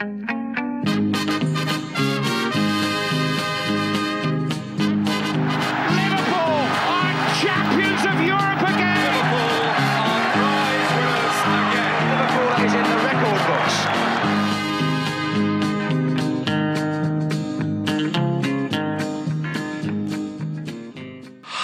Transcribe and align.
Liverpool 0.00 0.61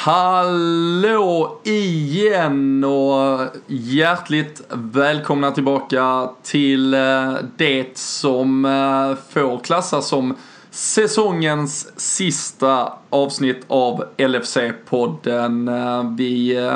Hallå 0.08 1.60
igen 1.64 2.84
och 2.84 3.40
hjärtligt 3.66 4.62
välkomna 4.70 5.50
tillbaka 5.50 6.30
till 6.42 6.94
eh, 6.94 7.34
det 7.56 7.98
som 7.98 8.64
eh, 8.64 9.16
får 9.32 9.58
klassas 9.58 10.08
som 10.08 10.36
säsongens 10.70 12.00
sista 12.00 12.92
avsnitt 13.10 13.64
av 13.68 14.04
LFC-podden. 14.16 15.68
Eh, 15.68 16.10
vi 16.16 16.68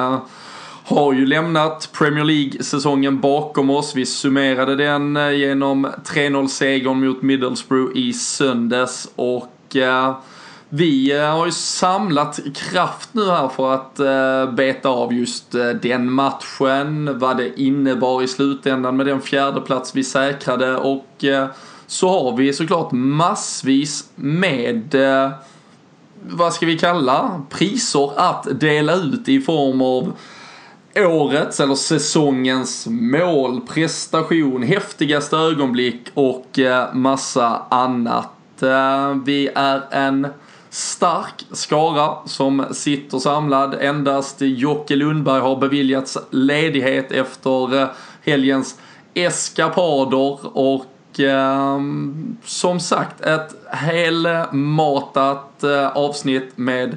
har 0.85 1.13
ju 1.13 1.27
lämnat 1.27 1.91
Premier 1.93 2.25
League-säsongen 2.25 3.21
bakom 3.21 3.71
oss. 3.71 3.97
Vi 3.97 4.07
summerade 4.07 4.77
den 4.77 5.39
genom 5.39 5.87
3-0-segern 5.87 7.07
mot 7.07 7.23
Middlesbrough 7.23 7.99
i 7.99 8.13
söndags 8.13 9.09
och 9.17 9.77
vi 10.75 11.17
eh, 11.17 11.37
har 11.37 11.47
ju 11.47 11.53
samlat 11.53 12.41
kraft 12.55 13.09
nu 13.13 13.31
här 13.31 13.49
för 13.49 13.75
att 13.75 13.99
eh, 13.99 14.55
beta 14.55 14.89
av 14.89 15.13
just 15.13 15.55
eh, 15.55 15.69
den 15.69 16.13
matchen, 16.13 17.19
vad 17.19 17.37
det 17.37 17.61
innebar 17.61 18.23
i 18.23 18.29
slutändan 18.29 18.97
med 18.97 19.07
den 19.07 19.21
fjärde 19.21 19.61
plats 19.61 19.97
vi 19.97 20.05
säkrade 20.05 20.77
och 20.77 21.25
så 21.87 22.09
har 22.09 22.37
vi 22.37 22.53
såklart 22.53 22.93
massvis 22.93 24.11
med 24.15 24.95
vad 26.23 26.53
ska 26.53 26.67
vi 26.67 26.79
kalla 26.79 27.43
priser 27.51 28.11
att 28.17 28.61
dela 28.61 28.95
ut 28.95 29.29
i 29.29 29.41
form 29.41 29.83
av 29.83 30.13
årets 30.97 31.61
eller 31.61 31.75
säsongens 31.75 32.87
mål, 32.91 33.61
prestation, 33.61 34.63
häftigaste 34.63 35.37
ögonblick 35.37 36.09
och 36.15 36.59
massa 36.93 37.63
annat. 37.69 38.29
Vi 39.25 39.51
är 39.55 39.83
en 39.91 40.27
stark 40.73 41.47
skara 41.51 42.17
som 42.25 42.65
sitter 42.71 43.19
samlad. 43.19 43.75
Endast 43.75 44.37
Jocke 44.41 44.97
Lundberg 44.97 45.41
har 45.41 45.57
beviljats 45.57 46.19
ledighet 46.31 47.13
efter 47.13 47.81
eh, 47.81 47.89
helgens 48.23 48.79
eskapader 49.15 50.57
och 50.57 51.21
eh, 51.21 51.81
som 52.45 52.81
sagt 52.81 53.21
ett 53.21 53.55
helmatat 53.71 55.65
eh, 55.65 55.89
avsnitt 55.89 56.59
med 56.59 56.97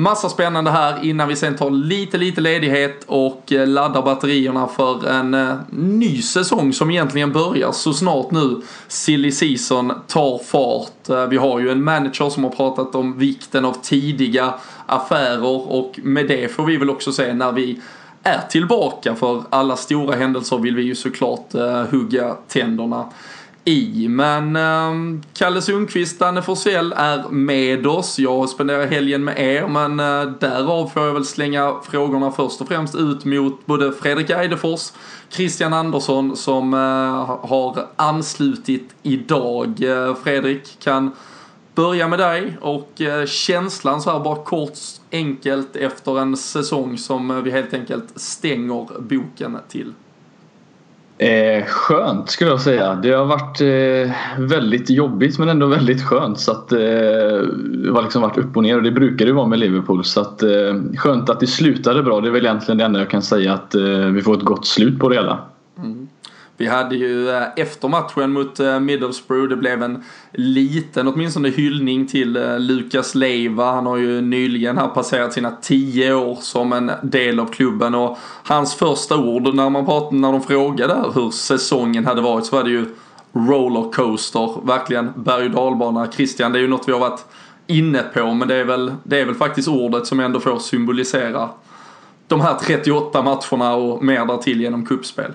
Massa 0.00 0.28
spännande 0.28 0.70
här 0.70 1.04
innan 1.04 1.28
vi 1.28 1.36
sen 1.36 1.56
tar 1.56 1.70
lite, 1.70 2.18
lite 2.18 2.40
ledighet 2.40 3.04
och 3.06 3.52
eh, 3.52 3.66
laddar 3.66 4.02
batterierna 4.02 4.66
för 4.68 5.08
en 5.08 5.34
eh, 5.34 5.54
ny 5.70 6.22
säsong 6.22 6.72
som 6.72 6.90
egentligen 6.90 7.32
börjar 7.32 7.72
så 7.72 7.92
snart 7.92 8.30
nu. 8.30 8.62
Silly 8.88 9.30
season 9.30 9.92
tar 10.06 10.38
fart. 10.38 11.08
Eh, 11.08 11.26
vi 11.26 11.36
har 11.36 11.60
ju 11.60 11.70
en 11.70 11.84
manager 11.84 12.30
som 12.30 12.44
har 12.44 12.50
pratat 12.50 12.94
om 12.94 13.18
vikten 13.18 13.64
av 13.64 13.72
tidiga 13.82 14.54
affärer 14.86 15.72
och 15.72 16.00
med 16.02 16.28
det 16.28 16.48
får 16.48 16.64
vi 16.64 16.76
väl 16.76 16.90
också 16.90 17.12
se 17.12 17.34
när 17.34 17.52
vi 17.52 17.80
är 18.22 18.40
tillbaka. 18.50 19.14
För 19.14 19.42
alla 19.50 19.76
stora 19.76 20.16
händelser 20.16 20.58
vill 20.58 20.76
vi 20.76 20.82
ju 20.82 20.94
såklart 20.94 21.54
eh, 21.54 21.82
hugga 21.82 22.36
tänderna 22.48 23.04
i. 23.68 24.08
Men 24.08 24.56
eh, 24.56 25.20
Kalle 25.34 25.62
Sundqvist, 25.62 26.18
Danne 26.18 26.42
Forsell 26.42 26.94
är 26.96 27.28
med 27.28 27.86
oss. 27.86 28.18
Jag 28.18 28.48
spenderar 28.48 28.86
helgen 28.86 29.24
med 29.24 29.38
er 29.38 29.68
men 29.68 30.00
eh, 30.00 30.32
därav 30.40 30.86
får 30.86 31.02
jag 31.02 31.14
väl 31.14 31.24
slänga 31.24 31.74
frågorna 31.82 32.30
först 32.30 32.60
och 32.60 32.68
främst 32.68 32.94
ut 32.94 33.24
mot 33.24 33.66
både 33.66 33.92
Fredrik 33.92 34.30
Eidefors, 34.30 34.92
Christian 35.30 35.72
Andersson 35.72 36.36
som 36.36 36.74
eh, 36.74 37.48
har 37.48 37.86
anslutit 37.96 38.94
idag. 39.02 39.82
Eh, 39.82 40.14
Fredrik 40.14 40.78
kan 40.80 41.10
börja 41.74 42.08
med 42.08 42.18
dig 42.18 42.56
och 42.60 43.00
eh, 43.00 43.26
känslan 43.26 44.02
så 44.02 44.10
här 44.10 44.20
bara 44.20 44.44
kort 44.44 44.78
enkelt 45.12 45.76
efter 45.76 46.20
en 46.20 46.36
säsong 46.36 46.98
som 46.98 47.30
eh, 47.30 47.36
vi 47.36 47.50
helt 47.50 47.74
enkelt 47.74 48.20
stänger 48.20 49.00
boken 49.00 49.58
till. 49.68 49.92
Eh, 51.18 51.64
skönt 51.64 52.30
skulle 52.30 52.50
jag 52.50 52.60
säga. 52.60 52.94
Det 52.94 53.10
har 53.10 53.24
varit 53.24 53.60
eh, 53.60 54.14
väldigt 54.38 54.90
jobbigt 54.90 55.38
men 55.38 55.48
ändå 55.48 55.66
väldigt 55.66 56.02
skönt. 56.02 56.40
Så 56.40 56.52
att, 56.52 56.72
eh, 56.72 56.78
det 56.78 57.90
har 57.90 58.02
liksom 58.02 58.22
varit 58.22 58.38
upp 58.38 58.56
och 58.56 58.62
ner 58.62 58.76
och 58.76 58.82
det 58.82 58.90
brukar 58.90 59.26
det 59.26 59.32
vara 59.32 59.46
med 59.46 59.58
Liverpool. 59.58 60.04
Så 60.04 60.20
att, 60.20 60.42
eh, 60.42 60.74
skönt 60.96 61.30
att 61.30 61.40
det 61.40 61.46
slutade 61.46 62.02
bra. 62.02 62.20
Det 62.20 62.28
är 62.28 62.32
väl 62.32 62.46
egentligen 62.46 62.78
det 62.78 62.84
enda 62.84 62.98
jag 62.98 63.10
kan 63.10 63.22
säga 63.22 63.52
att 63.52 63.74
eh, 63.74 63.82
vi 63.82 64.22
får 64.22 64.36
ett 64.36 64.42
gott 64.42 64.66
slut 64.66 64.98
på 64.98 65.08
det 65.08 65.14
hela. 65.14 65.38
Mm. 65.78 66.08
Vi 66.58 66.66
hade 66.66 66.96
ju 66.96 67.30
eh, 67.30 67.42
efter 67.56 67.88
matchen 67.88 68.32
mot 68.32 68.60
eh, 68.60 68.80
Middlesbrough, 68.80 69.48
det 69.48 69.56
blev 69.56 69.82
en 69.82 70.04
liten 70.32 71.08
åtminstone 71.08 71.48
hyllning 71.48 72.06
till 72.06 72.36
eh, 72.36 72.58
Lukas 72.58 73.14
Leiva. 73.14 73.72
Han 73.72 73.86
har 73.86 73.96
ju 73.96 74.20
nyligen 74.20 74.78
här 74.78 74.88
passerat 74.88 75.32
sina 75.32 75.50
tio 75.50 76.14
år 76.14 76.38
som 76.40 76.72
en 76.72 76.90
del 77.02 77.40
av 77.40 77.46
klubben 77.46 77.94
och 77.94 78.18
hans 78.44 78.74
första 78.74 79.16
ord 79.18 79.54
när 79.54 79.70
man 79.70 79.86
pratade, 79.86 80.16
när 80.16 80.32
de 80.32 80.42
frågade 80.42 81.04
hur 81.14 81.30
säsongen 81.30 82.06
hade 82.06 82.20
varit 82.20 82.46
så 82.46 82.56
var 82.56 82.64
det 82.64 82.70
ju 82.70 82.86
rollercoaster, 83.32 84.66
verkligen 84.66 85.12
berg 85.16 85.44
och 85.44 85.50
dalbana. 85.50 86.12
Christian, 86.12 86.52
det 86.52 86.58
är 86.58 86.62
ju 86.62 86.68
något 86.68 86.88
vi 86.88 86.92
har 86.92 87.00
varit 87.00 87.24
inne 87.66 88.02
på 88.14 88.34
men 88.34 88.48
det 88.48 88.54
är 88.54 88.64
väl, 88.64 88.94
det 89.02 89.20
är 89.20 89.24
väl 89.24 89.34
faktiskt 89.34 89.68
ordet 89.68 90.06
som 90.06 90.20
ändå 90.20 90.40
får 90.40 90.58
symbolisera 90.58 91.48
de 92.26 92.40
här 92.40 92.54
38 92.54 93.22
matcherna 93.22 93.74
och 93.74 94.04
mer 94.04 94.26
därtill 94.26 94.60
genom 94.60 94.86
kuppspel. 94.86 95.32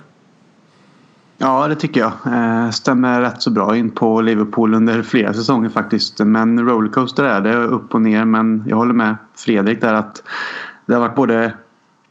Ja, 1.38 1.68
det 1.68 1.74
tycker 1.74 2.00
jag. 2.00 2.12
Eh, 2.34 2.70
stämmer 2.70 3.20
rätt 3.20 3.42
så 3.42 3.50
bra 3.50 3.76
in 3.76 3.90
på 3.90 4.20
Liverpool 4.20 4.74
under 4.74 5.02
flera 5.02 5.34
säsonger 5.34 5.68
faktiskt. 5.68 6.18
Men 6.18 6.68
rollercoaster 6.68 7.24
är 7.24 7.40
det, 7.40 7.56
upp 7.56 7.94
och 7.94 8.02
ner. 8.02 8.24
Men 8.24 8.64
jag 8.66 8.76
håller 8.76 8.94
med 8.94 9.16
Fredrik 9.34 9.80
där 9.80 9.94
att 9.94 10.22
det 10.86 10.94
har 10.94 11.00
varit 11.00 11.14
både 11.14 11.52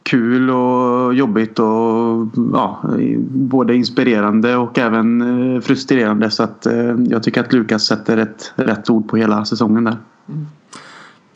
kul 0.02 0.50
och 0.50 1.14
jobbigt 1.14 1.58
och 1.58 2.26
ja, 2.52 2.80
både 3.28 3.74
inspirerande 3.74 4.56
och 4.56 4.78
även 4.78 5.22
eh, 5.54 5.60
frustrerande. 5.60 6.30
Så 6.30 6.42
att 6.42 6.66
eh, 6.66 6.94
jag 7.08 7.22
tycker 7.22 7.40
att 7.40 7.52
Lukas 7.52 7.86
sätter 7.86 8.16
ett 8.16 8.52
rätt 8.54 8.90
ord 8.90 9.08
på 9.08 9.16
hela 9.16 9.44
säsongen 9.44 9.84
där. 9.84 9.96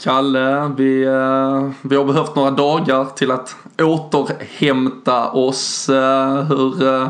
Kalle, 0.02 0.72
vi, 0.76 0.98
vi 1.82 1.96
har 1.96 2.04
behövt 2.04 2.36
några 2.36 2.50
dagar 2.50 3.04
till 3.04 3.30
att 3.30 3.56
återhämta 3.78 5.30
oss. 5.30 5.88
Hur, 6.48 7.08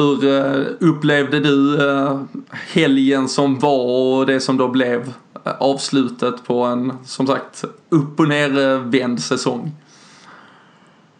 hur 0.00 0.24
eh, 0.24 0.66
upplevde 0.80 1.40
du 1.40 1.88
eh, 1.88 2.20
helgen 2.50 3.28
som 3.28 3.58
var 3.58 4.18
och 4.18 4.26
det 4.26 4.40
som 4.40 4.56
då 4.56 4.68
blev 4.68 5.12
eh, 5.44 5.52
avslutet 5.60 6.44
på 6.46 6.64
en, 6.64 6.92
som 7.04 7.26
sagt, 7.26 7.64
upp 7.88 8.20
och 8.20 8.28
nervänd 8.28 9.22
säsong? 9.22 9.72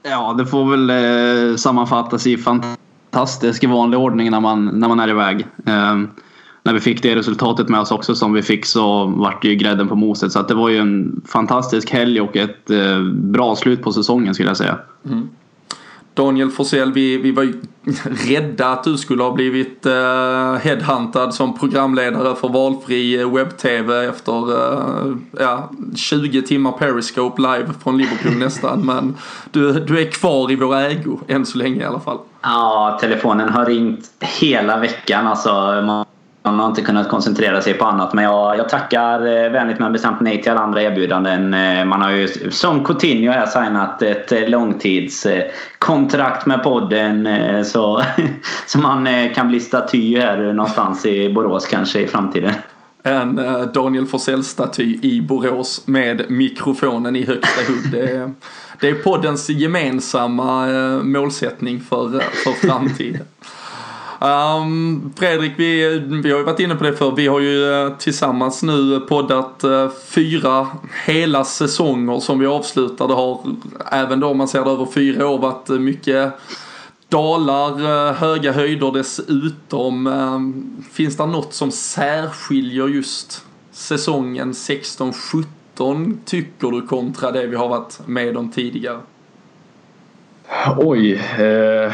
Ja, 0.02 0.34
det 0.38 0.46
får 0.46 0.70
väl 0.70 0.90
eh, 0.90 1.56
sammanfattas 1.56 2.26
i 2.26 2.36
fantastisk 2.36 3.64
i 3.64 3.66
vanlig 3.66 4.00
ordning 4.00 4.30
när 4.30 4.40
man, 4.40 4.66
när 4.66 4.88
man 4.88 5.00
är 5.00 5.08
iväg. 5.08 5.46
Eh, 5.66 5.96
när 6.62 6.72
vi 6.72 6.80
fick 6.80 7.02
det 7.02 7.16
resultatet 7.16 7.69
med 7.69 7.80
oss 7.80 7.90
också 7.90 8.14
som 8.14 8.32
vi 8.32 8.42
fick 8.42 8.66
så 8.66 9.06
vart 9.06 9.42
det 9.42 9.48
ju 9.48 9.54
grädden 9.54 9.88
på 9.88 9.96
moset. 9.96 10.32
Så 10.32 10.38
att 10.38 10.48
det 10.48 10.54
var 10.54 10.69
ju 10.69 10.78
en 10.78 11.22
fantastisk 11.26 11.90
helg 11.90 12.20
och 12.20 12.36
ett 12.36 12.70
eh, 12.70 13.02
bra 13.12 13.56
slut 13.56 13.82
på 13.82 13.92
säsongen 13.92 14.34
skulle 14.34 14.50
jag 14.50 14.56
säga. 14.56 14.78
Daniel 16.15 16.50
Forsell, 16.50 16.93
vi, 16.93 17.16
vi 17.16 17.32
var 17.32 17.43
ju 17.43 17.54
rädda 18.28 18.69
att 18.69 18.84
du 18.84 18.98
skulle 18.98 19.22
ha 19.22 19.32
blivit 19.32 19.87
uh, 19.87 20.54
headhuntad 20.54 21.32
som 21.32 21.59
programledare 21.59 22.37
för 22.37 22.49
valfri 22.49 23.20
eh, 23.20 23.34
webb-tv 23.34 24.06
efter 24.06 24.50
uh, 24.50 25.17
ja, 25.38 25.70
20 25.96 26.43
timmar 26.43 26.73
Periscope 26.73 27.43
live 27.43 27.69
från 27.82 27.99
Liverpool 27.99 28.32
nästan. 28.38 28.87
Men 28.87 29.17
du, 29.50 29.73
du 29.73 30.00
är 30.00 30.11
kvar 30.11 30.52
i 30.52 30.56
vår 30.56 30.76
ägo 30.76 31.20
än 31.29 31.46
så 31.46 31.58
länge 31.58 31.81
i 31.81 31.84
alla 31.84 32.00
fall. 32.00 32.19
Ja, 32.43 32.99
telefonen 33.00 33.49
har 33.49 33.67
ringt 33.67 34.11
hela 34.20 34.79
veckan. 34.79 35.26
Alltså, 35.26 35.50
man, 35.87 36.06
man 36.42 36.58
har 36.58 36.66
inte 36.66 36.82
kunnat 36.82 37.08
koncentrera 37.08 37.62
sig 37.62 37.75
på 37.75 37.84
annat. 37.84 38.12
Men 38.12 38.25
jag, 38.25 38.58
jag 38.58 38.69
tackar 38.69 39.26
eh, 39.26 39.50
vänligt 39.50 39.78
men 39.78 39.92
bestämt 39.92 40.20
nej 40.20 40.42
till 40.42 40.52
alla 40.52 40.60
andra 40.60 40.82
erbjudanden. 40.82 41.54
Eh, 41.54 41.84
man 41.84 42.02
har 42.02 42.10
ju 42.10 42.28
som 42.50 42.84
Coutinho 42.84 43.32
här 43.32 43.46
signat 43.46 44.02
ett 44.02 44.32
eh, 44.32 44.48
långtidskontrakt 44.48 46.46
med 46.46 46.62
podden. 46.62 47.28
Så, 47.64 48.02
så 48.66 48.78
man 48.78 49.08
kan 49.34 49.48
bli 49.48 49.60
staty 49.60 50.19
här 50.20 50.52
någonstans 50.52 51.06
i 51.06 51.32
Borås 51.32 51.66
kanske 51.66 52.00
i 52.00 52.06
framtiden. 52.06 52.52
En 53.02 53.40
Daniel 53.75 54.06
Forsell-staty 54.06 54.98
i 55.02 55.22
Borås 55.22 55.86
med 55.86 56.31
mikrofonen 56.31 57.16
i 57.16 57.25
högsta 57.25 57.72
hugg. 57.72 57.93
Det 57.93 58.10
är, 58.10 58.32
det 58.81 58.88
är 58.88 58.94
poddens 58.94 59.48
gemensamma 59.48 60.66
målsättning 61.02 61.81
för, 61.81 62.08
för 62.20 62.66
framtiden. 62.69 63.26
Um, 64.22 65.12
Fredrik, 65.17 65.52
vi, 65.56 65.99
vi 65.99 66.31
har 66.31 66.38
ju 66.38 66.44
varit 66.44 66.61
inne 66.61 66.75
på 66.75 66.84
det 66.84 66.93
för 66.93 67.11
Vi 67.11 67.26
har 67.26 67.40
ju 67.40 67.72
eh, 67.72 67.96
tillsammans 67.96 68.62
nu 68.62 69.00
poddat 69.00 69.64
eh, 69.64 69.90
fyra 70.06 70.67
hela 71.05 71.44
säsonger 71.44 72.20
som 72.20 72.38
vi 72.38 72.46
avslutar. 72.46 73.08
Det 73.08 73.14
har, 73.14 73.40
även 73.93 74.20
då 74.20 74.28
om 74.28 74.38
man 74.38 74.49
ser 74.49 74.64
det 74.64 74.70
över 74.70 74.87
fyra 74.94 75.28
år, 75.28 75.38
varit 75.38 75.70
eh, 75.70 75.78
mycket 75.78 76.32
dalar, 77.08 78.12
höga 78.12 78.52
höjder 78.52 78.93
dessutom. 78.93 80.06
Ehm, 80.06 80.84
finns 80.93 81.17
det 81.17 81.26
något 81.26 81.55
som 81.55 81.70
särskiljer 81.70 82.88
just 82.88 83.44
säsongen 83.72 84.52
16-17 84.52 86.17
tycker 86.25 86.69
du 86.70 86.87
kontra 86.87 87.31
det 87.31 87.46
vi 87.46 87.56
har 87.56 87.69
varit 87.69 88.00
med 88.06 88.37
om 88.37 88.50
tidigare? 88.50 89.00
Oj. 90.76 91.12
Eh, 91.38 91.93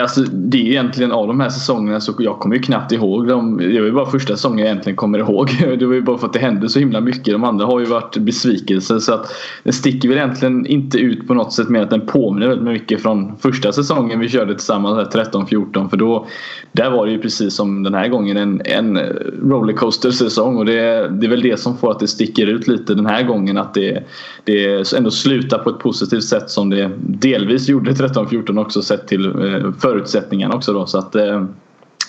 Alltså, 0.00 0.20
det 0.20 0.58
är 0.58 0.66
egentligen 0.66 1.12
av 1.12 1.26
de 1.26 1.40
här 1.40 1.48
säsongerna 1.48 2.00
så 2.00 2.14
jag 2.18 2.38
kommer 2.38 2.56
ju 2.56 2.62
knappt 2.62 2.92
ihåg 2.92 3.28
dem. 3.28 3.56
Det 3.56 3.80
var 3.80 3.86
ju 3.86 3.92
bara 3.92 4.10
första 4.10 4.36
säsongen 4.36 4.58
jag 4.58 4.66
egentligen 4.66 4.96
kommer 4.96 5.18
ihåg. 5.18 5.50
Det 5.78 5.86
var 5.86 5.94
ju 5.94 6.02
bara 6.02 6.18
för 6.18 6.26
att 6.26 6.32
det 6.32 6.38
hände 6.38 6.68
så 6.68 6.78
himla 6.78 7.00
mycket. 7.00 7.24
De 7.24 7.44
andra 7.44 7.66
har 7.66 7.80
ju 7.80 7.86
varit 7.86 8.16
besvikelser 8.16 8.98
så 8.98 9.14
att 9.14 9.34
den 9.62 9.72
sticker 9.72 10.08
väl 10.08 10.18
egentligen 10.18 10.66
inte 10.66 10.98
ut 10.98 11.26
på 11.26 11.34
något 11.34 11.52
sätt 11.52 11.68
mer 11.68 11.82
att 11.82 11.90
den 11.90 12.06
påminner 12.06 12.48
väldigt 12.48 12.68
mycket 12.68 13.02
från 13.02 13.36
första 13.36 13.72
säsongen 13.72 14.20
vi 14.20 14.28
körde 14.28 14.54
tillsammans 14.54 15.08
13-14 15.08 15.88
för 15.88 15.96
då 15.96 16.26
där 16.72 16.90
var 16.90 17.06
det 17.06 17.12
ju 17.12 17.18
precis 17.18 17.54
som 17.54 17.82
den 17.82 17.94
här 17.94 18.08
gången 18.08 18.36
en, 18.36 18.62
en 18.64 18.98
rollercoaster 19.42 20.10
säsong 20.10 20.56
och 20.56 20.66
det, 20.66 21.08
det 21.08 21.26
är 21.26 21.30
väl 21.30 21.42
det 21.42 21.60
som 21.60 21.76
får 21.76 21.90
att 21.90 22.00
det 22.00 22.08
sticker 22.08 22.46
ut 22.46 22.68
lite 22.68 22.94
den 22.94 23.06
här 23.06 23.22
gången 23.22 23.58
att 23.58 23.74
det, 23.74 24.04
det 24.44 24.92
ändå 24.92 25.10
slutar 25.10 25.58
på 25.58 25.70
ett 25.70 25.78
positivt 25.78 26.24
sätt 26.24 26.50
som 26.50 26.70
det 26.70 26.90
delvis 26.98 27.68
gjorde 27.68 27.92
13-14 27.92 28.60
också 28.60 28.82
sett 28.82 29.08
till 29.08 29.43
Eh, 29.44 29.72
förutsättningarna 29.78 30.54
också 30.54 30.72
då. 30.72 30.86
Så 30.86 30.98
att, 30.98 31.14
eh, 31.14 31.44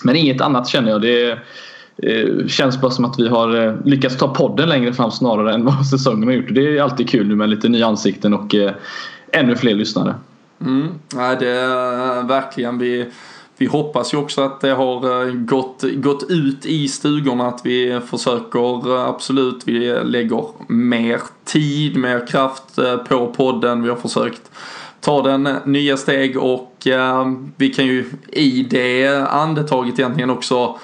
men 0.02 0.16
inget 0.16 0.40
annat 0.40 0.68
känner 0.68 0.90
jag. 0.90 1.02
Det 1.02 1.38
eh, 2.02 2.46
känns 2.46 2.80
bara 2.80 2.90
som 2.90 3.04
att 3.04 3.18
vi 3.18 3.28
har 3.28 3.78
lyckats 3.84 4.16
ta 4.16 4.28
podden 4.28 4.68
längre 4.68 4.92
fram 4.92 5.10
snarare 5.10 5.54
än 5.54 5.64
vad 5.64 5.86
säsongen 5.86 6.28
har 6.28 6.34
gjort. 6.34 6.54
Det 6.54 6.78
är 6.78 6.82
alltid 6.82 7.08
kul 7.08 7.28
nu 7.28 7.34
med 7.34 7.48
lite 7.48 7.68
nya 7.68 7.86
ansikten 7.86 8.34
och 8.34 8.54
ännu 9.32 9.56
fler 9.56 9.74
lyssnare. 9.74 10.14
Mm. 10.60 10.88
Ja, 11.14 11.36
det 11.40 11.50
är 11.50 12.22
verkligen. 12.28 12.78
Vi, 12.78 13.06
vi 13.58 13.66
hoppas 13.66 14.14
ju 14.14 14.18
också 14.18 14.42
att 14.42 14.60
det 14.60 14.70
har 14.70 15.30
gått, 15.30 15.84
gått 15.94 16.30
ut 16.30 16.66
i 16.66 16.88
stugorna 16.88 17.46
att 17.46 17.60
vi 17.64 18.00
försöker 18.06 19.08
absolut, 19.08 19.62
vi 19.64 19.98
lägger 20.04 20.44
mer 20.68 21.20
tid, 21.44 21.96
mer 21.96 22.26
kraft 22.26 22.78
på 23.08 23.26
podden. 23.26 23.82
Vi 23.82 23.88
har 23.88 23.96
försökt 23.96 24.50
ta 25.00 25.22
den 25.22 25.48
nya 25.64 25.96
steg 25.96 26.38
och 26.38 26.75
eh, 26.86 27.32
vi 27.56 27.68
kan 27.68 27.86
ju 27.86 28.04
i 28.32 28.66
det 28.70 29.08
andetaget 29.28 29.98
egentligen 29.98 30.30
också 30.30 30.78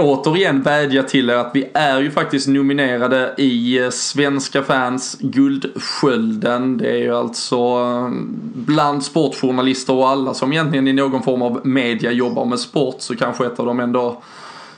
återigen 0.00 0.62
vädja 0.62 1.02
till 1.02 1.30
er 1.30 1.34
att 1.34 1.50
vi 1.54 1.70
är 1.74 2.00
ju 2.00 2.10
faktiskt 2.10 2.48
nominerade 2.48 3.34
i 3.38 3.78
eh, 3.78 3.90
Svenska 3.90 4.62
fans 4.62 5.16
Guldskölden. 5.20 6.78
Det 6.78 6.90
är 6.90 6.98
ju 6.98 7.16
alltså 7.16 7.56
ehm, 7.56 8.40
bland 8.54 9.04
sportjournalister 9.04 9.94
och 9.94 10.08
alla 10.08 10.34
som 10.34 10.52
egentligen 10.52 10.88
i 10.88 10.92
någon 10.92 11.22
form 11.22 11.42
av 11.42 11.60
media 11.66 12.12
jobbar 12.12 12.44
med 12.44 12.60
sport 12.60 12.96
så 12.98 13.16
kanske 13.16 13.46
ett 13.46 13.60
av 13.60 13.66
de 13.66 13.80
ändå 13.80 14.22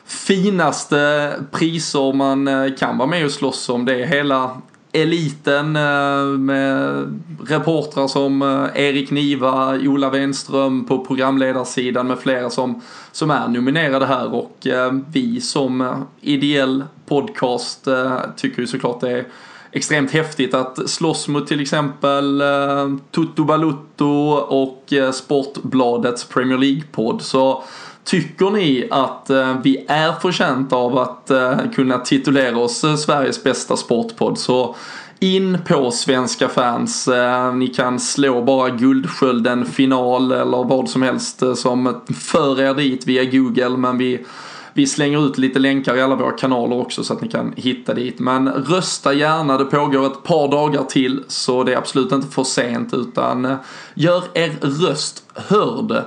finaste 0.07 1.33
priser 1.53 2.13
man 2.13 2.49
eh, 2.49 2.75
kan 2.79 2.99
vara 2.99 3.09
med 3.09 3.25
och 3.25 3.31
slåss 3.31 3.69
om. 3.69 3.85
Det 3.85 4.03
är 4.03 4.07
hela 4.07 4.63
eliten 4.97 5.77
eh, 5.77 6.39
med 6.39 7.21
reportrar 7.47 8.09
som 8.09 8.43
eh, 8.43 8.85
Erik 8.87 9.11
Niva, 9.11 9.75
Ola 9.75 10.11
Wenström 10.11 10.85
på 10.85 11.05
programledarsidan 11.05 12.07
med 12.07 12.19
flera 12.19 12.51
som, 12.51 12.83
som 13.13 13.31
är 13.31 13.49
nominerade 13.49 14.07
här 14.07 14.35
och 14.35 14.67
eh, 14.67 14.93
vi 15.13 15.41
som 15.41 16.05
ideell 16.21 16.85
podcast 17.09 17.89
tycker 18.37 18.61
ju 18.61 18.67
såklart 18.67 19.01
det 19.01 19.11
är 19.11 19.25
extremt 19.73 20.11
häftigt 20.11 20.55
att 20.55 20.91
slåss 20.91 21.29
mot 21.29 21.47
till 21.47 21.61
exempel 21.61 22.43
Toto 23.11 23.45
Balutto 23.45 24.31
och 24.33 24.93
Sportbladets 25.13 26.25
Premier 26.25 26.59
League-podd. 26.59 27.23
Så 27.23 27.63
Tycker 28.07 28.51
ni 28.51 28.89
att 28.91 29.31
eh, 29.31 29.61
vi 29.63 29.85
är 29.89 30.13
förtjänta 30.13 30.77
av 30.77 30.99
att 30.99 31.31
eh, 31.31 31.59
kunna 31.75 31.99
titulera 31.99 32.59
oss 32.59 32.85
eh, 32.85 32.97
Sveriges 32.97 33.45
bästa 33.45 33.77
sportpodd 33.77 34.39
så 34.39 34.77
in 35.21 35.59
på 35.69 35.91
Svenska 35.91 36.49
fans. 36.49 37.09
Eh, 37.09 37.55
ni 37.55 37.69
kan 37.69 38.01
slå 38.01 38.43
bara 38.43 38.71
Guldskölden 38.71 39.67
final 39.67 40.33
eller 40.33 40.65
vad 40.65 40.89
som 40.89 41.03
helst 41.03 41.43
eh, 41.43 41.55
som 41.55 42.01
för 42.15 42.61
er 42.61 42.75
dit 42.75 43.07
via 43.07 43.25
Google 43.25 43.77
men 43.77 43.99
vi 43.99 44.25
vi 44.77 44.87
slänger 44.87 45.27
ut 45.27 45.39
lite 45.39 45.59
länkar 45.59 45.97
i 45.97 46.03
alla 46.03 46.15
våra 46.17 46.33
kanaler 46.33 46.77
också 46.77 47.05
så 47.05 47.13
att 47.13 47.21
ni 47.21 47.29
kan 47.29 47.55
hitta 47.57 47.95
dit. 47.95 48.19
Men 48.19 48.49
rösta 48.49 49.13
gärna, 49.13 49.59
det 49.59 49.65
pågår 49.65 50.07
ett 50.07 50.23
par 50.23 50.49
dagar 50.49 50.83
till 50.83 51.25
så 51.29 51.65
det 51.65 51.73
är 51.73 51.77
absolut 51.77 52.13
inte 52.13 52.29
för 52.29 52.45
sent 52.45 52.95
utan 52.95 53.45
eh, 53.45 53.57
gör 53.95 54.23
er 54.35 54.53
röst 54.61 55.25
hörd. 55.35 56.05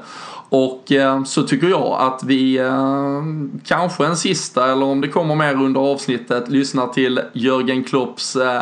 Och 0.50 0.92
eh, 0.92 1.24
så 1.24 1.44
tycker 1.44 1.68
jag 1.68 1.98
att 2.00 2.24
vi 2.24 2.57
eh, 2.57 3.24
kanske 3.66 4.06
en 4.06 4.18
sista, 4.18 4.72
eller 4.72 4.86
om 4.86 5.01
det 5.01 5.07
kommer 5.07 5.36
mer 5.36 5.54
under 5.54 5.81
avsnittet, 5.81 6.50
lyssnar 6.50 6.88
till 6.88 7.22
Jörgen 7.34 7.84
Klopps 7.84 8.36
eh, 8.36 8.62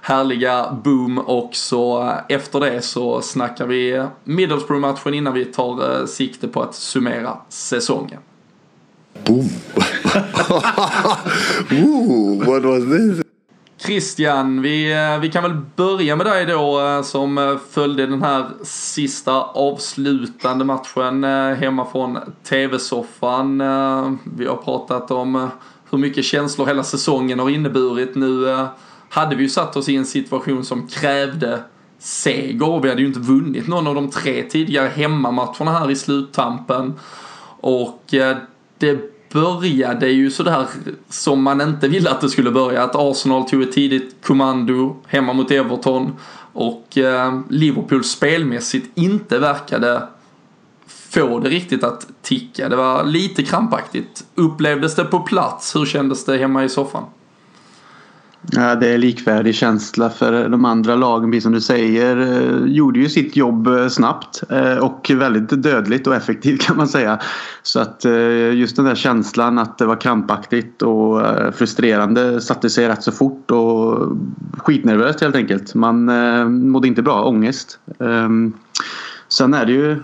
härliga 0.00 0.72
boom 0.84 1.18
och 1.18 1.50
så 1.52 2.02
eh, 2.02 2.14
efter 2.28 2.60
det 2.60 2.82
så 2.82 3.20
snackar 3.20 3.66
vi 3.66 4.06
Middlesbrough-matchen 4.24 5.14
innan 5.14 5.34
vi 5.34 5.44
tar 5.44 6.00
eh, 6.00 6.06
sikte 6.06 6.48
på 6.48 6.62
att 6.62 6.74
summera 6.74 7.36
säsongen. 7.48 8.20
Boom! 9.26 9.48
Ooh, 11.70 12.46
what 12.46 12.62
was 12.64 12.84
this? 12.84 13.33
Christian, 13.86 14.62
vi, 14.62 14.92
eh, 14.92 15.18
vi 15.20 15.30
kan 15.30 15.42
väl 15.42 15.56
börja 15.76 16.16
med 16.16 16.26
dig 16.26 16.46
då 16.46 16.80
eh, 16.80 17.02
som 17.02 17.38
eh, 17.38 17.56
följde 17.70 18.06
den 18.06 18.22
här 18.22 18.50
sista 18.62 19.42
avslutande 19.42 20.64
matchen 20.64 21.24
hemma 21.54 21.84
från 21.84 22.18
TV-soffan. 22.48 23.58
Vi 24.36 24.46
har 24.46 24.56
pratat 24.56 25.10
om 25.10 25.48
hur 25.90 25.98
mycket 25.98 26.24
känslor 26.24 26.66
hela 26.66 26.84
säsongen 26.84 27.38
har 27.38 27.50
inneburit. 27.50 28.14
Nu 28.14 28.66
hade 29.08 29.36
vi 29.36 29.42
ju 29.42 29.48
satt 29.48 29.76
oss 29.76 29.88
i 29.88 29.96
en 29.96 30.04
situation 30.04 30.64
som 30.64 30.86
krävde 30.86 31.60
seger 31.98 32.68
och 32.68 32.84
vi 32.84 32.88
hade 32.88 33.00
ju 33.00 33.06
inte 33.06 33.20
vunnit 33.20 33.68
någon 33.68 33.86
av 33.86 33.94
de 33.94 34.10
tre 34.10 34.42
tidigare 34.42 34.88
hemmamatcherna 34.88 35.72
här 35.72 35.90
i 35.90 35.96
sluttampen. 35.96 36.94
Och 37.60 38.14
det 38.78 39.13
började 39.34 40.08
ju 40.08 40.30
sådär 40.30 40.66
som 41.08 41.42
man 41.42 41.60
inte 41.60 41.88
ville 41.88 42.10
att 42.10 42.20
det 42.20 42.28
skulle 42.28 42.50
börja. 42.50 42.82
Att 42.82 42.96
Arsenal 42.96 43.48
tog 43.48 43.62
ett 43.62 43.72
tidigt 43.72 44.16
kommando 44.22 44.96
hemma 45.06 45.32
mot 45.32 45.50
Everton 45.50 46.12
och 46.52 46.98
eh, 46.98 47.40
Liverpool 47.48 48.04
spelmässigt 48.04 48.98
inte 48.98 49.38
verkade 49.38 50.08
få 50.86 51.38
det 51.38 51.48
riktigt 51.48 51.84
att 51.84 52.06
ticka. 52.22 52.68
Det 52.68 52.76
var 52.76 53.04
lite 53.04 53.42
krampaktigt. 53.42 54.24
Upplevdes 54.34 54.94
det 54.94 55.04
på 55.04 55.20
plats? 55.20 55.76
Hur 55.76 55.86
kändes 55.86 56.24
det 56.24 56.36
hemma 56.36 56.64
i 56.64 56.68
soffan? 56.68 57.04
Ja, 58.52 58.74
det 58.74 58.88
är 58.88 58.98
likvärdig 58.98 59.54
känsla 59.54 60.10
för 60.10 60.48
de 60.48 60.64
andra 60.64 60.96
lagen, 60.96 61.30
precis 61.30 61.42
som 61.42 61.52
du 61.52 61.60
säger. 61.60 62.16
Eh, 62.16 62.66
gjorde 62.66 62.98
ju 62.98 63.08
sitt 63.08 63.36
jobb 63.36 63.66
eh, 63.66 63.88
snabbt 63.88 64.42
eh, 64.50 64.76
och 64.76 65.10
väldigt 65.14 65.62
dödligt 65.62 66.06
och 66.06 66.14
effektivt 66.14 66.60
kan 66.66 66.76
man 66.76 66.88
säga. 66.88 67.18
Så 67.62 67.80
att 67.80 68.04
just 68.52 68.76
den 68.76 68.84
där 68.84 68.94
känslan 68.94 69.58
att 69.58 69.78
det 69.78 69.86
var 69.86 70.00
krampaktigt 70.00 70.82
och 70.82 71.22
frustrerande 71.54 72.40
satte 72.40 72.70
sig 72.70 72.88
rätt 72.88 73.02
så 73.02 73.12
fort 73.12 73.50
och 73.50 74.08
skitnervöst 74.58 75.20
helt 75.20 75.36
enkelt. 75.36 75.74
Man 75.74 76.04
mådde 76.70 76.88
inte 76.88 77.02
bra, 77.02 77.24
ångest. 77.24 77.78
Ehm, 78.00 78.52
sen 79.28 79.54
är 79.54 79.66
det 79.66 79.72
ju 79.72 79.96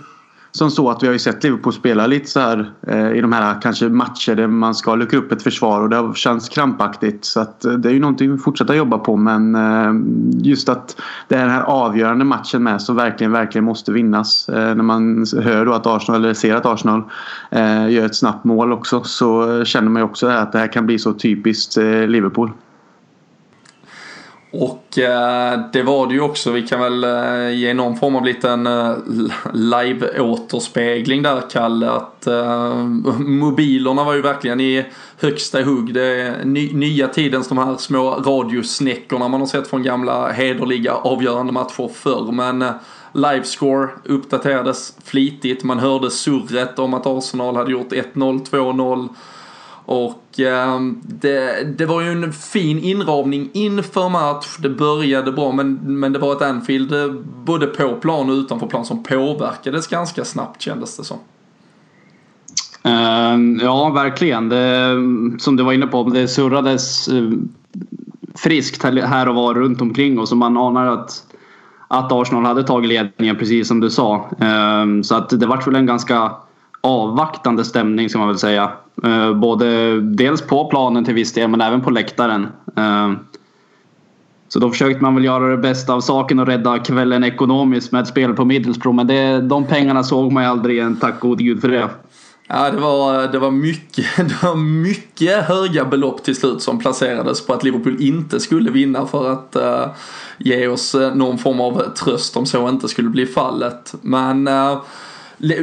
som 0.51 0.71
så 0.71 0.89
att 0.89 1.03
vi 1.03 1.07
har 1.07 1.13
ju 1.13 1.19
sett 1.19 1.43
Liverpool 1.43 1.73
spela 1.73 2.07
lite 2.07 2.29
så 2.29 2.39
här 2.39 2.71
eh, 2.87 3.11
i 3.11 3.21
de 3.21 3.33
här 3.33 3.61
kanske 3.61 3.89
matcher 3.89 4.35
där 4.35 4.47
man 4.47 4.75
ska 4.75 4.95
luckra 4.95 5.19
upp 5.19 5.31
ett 5.31 5.43
försvar 5.43 5.81
och 5.81 5.89
det 5.89 5.95
har 5.95 6.13
känts 6.13 6.49
krampaktigt. 6.49 7.25
Så 7.25 7.39
att 7.39 7.65
eh, 7.65 7.71
det 7.71 7.89
är 7.89 7.93
ju 7.93 7.99
någonting 7.99 8.31
vi 8.31 8.37
fortsätter 8.37 8.73
jobba 8.73 8.97
på 8.97 9.17
men 9.17 9.55
eh, 9.55 9.93
just 10.43 10.69
att 10.69 11.01
det 11.27 11.35
är 11.35 11.41
den 11.41 11.49
här 11.49 11.63
avgörande 11.63 12.25
matchen 12.25 12.63
med 12.63 12.81
som 12.81 12.95
verkligen, 12.95 13.31
verkligen 13.31 13.65
måste 13.65 13.91
vinnas. 13.91 14.49
Eh, 14.49 14.75
när 14.75 14.83
man 14.83 15.25
hör 15.41 15.65
då 15.65 15.73
att 15.73 15.87
Arsenal, 15.87 16.23
eller 16.23 16.33
ser 16.33 16.55
att 16.55 16.65
Arsenal 16.65 17.03
eh, 17.49 17.89
gör 17.89 18.05
ett 18.05 18.15
snabbt 18.15 18.43
mål 18.43 18.71
också 18.71 19.03
så 19.03 19.63
känner 19.65 19.89
man 19.89 19.99
ju 19.99 20.03
också 20.03 20.27
att 20.27 20.51
det 20.51 20.59
här 20.59 20.67
kan 20.67 20.85
bli 20.85 20.99
så 20.99 21.13
typiskt 21.13 21.77
eh, 21.77 22.07
Liverpool. 22.07 22.51
Och 24.53 24.97
eh, 24.97 25.59
det 25.73 25.83
var 25.83 26.07
det 26.07 26.13
ju 26.13 26.21
också. 26.21 26.51
Vi 26.51 26.67
kan 26.67 26.79
väl 26.79 27.03
eh, 27.03 27.59
ge 27.59 27.73
någon 27.73 27.97
form 27.97 28.15
av 28.15 28.25
liten 28.25 28.67
eh, 28.67 28.95
live-återspegling 29.53 31.23
där 31.23 31.41
Kalle. 31.51 31.89
Att 31.89 32.27
eh, 32.27 32.75
mobilerna 33.19 34.03
var 34.03 34.13
ju 34.13 34.21
verkligen 34.21 34.59
i 34.59 34.85
högsta 35.19 35.61
hugg. 35.61 35.93
Det 35.93 36.21
är 36.21 36.45
ny, 36.45 36.73
nya 36.73 37.07
tidens 37.07 37.47
de 37.47 37.57
här 37.57 37.75
små 37.77 38.09
radiosnäckorna 38.09 39.27
man 39.27 39.39
har 39.39 39.47
sett 39.47 39.67
från 39.67 39.83
gamla 39.83 40.31
hederliga 40.31 40.93
avgörande 40.93 41.53
matcher 41.53 41.89
förr. 41.93 42.31
Men 42.31 42.61
eh, 42.61 42.71
livescore 43.13 43.89
uppdaterades 44.05 44.95
flitigt. 45.03 45.63
Man 45.63 45.79
hörde 45.79 46.11
surret 46.11 46.79
om 46.79 46.93
att 46.93 47.05
Arsenal 47.05 47.55
hade 47.55 47.71
gjort 47.71 47.91
1-0, 47.91 48.49
2-0. 48.49 49.09
Och 49.85 50.39
eh, 50.39 50.79
det, 51.01 51.63
det 51.77 51.85
var 51.85 52.01
ju 52.01 52.11
en 52.11 52.33
fin 52.33 52.79
inramning 52.79 53.49
inför 53.53 54.09
match. 54.09 54.57
Det 54.59 54.69
började 54.69 55.31
bra 55.31 55.51
men, 55.51 55.99
men 55.99 56.13
det 56.13 56.19
var 56.19 56.35
ett 56.35 56.41
Anfield 56.41 56.93
eh, 56.93 57.11
både 57.45 57.67
på 57.67 57.95
plan 57.95 58.29
och 58.29 58.33
utanför 58.33 58.67
plan 58.67 58.85
som 58.85 59.03
påverkades 59.03 59.87
ganska 59.87 60.25
snabbt 60.25 60.61
kändes 60.61 60.97
det 60.97 61.03
som. 61.03 61.17
Uh, 62.85 63.63
ja, 63.63 63.89
verkligen. 63.89 64.49
Det, 64.49 64.95
som 65.39 65.55
du 65.55 65.63
var 65.63 65.73
inne 65.73 65.87
på, 65.87 66.03
det 66.03 66.27
surrades 66.27 67.09
uh, 67.09 67.33
friskt 68.35 68.83
här 68.83 69.29
och 69.29 69.35
var 69.35 69.53
runt 69.53 69.81
omkring 69.81 70.19
oss 70.19 70.31
och 70.31 70.37
man 70.37 70.57
anar 70.57 70.87
att, 70.87 71.23
att 71.87 72.11
Arsenal 72.11 72.45
hade 72.45 72.63
tagit 72.63 72.89
ledningen 72.89 73.35
precis 73.35 73.67
som 73.67 73.79
du 73.79 73.89
sa. 73.89 74.29
Uh, 74.41 75.01
så 75.01 75.15
att 75.15 75.29
det 75.29 75.45
var 75.45 75.65
väl 75.65 75.75
en 75.75 75.85
ganska 75.85 76.31
avvaktande 76.81 77.65
stämning 77.65 78.09
ska 78.09 78.19
man 78.19 78.27
väl 78.27 78.37
säga. 78.37 78.71
Eh, 79.03 79.33
både 79.33 80.01
dels 80.01 80.41
på 80.41 80.65
planen 80.65 81.05
till 81.05 81.13
viss 81.13 81.33
del 81.33 81.49
men 81.49 81.61
även 81.61 81.81
på 81.81 81.89
läktaren. 81.89 82.47
Eh, 82.75 83.11
så 84.47 84.59
då 84.59 84.69
försökte 84.69 85.03
man 85.03 85.15
väl 85.15 85.25
göra 85.25 85.47
det 85.47 85.57
bästa 85.57 85.93
av 85.93 86.01
saken 86.01 86.39
och 86.39 86.47
rädda 86.47 86.79
kvällen 86.79 87.23
ekonomiskt 87.23 87.91
med 87.91 88.01
ett 88.01 88.07
spel 88.07 88.33
på 88.33 88.45
Middlesbrough. 88.45 88.95
Men 88.95 89.07
det, 89.07 89.41
de 89.41 89.65
pengarna 89.65 90.03
såg 90.03 90.31
man 90.31 90.43
ju 90.43 90.49
aldrig 90.49 90.77
igen, 90.77 90.97
tack 91.01 91.19
gode 91.19 91.43
gud 91.43 91.61
för 91.61 91.67
det. 91.67 91.89
Ja, 92.47 92.71
det 92.71 92.77
var, 92.77 93.27
det, 93.27 93.39
var 93.39 93.51
mycket, 93.51 94.05
det 94.17 94.43
var 94.43 94.55
mycket 94.55 95.45
höga 95.45 95.85
belopp 95.85 96.23
till 96.23 96.35
slut 96.35 96.61
som 96.61 96.79
placerades 96.79 97.45
på 97.45 97.53
att 97.53 97.63
Liverpool 97.63 97.97
inte 97.99 98.39
skulle 98.39 98.71
vinna 98.71 99.05
för 99.05 99.31
att 99.31 99.55
uh, 99.59 99.91
ge 100.37 100.67
oss 100.67 100.95
någon 101.13 101.37
form 101.37 101.61
av 101.61 101.93
tröst 101.95 102.37
om 102.37 102.45
så 102.45 102.69
inte 102.69 102.87
skulle 102.87 103.09
bli 103.09 103.25
fallet. 103.25 103.93
Men 104.01 104.47
uh, 104.47 104.81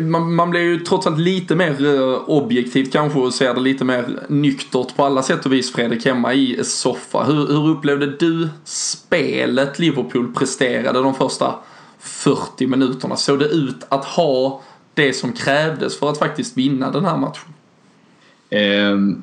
man, 0.01 0.35
man 0.35 0.51
blir 0.51 0.61
ju 0.61 0.79
trots 0.79 1.07
allt 1.07 1.19
lite 1.19 1.55
mer 1.55 1.87
eh, 1.87 2.29
objektivt 2.29 2.93
kanske 2.93 3.19
och 3.19 3.35
ser 3.35 3.55
det 3.55 3.61
lite 3.61 3.85
mer 3.85 4.21
nyktert 4.29 4.97
på 4.97 5.05
alla 5.05 5.23
sätt 5.23 5.47
och 5.47 5.53
vis 5.53 5.73
Fredrik 5.73 6.07
hemma 6.07 6.35
i 6.35 6.65
soffa. 6.65 7.25
Hur, 7.25 7.47
hur 7.47 7.69
upplevde 7.69 8.07
du 8.07 8.49
spelet 8.65 9.79
Liverpool 9.79 10.35
presterade 10.35 11.03
de 11.03 11.15
första 11.15 11.55
40 11.99 12.67
minuterna? 12.67 13.17
Såg 13.17 13.39
det 13.39 13.49
ut 13.49 13.87
att 13.89 14.05
ha 14.05 14.63
det 14.95 15.13
som 15.13 15.33
krävdes 15.33 15.99
för 15.99 16.11
att 16.11 16.19
faktiskt 16.19 16.57
vinna 16.57 16.91
den 16.91 17.05
här 17.05 17.17
matchen? 17.17 17.55
Ehm, 18.51 19.23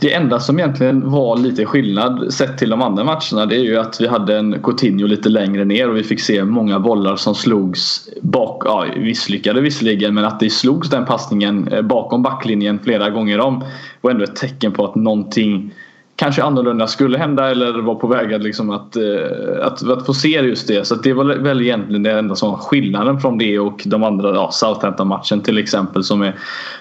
det 0.00 0.12
enda 0.12 0.40
som 0.40 0.58
egentligen 0.58 1.10
var 1.10 1.36
lite 1.36 1.66
skillnad 1.66 2.34
sett 2.34 2.58
till 2.58 2.70
de 2.70 2.82
andra 2.82 3.04
matcherna 3.04 3.46
det 3.46 3.56
är 3.56 3.64
ju 3.64 3.78
att 3.78 4.00
vi 4.00 4.06
hade 4.06 4.38
en 4.38 4.62
Coutinho 4.62 5.06
lite 5.06 5.28
längre 5.28 5.64
ner 5.64 5.88
och 5.88 5.96
vi 5.96 6.02
fick 6.02 6.20
se 6.20 6.44
många 6.44 6.80
bollar 6.80 7.16
som 7.16 7.34
slogs 7.34 8.08
bak, 8.22 8.62
ja 8.64 8.86
misslyckade 8.96 9.60
visserligen 9.60 10.14
men 10.14 10.24
att 10.24 10.40
det 10.40 10.50
slogs 10.50 10.90
den 10.90 11.04
passningen 11.04 11.68
eh, 11.68 11.82
bakom 11.82 12.22
backlinjen 12.22 12.78
flera 12.78 13.10
gånger 13.10 13.40
om 13.40 13.64
var 14.00 14.10
ändå 14.10 14.24
ett 14.24 14.36
tecken 14.36 14.72
på 14.72 14.84
att 14.84 14.94
någonting 14.94 15.74
kanske 16.20 16.42
annorlunda 16.42 16.86
skulle 16.86 17.18
hända 17.18 17.50
eller 17.50 17.72
var 17.72 17.94
på 17.94 18.06
väg 18.06 18.34
att, 18.34 18.42
liksom 18.42 18.70
att, 18.70 18.96
eh, 18.96 19.66
att, 19.66 19.90
att 19.90 20.06
få 20.06 20.14
se 20.14 20.28
just 20.28 20.68
det. 20.68 20.86
Så 20.86 20.94
det 20.94 21.12
var 21.12 21.24
väl 21.24 21.60
egentligen 21.60 22.02
det 22.02 22.12
enda 22.12 22.34
som 22.34 22.50
var 22.50 22.58
skillnaden 22.58 23.20
från 23.20 23.38
det 23.38 23.58
och 23.58 23.82
de 23.86 24.02
andra, 24.02 24.34
ja, 24.34 24.50
Southampton-matchen 24.52 25.40
till 25.40 25.58
exempel 25.58 26.04
som 26.04 26.22
är 26.22 26.34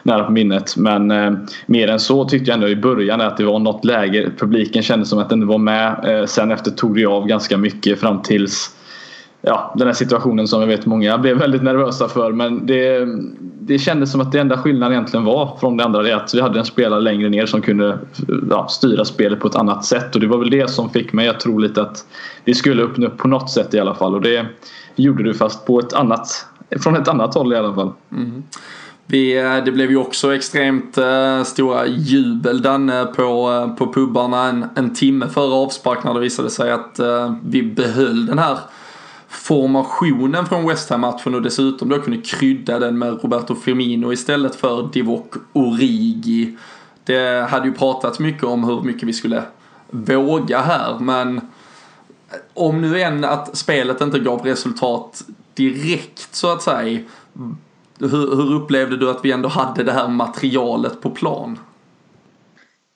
nära 0.04 0.24
på 0.24 0.32
minnet. 0.32 0.78
Men 0.78 1.12
eh, 1.12 1.32
mer 1.66 1.88
än 1.88 2.00
så 2.00 2.26
tyckte 2.26 2.52
jag 2.52 2.56
ändå 2.56 2.68
i 2.68 2.76
början 2.76 3.22
att 3.22 3.38
det 3.38 3.44
var 3.44 3.60
något 3.60 3.86
läge. 3.86 4.32
Publiken 4.40 4.84
kände 4.84 5.06
som 5.06 5.20
att 5.20 5.30
den 5.30 5.48
var 5.48 5.58
med. 5.58 6.06
Eh, 6.08 6.26
sen 6.26 6.52
efter 6.52 6.72
tog 6.72 6.96
det 6.96 7.06
av 7.06 7.28
ganska 7.28 7.58
mycket 7.58 8.00
fram 8.00 8.22
tills 8.22 8.76
ja, 9.42 9.74
den 9.76 9.88
här 9.88 9.94
situationen 9.94 10.48
som 10.48 10.62
jag 10.62 10.68
vet 10.68 10.86
många 10.86 11.18
blev 11.18 11.38
väldigt 11.38 11.64
nervösa 11.64 12.08
för. 12.08 12.32
Men 12.32 12.66
det, 12.66 13.08
det 13.60 13.80
kändes 13.80 14.12
som 14.12 14.22
att 14.22 14.32
det 14.32 14.40
enda 14.40 14.58
skillnaden 14.58 14.94
egentligen 14.94 15.26
var 15.26 15.58
från 15.60 15.78
det 15.78 15.86
andra 15.86 16.10
är 16.10 16.16
att 16.16 16.34
vi 16.34 16.42
hade 16.42 16.60
en 16.60 16.66
spelare 16.66 17.02
längre 17.02 17.30
ner 17.30 17.46
som 17.46 17.62
kunde 17.62 18.00
ja, 18.50 18.68
styra 18.68 19.06
spelet 19.06 19.40
på 19.40 19.48
ett 19.48 19.56
annat 19.56 19.86
sätt. 19.86 20.16
Och 20.16 20.22
det 20.22 20.28
var 20.28 20.38
väl 20.38 20.50
det 20.50 20.70
som 20.70 20.90
fick 20.90 21.14
mig 21.14 21.28
att 21.28 21.40
tro 21.40 21.58
lite 21.58 21.82
att 21.82 22.06
det 22.44 22.54
skulle 22.54 22.84
öppna 22.84 23.08
upp 23.08 23.18
på 23.18 23.28
något 23.28 23.50
sätt 23.50 23.74
i 23.74 23.80
alla 23.80 23.96
fall. 23.96 24.16
Och 24.16 24.22
det 24.22 24.46
gjorde 24.96 25.24
du 25.24 25.34
fast 25.34 25.66
på 25.66 25.80
ett 25.80 25.94
annat, 25.94 26.46
från 26.80 26.96
ett 26.96 27.08
annat 27.08 27.36
håll 27.36 27.54
i 27.54 27.56
alla 27.56 27.74
fall. 27.74 27.92
Mm. 28.12 28.44
Vi, 29.12 29.38
eh, 29.38 29.64
det 29.66 29.72
blev 29.72 29.90
ju 29.90 29.98
också 29.98 30.36
extremt 30.36 30.98
äh, 30.98 31.44
stora 31.44 31.88
jubel 31.88 32.62
Danne 32.62 33.06
på, 33.06 33.52
äh, 33.52 33.76
på 33.76 33.94
pubbarna 33.94 34.50
en, 34.50 34.66
en 34.76 34.94
timme 34.94 35.28
före 35.28 35.54
avspark 35.54 36.04
när 36.04 36.14
det 36.14 36.20
visade 36.20 36.50
sig 36.50 36.72
att 36.72 37.00
äh, 37.00 37.34
vi 37.46 37.64
behöll 37.64 38.26
den 38.26 38.40
här 38.40 38.58
formationen 39.30 40.46
från 40.46 40.68
West 40.68 40.90
Ham-matchen 40.90 41.36
och 41.36 41.42
dessutom 41.42 41.90
då 41.90 42.00
kunde 42.00 42.22
krydda 42.22 42.80
den 42.80 42.98
med 42.98 43.24
Roberto 43.24 43.56
Firmino 43.56 44.14
istället 44.14 44.56
för 44.56 44.90
Divock 44.94 45.34
Origi. 45.54 46.58
Det 47.04 47.50
hade 47.50 47.68
ju 47.68 47.74
pratats 47.74 48.20
mycket 48.20 48.44
om 48.44 48.64
hur 48.64 48.82
mycket 48.82 49.04
vi 49.04 49.14
skulle 49.14 49.44
våga 49.90 50.62
här 50.62 51.00
men 51.00 51.42
om 52.54 52.82
nu 52.82 53.02
än 53.02 53.24
att 53.24 53.58
spelet 53.58 54.02
inte 54.02 54.20
gav 54.20 54.46
resultat 54.46 55.22
direkt 55.54 56.36
så 56.36 56.54
att 56.54 56.62
säga 56.62 57.00
hur, 58.00 58.36
hur 58.36 58.54
upplevde 58.54 58.98
du 58.98 59.10
att 59.10 59.26
vi 59.26 59.32
ändå 59.32 59.50
hade 59.50 59.84
det 59.84 59.92
här 59.92 60.08
materialet 60.08 61.02
på 61.02 61.10
plan? 61.10 61.60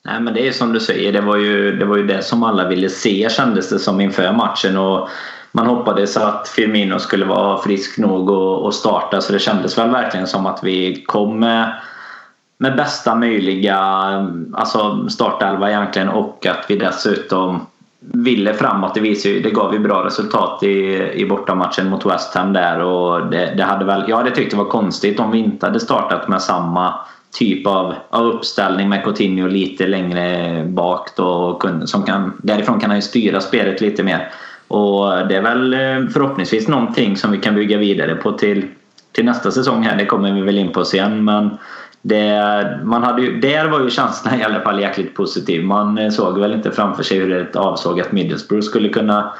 Nej 0.04 0.20
men 0.20 0.34
det 0.34 0.48
är 0.48 0.52
som 0.52 0.72
du 0.72 0.80
säger, 0.80 1.12
det 1.12 1.20
var 1.20 1.36
ju 1.36 1.76
det, 1.76 1.84
var 1.84 1.96
ju 1.96 2.06
det 2.06 2.22
som 2.22 2.42
alla 2.42 2.68
ville 2.68 2.88
se 2.88 3.28
kändes 3.30 3.68
det 3.68 3.78
som 3.78 4.00
inför 4.00 4.32
matchen 4.32 4.76
och 4.76 5.08
man 5.56 5.66
hoppades 5.66 6.16
att 6.16 6.48
Firmino 6.48 6.98
skulle 6.98 7.24
vara 7.24 7.62
frisk 7.62 7.98
nog 7.98 8.30
att 8.66 8.74
starta 8.74 9.20
så 9.20 9.32
det 9.32 9.38
kändes 9.38 9.78
väl 9.78 9.90
verkligen 9.90 10.26
som 10.26 10.46
att 10.46 10.60
vi 10.62 11.04
kom 11.06 11.40
med, 11.40 11.74
med 12.58 12.76
bästa 12.76 13.14
möjliga 13.14 13.78
alltså 14.52 15.08
startelva 15.08 15.70
egentligen 15.70 16.08
och 16.08 16.46
att 16.46 16.64
vi 16.68 16.76
dessutom 16.76 17.66
ville 18.00 18.54
framåt. 18.54 18.94
Det, 18.94 19.00
visade, 19.00 19.40
det 19.40 19.50
gav 19.50 19.72
ju 19.72 19.78
bra 19.78 20.04
resultat 20.04 20.62
i, 20.62 21.10
i 21.14 21.26
bortamatchen 21.26 21.90
mot 21.90 22.06
West 22.06 22.34
Ham 22.34 22.52
där 22.52 22.80
och 22.80 23.26
det, 23.26 23.54
det 23.56 23.64
hade 23.64 23.84
väl, 23.84 24.04
jag 24.08 24.16
hade 24.16 24.30
tyckt 24.30 24.50
det 24.50 24.56
var 24.56 24.64
konstigt 24.64 25.20
om 25.20 25.30
vi 25.30 25.38
inte 25.38 25.66
hade 25.66 25.80
startat 25.80 26.28
med 26.28 26.42
samma 26.42 26.94
typ 27.38 27.66
av, 27.66 27.94
av 28.10 28.26
uppställning 28.26 28.88
med 28.88 29.04
Coutinho 29.04 29.46
lite 29.48 29.86
längre 29.86 30.64
bak 30.64 31.08
då, 31.16 31.60
som 31.84 32.02
kan, 32.02 32.32
därifrån 32.42 32.80
kan 32.80 32.90
han 32.90 32.98
ju 32.98 33.02
styra 33.02 33.40
spelet 33.40 33.80
lite 33.80 34.02
mer. 34.02 34.30
Och 34.68 35.28
det 35.28 35.36
är 35.36 35.42
väl 35.42 35.74
eh, 35.74 36.08
förhoppningsvis 36.12 36.68
någonting 36.68 37.16
som 37.16 37.30
vi 37.30 37.38
kan 37.38 37.54
bygga 37.54 37.78
vidare 37.78 38.14
på 38.14 38.32
till, 38.32 38.66
till 39.12 39.24
nästa 39.24 39.50
säsong 39.50 39.82
här. 39.82 39.96
Det 39.96 40.06
kommer 40.06 40.32
vi 40.32 40.40
väl 40.40 40.58
in 40.58 40.72
på 40.72 40.84
sen. 40.84 41.24
Men 41.24 41.50
det, 42.02 42.80
man 42.84 43.02
hade 43.02 43.22
ju, 43.22 43.40
där 43.40 43.68
var 43.68 43.80
ju 43.80 43.90
känslan 43.90 44.40
i 44.40 44.44
alla 44.44 44.60
fall 44.60 44.80
jäkligt 44.80 45.14
positiv. 45.14 45.64
Man 45.64 45.98
eh, 45.98 46.10
såg 46.10 46.38
väl 46.38 46.54
inte 46.54 46.70
framför 46.70 47.02
sig 47.02 47.18
hur 47.18 47.32
ett 47.32 47.56
avsågat 47.56 48.12
Middlesbrough 48.12 48.64
skulle 48.64 48.88
kunna 48.88 49.32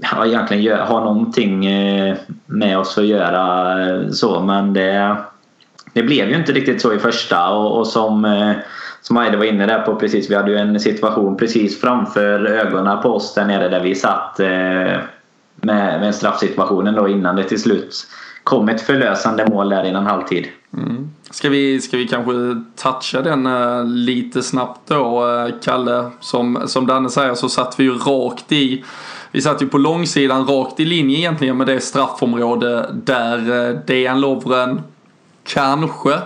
ja, 0.00 0.26
egentligen 0.26 0.78
ha 0.78 1.00
någonting 1.00 1.66
eh, 1.66 2.16
med 2.46 2.78
oss 2.78 2.98
att 2.98 3.06
göra 3.06 4.12
så. 4.12 4.40
Men 4.40 4.72
det, 4.72 5.16
det 5.92 6.02
blev 6.02 6.28
ju 6.28 6.36
inte 6.36 6.52
riktigt 6.52 6.80
så 6.80 6.92
i 6.92 6.98
första 6.98 7.48
och, 7.48 7.78
och 7.78 7.86
som 7.86 8.24
som 9.06 9.16
Aida 9.16 9.38
var 9.38 9.44
inne 9.44 9.66
där 9.66 9.82
på 9.82 9.96
precis. 9.96 10.30
Vi 10.30 10.34
hade 10.34 10.50
ju 10.50 10.56
en 10.56 10.80
situation 10.80 11.36
precis 11.36 11.80
framför 11.80 12.46
ögonen 12.46 13.02
på 13.02 13.08
oss 13.08 13.34
där 13.34 13.44
nere 13.44 13.68
där 13.68 13.80
vi 13.80 13.94
satt 13.94 14.40
eh, 14.40 14.98
med, 15.56 16.00
med 16.00 16.14
straffsituationen 16.14 16.94
då 16.94 17.08
innan 17.08 17.36
det 17.36 17.44
till 17.44 17.62
slut 17.62 18.06
kom 18.44 18.68
ett 18.68 18.80
förlösande 18.80 19.46
mål 19.50 19.68
där 19.68 19.84
innan 19.84 20.06
halvtid. 20.06 20.48
Mm. 20.76 21.10
Ska, 21.30 21.48
vi, 21.48 21.80
ska 21.80 21.96
vi 21.96 22.08
kanske 22.08 22.32
toucha 22.76 23.22
den 23.22 23.46
uh, 23.46 23.84
lite 23.86 24.42
snabbt 24.42 24.80
då, 24.88 25.26
uh, 25.26 25.54
Kalle? 25.62 26.10
Som, 26.20 26.62
som 26.66 26.86
Danne 26.86 27.10
säger 27.10 27.34
så 27.34 27.48
satt 27.48 27.80
vi 27.80 27.84
ju 27.84 27.98
rakt 27.98 28.52
i 28.52 28.84
vi 29.30 29.42
satt 29.42 29.62
ju 29.62 29.66
på 29.66 29.78
långsidan 29.78 30.46
rakt 30.46 30.80
i 30.80 30.84
linje 30.84 31.18
egentligen 31.18 31.56
med 31.56 31.66
det 31.66 31.80
straffområde 31.80 32.90
där 32.92 33.50
uh, 33.50 33.78
Dejan 33.86 34.20
Lovren 34.20 34.82
kanske 35.44 36.18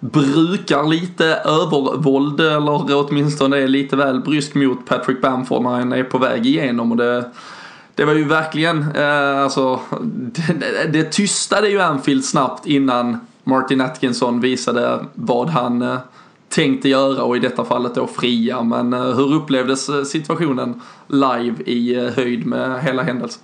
brukar 0.00 0.88
lite 0.88 1.24
övervåld 1.24 2.40
eller 2.40 3.06
åtminstone 3.06 3.56
är 3.56 3.68
lite 3.68 3.96
väl 3.96 4.20
brysk 4.20 4.54
mot 4.54 4.86
Patrick 4.86 5.22
Bamford 5.22 5.62
när 5.62 5.70
han 5.70 5.92
är 5.92 6.04
på 6.04 6.18
väg 6.18 6.46
igenom. 6.46 6.90
Och 6.90 6.96
det, 6.96 7.30
det 7.94 8.04
var 8.04 8.14
ju 8.14 8.24
verkligen, 8.24 8.96
eh, 8.96 9.42
alltså, 9.42 9.80
det, 10.00 10.88
det 10.92 11.12
tystade 11.12 11.68
ju 11.68 11.80
Anfield 11.80 12.24
snabbt 12.24 12.66
innan 12.66 13.18
Martin 13.44 13.80
Atkinson 13.80 14.40
visade 14.40 15.04
vad 15.14 15.48
han 15.48 15.82
eh, 15.82 15.98
tänkte 16.48 16.88
göra 16.88 17.22
och 17.22 17.36
i 17.36 17.40
detta 17.40 17.64
fallet 17.64 17.94
då 17.94 18.06
fria. 18.06 18.62
Men 18.62 18.92
eh, 18.92 19.00
hur 19.00 19.34
upplevdes 19.34 19.88
eh, 19.88 20.02
situationen 20.02 20.80
live 21.08 21.62
i 21.66 21.94
eh, 21.94 22.04
höjd 22.04 22.46
med 22.46 22.82
hela 22.82 23.02
händelsen? 23.02 23.42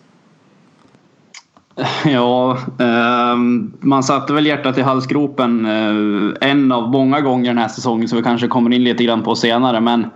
Ja, 2.05 2.59
eh, 2.79 3.37
man 3.81 4.03
satte 4.03 4.33
väl 4.33 4.47
hjärtat 4.47 4.79
i 4.79 4.83
halsgropen 4.83 5.67
eh, 5.67 6.49
en 6.51 6.73
av 6.73 6.91
många 6.91 7.21
gånger 7.21 7.51
den 7.51 7.59
här 7.59 7.69
säsongen 7.69 8.09
som 8.09 8.17
vi 8.17 8.25
kanske 8.25 8.49
kommer 8.49 8.73
in 8.73 8.85
lite 8.85 9.05
grann 9.05 9.23
på 9.23 9.35
senare. 9.35 9.81
Men 9.81 10.07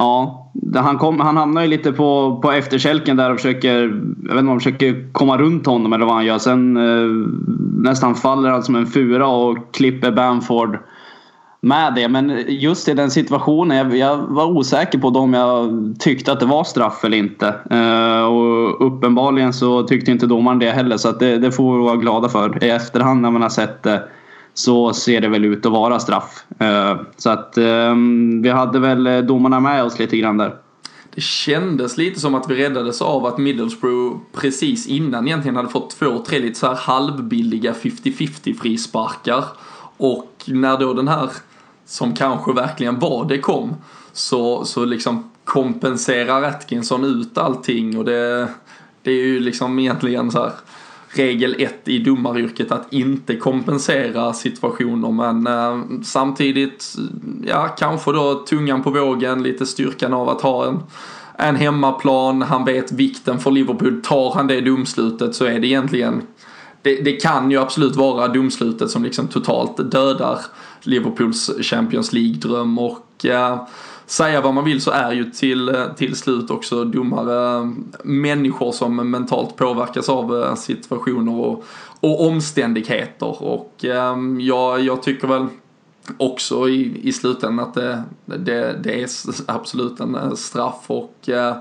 Ja, 0.00 0.50
han, 0.74 0.98
kom, 0.98 1.20
han 1.20 1.36
hamnar 1.36 1.62
ju 1.62 1.68
lite 1.68 1.92
på, 1.92 2.38
på 2.42 2.52
efterkälken 2.52 3.16
där 3.16 3.30
och 3.30 3.36
försöker, 3.36 3.74
jag 3.78 3.88
vet 3.88 4.30
inte 4.30 4.38
om 4.38 4.48
han 4.48 4.60
försöker 4.60 5.12
komma 5.12 5.38
runt 5.38 5.66
honom 5.66 5.92
eller 5.92 6.04
vad 6.06 6.14
han 6.14 6.26
gör. 6.26 6.38
Sen 6.38 6.76
eh, 6.76 7.28
nästan 7.82 8.14
faller 8.14 8.50
han 8.50 8.62
som 8.62 8.74
en 8.74 8.86
fura 8.86 9.26
och 9.26 9.74
klipper 9.74 10.12
Bamford 10.12 10.78
med 11.60 11.94
det. 11.94 12.08
Men 12.08 12.44
just 12.48 12.88
i 12.88 12.94
den 12.94 13.10
situationen, 13.10 13.76
jag, 13.76 13.96
jag 13.96 14.16
var 14.16 14.46
osäker 14.46 14.98
på 14.98 15.08
om 15.08 15.34
jag 15.34 15.70
tyckte 15.98 16.32
att 16.32 16.40
det 16.40 16.46
var 16.46 16.64
straff 16.64 17.04
eller 17.04 17.16
inte. 17.16 17.54
Eh, 17.70 18.24
och 18.24 18.86
uppenbarligen 18.86 19.52
så 19.52 19.82
tyckte 19.82 20.10
inte 20.10 20.26
domaren 20.26 20.58
det 20.58 20.70
heller 20.70 20.96
så 20.96 21.08
att 21.08 21.20
det, 21.20 21.38
det 21.38 21.52
får 21.52 21.78
vi 21.78 21.84
vara 21.84 21.96
glada 21.96 22.28
för. 22.28 22.64
I 22.64 22.70
efterhand 22.70 23.20
när 23.20 23.30
man 23.30 23.42
har 23.42 23.48
sett 23.48 23.82
det 23.82 24.02
så 24.54 24.92
ser 24.92 25.20
det 25.20 25.28
väl 25.28 25.44
ut 25.44 25.66
att 25.66 25.72
vara 25.72 26.00
straff. 26.00 26.44
Eh, 26.58 26.96
så 27.16 27.30
att 27.30 27.58
eh, 27.58 27.94
vi 28.42 28.50
hade 28.50 28.78
väl 28.78 29.06
eh, 29.06 29.18
domarna 29.18 29.60
med 29.60 29.84
oss 29.84 29.98
lite 29.98 30.16
grann 30.16 30.36
där. 30.36 30.54
Det 31.14 31.20
kändes 31.20 31.96
lite 31.96 32.20
som 32.20 32.34
att 32.34 32.50
vi 32.50 32.54
räddades 32.54 33.02
av 33.02 33.26
att 33.26 33.38
Middlesbrough 33.38 34.16
precis 34.32 34.86
innan 34.86 35.26
egentligen 35.26 35.56
hade 35.56 35.68
fått 35.68 35.90
två, 35.90 36.18
tre 36.26 36.38
lite 36.38 36.58
så 36.58 36.66
här 36.66 36.74
halvbilliga 36.74 37.72
50-50 37.72 38.54
frisparkar. 38.54 39.44
Och 39.96 40.32
när 40.46 40.78
då 40.78 40.94
den 40.94 41.08
här, 41.08 41.30
som 41.88 42.14
kanske 42.14 42.52
verkligen 42.52 42.98
var 42.98 43.24
det 43.24 43.38
kom, 43.38 43.74
så, 44.12 44.64
så 44.64 44.84
liksom 44.84 45.30
kompenserar 45.44 46.42
Atkinson 46.42 47.04
ut 47.04 47.38
allting. 47.38 47.98
Och 47.98 48.04
det, 48.04 48.48
det 49.02 49.10
är 49.10 49.26
ju 49.26 49.40
liksom 49.40 49.78
egentligen 49.78 50.30
så 50.30 50.38
här 50.38 50.52
regel 51.08 51.56
ett 51.58 51.88
i 51.88 51.98
domaryrket 51.98 52.72
att 52.72 52.92
inte 52.92 53.36
kompensera 53.36 54.32
situationer. 54.32 55.10
Men 55.10 55.46
eh, 55.46 56.02
samtidigt, 56.04 56.94
ja 57.46 57.68
kanske 57.68 58.12
då 58.12 58.34
tungan 58.34 58.82
på 58.82 58.90
vågen, 58.90 59.42
lite 59.42 59.66
styrkan 59.66 60.14
av 60.14 60.28
att 60.28 60.40
ha 60.40 60.66
en, 60.66 60.80
en 61.36 61.56
hemmaplan, 61.56 62.42
han 62.42 62.64
vet 62.64 62.92
vikten 62.92 63.38
för 63.38 63.50
Liverpool, 63.50 64.02
tar 64.02 64.34
han 64.34 64.46
det 64.46 64.60
domslutet 64.60 65.34
så 65.34 65.44
är 65.44 65.60
det 65.60 65.66
egentligen 65.66 66.22
det, 66.82 67.04
det 67.04 67.12
kan 67.12 67.50
ju 67.50 67.58
absolut 67.58 67.96
vara 67.96 68.28
domslutet 68.28 68.90
som 68.90 69.04
liksom 69.04 69.28
totalt 69.28 69.90
dödar 69.90 70.38
Liverpools 70.82 71.50
Champions 71.60 72.12
League-dröm 72.12 72.78
och 72.78 73.24
eh, 73.24 73.66
säga 74.06 74.40
vad 74.40 74.54
man 74.54 74.64
vill 74.64 74.80
så 74.80 74.90
är 74.90 75.12
ju 75.12 75.24
till, 75.24 75.68
eh, 75.68 75.94
till 75.96 76.16
slut 76.16 76.50
också 76.50 76.84
domare 76.84 77.70
människor 78.04 78.72
som 78.72 79.10
mentalt 79.10 79.56
påverkas 79.56 80.08
av 80.08 80.42
eh, 80.42 80.54
situationer 80.54 81.32
och, 81.32 81.64
och 82.00 82.26
omständigheter. 82.26 83.42
Och 83.42 83.84
eh, 83.84 84.16
jag, 84.40 84.80
jag 84.80 85.02
tycker 85.02 85.28
väl 85.28 85.46
också 86.16 86.68
i, 86.68 87.00
i 87.08 87.12
slutändan 87.12 87.66
att 87.66 87.74
det, 87.74 88.02
det, 88.24 88.80
det 88.82 89.02
är 89.02 89.08
absolut 89.46 90.00
en 90.00 90.14
eh, 90.14 90.34
straff 90.34 90.84
och 90.86 91.28
eh, 91.28 91.56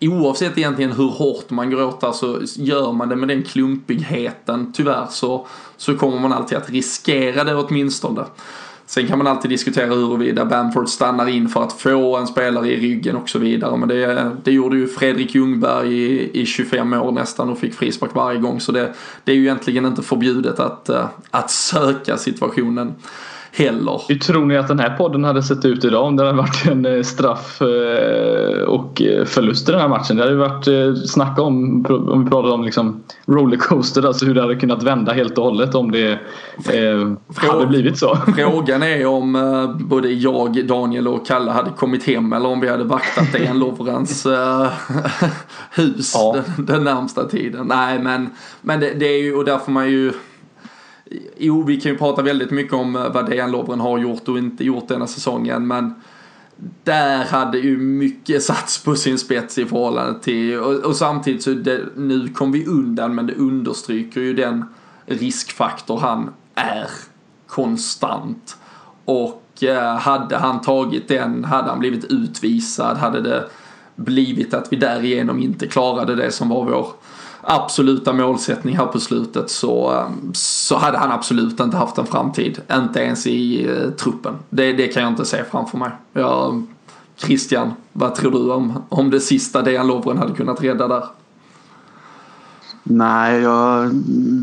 oavsett 0.00 0.58
egentligen 0.58 0.92
hur 0.92 1.08
hårt 1.08 1.50
man 1.50 1.70
gråter 1.70 2.12
så 2.12 2.40
gör 2.56 2.92
man 2.92 3.08
det 3.08 3.16
med 3.16 3.28
den 3.28 3.42
klumpigheten 3.42 4.72
tyvärr 4.72 5.06
så, 5.10 5.46
så 5.76 5.96
kommer 5.96 6.18
man 6.18 6.32
alltid 6.32 6.58
att 6.58 6.70
riskera 6.70 7.44
det 7.44 7.54
åtminstone. 7.54 8.24
Sen 8.88 9.06
kan 9.06 9.18
man 9.18 9.26
alltid 9.26 9.50
diskutera 9.50 9.86
huruvida 9.94 10.44
Bamford 10.44 10.88
stannar 10.88 11.28
in 11.28 11.48
för 11.48 11.62
att 11.62 11.72
få 11.72 12.16
en 12.16 12.26
spelare 12.26 12.72
i 12.72 12.80
ryggen 12.80 13.16
och 13.16 13.28
så 13.28 13.38
vidare. 13.38 13.76
Men 13.76 13.88
det, 13.88 14.30
det 14.44 14.52
gjorde 14.52 14.76
ju 14.76 14.88
Fredrik 14.88 15.34
Ljungberg 15.34 15.92
i, 15.92 16.40
i 16.40 16.46
25 16.46 16.92
år 16.92 17.12
nästan 17.12 17.50
och 17.50 17.58
fick 17.58 17.74
frispark 17.74 18.14
varje 18.14 18.40
gång. 18.40 18.60
Så 18.60 18.72
det, 18.72 18.94
det 19.24 19.32
är 19.32 19.36
ju 19.36 19.42
egentligen 19.42 19.86
inte 19.86 20.02
förbjudet 20.02 20.60
att, 20.60 20.88
eh, 20.88 21.06
att 21.30 21.50
söka 21.50 22.16
situationen 22.16 22.94
heller. 23.56 24.02
Hur 24.08 24.18
tror 24.18 24.46
ni 24.46 24.56
att 24.56 24.68
den 24.68 24.78
här 24.78 24.96
podden 24.96 25.24
hade 25.24 25.42
sett 25.42 25.64
ut 25.64 25.84
idag 25.84 26.04
om 26.04 26.16
det 26.16 26.24
hade 26.24 26.36
varit 26.36 26.66
en 26.66 26.86
eh, 26.86 27.02
straff 27.02 27.62
eh, 27.62 28.62
och 28.62 29.02
eh, 29.02 29.24
förlust 29.24 29.68
i 29.68 29.72
den 29.72 29.80
här 29.80 29.88
matchen? 29.88 30.16
Det 30.16 30.22
hade 30.22 30.32
ju 30.32 30.38
varit 30.38 31.08
snacka 31.10 31.42
om, 31.42 31.86
om 31.88 32.24
vi 32.24 32.30
pratar 32.30 32.50
om 32.50 32.64
liksom 32.64 33.04
rollercoaster, 33.26 34.06
alltså 34.06 34.26
hur 34.26 34.34
det 34.34 34.40
hade 34.40 34.56
kunnat 34.56 34.82
vända 34.82 35.12
helt 35.12 35.38
och 35.38 35.44
hållet 35.44 35.74
om 35.74 35.90
det 35.90 36.10
eh, 36.72 37.12
hade 37.34 37.66
blivit 37.66 37.98
så. 37.98 38.18
Frågan 38.36 38.82
är 38.82 39.06
om 39.06 39.76
både 39.80 40.08
jag, 40.08 40.66
Daniel 40.66 41.08
och 41.08 41.26
Kalle 41.26 41.50
hade 41.50 41.70
kommit 41.70 42.04
hem 42.04 42.32
eller 42.32 42.48
om 42.48 42.60
vi 42.60 42.68
hade 42.68 42.84
vaktat 42.84 43.34
en 43.34 43.58
Lovrens 43.58 44.26
hus 45.70 46.12
ja. 46.14 46.36
den, 46.56 46.66
den 46.66 46.84
närmsta 46.84 47.24
tiden. 47.24 47.66
Nej 47.66 47.98
men, 47.98 48.30
men 48.62 48.80
det, 48.80 48.90
det 48.90 49.06
är 49.06 49.22
ju, 49.22 49.34
och 49.34 49.44
där 49.44 49.58
får 49.58 49.72
man 49.72 49.90
ju 49.90 50.12
Jo, 51.36 51.62
vi 51.62 51.80
kan 51.80 51.92
ju 51.92 51.98
prata 51.98 52.22
väldigt 52.22 52.50
mycket 52.50 52.72
om 52.72 52.96
eh, 52.96 53.12
vad 53.12 53.30
Dejan 53.30 53.50
Lovren 53.50 53.80
har 53.80 53.98
gjort 53.98 54.28
och 54.28 54.38
inte 54.38 54.64
gjort 54.64 54.88
denna 54.88 55.06
säsongen, 55.06 55.66
men 55.66 55.94
där 56.84 57.24
hade 57.24 57.58
ju 57.58 57.78
mycket 57.78 58.42
satts 58.42 58.84
på 58.84 58.96
sin 58.96 59.18
spets 59.18 59.58
i 59.58 59.64
förhållande 59.64 60.20
till, 60.20 60.58
och, 60.58 60.74
och 60.74 60.96
samtidigt 60.96 61.42
så 61.42 61.50
det, 61.50 61.80
nu 61.96 62.28
kom 62.28 62.52
vi 62.52 62.66
undan, 62.66 63.14
men 63.14 63.26
det 63.26 63.34
understryker 63.34 64.20
ju 64.20 64.34
den 64.34 64.64
riskfaktor 65.06 65.98
han 65.98 66.30
är 66.54 66.90
konstant. 67.46 68.56
Och 69.04 69.62
eh, 69.62 69.96
hade 69.96 70.36
han 70.36 70.60
tagit 70.60 71.08
den, 71.08 71.44
hade 71.44 71.68
han 71.68 71.78
blivit 71.78 72.04
utvisad, 72.04 72.96
hade 72.96 73.20
det 73.20 73.48
blivit 73.94 74.54
att 74.54 74.72
vi 74.72 74.76
därigenom 74.76 75.42
inte 75.42 75.66
klarade 75.66 76.14
det 76.14 76.30
som 76.30 76.48
var 76.48 76.64
vår 76.64 76.88
absoluta 77.46 78.12
målsättning 78.12 78.76
här 78.76 78.86
på 78.86 79.00
slutet 79.00 79.50
så, 79.50 79.90
ehm, 79.90 80.34
så 80.34 80.76
hade 80.76 80.98
han 80.98 81.10
absolut 81.12 81.60
inte 81.60 81.76
haft 81.76 81.98
en 81.98 82.06
framtid. 82.06 82.60
Inte 82.72 83.00
ens 83.00 83.26
i 83.26 83.68
eh, 83.68 83.90
truppen. 83.90 84.34
Det, 84.50 84.72
det 84.72 84.88
kan 84.88 85.02
jag 85.02 85.12
inte 85.12 85.24
se 85.24 85.44
framför 85.44 85.78
mig. 85.78 85.90
Jag, 86.12 86.66
Christian, 87.16 87.72
vad 87.92 88.14
tror 88.14 88.30
du 88.30 88.52
om, 88.52 88.82
om 88.88 89.10
det 89.10 89.20
sista 89.20 89.62
Dejan 89.62 89.86
Lovren 89.86 90.18
hade 90.18 90.34
kunnat 90.34 90.62
rädda 90.62 90.88
där? 90.88 91.04
Nej, 92.88 93.40
jag, 93.40 93.90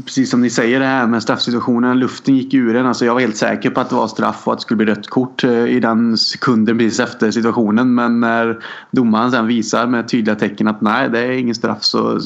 precis 0.06 0.30
som 0.30 0.42
ni 0.42 0.50
säger 0.50 0.80
det 0.80 0.86
här 0.86 1.08
med 1.08 1.24
straffsituationen. 1.24 2.00
Luften 2.00 2.36
gick 2.36 2.54
ur 2.54 2.76
en. 2.76 2.86
Alltså 2.86 3.06
jag 3.06 3.14
var 3.14 3.22
helt 3.22 3.38
säker 3.38 3.70
på 3.70 3.82
att 3.82 3.90
det 3.90 3.96
var 3.96 4.08
straff 4.08 4.48
och 4.48 4.54
att 4.54 4.60
det 4.60 4.62
skulle 4.62 4.78
bli 4.78 4.94
rött 4.94 5.08
kort 5.08 5.44
eh, 5.44 5.66
i 5.66 5.80
den 5.80 6.18
sekunden 6.18 6.78
precis 6.78 7.00
efter 7.00 7.32
situationen. 7.32 7.96
Men 7.96 8.20
när 8.20 8.60
domaren 8.92 9.32
sen 9.32 9.48
visar 9.48 9.88
med 9.88 10.08
tydliga 10.08 10.36
tecken 10.36 10.68
att 10.68 10.82
nej, 10.82 11.10
det 11.10 11.20
är 11.20 11.32
ingen 11.32 11.56
straff 11.56 11.84
så 11.84 12.20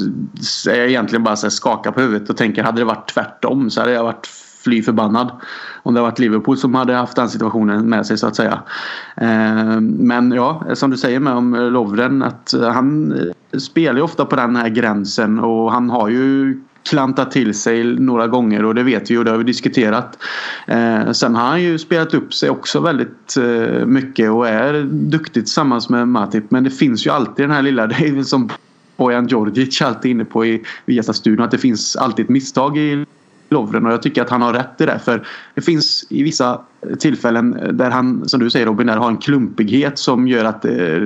är 0.70 0.78
jag 0.78 0.90
egentligen 0.90 1.24
bara 1.24 1.36
så 1.36 1.50
skaka 1.50 1.92
på 1.92 2.02
huvudet 2.02 2.30
och 2.30 2.38
tänker 2.38 2.64
hade 2.64 2.82
det 2.82 2.86
varit 2.86 3.14
tvärtom 3.14 3.70
så 3.70 3.82
hade 3.82 3.94
jag 3.94 4.04
varit 4.04 4.28
fly 4.64 4.84
förbannad. 4.84 5.32
Om 5.84 5.94
det 5.94 6.02
varit 6.02 6.20
Liverpool 6.20 6.58
som 6.58 6.76
hade 6.76 6.94
haft 6.94 7.16
den 7.16 7.30
situationen 7.30 7.90
med 7.90 8.06
sig 8.06 8.18
så 8.18 8.28
att 8.28 8.36
säga. 8.36 8.60
Eh, 9.18 9.80
men 9.82 10.32
ja, 10.32 10.64
som 10.74 10.92
du 10.92 10.98
säger 10.98 11.20
med 11.20 11.34
om 11.34 11.56
Lovren 11.56 12.24
att 12.24 12.54
han 12.74 13.14
spelar 13.60 13.96
ju 13.96 14.02
ofta 14.02 14.26
på 14.26 14.36
den 14.36 14.56
här 14.56 14.70
gränsen 14.70 15.40
och 15.40 15.72
han 15.72 15.90
har 15.90 16.10
ju 16.10 16.60
klantat 16.90 17.32
till 17.32 17.54
sig 17.54 17.84
några 17.84 18.28
gånger 18.28 18.66
och 18.66 18.76
det 18.76 18.84
vet 18.84 19.12
vi 19.12 19.18
och 19.18 19.26
det 19.26 19.32
har 19.32 19.38
vi 19.38 19.44
diskuterat. 19.44 20.18
Eh, 20.68 21.12
sen 21.12 21.36
har 21.36 21.48
han 21.48 21.64
ju 21.64 21.78
spelat 21.78 22.14
upp 22.14 22.34
sig 22.34 22.50
också 22.50 22.80
väldigt 22.80 23.38
eh, 23.38 23.86
mycket 23.86 24.32
och 24.32 24.48
är 24.48 24.84
duktig 24.92 25.44
tillsammans 25.44 25.90
med 25.90 26.08
Matip 26.08 26.52
men 26.52 26.64
det 26.64 26.70
finns 26.70 27.08
ju 27.08 27.12
alltid 27.12 27.46
den 27.46 27.52
här 27.52 27.62
lilla, 27.62 27.88
det 27.88 27.96
är 27.96 28.24
som 28.24 28.50
Bojan 28.98 29.28
Djordjic 29.28 29.82
alltid 29.82 30.12
inne 30.12 30.26
på 30.26 30.46
i 30.46 30.64
Viasat-studion 30.86 31.46
att 31.46 31.52
det 31.52 31.58
finns 31.58 31.96
alltid 31.96 32.26
ett 32.26 32.30
misstag 32.30 32.78
i 32.78 33.06
Lovren 33.50 33.86
och 33.86 33.92
jag 33.92 34.02
tycker 34.02 34.22
att 34.22 34.30
han 34.30 34.42
har 34.42 34.54
rätt 34.54 34.82
i 34.82 34.86
det. 34.86 35.00
För 35.00 35.28
det 35.56 35.62
finns 35.62 36.08
i 36.10 36.24
vissa 36.24 36.62
tillfällen 37.00 37.78
där 37.78 37.90
han, 37.90 38.30
som 38.30 38.40
du 38.40 38.50
säger 38.50 38.66
Robin, 38.66 38.88
där 38.88 38.98
har 38.98 39.08
en 39.08 39.18
klumpighet 39.18 40.00
som 40.00 40.28
gör 40.28 40.46
att 40.46 40.62
det 40.62 41.00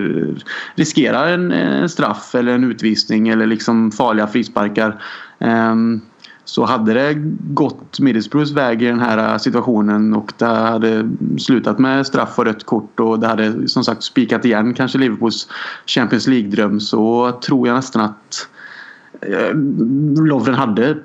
riskerar 0.75 1.27
en, 1.27 1.51
en 1.51 1.89
straff 1.89 2.35
eller 2.35 2.55
en 2.55 2.63
utvisning 2.63 3.27
eller 3.27 3.45
liksom 3.45 3.91
farliga 3.91 4.27
frisparkar. 4.27 5.01
Um, 5.39 6.01
så 6.45 6.65
hade 6.65 6.93
det 6.93 7.13
gått 7.53 7.99
Middlesbroughs 7.99 8.51
väg 8.51 8.81
i 8.81 8.85
den 8.85 8.99
här 8.99 9.33
eh, 9.33 9.37
situationen 9.37 10.13
och 10.13 10.33
det 10.37 10.45
hade 10.45 11.09
slutat 11.37 11.79
med 11.79 12.07
straff 12.07 12.39
och 12.39 12.45
rött 12.45 12.65
kort 12.65 12.99
och 12.99 13.19
det 13.19 13.27
hade 13.27 13.67
som 13.67 13.83
sagt 13.83 14.03
spikat 14.03 14.45
igen 14.45 14.73
kanske 14.73 14.97
Liverpools 14.97 15.47
Champions 15.85 16.27
League-dröm 16.27 16.79
så 16.79 17.31
tror 17.31 17.67
jag 17.67 17.75
nästan 17.75 18.01
att 18.01 18.47
Lovren 20.17 20.55
hade 20.55 20.97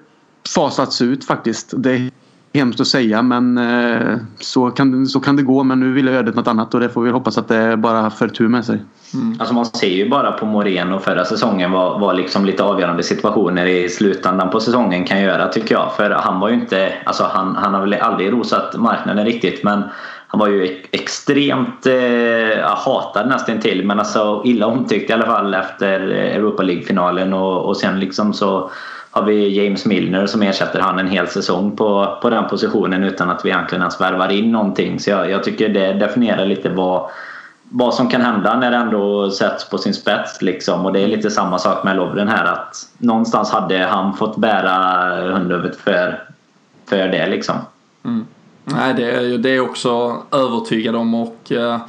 fasats 0.54 1.02
ut 1.02 1.24
faktiskt. 1.24 1.74
Det 1.76 1.92
är 1.92 2.10
hemskt 2.54 2.80
att 2.80 2.86
säga 2.86 3.22
men 3.22 3.58
eh, 3.58 4.16
så 4.38 4.70
kan, 4.70 5.06
så 5.06 5.20
kan 5.20 5.36
det 5.36 5.42
gå. 5.42 5.62
Men 5.62 5.80
nu 5.80 5.92
vill 5.92 6.08
ödet 6.08 6.34
något 6.34 6.48
annat 6.48 6.74
och 6.74 6.80
det 6.80 6.88
får 6.88 7.02
vi 7.02 7.10
hoppas 7.10 7.38
att 7.38 7.48
det 7.48 7.76
bara 7.76 8.10
för 8.10 8.28
tur 8.28 8.48
med 8.48 8.64
sig. 8.64 8.82
Mm. 9.14 9.36
Alltså 9.38 9.54
man 9.54 9.66
ser 9.66 9.88
ju 9.88 10.08
bara 10.08 10.32
på 10.32 10.46
Moreno 10.46 10.98
förra 10.98 11.24
säsongen 11.24 11.72
vad, 11.72 12.00
vad 12.00 12.16
liksom 12.16 12.44
lite 12.44 12.62
avgörande 12.62 13.02
situationer 13.02 13.66
i 13.66 13.88
slutändan 13.88 14.50
på 14.50 14.60
säsongen 14.60 15.04
kan 15.04 15.20
göra 15.22 15.48
tycker 15.48 15.74
jag. 15.74 15.92
För 15.96 16.10
han 16.10 16.40
var 16.40 16.48
ju 16.48 16.54
inte, 16.54 16.92
alltså 17.04 17.24
han, 17.32 17.56
han 17.56 17.74
har 17.74 17.80
väl 17.80 17.94
aldrig 17.94 18.32
rosat 18.32 18.76
marknaden 18.76 19.24
riktigt 19.24 19.64
men 19.64 19.82
han 20.28 20.40
var 20.40 20.48
ju 20.48 20.82
extremt 20.90 21.86
eh, 21.86 22.64
hatad 22.64 23.28
nästan 23.28 23.60
till 23.60 23.86
men 23.86 23.98
alltså 23.98 24.42
illa 24.44 24.66
omtyckt 24.66 25.10
i 25.10 25.12
alla 25.12 25.26
fall 25.26 25.54
efter 25.54 26.00
Europa 26.10 26.62
League-finalen 26.62 27.32
och, 27.32 27.64
och 27.64 27.76
sen 27.76 28.00
liksom 28.00 28.32
så 28.32 28.70
har 29.16 29.22
vi 29.22 29.64
James 29.64 29.86
Milner 29.86 30.26
som 30.26 30.42
ersätter 30.42 30.80
han 30.80 30.98
en 30.98 31.08
hel 31.08 31.28
säsong 31.28 31.76
på, 31.76 32.18
på 32.22 32.30
den 32.30 32.48
positionen 32.48 33.04
utan 33.04 33.30
att 33.30 33.44
vi 33.44 33.48
egentligen 33.48 33.82
ens 33.82 34.00
värvar 34.00 34.32
in 34.32 34.52
någonting. 34.52 35.00
Så 35.00 35.10
jag, 35.10 35.30
jag 35.30 35.44
tycker 35.44 35.68
det 35.68 35.92
definierar 35.92 36.46
lite 36.46 36.68
vad, 36.68 37.10
vad 37.62 37.94
som 37.94 38.08
kan 38.08 38.20
hända 38.20 38.58
när 38.58 38.70
det 38.70 38.76
ändå 38.76 39.30
sätts 39.30 39.70
på 39.70 39.78
sin 39.78 39.94
spets. 39.94 40.42
Liksom. 40.42 40.86
Och 40.86 40.92
det 40.92 41.00
är 41.00 41.08
lite 41.08 41.30
samma 41.30 41.58
sak 41.58 41.84
med 41.84 41.96
Lovren 41.96 42.28
här. 42.28 42.44
att 42.44 42.88
Någonstans 42.98 43.50
hade 43.50 43.78
han 43.78 44.16
fått 44.16 44.36
bära 44.36 45.32
hundhuvudet 45.32 45.76
för, 45.76 46.22
för 46.88 47.08
det. 47.08 47.26
Liksom. 47.26 47.56
Mm. 48.04 48.26
Nej, 48.64 48.94
det 48.94 49.10
är, 49.10 49.38
det 49.38 49.50
är 49.50 49.60
också 49.60 50.22
övertygad 50.32 50.96
om 50.96 51.14
och 51.14 51.52
eh, 51.52 51.80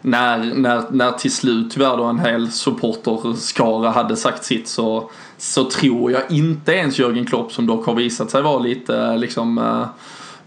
när, 0.00 0.38
när, 0.38 0.82
när 0.90 1.12
till 1.12 1.32
slut 1.32 1.72
tyvärr 1.72 1.96
då 1.96 2.04
en 2.04 2.18
hel 2.18 2.50
supporterskara 2.50 3.90
hade 3.90 4.16
sagt 4.16 4.44
sitt 4.44 4.68
så, 4.68 5.10
så 5.44 5.64
tror 5.64 6.12
jag 6.12 6.22
inte 6.30 6.72
ens 6.72 6.98
Jörgen 6.98 7.26
Klopp 7.26 7.52
som 7.52 7.66
dock 7.66 7.86
har 7.86 7.94
visat 7.94 8.30
sig 8.30 8.42
vara 8.42 8.58
lite 8.58 8.96
eh, 8.96 9.18
liksom 9.18 9.58
eh, 9.58 9.86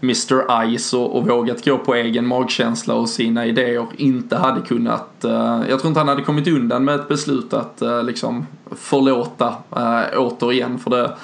Mr 0.02 0.76
Ice 0.76 0.94
och, 0.94 1.16
och 1.16 1.28
vågat 1.28 1.64
gå 1.64 1.78
på 1.78 1.94
egen 1.94 2.26
magkänsla 2.26 2.94
och 2.94 3.08
sina 3.08 3.46
idéer 3.46 3.86
inte 3.96 4.36
hade 4.36 4.60
kunnat, 4.60 5.24
eh, 5.24 5.60
jag 5.68 5.80
tror 5.80 5.88
inte 5.88 6.00
han 6.00 6.08
hade 6.08 6.22
kommit 6.22 6.48
undan 6.48 6.84
med 6.84 6.94
ett 6.94 7.08
beslut 7.08 7.52
att 7.52 7.82
liksom 8.04 8.46
förlåta 8.70 9.54
återigen. 10.16 10.78
För 10.78 10.90
det 10.90 11.16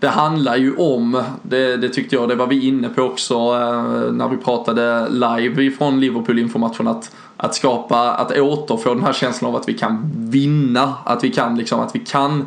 det 0.00 0.08
handlar 0.08 0.56
ju 0.56 0.76
om, 0.76 1.22
det, 1.42 1.76
det, 1.76 1.88
tyckte 1.88 2.16
jag, 2.16 2.28
det 2.28 2.34
var 2.34 2.46
vi 2.46 2.68
inne 2.68 2.88
på 2.88 3.02
också 3.02 3.34
eh, 3.34 4.12
när 4.12 4.28
vi 4.28 4.36
pratade 4.36 5.08
live 5.08 5.64
ifrån 5.64 6.00
Liverpool 6.00 6.38
inför 6.38 6.58
matchen 6.58 6.88
att, 6.88 7.10
att 7.36 7.54
skapa, 7.54 8.12
att 8.12 8.38
återfå 8.38 8.94
den 8.94 9.04
här 9.04 9.12
känslan 9.12 9.50
av 9.50 9.56
att 9.56 9.68
vi 9.68 9.74
kan 9.74 10.12
vinna, 10.14 10.94
att 11.04 11.24
vi 11.24 11.30
kan 11.30 11.56
liksom, 11.56 11.80
att 11.80 11.94
vi 11.94 11.98
kan 11.98 12.44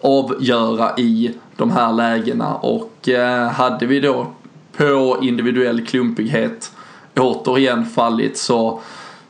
avgöra 0.00 0.96
i 0.96 1.34
de 1.56 1.70
här 1.70 1.92
lägena. 1.92 2.54
Och 2.54 3.08
eh, 3.08 3.48
hade 3.48 3.86
vi 3.86 4.00
då 4.00 4.26
på 4.76 5.18
individuell 5.22 5.86
klumpighet 5.86 6.72
återigen 7.16 7.86
fallit 7.86 8.38
så 8.38 8.80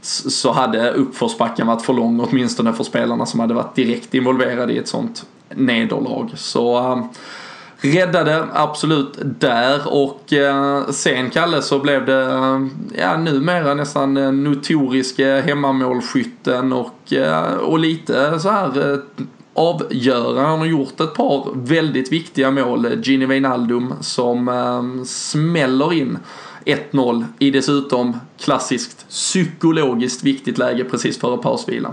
så 0.01 0.53
hade 0.53 0.93
uppförsbacken 0.93 1.67
varit 1.67 1.83
för 1.83 1.93
lång 1.93 2.21
åtminstone 2.21 2.73
för 2.73 2.85
spelarna 2.85 3.27
som 3.27 3.41
hade 3.41 3.55
varit 3.55 3.75
direkt 3.75 4.15
involverade 4.15 4.73
i 4.73 4.79
ett 4.79 4.89
sånt 4.89 5.27
nederlag. 5.55 6.31
Så 6.35 6.79
äh, 6.79 7.05
räddade 7.81 8.45
absolut 8.53 9.19
där. 9.23 9.95
Och 9.95 10.33
äh, 10.33 10.89
sen 10.91 11.31
Kalle 11.31 11.63
så 11.63 11.79
blev 11.79 12.07
det 12.07 12.23
äh, 12.23 12.67
ja, 12.95 13.17
numera 13.17 13.75
nästan 13.75 14.43
notoriske 14.45 15.43
hemmamålskytten. 15.47 16.73
Och, 16.73 17.13
äh, 17.13 17.55
och 17.55 17.79
lite 17.79 18.41
så 18.41 18.51
här 18.51 18.93
äh, 18.93 18.99
avgöra. 19.59 20.47
Han 20.47 20.59
har 20.59 20.67
gjort 20.67 21.01
ett 21.01 21.15
par 21.15 21.51
väldigt 21.55 22.13
viktiga 22.13 22.51
mål. 22.51 22.87
Gini 23.03 23.27
Wijnaldum 23.27 23.95
som 24.01 24.49
eh, 24.49 25.05
smäller 25.05 25.93
in 25.93 26.19
1-0 26.65 27.25
i 27.39 27.51
dessutom 27.51 28.17
klassiskt 28.41 29.09
psykologiskt 29.09 30.25
viktigt 30.25 30.59
läge 30.59 30.85
precis 30.85 31.21
före 31.21 31.37
pausvila. 31.37 31.93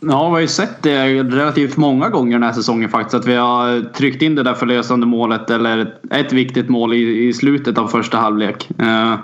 Ja, 0.00 0.28
vi 0.28 0.32
har 0.32 0.40
ju 0.40 0.48
sett 0.48 0.82
det 0.82 1.22
relativt 1.22 1.76
många 1.76 2.08
gånger 2.08 2.32
den 2.32 2.42
här 2.42 2.52
säsongen 2.52 2.88
faktiskt. 2.88 3.14
Att 3.14 3.26
vi 3.26 3.34
har 3.34 3.92
tryckt 3.92 4.22
in 4.22 4.34
det 4.34 4.42
där 4.42 4.54
förlösande 4.54 5.06
målet 5.06 5.50
eller 5.50 5.94
ett 6.10 6.32
viktigt 6.32 6.68
mål 6.68 6.94
i, 6.94 7.28
i 7.28 7.32
slutet 7.32 7.78
av 7.78 7.88
första 7.88 8.18
halvlek. 8.18 8.70
Eh, 8.78 9.14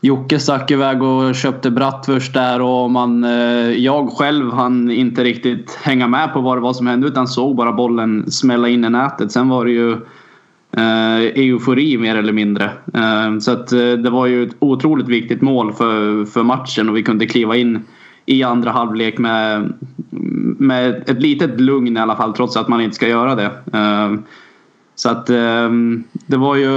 Jocke 0.00 0.38
stack 0.38 0.70
iväg 0.70 1.02
och 1.02 1.34
köpte 1.34 1.70
Bratwurst 1.70 2.34
där 2.34 2.60
och 2.60 2.90
man, 2.90 3.24
eh, 3.24 3.70
jag 3.70 4.10
själv 4.10 4.52
hann 4.52 4.90
inte 4.90 5.24
riktigt 5.24 5.78
hänga 5.82 6.08
med 6.08 6.32
på 6.32 6.40
vad 6.40 6.56
det 6.56 6.60
var 6.60 6.72
som 6.72 6.86
hände 6.86 7.06
utan 7.06 7.28
såg 7.28 7.56
bara 7.56 7.72
bollen 7.72 8.30
smälla 8.30 8.68
in 8.68 8.84
i 8.84 8.90
nätet. 8.90 9.32
Sen 9.32 9.48
var 9.48 9.64
det 9.64 9.70
ju 9.70 9.92
eh, 10.72 11.18
eufori 11.18 11.98
mer 11.98 12.16
eller 12.16 12.32
mindre. 12.32 12.64
Eh, 12.94 13.38
så 13.40 13.50
att 13.50 13.68
det 13.68 14.10
var 14.10 14.26
ju 14.26 14.42
ett 14.42 14.56
otroligt 14.58 15.08
viktigt 15.08 15.42
mål 15.42 15.72
för, 15.72 16.24
för 16.24 16.42
matchen 16.42 16.88
och 16.88 16.96
vi 16.96 17.02
kunde 17.02 17.26
kliva 17.26 17.56
in 17.56 17.82
i 18.26 18.42
andra 18.42 18.70
halvlek 18.70 19.18
med, 19.18 19.72
med 20.58 21.08
ett 21.08 21.22
litet 21.22 21.60
lugn 21.60 21.96
i 21.96 22.00
alla 22.00 22.16
fall 22.16 22.32
trots 22.32 22.56
att 22.56 22.68
man 22.68 22.80
inte 22.80 22.96
ska 22.96 23.08
göra 23.08 23.34
det. 23.34 23.50
Så 24.94 25.10
att 25.10 25.26
det 26.26 26.36
var 26.36 26.56
ju, 26.56 26.68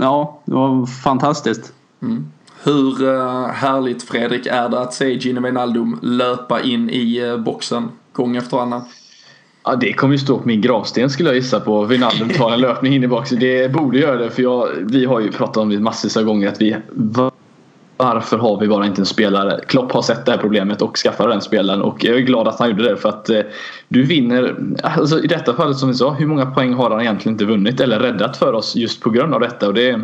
ja, 0.00 0.40
det 0.44 0.54
var 0.54 0.86
fantastiskt. 0.86 1.72
Mm. 2.02 2.24
Hur 2.62 3.08
eh, 3.08 3.46
härligt 3.46 4.02
Fredrik 4.02 4.46
är 4.46 4.68
det 4.68 4.80
att 4.80 4.94
se 4.94 5.12
Gino 5.12 5.40
Wijnaldum 5.40 5.98
löpa 6.02 6.60
in 6.60 6.90
i 6.90 7.18
eh, 7.18 7.36
boxen 7.36 7.88
gång 8.12 8.36
efter 8.36 8.56
annan? 8.56 8.82
Ja, 9.64 9.76
det 9.76 9.92
kommer 9.92 10.14
ju 10.14 10.18
stå 10.18 10.38
på 10.38 10.48
min 10.48 10.60
gravsten 10.60 11.10
skulle 11.10 11.28
jag 11.28 11.36
gissa 11.36 11.60
på. 11.60 11.84
Wijnaldum 11.84 12.28
tar 12.28 12.52
en 12.52 12.60
löpning 12.60 12.94
in 12.94 13.04
i 13.04 13.08
boxen. 13.08 13.38
Det 13.38 13.72
borde 13.72 13.98
göra 13.98 14.16
det 14.16 14.30
för 14.30 14.42
jag, 14.42 14.68
vi 14.80 15.04
har 15.04 15.20
ju 15.20 15.32
pratat 15.32 15.56
om 15.56 15.68
det 15.68 15.80
massvis 15.80 16.16
av 16.16 16.24
gånger 16.24 16.48
att 16.48 16.60
vi 16.60 16.76
varför 18.00 18.38
har 18.38 18.60
vi 18.60 18.68
bara 18.68 18.86
inte 18.86 19.02
en 19.02 19.06
spelare? 19.06 19.60
Klopp 19.66 19.92
har 19.92 20.02
sett 20.02 20.26
det 20.26 20.32
här 20.32 20.38
problemet 20.38 20.82
och 20.82 20.96
skaffade 20.96 21.32
den 21.32 21.40
spelaren 21.40 21.82
och 21.82 22.04
jag 22.04 22.16
är 22.16 22.20
glad 22.20 22.48
att 22.48 22.58
han 22.58 22.70
gjorde 22.70 22.90
det 22.90 22.96
för 22.96 23.08
att 23.08 23.30
eh, 23.30 23.40
du 23.88 24.02
vinner. 24.02 24.56
Alltså 24.82 25.22
I 25.22 25.26
detta 25.26 25.54
fallet 25.54 25.76
som 25.76 25.88
vi 25.88 25.94
sa, 25.94 26.12
hur 26.12 26.26
många 26.26 26.46
poäng 26.46 26.74
har 26.74 26.90
han 26.90 27.00
egentligen 27.00 27.34
inte 27.34 27.44
vunnit 27.44 27.80
eller 27.80 28.00
räddat 28.00 28.36
för 28.36 28.52
oss 28.52 28.76
just 28.76 29.02
på 29.02 29.10
grund 29.10 29.34
av 29.34 29.40
detta? 29.40 29.68
Och 29.68 29.74
det, 29.74 30.00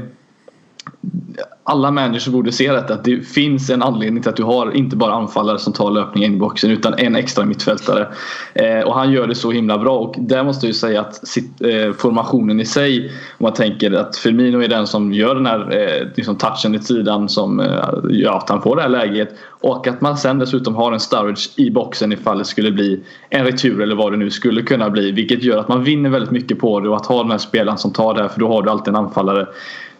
alla 1.68 1.90
människor 1.90 2.32
borde 2.32 2.52
se 2.52 2.72
detta. 2.72 2.94
Att 2.94 3.04
det 3.04 3.20
finns 3.20 3.70
en 3.70 3.82
anledning 3.82 4.22
till 4.22 4.30
att 4.30 4.36
du 4.36 4.42
har 4.42 4.76
inte 4.76 4.96
bara 4.96 5.12
anfallare 5.12 5.58
som 5.58 5.72
tar 5.72 5.90
löpningen 5.90 6.30
in 6.30 6.36
i 6.36 6.40
boxen 6.40 6.70
utan 6.70 6.94
en 6.98 7.16
extra 7.16 7.44
mittfältare. 7.44 8.08
Eh, 8.54 8.80
och 8.80 8.94
han 8.94 9.12
gör 9.12 9.26
det 9.26 9.34
så 9.34 9.50
himla 9.50 9.78
bra 9.78 9.98
och 9.98 10.14
där 10.18 10.44
måste 10.44 10.66
jag 10.66 10.68
ju 10.68 10.74
säga 10.74 11.00
att 11.00 11.28
sitt, 11.28 11.62
eh, 11.62 11.92
formationen 11.98 12.60
i 12.60 12.64
sig 12.64 13.06
om 13.38 13.44
man 13.44 13.52
tänker 13.52 13.92
att 13.92 14.16
Firmino 14.16 14.62
är 14.62 14.68
den 14.68 14.86
som 14.86 15.12
gör 15.12 15.34
den 15.34 15.46
här 15.46 15.78
eh, 15.78 16.06
liksom 16.16 16.36
touchen 16.36 16.74
i 16.74 16.78
sidan 16.78 17.28
som 17.28 17.60
eh, 17.60 17.66
gör 18.10 18.32
att 18.32 18.48
han 18.48 18.62
får 18.62 18.76
det 18.76 18.82
här 18.82 18.88
läget 18.88 19.28
och 19.48 19.86
att 19.86 20.00
man 20.00 20.16
sen 20.16 20.38
dessutom 20.38 20.74
har 20.74 20.92
en 20.92 21.00
Sturridge 21.00 21.50
i 21.56 21.70
boxen 21.70 22.12
ifall 22.12 22.38
det 22.38 22.44
skulle 22.44 22.72
bli 22.72 23.00
en 23.30 23.44
retur 23.44 23.82
eller 23.82 23.94
vad 23.94 24.12
det 24.12 24.16
nu 24.16 24.30
skulle 24.30 24.62
kunna 24.62 24.90
bli 24.90 25.12
vilket 25.12 25.42
gör 25.42 25.58
att 25.58 25.68
man 25.68 25.84
vinner 25.84 26.10
väldigt 26.10 26.30
mycket 26.30 26.58
på 26.58 26.80
det 26.80 26.88
och 26.88 26.96
att 26.96 27.06
ha 27.06 27.22
den 27.22 27.30
här 27.30 27.38
spelaren 27.38 27.78
som 27.78 27.92
tar 27.92 28.14
det 28.14 28.22
här 28.22 28.28
för 28.28 28.40
då 28.40 28.48
har 28.48 28.62
du 28.62 28.70
alltid 28.70 28.88
en 28.88 28.96
anfallare 28.96 29.46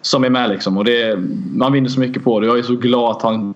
som 0.07 0.25
är 0.25 0.31
med 0.31 0.51
liksom. 0.51 0.77
Och 0.77 0.85
det, 0.85 1.19
man 1.55 1.73
vinner 1.73 1.89
så 1.89 2.01
mycket 2.01 2.25
på 2.25 2.41
det. 2.41 2.47
Jag 2.47 2.59
är 2.59 2.63
så 2.63 2.77
glad 2.77 3.11
att 3.11 3.23
han 3.23 3.55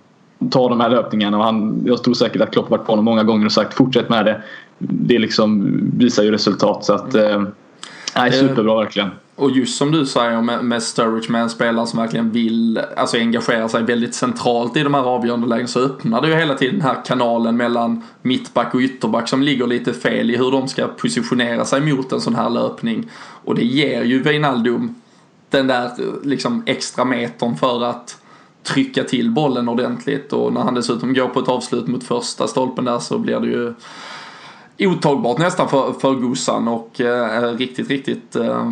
tar 0.49 0.69
de 0.69 0.79
här 0.79 0.89
löpningarna. 0.89 1.37
Och 1.37 1.43
han, 1.43 1.83
jag 1.85 2.03
tror 2.03 2.13
säkert 2.13 2.41
att 2.41 2.51
Klopp 2.51 2.69
varit 2.69 2.85
på 2.85 2.91
honom 2.91 3.05
många 3.05 3.23
gånger 3.23 3.45
och 3.45 3.51
sagt 3.51 3.73
fortsätt 3.73 4.09
med 4.09 4.25
det. 4.25 4.41
Det 4.77 5.19
liksom 5.19 5.79
visar 5.97 6.23
ju 6.23 6.31
resultat. 6.31 6.85
Så 6.85 6.93
att, 6.93 7.15
eh, 7.15 7.43
nej, 8.15 8.31
superbra 8.31 8.79
verkligen. 8.79 9.09
Och 9.35 9.51
just 9.51 9.77
som 9.77 9.91
du 9.91 10.05
säger 10.05 10.41
med, 10.41 10.63
med 10.63 10.83
Sturridge 10.83 11.31
med 11.31 11.41
en 11.41 11.49
spelare 11.49 11.87
som 11.87 11.99
verkligen 11.99 12.31
vill 12.31 12.79
alltså 12.97 13.17
engagera 13.17 13.69
sig 13.69 13.83
väldigt 13.83 14.15
centralt 14.15 14.77
i 14.77 14.83
de 14.83 14.93
här 14.93 15.03
avgörande 15.03 15.47
lägena 15.47 15.67
så 15.67 15.79
öppnar 15.79 16.21
det 16.21 16.27
ju 16.27 16.35
hela 16.35 16.53
tiden 16.53 16.75
den 16.75 16.87
här 16.87 17.05
kanalen 17.05 17.57
mellan 17.57 18.03
mittback 18.21 18.73
och 18.73 18.79
ytterback 18.79 19.29
som 19.29 19.41
ligger 19.41 19.67
lite 19.67 19.93
fel 19.93 20.31
i 20.31 20.37
hur 20.37 20.51
de 20.51 20.67
ska 20.67 20.87
positionera 20.87 21.65
sig 21.65 21.81
mot 21.81 22.11
en 22.11 22.21
sån 22.21 22.35
här 22.35 22.49
löpning. 22.49 23.09
Och 23.45 23.55
det 23.55 23.65
ger 23.65 24.03
ju 24.03 24.23
Wijnaldum 24.23 24.95
den 25.51 25.67
där 25.67 25.91
liksom 26.23 26.63
extra 26.65 27.05
metern 27.05 27.55
för 27.55 27.83
att 27.83 28.17
trycka 28.63 29.03
till 29.03 29.31
bollen 29.31 29.69
ordentligt. 29.69 30.33
Och 30.33 30.53
när 30.53 30.61
han 30.61 30.73
dessutom 30.73 31.13
går 31.13 31.27
på 31.27 31.39
ett 31.39 31.47
avslut 31.47 31.87
mot 31.87 32.03
första 32.03 32.47
stolpen 32.47 32.85
där 32.85 32.99
så 32.99 33.17
blir 33.17 33.39
det 33.39 33.47
ju 33.47 33.73
otagbart 34.79 35.37
nästan 35.37 35.69
för, 35.69 35.93
för 35.93 36.15
Gussan. 36.15 36.67
Och 36.67 37.01
eh, 37.01 37.53
riktigt, 37.53 37.89
riktigt 37.89 38.35
eh, 38.35 38.71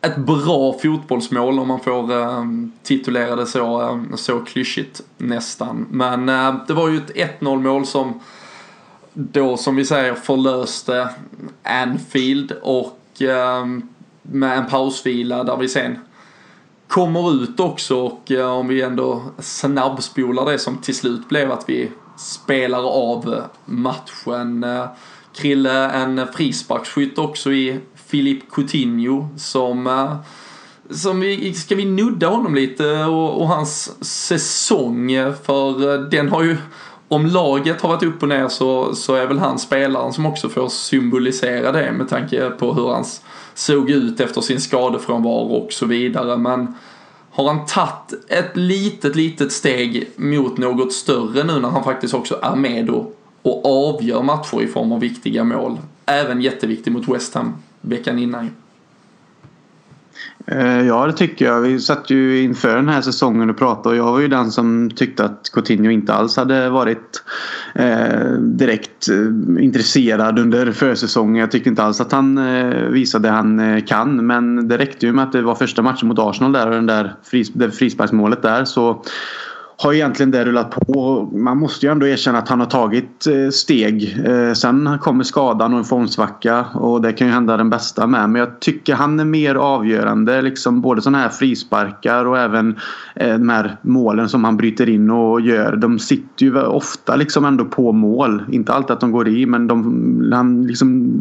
ett 0.00 0.16
bra 0.16 0.78
fotbollsmål 0.82 1.58
om 1.58 1.68
man 1.68 1.80
får 1.80 2.12
eh, 2.12 2.44
titulera 2.82 3.36
det 3.36 3.46
så, 3.46 3.82
eh, 3.82 3.98
så 4.14 4.38
klyschigt 4.38 5.02
nästan. 5.16 5.86
Men 5.90 6.28
eh, 6.28 6.54
det 6.66 6.74
var 6.74 6.88
ju 6.88 6.96
ett 6.96 7.40
1-0 7.40 7.62
mål 7.62 7.86
som 7.86 8.20
då 9.12 9.56
som 9.56 9.76
vi 9.76 9.84
säger 9.84 10.14
förlöste 10.14 11.08
Anfield. 11.62 12.52
Och 12.62 13.22
eh, 13.22 13.66
med 14.22 14.58
en 14.58 14.66
pausvila 14.66 15.44
där 15.44 15.56
vi 15.56 15.68
sen 15.68 15.98
kommer 16.88 17.42
ut 17.42 17.60
också 17.60 17.96
och 17.96 18.30
eh, 18.30 18.50
om 18.50 18.68
vi 18.68 18.82
ändå 18.82 19.22
snabbspolar 19.38 20.52
det 20.52 20.58
som 20.58 20.78
till 20.78 20.94
slut 20.94 21.28
blev 21.28 21.52
att 21.52 21.64
vi 21.66 21.90
spelar 22.16 22.84
av 22.84 23.34
eh, 23.34 23.44
matchen. 23.64 24.64
Eh, 24.64 24.84
Krille, 25.34 25.90
en 25.90 26.26
frisparksskytt 26.34 27.18
också 27.18 27.52
i 27.52 27.80
Filip 27.94 28.50
Coutinho 28.52 29.28
som 29.36 30.08
som 30.90 31.20
vi, 31.20 31.54
ska 31.54 31.74
vi 31.74 31.84
nudda 31.84 32.28
honom 32.28 32.54
lite 32.54 33.04
och, 33.04 33.40
och, 33.40 33.48
hans 33.48 34.04
säsong 34.04 35.08
för 35.44 35.98
den 36.10 36.28
har 36.28 36.42
ju 36.42 36.56
om 37.08 37.26
laget 37.26 37.80
har 37.80 37.88
varit 37.88 38.02
upp 38.02 38.22
och 38.22 38.28
ner 38.28 38.48
så, 38.48 38.94
så 38.94 39.14
är 39.14 39.26
väl 39.26 39.38
han 39.38 39.58
spelaren 39.58 40.12
som 40.12 40.26
också 40.26 40.48
får 40.48 40.68
symbolisera 40.68 41.72
det 41.72 41.92
med 41.92 42.08
tanke 42.08 42.50
på 42.50 42.74
hur 42.74 42.88
hans 42.88 43.22
såg 43.58 43.90
ut 43.90 44.20
efter 44.20 44.40
sin 44.40 44.60
skadefrånvaro 44.60 45.54
och 45.54 45.72
så 45.72 45.86
vidare. 45.86 46.36
Men 46.36 46.74
har 47.30 47.48
han 47.48 47.66
tagit 47.66 48.24
ett 48.28 48.56
litet, 48.56 49.16
litet 49.16 49.52
steg 49.52 50.10
mot 50.16 50.58
något 50.58 50.92
större 50.92 51.44
nu 51.44 51.60
när 51.60 51.68
han 51.68 51.84
faktiskt 51.84 52.14
också 52.14 52.38
är 52.42 52.56
med 52.56 52.90
och, 52.90 53.18
och 53.42 53.88
avgör 53.88 54.22
matcher 54.22 54.62
i 54.62 54.66
form 54.66 54.92
av 54.92 55.00
viktiga 55.00 55.44
mål. 55.44 55.78
Även 56.06 56.40
jätteviktig 56.40 56.92
mot 56.92 57.08
West 57.08 57.34
Ham 57.34 57.54
veckan 57.80 58.18
innan 58.18 58.50
Eh, 60.46 60.86
ja, 60.86 61.06
det 61.06 61.12
tycker 61.12 61.44
jag. 61.44 61.60
Vi 61.60 61.80
satt 61.80 62.10
ju 62.10 62.42
inför 62.42 62.76
den 62.76 62.88
här 62.88 63.00
säsongen 63.00 63.50
och 63.50 63.58
pratade 63.58 63.88
och 63.88 63.96
jag 63.96 64.12
var 64.12 64.20
ju 64.20 64.28
den 64.28 64.50
som 64.50 64.90
tyckte 64.90 65.24
att 65.24 65.50
Coutinho 65.52 65.90
inte 65.90 66.14
alls 66.14 66.36
hade 66.36 66.68
varit 66.70 67.22
eh, 67.74 68.30
direkt 68.38 69.08
eh, 69.08 69.64
intresserad 69.64 70.38
under 70.38 70.72
försäsongen. 70.72 71.36
Jag 71.36 71.50
tyckte 71.50 71.68
inte 71.68 71.82
alls 71.82 72.00
att 72.00 72.12
han 72.12 72.38
eh, 72.38 72.88
visade 72.88 73.28
det 73.28 73.32
han 73.32 73.60
eh, 73.60 73.84
kan. 73.84 74.26
Men 74.26 74.68
det 74.68 74.78
räckte 74.78 75.06
ju 75.06 75.12
med 75.12 75.24
att 75.24 75.32
det 75.32 75.42
var 75.42 75.54
första 75.54 75.82
matchen 75.82 76.08
mot 76.08 76.18
Arsenal 76.18 76.52
där 76.52 76.66
och 76.66 76.74
den 76.74 76.86
där 76.86 77.14
fris, 77.22 77.50
det 77.54 77.70
frisparksmålet 77.70 78.42
där 78.42 78.64
så 78.64 79.04
har 79.80 79.92
egentligen 79.92 80.30
det 80.30 80.44
rullat 80.44 80.70
på. 80.70 81.28
Man 81.32 81.58
måste 81.58 81.86
ju 81.86 81.92
ändå 81.92 82.06
erkänna 82.06 82.38
att 82.38 82.48
han 82.48 82.60
har 82.60 82.66
tagit 82.66 83.26
eh, 83.26 83.50
steg. 83.50 84.18
Eh, 84.26 84.52
sen 84.52 84.98
kommer 85.00 85.24
skadan 85.24 85.72
och 85.72 85.78
en 85.78 85.84
formsvacka 85.84 86.64
och 86.64 87.02
det 87.02 87.12
kan 87.12 87.26
ju 87.26 87.32
hända 87.32 87.56
den 87.56 87.70
bästa 87.70 88.06
med. 88.06 88.30
Men 88.30 88.40
jag 88.40 88.60
tycker 88.60 88.94
han 88.94 89.20
är 89.20 89.24
mer 89.24 89.54
avgörande. 89.54 90.42
Liksom 90.42 90.80
både 90.80 91.02
sådana 91.02 91.18
här 91.18 91.28
frisparkar 91.28 92.24
och 92.24 92.38
även 92.38 92.76
eh, 93.14 93.32
de 93.38 93.48
här 93.48 93.76
målen 93.82 94.28
som 94.28 94.44
han 94.44 94.56
bryter 94.56 94.88
in 94.88 95.10
och 95.10 95.40
gör. 95.40 95.76
De 95.76 95.98
sitter 95.98 96.46
ju 96.46 96.62
ofta 96.62 97.16
liksom 97.16 97.44
ändå 97.44 97.64
på 97.64 97.92
mål. 97.92 98.42
Inte 98.52 98.72
alltid 98.72 98.90
att 98.90 99.00
de 99.00 99.12
går 99.12 99.28
i 99.28 99.46
men 99.46 99.66
de, 99.66 100.30
han 100.32 100.66
liksom 100.66 101.12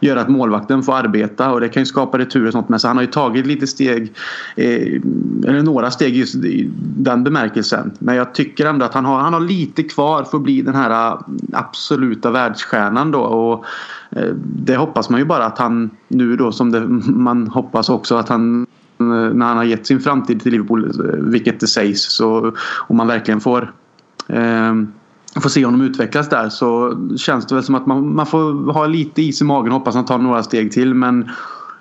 gör 0.00 0.16
att 0.16 0.28
målvakten 0.28 0.82
får 0.82 0.94
arbeta 0.94 1.50
och 1.52 1.60
det 1.60 1.68
kan 1.68 1.82
ju 1.82 1.86
skapa 1.86 2.18
retur 2.18 2.46
och 2.46 2.52
sånt. 2.52 2.68
Men 2.68 2.80
så 2.80 2.88
han 2.88 2.96
har 2.96 3.04
ju 3.04 3.10
tagit 3.10 3.46
lite 3.46 3.66
steg, 3.66 4.12
eller 4.56 5.62
några 5.62 5.90
steg 5.90 6.16
just 6.16 6.34
i 6.34 6.70
den 6.96 7.24
bemärkelsen. 7.24 7.90
Men 8.04 8.16
jag 8.16 8.34
tycker 8.34 8.66
ändå 8.66 8.84
att 8.84 8.94
han 8.94 9.04
har, 9.04 9.18
han 9.18 9.32
har 9.32 9.40
lite 9.40 9.82
kvar 9.82 10.24
för 10.24 10.36
att 10.36 10.42
bli 10.42 10.62
den 10.62 10.74
här 10.74 11.12
äh, 11.12 11.18
absoluta 11.52 12.30
världsstjärnan 12.30 13.10
då. 13.10 13.20
Och 13.20 13.64
äh, 14.10 14.34
det 14.44 14.76
hoppas 14.76 15.10
man 15.10 15.20
ju 15.20 15.26
bara 15.26 15.44
att 15.44 15.58
han 15.58 15.90
nu 16.08 16.36
då 16.36 16.52
som 16.52 16.70
det, 16.70 16.80
man 17.06 17.48
hoppas 17.48 17.88
också 17.88 18.16
att 18.16 18.28
han 18.28 18.66
äh, 18.98 19.06
när 19.06 19.46
han 19.46 19.56
har 19.56 19.64
gett 19.64 19.86
sin 19.86 20.00
framtid 20.00 20.42
till 20.42 20.52
Liverpool, 20.52 20.92
vilket 21.32 21.60
det 21.60 21.66
sägs, 21.66 22.02
så 22.02 22.52
om 22.88 22.96
man 22.96 23.06
verkligen 23.06 23.40
får 23.40 23.72
eh, 24.28 24.74
får 25.40 25.48
se 25.48 25.64
honom 25.64 25.80
utvecklas 25.80 26.28
där 26.28 26.48
så 26.48 26.98
känns 27.16 27.46
det 27.46 27.54
väl 27.54 27.64
som 27.64 27.74
att 27.74 27.86
man, 27.86 28.14
man 28.14 28.26
får 28.26 28.72
ha 28.72 28.86
lite 28.86 29.22
is 29.22 29.40
i 29.40 29.44
magen 29.44 29.72
och 29.72 29.78
hoppas 29.78 29.94
han 29.94 30.04
tar 30.04 30.18
några 30.18 30.42
steg 30.42 30.72
till. 30.72 30.94
Men 30.94 31.30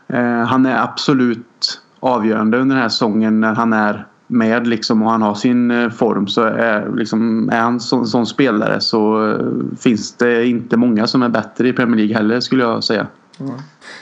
eh, 0.07 0.39
han 0.45 0.65
är 0.65 0.83
absolut 0.83 1.81
avgörande 1.99 2.57
under 2.57 2.75
den 2.75 2.81
här 2.81 2.89
säsongen 2.89 3.39
när 3.39 3.55
han 3.55 3.73
är 3.73 4.05
med 4.31 4.67
liksom 4.67 5.03
och 5.03 5.11
han 5.11 5.21
har 5.21 5.35
sin 5.35 5.71
eh, 5.71 5.89
form 5.89 6.27
så 6.27 6.41
är, 6.41 6.95
liksom, 6.95 7.49
är 7.49 7.59
han 7.59 7.79
sån, 7.79 8.07
sån 8.07 8.25
spelare 8.25 8.81
så 8.81 9.29
eh, 9.29 9.45
finns 9.79 10.13
det 10.13 10.47
inte 10.47 10.77
många 10.77 11.07
som 11.07 11.23
är 11.23 11.29
bättre 11.29 11.67
i 11.67 11.73
Premier 11.73 11.97
League 11.97 12.15
heller 12.15 12.39
skulle 12.39 12.63
jag 12.63 12.83
säga. 12.83 13.07
Mm. 13.39 13.53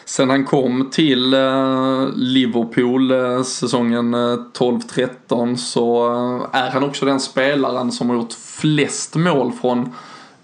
Sen 0.05 0.29
han 0.29 0.45
kom 0.45 0.89
till 0.91 1.33
eh, 1.33 2.07
Liverpool 2.15 3.11
säsongen 3.45 4.15
12-13 4.15 5.55
så 5.55 6.09
är 6.51 6.69
han 6.69 6.83
också 6.83 7.05
den 7.05 7.19
spelaren 7.19 7.91
som 7.91 8.09
har 8.09 8.15
gjort 8.15 8.33
flest 8.33 9.15
mål 9.15 9.51
från 9.61 9.89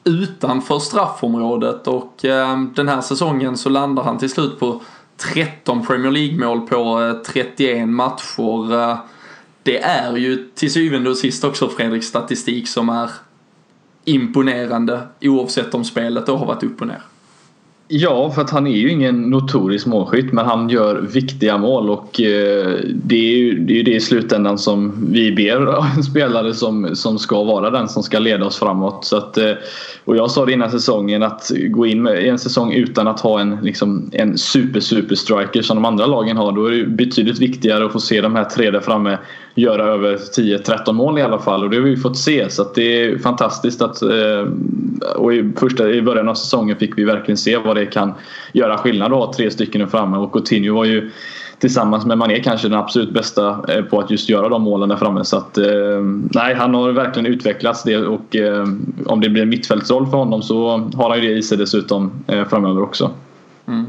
utanför 0.03 0.79
straffområdet 0.79 1.87
och 1.87 2.15
den 2.75 2.87
här 2.87 3.01
säsongen 3.01 3.57
så 3.57 3.69
landar 3.69 4.03
han 4.03 4.17
till 4.17 4.29
slut 4.29 4.59
på 4.59 4.81
13 5.17 5.85
Premier 5.85 6.11
League-mål 6.11 6.61
på 6.61 7.13
31 7.25 7.89
matcher. 7.89 9.14
Det 9.65 9.83
är 9.83 10.15
ju 10.15 10.47
till 10.55 10.71
syvende 10.71 11.09
och 11.09 11.17
sist 11.17 11.43
också 11.43 11.69
Fredriks 11.69 12.07
statistik 12.07 12.67
som 12.67 12.89
är 12.89 13.09
imponerande 14.03 15.07
oavsett 15.21 15.73
om 15.73 15.85
spelet 15.85 16.25
då 16.25 16.37
har 16.37 16.45
varit 16.45 16.63
upp 16.63 16.81
och 16.81 16.87
ner. 16.87 17.01
Ja, 17.87 18.31
för 18.31 18.41
att 18.41 18.49
han 18.49 18.67
är 18.67 18.77
ju 18.77 18.91
ingen 18.91 19.21
notorisk 19.21 19.85
målskytt 19.85 20.33
men 20.33 20.45
han 20.45 20.69
gör 20.69 21.01
viktiga 21.01 21.57
mål 21.57 21.89
och 21.89 22.21
eh, 22.21 22.79
det 22.93 23.15
är 23.15 23.37
ju 23.37 23.59
det, 23.59 23.79
är 23.79 23.83
det 23.83 23.95
i 23.95 23.99
slutändan 23.99 24.57
som 24.57 25.07
vi 25.11 25.31
ber 25.31 25.85
en 25.95 26.03
spelare 26.11 26.53
som, 26.53 26.95
som 26.95 27.19
ska 27.19 27.43
vara 27.43 27.69
den 27.69 27.87
som 27.87 28.03
ska 28.03 28.19
leda 28.19 28.45
oss 28.45 28.59
framåt. 28.59 29.05
Så 29.05 29.17
att, 29.17 29.37
eh, 29.37 29.51
och 30.05 30.17
jag 30.17 30.31
sa 30.31 30.45
det 30.45 30.53
innan 30.53 30.71
säsongen 30.71 31.23
att 31.23 31.51
gå 31.69 31.85
in 31.85 32.03
med, 32.03 32.25
i 32.25 32.29
en 32.29 32.39
säsong 32.39 32.73
utan 32.73 33.07
att 33.07 33.19
ha 33.19 33.39
en, 33.39 33.57
liksom, 33.61 34.09
en 34.13 34.37
super 34.37 34.79
super 34.79 35.15
striker 35.15 35.61
som 35.61 35.77
de 35.77 35.85
andra 35.85 36.05
lagen 36.05 36.37
har 36.37 36.51
då 36.51 36.65
är 36.65 36.71
det 36.71 36.85
betydligt 36.85 37.39
viktigare 37.39 37.85
att 37.85 37.91
få 37.91 37.99
se 37.99 38.21
de 38.21 38.35
här 38.35 38.43
tre 38.43 38.71
där 38.71 38.79
framme 38.79 39.17
göra 39.55 39.83
över 39.83 40.17
10-13 40.17 40.93
mål 40.93 41.19
i 41.19 41.21
alla 41.21 41.39
fall 41.39 41.63
och 41.63 41.69
det 41.69 41.77
har 41.77 41.83
vi 41.83 41.97
fått 41.97 42.17
se 42.17 42.49
så 42.49 42.61
att 42.61 42.75
det 42.75 43.03
är 43.03 43.17
fantastiskt 43.17 43.81
att 43.81 44.01
eh, 44.01 44.45
och 45.15 45.33
i, 45.33 45.51
första, 45.57 45.89
i 45.89 46.01
början 46.01 46.29
av 46.29 46.35
säsongen 46.35 46.77
fick 46.77 46.97
vi 46.97 47.03
verkligen 47.03 47.37
se 47.37 47.57
vad 47.57 47.75
det 47.75 47.85
kan 47.85 48.13
göra 48.53 48.77
skillnad 48.77 49.13
att 49.13 49.19
ha 49.19 49.33
tre 49.33 49.51
stycken 49.51 49.81
där 49.81 49.87
framme 49.87 50.17
och 50.17 50.33
Coutinho 50.33 50.75
var 50.75 50.85
ju 50.85 51.11
tillsammans 51.59 52.05
med 52.05 52.17
Mané 52.17 52.39
kanske 52.39 52.67
den 52.67 52.79
absolut 52.79 53.13
bästa 53.13 53.73
eh, 53.73 53.83
på 53.83 53.99
att 53.99 54.11
just 54.11 54.29
göra 54.29 54.49
de 54.49 54.61
målen 54.61 54.89
där 54.89 54.95
framme 54.95 55.25
så 55.25 55.37
att 55.37 55.57
eh, 55.57 56.01
nej 56.33 56.55
han 56.55 56.73
har 56.73 56.91
verkligen 56.91 57.25
utvecklats 57.25 57.83
det 57.83 57.97
och 57.97 58.35
eh, 58.35 58.67
om 59.05 59.21
det 59.21 59.29
blir 59.29 59.41
en 59.41 59.49
mittfältsroll 59.49 60.07
för 60.07 60.17
honom 60.17 60.41
så 60.41 60.69
har 60.95 61.09
han 61.09 61.21
ju 61.21 61.27
det 61.27 61.37
i 61.37 61.43
sig 61.43 61.57
dessutom 61.57 62.11
eh, 62.27 62.47
framöver 62.47 62.81
också. 62.81 63.11
Mm. 63.67 63.85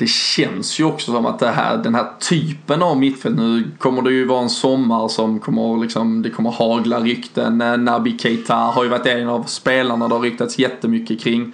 Det 0.00 0.08
känns 0.08 0.80
ju 0.80 0.84
också 0.84 1.12
som 1.12 1.26
att 1.26 1.38
det 1.38 1.50
här, 1.50 1.76
den 1.76 1.94
här 1.94 2.06
typen 2.18 2.82
av 2.82 2.98
mittfält, 2.98 3.36
nu 3.36 3.70
kommer 3.78 4.02
det 4.02 4.12
ju 4.12 4.24
vara 4.24 4.42
en 4.42 4.50
sommar 4.50 5.08
som 5.08 5.38
kommer 5.38 5.82
liksom, 5.82 6.22
det 6.22 6.30
kommer 6.30 6.50
hagla 6.50 7.00
rykten. 7.00 7.58
Nabi 7.58 7.76
Naby 7.76 8.18
Keita 8.18 8.54
har 8.54 8.84
ju 8.84 8.90
varit 8.90 9.06
en 9.06 9.28
av 9.28 9.42
spelarna 9.42 10.08
det 10.08 10.14
har 10.14 10.22
ryktats 10.22 10.58
jättemycket 10.58 11.20
kring. 11.20 11.52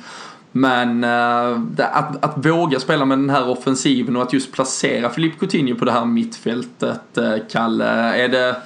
Men 0.53 1.05
eh, 1.05 1.87
att, 1.93 2.25
att 2.25 2.47
våga 2.47 2.81
spela 2.81 3.05
med 3.05 3.19
den 3.19 3.31
här 3.31 3.49
offensiven 3.49 4.17
och 4.17 4.23
att 4.23 4.33
just 4.33 4.53
placera 4.53 5.11
Filip 5.11 5.39
Coutinho 5.39 5.75
på 5.75 5.85
det 5.85 5.93
här 5.93 6.05
mittfältet, 6.05 7.19
eh, 7.19 7.35
Kalle, 7.51 7.85
är 8.25 8.29
det 8.29 8.57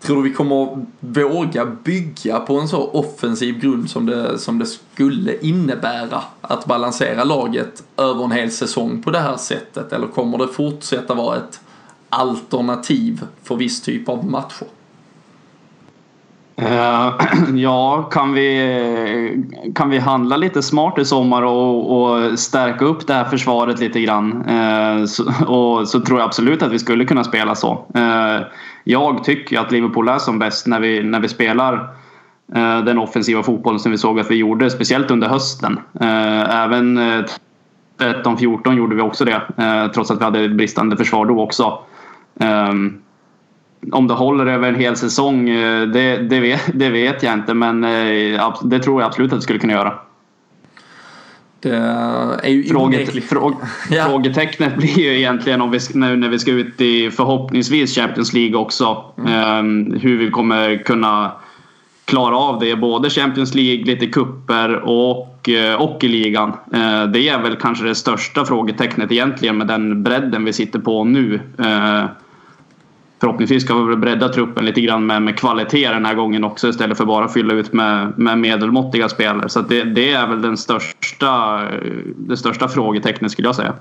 Tror 0.00 0.16
du 0.16 0.28
vi 0.28 0.34
kommer 0.34 0.86
våga 1.00 1.66
bygga 1.66 2.40
på 2.40 2.60
en 2.60 2.68
så 2.68 2.90
offensiv 2.90 3.60
grund 3.60 3.90
som 3.90 4.06
det, 4.06 4.38
som 4.38 4.58
det 4.58 4.66
skulle 4.66 5.38
innebära 5.40 6.22
att 6.40 6.66
balansera 6.66 7.24
laget 7.24 7.82
över 7.96 8.24
en 8.24 8.32
hel 8.32 8.50
säsong 8.50 9.02
på 9.02 9.10
det 9.10 9.20
här 9.20 9.36
sättet? 9.36 9.92
Eller 9.92 10.06
kommer 10.06 10.38
det 10.38 10.48
fortsätta 10.48 11.14
vara 11.14 11.36
ett 11.36 11.60
alternativ 12.08 13.26
för 13.42 13.56
viss 13.56 13.82
typ 13.82 14.08
av 14.08 14.30
matcher? 14.30 14.66
Eh, 16.62 17.14
ja, 17.54 18.02
kan 18.02 18.32
vi, 18.32 19.44
kan 19.74 19.90
vi 19.90 19.98
handla 19.98 20.36
lite 20.36 20.62
smart 20.62 20.98
i 20.98 21.04
sommar 21.04 21.42
och, 21.42 22.02
och 22.02 22.38
stärka 22.38 22.84
upp 22.84 23.06
det 23.06 23.14
här 23.14 23.24
försvaret 23.24 23.80
lite 23.80 24.00
grann 24.00 24.44
eh, 24.48 25.04
så, 25.04 25.24
och 25.46 25.88
så 25.88 26.00
tror 26.00 26.18
jag 26.18 26.26
absolut 26.26 26.62
att 26.62 26.72
vi 26.72 26.78
skulle 26.78 27.04
kunna 27.04 27.24
spela 27.24 27.54
så. 27.54 27.86
Eh, 27.94 28.46
jag 28.84 29.24
tycker 29.24 29.60
att 29.60 29.72
Liverpool 29.72 30.08
är 30.08 30.18
som 30.18 30.38
bäst 30.38 30.66
när 30.66 30.80
vi, 30.80 31.02
när 31.02 31.20
vi 31.20 31.28
spelar 31.28 31.88
den 32.84 32.98
offensiva 32.98 33.42
fotbollen 33.42 33.80
som 33.80 33.92
vi 33.92 33.98
såg 33.98 34.20
att 34.20 34.30
vi 34.30 34.34
gjorde, 34.34 34.70
speciellt 34.70 35.10
under 35.10 35.28
hösten. 35.28 35.80
Även 36.50 36.98
13-14 37.98 38.76
gjorde 38.76 38.96
vi 38.96 39.02
också 39.02 39.24
det, 39.24 39.42
trots 39.94 40.10
att 40.10 40.20
vi 40.20 40.24
hade 40.24 40.48
bristande 40.48 40.96
försvar 40.96 41.26
då 41.26 41.40
också. 41.40 41.78
Um, 42.34 43.02
om 43.92 44.06
det 44.06 44.14
håller 44.14 44.46
över 44.46 44.68
en 44.68 44.74
hel 44.74 44.96
säsong, 44.96 45.48
eh, 45.48 45.88
det, 45.88 46.16
det, 46.16 46.40
vet, 46.40 46.60
det 46.74 46.90
vet 46.90 47.22
jag 47.22 47.32
inte. 47.32 47.54
Men 47.54 47.84
eh, 47.84 48.54
det 48.64 48.78
tror 48.78 49.00
jag 49.00 49.06
absolut 49.06 49.32
att 49.32 49.38
det 49.38 49.42
skulle 49.42 49.58
kunna 49.58 49.72
göra. 49.72 49.94
Det 51.60 51.76
är 52.42 52.48
ju 52.48 52.64
Fråget, 52.64 53.24
fråg, 53.24 53.54
Ja. 53.90 54.04
Frågetecknet 54.04 54.76
blir 54.76 54.98
ju 54.98 55.18
egentligen 55.18 55.60
om 55.60 55.70
vi, 55.70 55.78
nu 55.94 56.16
när 56.16 56.28
vi 56.28 56.38
ska 56.38 56.50
ut 56.50 56.80
i 56.80 57.10
förhoppningsvis 57.10 57.94
Champions 57.94 58.32
League 58.32 58.56
också. 58.56 59.04
Mm. 59.18 59.92
eh, 59.92 60.00
hur 60.00 60.18
vi 60.18 60.30
kommer 60.30 60.84
kunna 60.84 61.32
klara 62.08 62.36
av 62.36 62.58
det. 62.58 62.76
Både 62.76 63.10
Champions 63.10 63.54
League, 63.54 63.84
lite 63.84 64.06
kupper 64.06 64.74
och, 64.74 65.48
eh, 65.48 65.74
och 65.74 66.04
i 66.04 66.08
ligan. 66.08 66.48
Eh, 66.72 67.04
det 67.04 67.28
är 67.28 67.42
väl 67.42 67.56
kanske 67.56 67.84
det 67.84 67.94
största 67.94 68.44
frågetecknet 68.44 69.12
egentligen 69.12 69.58
med 69.58 69.66
den 69.66 70.02
bredden 70.02 70.44
vi 70.44 70.52
sitter 70.52 70.78
på 70.78 71.04
nu. 71.04 71.40
Eh, 71.58 72.04
Förhoppningsvis 73.20 73.64
ska 73.64 73.74
vi 73.74 73.96
bredda 73.96 74.28
truppen 74.28 74.64
lite 74.64 74.80
grann 74.80 75.06
med, 75.06 75.22
med 75.22 75.38
kvalitet 75.38 75.88
den 75.88 76.04
här 76.04 76.14
gången 76.14 76.44
också 76.44 76.68
istället 76.68 76.98
för 76.98 77.04
bara 77.04 77.28
fylla 77.28 77.54
ut 77.54 77.72
med, 77.72 78.18
med 78.18 78.38
medelmåttiga 78.38 79.08
spelare. 79.08 79.48
Så 79.48 79.60
att 79.60 79.68
det, 79.68 79.84
det 79.84 80.12
är 80.12 80.26
väl 80.26 80.42
den 80.42 80.56
största, 80.56 81.60
det 82.16 82.36
största 82.36 82.68
frågetecknet 82.68 83.32
skulle 83.32 83.48
jag 83.48 83.56
säga. 83.56 83.74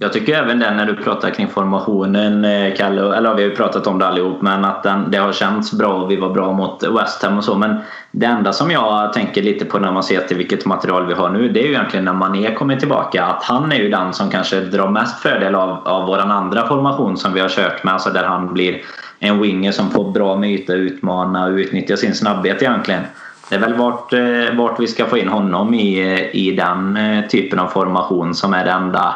Jag 0.00 0.12
tycker 0.12 0.34
även 0.34 0.58
den 0.58 0.76
när 0.76 0.86
du 0.86 0.94
pratar 0.94 1.30
kring 1.30 1.48
formationen 1.48 2.44
eh, 2.44 2.74
Kalle, 2.74 3.16
eller 3.16 3.34
vi 3.34 3.42
har 3.42 3.50
ju 3.50 3.56
pratat 3.56 3.86
om 3.86 3.98
det 3.98 4.06
allihop 4.06 4.42
men 4.42 4.64
att 4.64 4.82
den, 4.82 5.10
det 5.10 5.18
har 5.18 5.32
känts 5.32 5.72
bra 5.72 5.92
och 5.94 6.10
vi 6.10 6.16
var 6.16 6.30
bra 6.30 6.52
mot 6.52 6.82
West 6.82 7.22
Ham 7.22 7.38
och 7.38 7.44
så 7.44 7.58
men 7.58 7.76
det 8.16 8.26
enda 8.26 8.52
som 8.52 8.70
jag 8.70 9.12
tänker 9.12 9.42
lite 9.42 9.64
på 9.64 9.78
när 9.78 9.92
man 9.92 10.02
ser 10.02 10.20
till 10.20 10.36
vilket 10.36 10.66
material 10.66 11.06
vi 11.06 11.14
har 11.14 11.30
nu 11.30 11.48
det 11.48 11.60
är 11.60 11.64
ju 11.64 11.70
egentligen 11.70 12.04
när 12.04 12.12
Mané 12.12 12.54
kommer 12.54 12.76
tillbaka 12.76 13.24
att 13.24 13.42
han 13.42 13.72
är 13.72 13.76
ju 13.76 13.90
den 13.90 14.12
som 14.12 14.30
kanske 14.30 14.60
drar 14.60 14.88
mest 14.88 15.20
fördel 15.20 15.54
av, 15.54 15.88
av 15.88 16.06
våran 16.06 16.30
andra 16.30 16.68
formation 16.68 17.16
som 17.16 17.32
vi 17.32 17.40
har 17.40 17.48
kört 17.48 17.84
med 17.84 17.94
alltså 17.94 18.10
där 18.10 18.24
han 18.24 18.52
blir 18.52 18.82
en 19.18 19.40
winger 19.40 19.72
som 19.72 19.90
får 19.90 20.10
bra 20.10 20.36
med 20.36 20.50
yta, 20.50 20.72
utmana 20.72 21.44
och 21.44 21.50
utnyttja 21.50 21.96
sin 21.96 22.14
snabbhet 22.14 22.62
egentligen. 22.62 23.02
Det 23.48 23.54
är 23.54 23.60
väl 23.60 23.74
vart, 23.74 24.12
eh, 24.12 24.54
vart 24.56 24.80
vi 24.80 24.86
ska 24.86 25.06
få 25.06 25.18
in 25.18 25.28
honom 25.28 25.74
i, 25.74 26.12
eh, 26.12 26.36
i 26.36 26.56
den 26.56 26.96
eh, 26.96 27.26
typen 27.26 27.58
av 27.58 27.68
formation 27.68 28.34
som 28.34 28.54
är 28.54 28.64
det 28.64 28.70
enda 28.70 29.14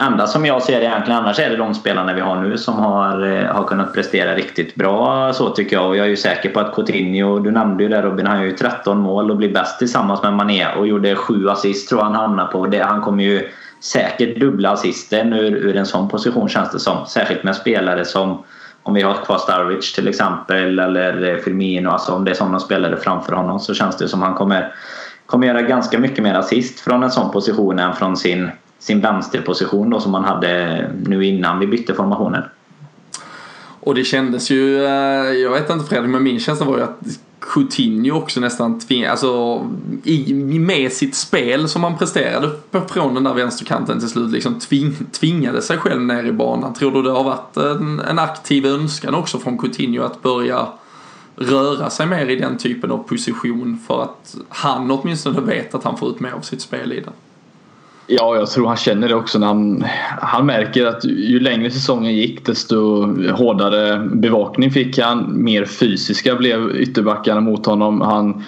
enda 0.00 0.26
som 0.26 0.46
jag 0.46 0.62
ser 0.62 0.80
egentligen 0.80 1.20
annars 1.20 1.38
är 1.38 1.50
det 1.50 1.56
de 1.56 1.74
spelarna 1.74 2.14
vi 2.14 2.20
har 2.20 2.36
nu 2.36 2.58
som 2.58 2.74
har, 2.74 3.36
eh, 3.36 3.44
har 3.44 3.64
kunnat 3.64 3.94
prestera 3.94 4.34
riktigt 4.34 4.74
bra 4.74 5.32
så 5.32 5.50
tycker 5.50 5.76
jag. 5.76 5.88
Och 5.88 5.96
jag 5.96 6.06
är 6.06 6.10
ju 6.10 6.16
säker 6.16 6.50
på 6.50 6.60
att 6.60 6.74
Coutinho, 6.74 7.38
du 7.38 7.50
nämnde 7.50 7.82
ju 7.82 7.88
det 7.88 8.02
Robin, 8.02 8.26
han 8.26 8.38
gör 8.38 8.46
ju 8.46 8.56
13 8.56 8.98
mål 8.98 9.30
och 9.30 9.36
blir 9.36 9.52
bäst 9.52 9.78
tillsammans 9.78 10.22
med 10.22 10.32
Mané 10.32 10.66
och 10.78 10.86
gjorde 10.86 11.16
7 11.16 11.48
assist 11.48 11.88
tror 11.88 12.00
jag 12.00 12.04
han 12.04 12.14
hamnar 12.14 12.46
på. 12.46 12.66
Det, 12.66 12.82
han 12.82 13.00
kommer 13.00 13.24
ju 13.24 13.48
säkert 13.80 14.40
dubbla 14.40 14.70
assisten 14.70 15.32
ur, 15.32 15.56
ur 15.56 15.76
en 15.76 15.86
sån 15.86 16.08
position 16.08 16.48
känns 16.48 16.70
det 16.70 16.78
som. 16.78 17.06
Särskilt 17.06 17.42
med 17.42 17.56
spelare 17.56 18.04
som 18.04 18.44
om 18.82 18.94
vi 18.94 19.02
har 19.02 19.14
kvar 19.14 19.38
Starwich 19.38 19.92
till 19.92 20.08
exempel 20.08 20.78
eller 20.78 21.32
eh, 21.32 21.36
Firmino, 21.36 21.90
alltså 21.90 22.12
om 22.12 22.24
det 22.24 22.30
är 22.30 22.34
sådana 22.34 22.58
spelare 22.58 22.96
framför 22.96 23.32
honom 23.32 23.60
så 23.60 23.74
känns 23.74 23.96
det 23.96 24.08
som 24.08 24.22
han 24.22 24.34
kommer, 24.34 24.74
kommer 25.26 25.46
göra 25.46 25.62
ganska 25.62 25.98
mycket 25.98 26.24
mer 26.24 26.34
assist 26.34 26.80
från 26.80 27.02
en 27.02 27.10
sån 27.10 27.30
position 27.30 27.78
än 27.78 27.94
från 27.94 28.16
sin, 28.16 28.50
sin 28.80 29.00
vänsterposition 29.00 29.90
då 29.90 30.00
som 30.00 30.14
han 30.14 30.24
hade 30.24 30.90
nu 31.06 31.26
innan 31.26 31.58
vi 31.58 31.66
bytte 31.66 31.94
formationen. 31.94 32.42
Och 33.80 33.94
det 33.94 34.04
kändes 34.04 34.50
ju, 34.50 34.84
eh, 34.84 35.32
jag 35.32 35.50
vet 35.50 35.70
inte 35.70 35.84
Fredrik, 35.84 36.10
men 36.10 36.22
min 36.22 36.40
känsla 36.40 36.66
var 36.66 36.76
ju 36.76 36.82
att 36.82 37.00
Coutinho 37.40 38.16
också 38.16 38.40
nästan 38.40 38.80
tvingade, 38.80 39.10
alltså 39.10 39.66
i, 40.04 40.34
med 40.34 40.92
sitt 40.92 41.14
spel 41.14 41.68
som 41.68 41.84
han 41.84 41.98
presterade 41.98 42.50
från 42.88 43.14
den 43.14 43.24
där 43.24 43.34
vänsterkanten 43.34 44.00
till 44.00 44.08
slut 44.08 44.30
liksom 44.30 44.58
tving, 44.58 44.96
tvingade 45.12 45.62
sig 45.62 45.78
själv 45.78 46.02
ner 46.02 46.24
i 46.24 46.32
banan. 46.32 46.74
Tror 46.74 46.92
du 46.92 47.02
det 47.02 47.10
har 47.10 47.24
varit 47.24 47.56
en, 47.56 48.00
en 48.00 48.18
aktiv 48.18 48.66
önskan 48.66 49.14
också 49.14 49.38
från 49.38 49.58
Coutinho 49.58 50.02
att 50.02 50.22
börja 50.22 50.68
röra 51.36 51.90
sig 51.90 52.06
mer 52.06 52.26
i 52.26 52.36
den 52.36 52.58
typen 52.58 52.90
av 52.90 52.98
position 52.98 53.78
för 53.86 54.02
att 54.02 54.36
han 54.48 54.90
åtminstone 54.90 55.40
vet 55.40 55.74
att 55.74 55.84
han 55.84 55.96
får 55.96 56.10
ut 56.10 56.20
mer 56.20 56.32
av 56.32 56.40
sitt 56.40 56.60
spel 56.60 56.92
i 56.92 57.00
den? 57.00 57.12
Ja, 58.12 58.36
jag 58.36 58.50
tror 58.50 58.66
han 58.66 58.76
känner 58.76 59.08
det 59.08 59.14
också 59.14 59.38
när 59.38 59.46
han, 59.46 59.84
han 60.20 60.46
märker 60.46 60.86
att 60.86 61.04
ju 61.04 61.40
längre 61.40 61.70
säsongen 61.70 62.14
gick 62.14 62.46
desto 62.46 63.06
hårdare 63.32 63.98
bevakning 63.98 64.70
fick 64.70 64.98
han. 64.98 65.42
Mer 65.42 65.64
fysiska 65.64 66.34
blev 66.34 66.76
ytterbackarna 66.76 67.40
mot 67.40 67.66
honom. 67.66 68.00
Han, 68.00 68.44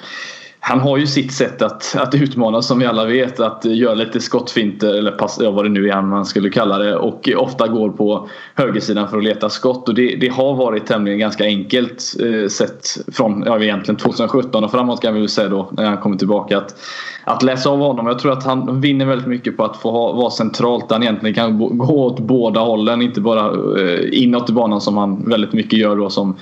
han 0.60 0.80
har 0.80 0.98
ju 0.98 1.06
sitt 1.06 1.32
sätt 1.32 1.62
att, 1.62 1.96
att 1.96 2.14
utmana 2.14 2.62
som 2.62 2.78
vi 2.78 2.86
alla 2.86 3.04
vet. 3.04 3.40
Att 3.40 3.64
göra 3.64 3.94
lite 3.94 4.20
skottfinter 4.20 4.94
eller 4.94 5.10
pass, 5.10 5.38
ja, 5.42 5.50
vad 5.50 5.64
det 5.64 5.68
nu 5.68 5.88
är 5.88 6.02
man 6.02 6.26
skulle 6.26 6.50
kalla 6.50 6.78
det. 6.78 6.96
Och 6.96 7.28
ofta 7.36 7.68
går 7.68 7.90
på 7.90 8.28
högersidan 8.54 9.08
för 9.08 9.18
att 9.18 9.24
leta 9.24 9.50
skott. 9.50 9.88
Och 9.88 9.94
det, 9.94 10.16
det 10.16 10.28
har 10.28 10.54
varit 10.54 10.86
tämligen 10.86 11.18
ganska 11.18 11.44
enkelt 11.44 12.02
eh, 12.20 12.48
sett 12.48 12.98
från 13.12 13.42
ja, 13.46 13.60
egentligen 13.60 13.96
2017 13.96 14.64
och 14.64 14.70
framåt 14.70 15.02
kan 15.02 15.14
vi 15.14 15.20
väl 15.20 15.28
säga 15.28 15.48
då 15.48 15.70
när 15.72 15.84
han 15.84 15.98
kommer 15.98 16.16
tillbaka. 16.16 16.58
Att, 16.58 16.74
att 17.24 17.42
läsa 17.42 17.70
av 17.70 17.78
honom. 17.78 18.06
Jag 18.06 18.18
tror 18.18 18.32
att 18.32 18.44
han 18.44 18.80
vinner 18.80 19.06
väldigt 19.06 19.26
mycket 19.26 19.56
på 19.56 19.64
att 19.64 19.76
få 19.76 19.90
ha, 19.90 20.12
vara 20.12 20.30
centralt 20.30 20.88
där 20.88 20.94
han 20.94 21.02
egentligen 21.02 21.34
kan 21.34 21.78
gå 21.78 22.06
åt 22.06 22.20
båda 22.20 22.60
hållen. 22.60 23.02
Inte 23.02 23.20
bara 23.20 23.46
eh, 23.80 24.22
inåt 24.22 24.50
i 24.50 24.52
banan 24.52 24.80
som 24.80 24.96
han 24.96 25.28
väldigt 25.28 25.52
mycket 25.52 25.78
gör 25.78 25.96
då 25.96 26.10
som 26.10 26.36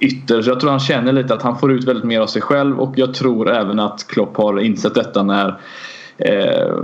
ytter. 0.00 0.42
Så 0.42 0.50
jag 0.50 0.60
tror 0.60 0.70
han 0.70 0.80
känner 0.80 1.12
lite 1.12 1.34
att 1.34 1.42
han 1.42 1.58
får 1.58 1.72
ut 1.72 1.84
väldigt 1.84 2.04
mer 2.04 2.20
av 2.20 2.26
sig 2.26 2.42
själv 2.42 2.80
och 2.80 2.92
jag 2.96 3.14
tror 3.14 3.50
även 3.50 3.80
att 3.80 4.06
Klopp 4.08 4.36
har 4.36 4.60
insett 4.60 4.94
detta 4.94 5.22
när 5.22 5.60
eh, 6.18 6.74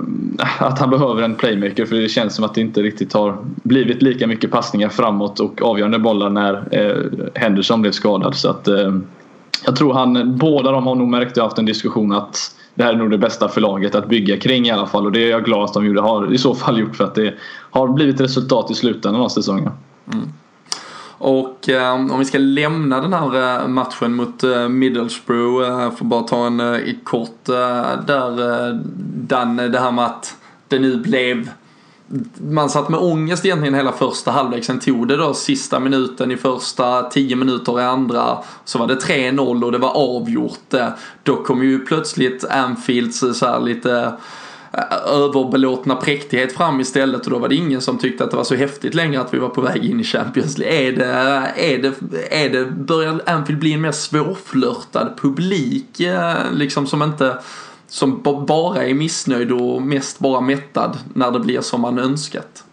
att 0.58 0.78
han 0.78 0.90
behöver 0.90 1.22
en 1.22 1.34
playmaker 1.34 1.86
för 1.86 1.96
det 1.96 2.08
känns 2.08 2.34
som 2.34 2.44
att 2.44 2.54
det 2.54 2.60
inte 2.60 2.82
riktigt 2.82 3.12
har 3.12 3.36
blivit 3.44 4.02
lika 4.02 4.26
mycket 4.26 4.50
passningar 4.50 4.88
framåt 4.88 5.40
och 5.40 5.62
avgörande 5.62 5.98
bollar 5.98 6.30
när 6.30 6.68
eh, 6.70 7.30
Henderson 7.34 7.82
blev 7.82 7.92
skadad. 7.92 8.34
Så 8.34 8.50
att, 8.50 8.68
eh, 8.68 8.94
jag 9.64 9.76
tror 9.76 9.94
han, 9.94 10.38
båda 10.38 10.70
de 10.70 10.86
har 10.86 10.94
nog 10.94 11.08
märkt 11.08 11.36
och 11.36 11.44
haft 11.44 11.58
en 11.58 11.64
diskussion 11.64 12.12
att 12.12 12.56
det 12.74 12.84
här 12.84 12.92
är 12.92 12.96
nog 12.96 13.10
det 13.10 13.18
bästa 13.18 13.48
förlaget 13.48 13.94
att 13.94 14.08
bygga 14.08 14.36
kring 14.36 14.66
i 14.66 14.70
alla 14.70 14.86
fall 14.86 15.06
och 15.06 15.12
det 15.12 15.20
är 15.20 15.30
jag 15.30 15.44
glad 15.44 15.64
att 15.64 15.74
de 15.74 15.86
gjorde, 15.86 16.00
har 16.00 16.34
i 16.34 16.38
så 16.38 16.54
fall 16.54 16.80
gjort 16.80 16.96
för 16.96 17.04
att 17.04 17.14
det 17.14 17.34
har 17.70 17.88
blivit 17.88 18.20
resultat 18.20 18.70
i 18.70 18.74
slutändan 18.74 19.22
av 19.22 19.28
säsongen. 19.28 19.72
Mm. 20.12 20.28
Och 21.24 21.68
eh, 21.68 21.92
om 21.92 22.18
vi 22.18 22.24
ska 22.24 22.38
lämna 22.38 23.00
den 23.00 23.12
här 23.12 23.60
eh, 23.60 23.68
matchen 23.68 24.14
mot 24.14 24.44
eh, 24.44 24.68
Middlesbrough, 24.68 25.68
eh, 25.68 25.90
får 25.90 26.04
bara 26.04 26.22
ta 26.22 26.46
en 26.46 26.60
eh, 26.60 26.80
kort 27.04 27.48
eh, 27.48 28.04
där, 28.06 28.66
eh, 28.68 28.74
Dan, 29.14 29.56
det 29.56 29.78
här 29.78 29.92
med 29.92 30.04
att 30.04 30.36
det 30.68 30.78
nu 30.78 30.96
blev 30.96 31.50
man 32.38 32.70
satt 32.70 32.88
med 32.88 33.00
ångest 33.00 33.44
egentligen 33.44 33.74
hela 33.74 33.92
första 33.92 34.30
halvlek. 34.30 34.64
Sen 34.64 34.80
tog 34.80 35.08
det 35.08 35.16
då 35.16 35.34
sista 35.34 35.80
minuten 35.80 36.30
i 36.30 36.36
första, 36.36 37.02
tio 37.02 37.36
minuter 37.36 37.80
i 37.80 37.82
andra. 37.82 38.38
Så 38.64 38.78
var 38.78 38.86
det 38.86 38.94
3-0 38.94 39.64
och 39.64 39.72
det 39.72 39.78
var 39.78 39.90
avgjort. 39.96 40.74
Eh, 40.74 40.88
då 41.22 41.36
kom 41.36 41.62
ju 41.62 41.78
plötsligt 41.78 42.44
Anfields 42.44 43.22
eh, 43.22 43.32
så 43.32 43.46
här 43.46 43.60
lite 43.60 44.12
eh, 44.72 45.12
överbelåtna 45.12 45.96
präktighet 45.96 46.52
fram 46.52 46.80
istället 46.80 47.24
och 47.24 47.30
då 47.30 47.38
var 47.38 47.48
det 47.48 47.54
ingen 47.54 47.80
som 47.80 47.98
tyckte 47.98 48.24
att 48.24 48.30
det 48.30 48.36
var 48.36 48.44
så 48.44 48.54
häftigt 48.54 48.94
längre 48.94 49.20
att 49.20 49.34
vi 49.34 49.38
var 49.38 49.48
på 49.48 49.60
väg 49.60 49.84
in 49.84 50.00
i 50.00 50.04
Champions 50.04 50.58
League. 50.58 50.88
Är 50.88 50.92
det, 50.92 51.06
är 51.56 51.78
det, 51.78 51.92
är 52.44 52.50
det, 52.50 52.70
börjar 52.70 53.22
Anfield 53.26 53.60
bli 53.60 53.72
en 53.72 53.80
mer 53.80 53.92
svårflörtad 53.92 55.08
publik 55.20 56.00
liksom 56.52 56.86
som 56.86 57.02
inte 57.02 57.36
som 57.92 58.22
bara 58.46 58.84
är 58.84 58.94
missnöjd 58.94 59.52
och 59.52 59.82
mest 59.82 60.18
bara 60.18 60.40
mättad 60.40 60.98
när 61.14 61.30
det 61.30 61.40
blir 61.40 61.60
som 61.60 61.80
man 61.80 61.98
önskat? 61.98 62.64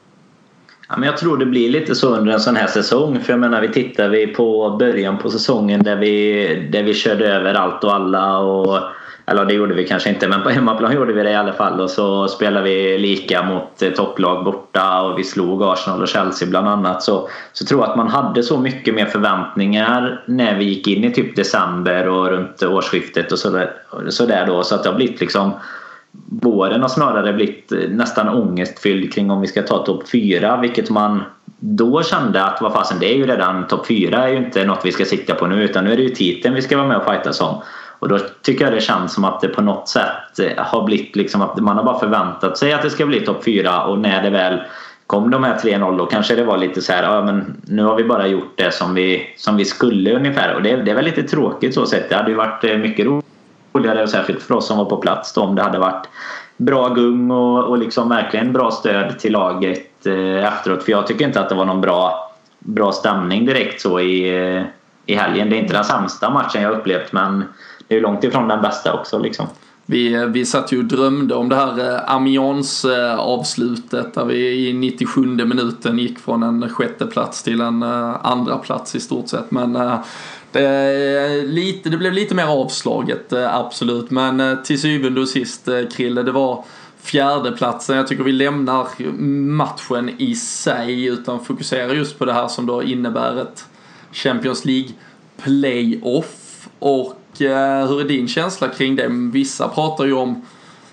Ja, 0.90 0.98
men 0.98 1.08
jag 1.08 1.18
tror 1.18 1.38
det 1.38 1.46
blir 1.46 1.70
lite 1.70 1.96
så 1.96 2.16
under 2.16 2.34
en 2.34 2.40
sån 2.40 2.56
här 2.56 2.68
säsong. 2.68 3.20
För 3.20 3.34
jag 3.34 3.40
menar, 3.40 3.62
vi 3.62 3.68
tittar 3.70 4.10
vi 4.10 4.28
på 4.28 4.76
början 4.80 5.18
på 5.18 5.30
säsongen 5.30 5.84
där 5.84 5.96
vi, 5.96 6.70
där 6.72 6.84
vi 6.84 6.94
körde 6.94 7.34
över 7.34 7.54
allt 7.54 7.84
och 7.84 7.94
alla. 7.94 8.38
Och 8.38 8.80
eller 9.30 9.46
det 9.46 9.54
gjorde 9.54 9.74
vi 9.74 9.88
kanske 9.88 10.10
inte, 10.10 10.28
men 10.28 10.44
på 10.44 10.50
hemmaplan 10.50 10.96
gjorde 10.96 11.14
vi 11.14 11.24
det 11.24 11.32
i 11.32 11.36
alla 11.36 11.54
fall. 11.54 11.82
Och 11.82 11.90
så 11.90 12.28
spelade 12.28 12.66
vi 12.66 12.98
lika 12.98 13.44
mot 13.44 13.82
eh, 13.82 13.90
topplag 13.90 14.46
borta 14.46 15.02
och 15.02 15.20
vi 15.20 15.24
slog 15.24 15.64
Arsenal 15.64 16.02
och 16.02 16.08
Chelsea 16.08 16.50
bland 16.50 16.68
annat. 16.68 17.04
Så, 17.04 17.30
så 17.54 17.66
tror 17.66 17.82
jag 17.82 17.90
att 17.90 17.98
man 17.98 18.08
hade 18.08 18.44
så 18.44 18.58
mycket 18.58 18.96
mer 18.96 19.06
förväntningar 19.06 20.24
när 20.26 20.58
vi 20.58 20.66
gick 20.66 20.88
in 20.88 21.04
i 21.04 21.14
typ 21.14 21.36
december 21.36 22.08
och 22.08 22.28
runt 22.28 22.64
årsskiftet 22.64 23.32
och 23.32 23.40
sådär 23.40 23.72
så 24.10 24.26
där 24.26 24.46
då. 24.46 24.64
Så 24.64 24.76
att 24.76 24.84
det 24.84 24.90
har 24.90 24.96
blivit 24.96 25.22
liksom 25.22 25.52
Våren 26.26 26.82
har 26.82 26.90
snarare 26.90 27.34
blivit 27.34 27.72
eh, 27.72 27.90
nästan 27.90 28.30
ångestfylld 28.30 29.14
kring 29.14 29.32
om 29.32 29.42
vi 29.42 29.48
ska 29.48 29.62
ta 29.62 29.86
topp 29.86 30.10
4 30.10 30.58
vilket 30.62 30.90
man 30.90 31.24
då 31.60 32.04
kände 32.04 32.44
att 32.44 32.62
vad 32.62 32.74
fasen 32.74 32.98
det 33.00 33.14
är 33.14 33.16
ju 33.16 33.28
redan 33.28 33.68
topp 33.68 33.88
4 33.88 34.24
är 34.24 34.28
ju 34.28 34.38
inte 34.38 34.66
något 34.66 34.82
vi 34.84 34.92
ska 34.92 35.06
sikta 35.06 35.34
på 35.36 35.48
nu 35.48 35.64
utan 35.64 35.84
nu 35.84 35.92
är 35.94 35.98
det 35.98 36.04
ju 36.04 36.10
titeln 36.10 36.56
vi 36.56 36.62
ska 36.62 36.78
vara 36.78 36.88
med 36.88 36.98
och 36.98 37.06
fightas 37.06 37.42
om. 37.42 37.62
Och 38.00 38.10
då 38.10 38.20
tycker 38.42 38.66
jag 38.66 38.74
det 38.74 38.82
känns 38.82 39.14
som 39.14 39.24
att 39.24 39.42
det 39.42 39.48
på 39.48 39.62
något 39.62 39.90
sätt 39.90 40.40
eh, 40.40 40.66
har 40.66 40.84
blivit 40.84 41.16
liksom 41.16 41.42
att 41.42 41.58
man 41.58 41.78
har 41.78 41.84
bara 41.84 42.00
förväntat 42.00 42.58
sig 42.58 42.74
att 42.74 42.82
det 42.82 42.90
ska 42.90 43.06
bli 43.06 43.22
topp 43.22 43.44
4 43.44 43.84
och 43.84 44.00
när 44.00 44.24
det 44.24 44.30
väl 44.30 44.62
kom 45.08 45.32
de 45.32 45.44
här 45.44 45.58
3-0 45.58 45.98
då 45.98 46.06
kanske 46.06 46.36
det 46.36 46.44
var 46.44 46.58
lite 46.58 46.82
så 46.82 46.94
här, 46.94 47.04
ja 47.04 47.22
men 47.22 47.62
nu 47.68 47.84
har 47.84 47.96
vi 47.96 48.04
bara 48.04 48.28
gjort 48.28 48.54
det 48.58 48.74
som 48.74 48.94
vi, 48.94 49.34
som 49.38 49.58
vi 49.58 49.66
skulle 49.66 50.16
ungefär 50.16 50.56
och 50.56 50.62
det, 50.62 50.76
det 50.76 50.92
är 50.92 50.96
väl 50.96 51.06
lite 51.06 51.24
tråkigt 51.24 51.74
så 51.74 51.86
sett. 51.86 52.10
Det 52.10 52.16
hade 52.16 52.30
ju 52.30 52.38
varit 52.38 52.64
eh, 52.64 52.78
mycket 52.78 53.08
roligare 53.74 54.08
särskilt 54.08 54.44
för 54.44 54.56
oss 54.56 54.68
som 54.68 54.78
var 54.78 54.86
på 54.86 54.98
plats 54.98 55.34
då 55.34 55.42
om 55.42 55.56
det 55.56 55.62
hade 55.62 55.80
varit 55.80 56.10
bra 56.58 56.90
gung 56.90 57.32
och, 57.32 57.64
och 57.64 57.78
liksom 57.78 58.10
verkligen 58.10 58.54
bra 58.54 58.72
stöd 58.72 59.20
till 59.20 59.32
laget 59.32 60.06
eh, 60.06 60.48
efteråt 60.48 60.84
för 60.84 60.92
jag 60.92 61.08
tycker 61.08 61.26
inte 61.26 61.40
att 61.40 61.50
det 61.50 61.56
var 61.56 61.66
någon 61.66 61.82
bra, 61.82 62.32
bra 62.60 62.92
stämning 62.92 63.46
direkt 63.46 63.82
så 63.82 64.00
i, 64.00 64.46
eh, 64.56 64.64
i 65.06 65.16
helgen. 65.16 65.50
Det 65.50 65.56
är 65.56 65.62
inte 65.62 65.74
den 65.74 65.84
sämsta 65.84 66.30
matchen 66.30 66.62
jag 66.62 66.72
upplevt 66.72 67.12
men 67.12 67.44
det 67.90 67.96
är 67.96 68.02
långt 68.02 68.24
ifrån 68.24 68.48
den 68.48 68.62
bästa 68.62 68.94
också 68.94 69.20
liksom. 69.20 69.48
Vi, 69.86 70.26
vi 70.26 70.46
satt 70.46 70.72
ju 70.72 70.80
och 70.80 70.86
drömde 70.86 71.36
om 71.36 71.50
det 71.50 71.56
här 71.56 71.94
eh, 71.94 72.16
Amiens-avslutet 72.16 73.94
eh, 73.94 74.14
där 74.14 74.26
vi 74.26 74.70
i 74.70 74.74
97 74.74 75.22
minuten 75.22 76.00
gick 76.00 76.20
från 76.20 76.44
en 76.44 76.70
sjätte 76.70 77.06
plats 77.06 77.44
till 77.44 77.62
en 77.62 77.84
eh, 77.84 78.26
andra 78.26 78.58
plats 78.58 78.96
i 78.96 79.00
stort 79.00 79.28
sett. 79.28 79.52
Men 79.52 79.74
det, 80.52 81.44
lite, 81.44 81.90
det 81.90 81.98
blev 81.98 82.14
lite 82.14 82.36
mer 82.36 82.46
avslaget 82.46 83.34
absolut. 83.34 84.12
Men 84.12 84.64
till 84.64 84.82
syvende 84.82 85.22
och 85.22 85.28
sist 85.28 85.70
Krille, 85.96 86.24
det 86.24 86.32
var 86.32 86.64
fjärdeplatsen. 87.02 87.98
Jag 87.98 88.08
tycker 88.08 88.24
vi 88.24 88.32
lämnar 88.32 88.88
matchen 89.52 90.10
i 90.18 90.36
sig 90.36 91.06
utan 91.06 91.46
fokuserar 91.46 91.94
just 91.94 92.20
på 92.20 92.26
det 92.26 92.34
här 92.34 92.48
som 92.48 92.66
då 92.66 92.84
innebär 92.84 93.42
ett 93.42 93.66
Champions 94.12 94.66
League 94.66 94.90
playoff. 95.44 96.70
Och 96.80 97.19
Eh, 97.42 97.88
hur 97.88 98.02
är 98.02 98.08
din 98.08 98.28
känsla 98.28 98.68
kring 98.68 98.96
det? 98.96 99.08
Vissa 99.10 99.68
pratar 99.68 100.06
ju 100.06 100.14
om 100.14 100.42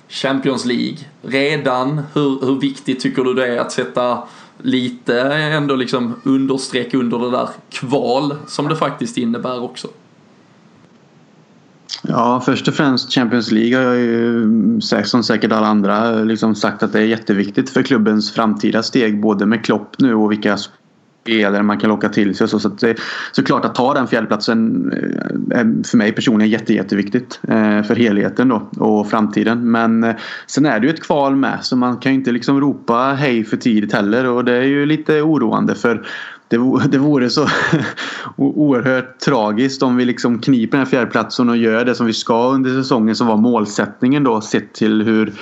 Champions 0.08 0.64
League 0.64 0.98
redan. 1.22 2.02
Hur, 2.14 2.46
hur 2.46 2.60
viktigt 2.60 3.00
tycker 3.00 3.24
du 3.24 3.34
det 3.34 3.46
är 3.46 3.58
att 3.58 3.72
sätta 3.72 4.22
lite 4.62 5.20
ändå 5.34 5.76
liksom 5.76 6.14
understreck 6.24 6.94
under 6.94 7.18
det 7.18 7.30
där 7.30 7.48
kval 7.70 8.34
som 8.46 8.68
det 8.68 8.76
faktiskt 8.76 9.16
innebär 9.16 9.62
också? 9.62 9.88
Ja, 12.02 12.42
först 12.44 12.68
och 12.68 12.74
främst 12.74 13.12
Champions 13.12 13.50
League 13.50 13.76
har 13.76 13.84
jag 13.84 13.96
ju 13.96 14.80
som 15.04 15.22
säkert 15.22 15.52
alla 15.52 15.66
andra 15.66 16.14
liksom 16.14 16.54
sagt 16.54 16.82
att 16.82 16.92
det 16.92 16.98
är 16.98 17.04
jätteviktigt 17.04 17.70
för 17.70 17.82
klubbens 17.82 18.32
framtida 18.32 18.82
steg 18.82 19.20
både 19.20 19.46
med 19.46 19.64
Klopp 19.64 19.98
nu 19.98 20.14
och 20.14 20.32
vilka 20.32 20.58
E 21.28 21.46
spelare 21.46 21.62
man 21.62 21.78
kan 21.78 21.90
locka 21.90 22.08
till 22.08 22.34
sig. 22.34 22.48
Så, 22.48 22.58
så 22.58 22.68
att 22.68 22.78
det, 22.78 22.96
såklart 23.32 23.64
att 23.64 23.74
ta 23.74 23.94
den 23.94 24.06
fjärdeplatsen 24.06 24.92
eh, 24.92 25.58
är 25.58 25.88
för 25.88 25.96
mig 25.96 26.12
personligen 26.12 26.50
jätte, 26.50 26.74
jätteviktigt. 26.74 27.40
Eh, 27.48 27.82
för 27.82 27.96
helheten 27.96 28.48
då 28.48 28.68
och 28.84 29.10
framtiden. 29.10 29.70
Men 29.70 30.04
eh, 30.04 30.14
sen 30.46 30.66
är 30.66 30.80
det 30.80 30.86
ju 30.86 30.92
ett 30.92 31.02
kval 31.02 31.36
med 31.36 31.58
så 31.62 31.76
man 31.76 31.96
kan 31.96 32.12
ju 32.12 32.18
inte 32.18 32.32
liksom 32.32 32.60
ropa 32.60 33.16
hej 33.18 33.44
för 33.44 33.56
tidigt 33.56 33.92
heller 33.92 34.26
och 34.26 34.44
det 34.44 34.52
är 34.52 34.62
ju 34.62 34.86
lite 34.86 35.22
oroande 35.22 35.74
för 35.74 36.06
det, 36.48 36.58
det 36.88 36.98
vore 36.98 37.30
så 37.30 37.46
oerhört 38.36 39.18
tragiskt 39.18 39.82
om 39.82 39.96
vi 39.96 40.04
liksom 40.04 40.38
kniper 40.38 40.70
den 40.70 40.86
här 40.86 40.90
fjärdeplatsen 40.90 41.48
och 41.48 41.56
gör 41.56 41.84
det 41.84 41.94
som 41.94 42.06
vi 42.06 42.12
ska 42.12 42.48
under 42.48 42.70
säsongen 42.70 43.16
som 43.16 43.26
var 43.26 43.36
målsättningen 43.36 44.24
då 44.24 44.40
sett 44.40 44.72
till 44.74 45.02
hur 45.02 45.32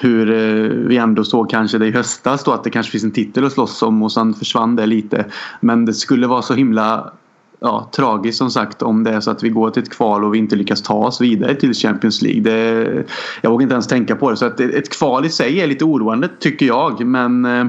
hur 0.00 0.30
eh, 0.30 0.86
vi 0.88 0.96
ändå 0.96 1.24
såg 1.24 1.50
kanske 1.50 1.78
det 1.78 1.86
i 1.86 1.90
höstas 1.90 2.44
då 2.44 2.52
att 2.52 2.64
det 2.64 2.70
kanske 2.70 2.92
finns 2.92 3.04
en 3.04 3.10
titel 3.10 3.44
att 3.44 3.52
slåss 3.52 3.82
om 3.82 4.02
och 4.02 4.12
sen 4.12 4.34
försvann 4.34 4.76
det 4.76 4.86
lite. 4.86 5.24
Men 5.60 5.84
det 5.84 5.94
skulle 5.94 6.26
vara 6.26 6.42
så 6.42 6.54
himla 6.54 7.12
ja, 7.60 7.90
tragiskt 7.92 8.38
som 8.38 8.50
sagt 8.50 8.82
om 8.82 9.04
det 9.04 9.10
är 9.10 9.20
så 9.20 9.30
att 9.30 9.42
vi 9.42 9.48
går 9.48 9.70
till 9.70 9.82
ett 9.82 9.90
kval 9.90 10.24
och 10.24 10.34
vi 10.34 10.38
inte 10.38 10.56
lyckas 10.56 10.82
ta 10.82 10.94
oss 10.94 11.20
vidare 11.20 11.54
till 11.54 11.74
Champions 11.74 12.22
League. 12.22 12.42
Det, 12.42 13.04
jag 13.40 13.50
vågar 13.50 13.62
inte 13.62 13.74
ens 13.74 13.86
tänka 13.86 14.16
på 14.16 14.30
det. 14.30 14.36
Så 14.36 14.46
att 14.46 14.60
ett 14.60 14.98
kval 14.98 15.24
i 15.24 15.28
sig 15.28 15.60
är 15.60 15.66
lite 15.66 15.84
oroande 15.84 16.28
tycker 16.40 16.66
jag. 16.66 17.06
Men 17.06 17.44
eh, 17.44 17.66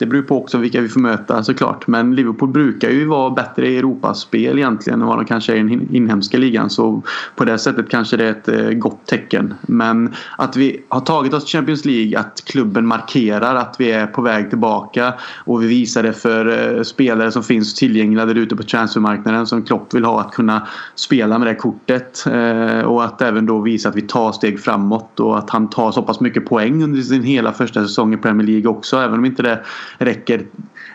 det 0.00 0.06
beror 0.06 0.22
på 0.22 0.36
också 0.36 0.58
vilka 0.58 0.80
vi 0.80 0.88
får 0.88 1.00
möta 1.00 1.44
såklart. 1.44 1.86
Men 1.86 2.14
Liverpool 2.14 2.48
brukar 2.48 2.90
ju 2.90 3.06
vara 3.06 3.30
bättre 3.30 3.68
i 3.68 3.78
Europaspel 3.78 4.58
egentligen 4.58 5.00
än 5.00 5.06
vad 5.06 5.18
de 5.18 5.24
kanske 5.24 5.52
är 5.52 5.56
i 5.56 5.58
den 5.58 5.94
inhemska 5.94 6.38
ligan. 6.38 6.70
Så 6.70 7.02
på 7.36 7.44
det 7.44 7.58
sättet 7.58 7.90
kanske 7.90 8.16
det 8.16 8.26
är 8.26 8.30
ett 8.30 8.48
eh, 8.48 8.70
gott 8.70 9.06
tecken. 9.06 9.54
Men 9.62 10.14
att 10.38 10.56
vi 10.56 10.82
har 10.88 11.00
tagit 11.00 11.34
oss 11.34 11.44
till 11.44 11.58
Champions 11.58 11.84
League, 11.84 12.18
att 12.18 12.42
klubben 12.44 12.86
markerar 12.86 13.54
att 13.54 13.76
vi 13.78 13.90
är 13.90 14.06
på 14.06 14.22
väg 14.22 14.48
tillbaka 14.50 15.14
och 15.44 15.62
vi 15.62 15.66
visar 15.66 16.02
det 16.02 16.12
för 16.12 16.76
eh, 16.76 16.82
spelare 16.82 17.32
som 17.32 17.42
finns 17.42 17.74
tillgängliga 17.74 18.26
där 18.26 18.34
ute 18.34 18.56
på 18.56 18.62
transfermarknaden 18.62 19.46
som 19.46 19.62
Klopp 19.62 19.94
vill 19.94 20.04
ha 20.04 20.20
att 20.20 20.32
kunna 20.32 20.68
spela 20.94 21.38
med 21.38 21.48
det 21.48 21.54
kortet. 21.54 22.26
Eh, 22.26 22.80
och 22.80 23.04
att 23.04 23.22
även 23.22 23.46
då 23.46 23.60
visa 23.60 23.88
att 23.88 23.96
vi 23.96 24.02
tar 24.02 24.32
steg 24.32 24.60
framåt 24.60 25.20
och 25.20 25.38
att 25.38 25.50
han 25.50 25.70
tar 25.70 25.92
så 25.92 26.02
pass 26.02 26.20
mycket 26.20 26.46
poäng 26.46 26.82
under 26.82 27.00
sin 27.02 27.22
hela 27.22 27.52
första 27.52 27.82
säsong 27.82 28.14
i 28.14 28.16
Premier 28.16 28.46
League 28.46 28.70
också. 28.70 28.96
Även 28.96 29.18
om 29.18 29.24
inte 29.24 29.42
det 29.42 29.60
räcker 29.98 30.46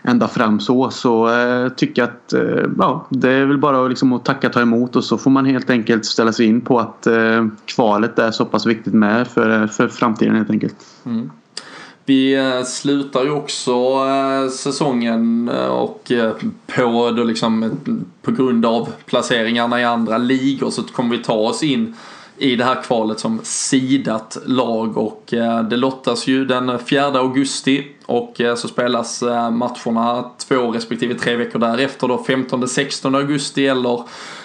ända 0.06 0.28
fram 0.28 0.60
så 0.60 0.90
så 0.90 1.28
eh, 1.28 1.68
tycker 1.68 2.02
jag 2.02 2.08
att 2.08 2.32
eh, 2.32 2.70
ja, 2.78 3.06
det 3.10 3.30
är 3.30 3.44
väl 3.44 3.58
bara 3.58 3.88
liksom 3.88 4.12
att 4.12 4.24
tacka 4.24 4.48
ta 4.48 4.60
emot 4.60 4.96
och 4.96 5.04
så 5.04 5.18
får 5.18 5.30
man 5.30 5.46
helt 5.46 5.70
enkelt 5.70 6.04
ställa 6.04 6.32
sig 6.32 6.46
in 6.46 6.60
på 6.60 6.78
att 6.80 7.06
eh, 7.06 7.46
kvalet 7.64 8.18
är 8.18 8.30
så 8.30 8.44
pass 8.44 8.66
viktigt 8.66 8.94
med 8.94 9.28
för, 9.28 9.62
eh, 9.62 9.68
för 9.68 9.88
framtiden 9.88 10.36
helt 10.36 10.50
enkelt. 10.50 10.76
Mm. 11.06 11.30
Vi 12.04 12.34
eh, 12.34 12.62
slutar 12.62 13.24
ju 13.24 13.30
också 13.30 13.72
eh, 13.72 14.50
säsongen 14.50 15.48
och 15.70 16.12
på, 16.66 17.10
då 17.10 17.24
liksom, 17.24 17.70
på 18.22 18.30
grund 18.30 18.66
av 18.66 18.88
placeringarna 19.06 19.80
i 19.80 19.84
andra 19.84 20.18
ligor 20.18 20.70
så 20.70 20.82
kommer 20.82 21.16
vi 21.16 21.22
ta 21.22 21.34
oss 21.34 21.62
in 21.62 21.94
i 22.38 22.56
det 22.56 22.64
här 22.64 22.82
kvalet 22.82 23.20
som 23.20 23.40
sidat 23.42 24.38
lag 24.44 24.96
och 24.96 25.24
det 25.70 25.76
lottas 25.76 26.26
ju 26.26 26.44
den 26.44 26.78
4 26.78 27.04
augusti 27.04 27.95
och 28.06 28.40
eh, 28.40 28.54
så 28.54 28.68
spelas 28.68 29.22
eh, 29.22 29.50
matcherna 29.50 30.30
två 30.38 30.70
respektive 30.70 31.14
tre 31.14 31.36
veckor 31.36 31.58
därefter 31.58 32.08
då 32.08 32.24
15-16 32.28 33.16
augusti 33.16 33.66
eller, 33.66 34.02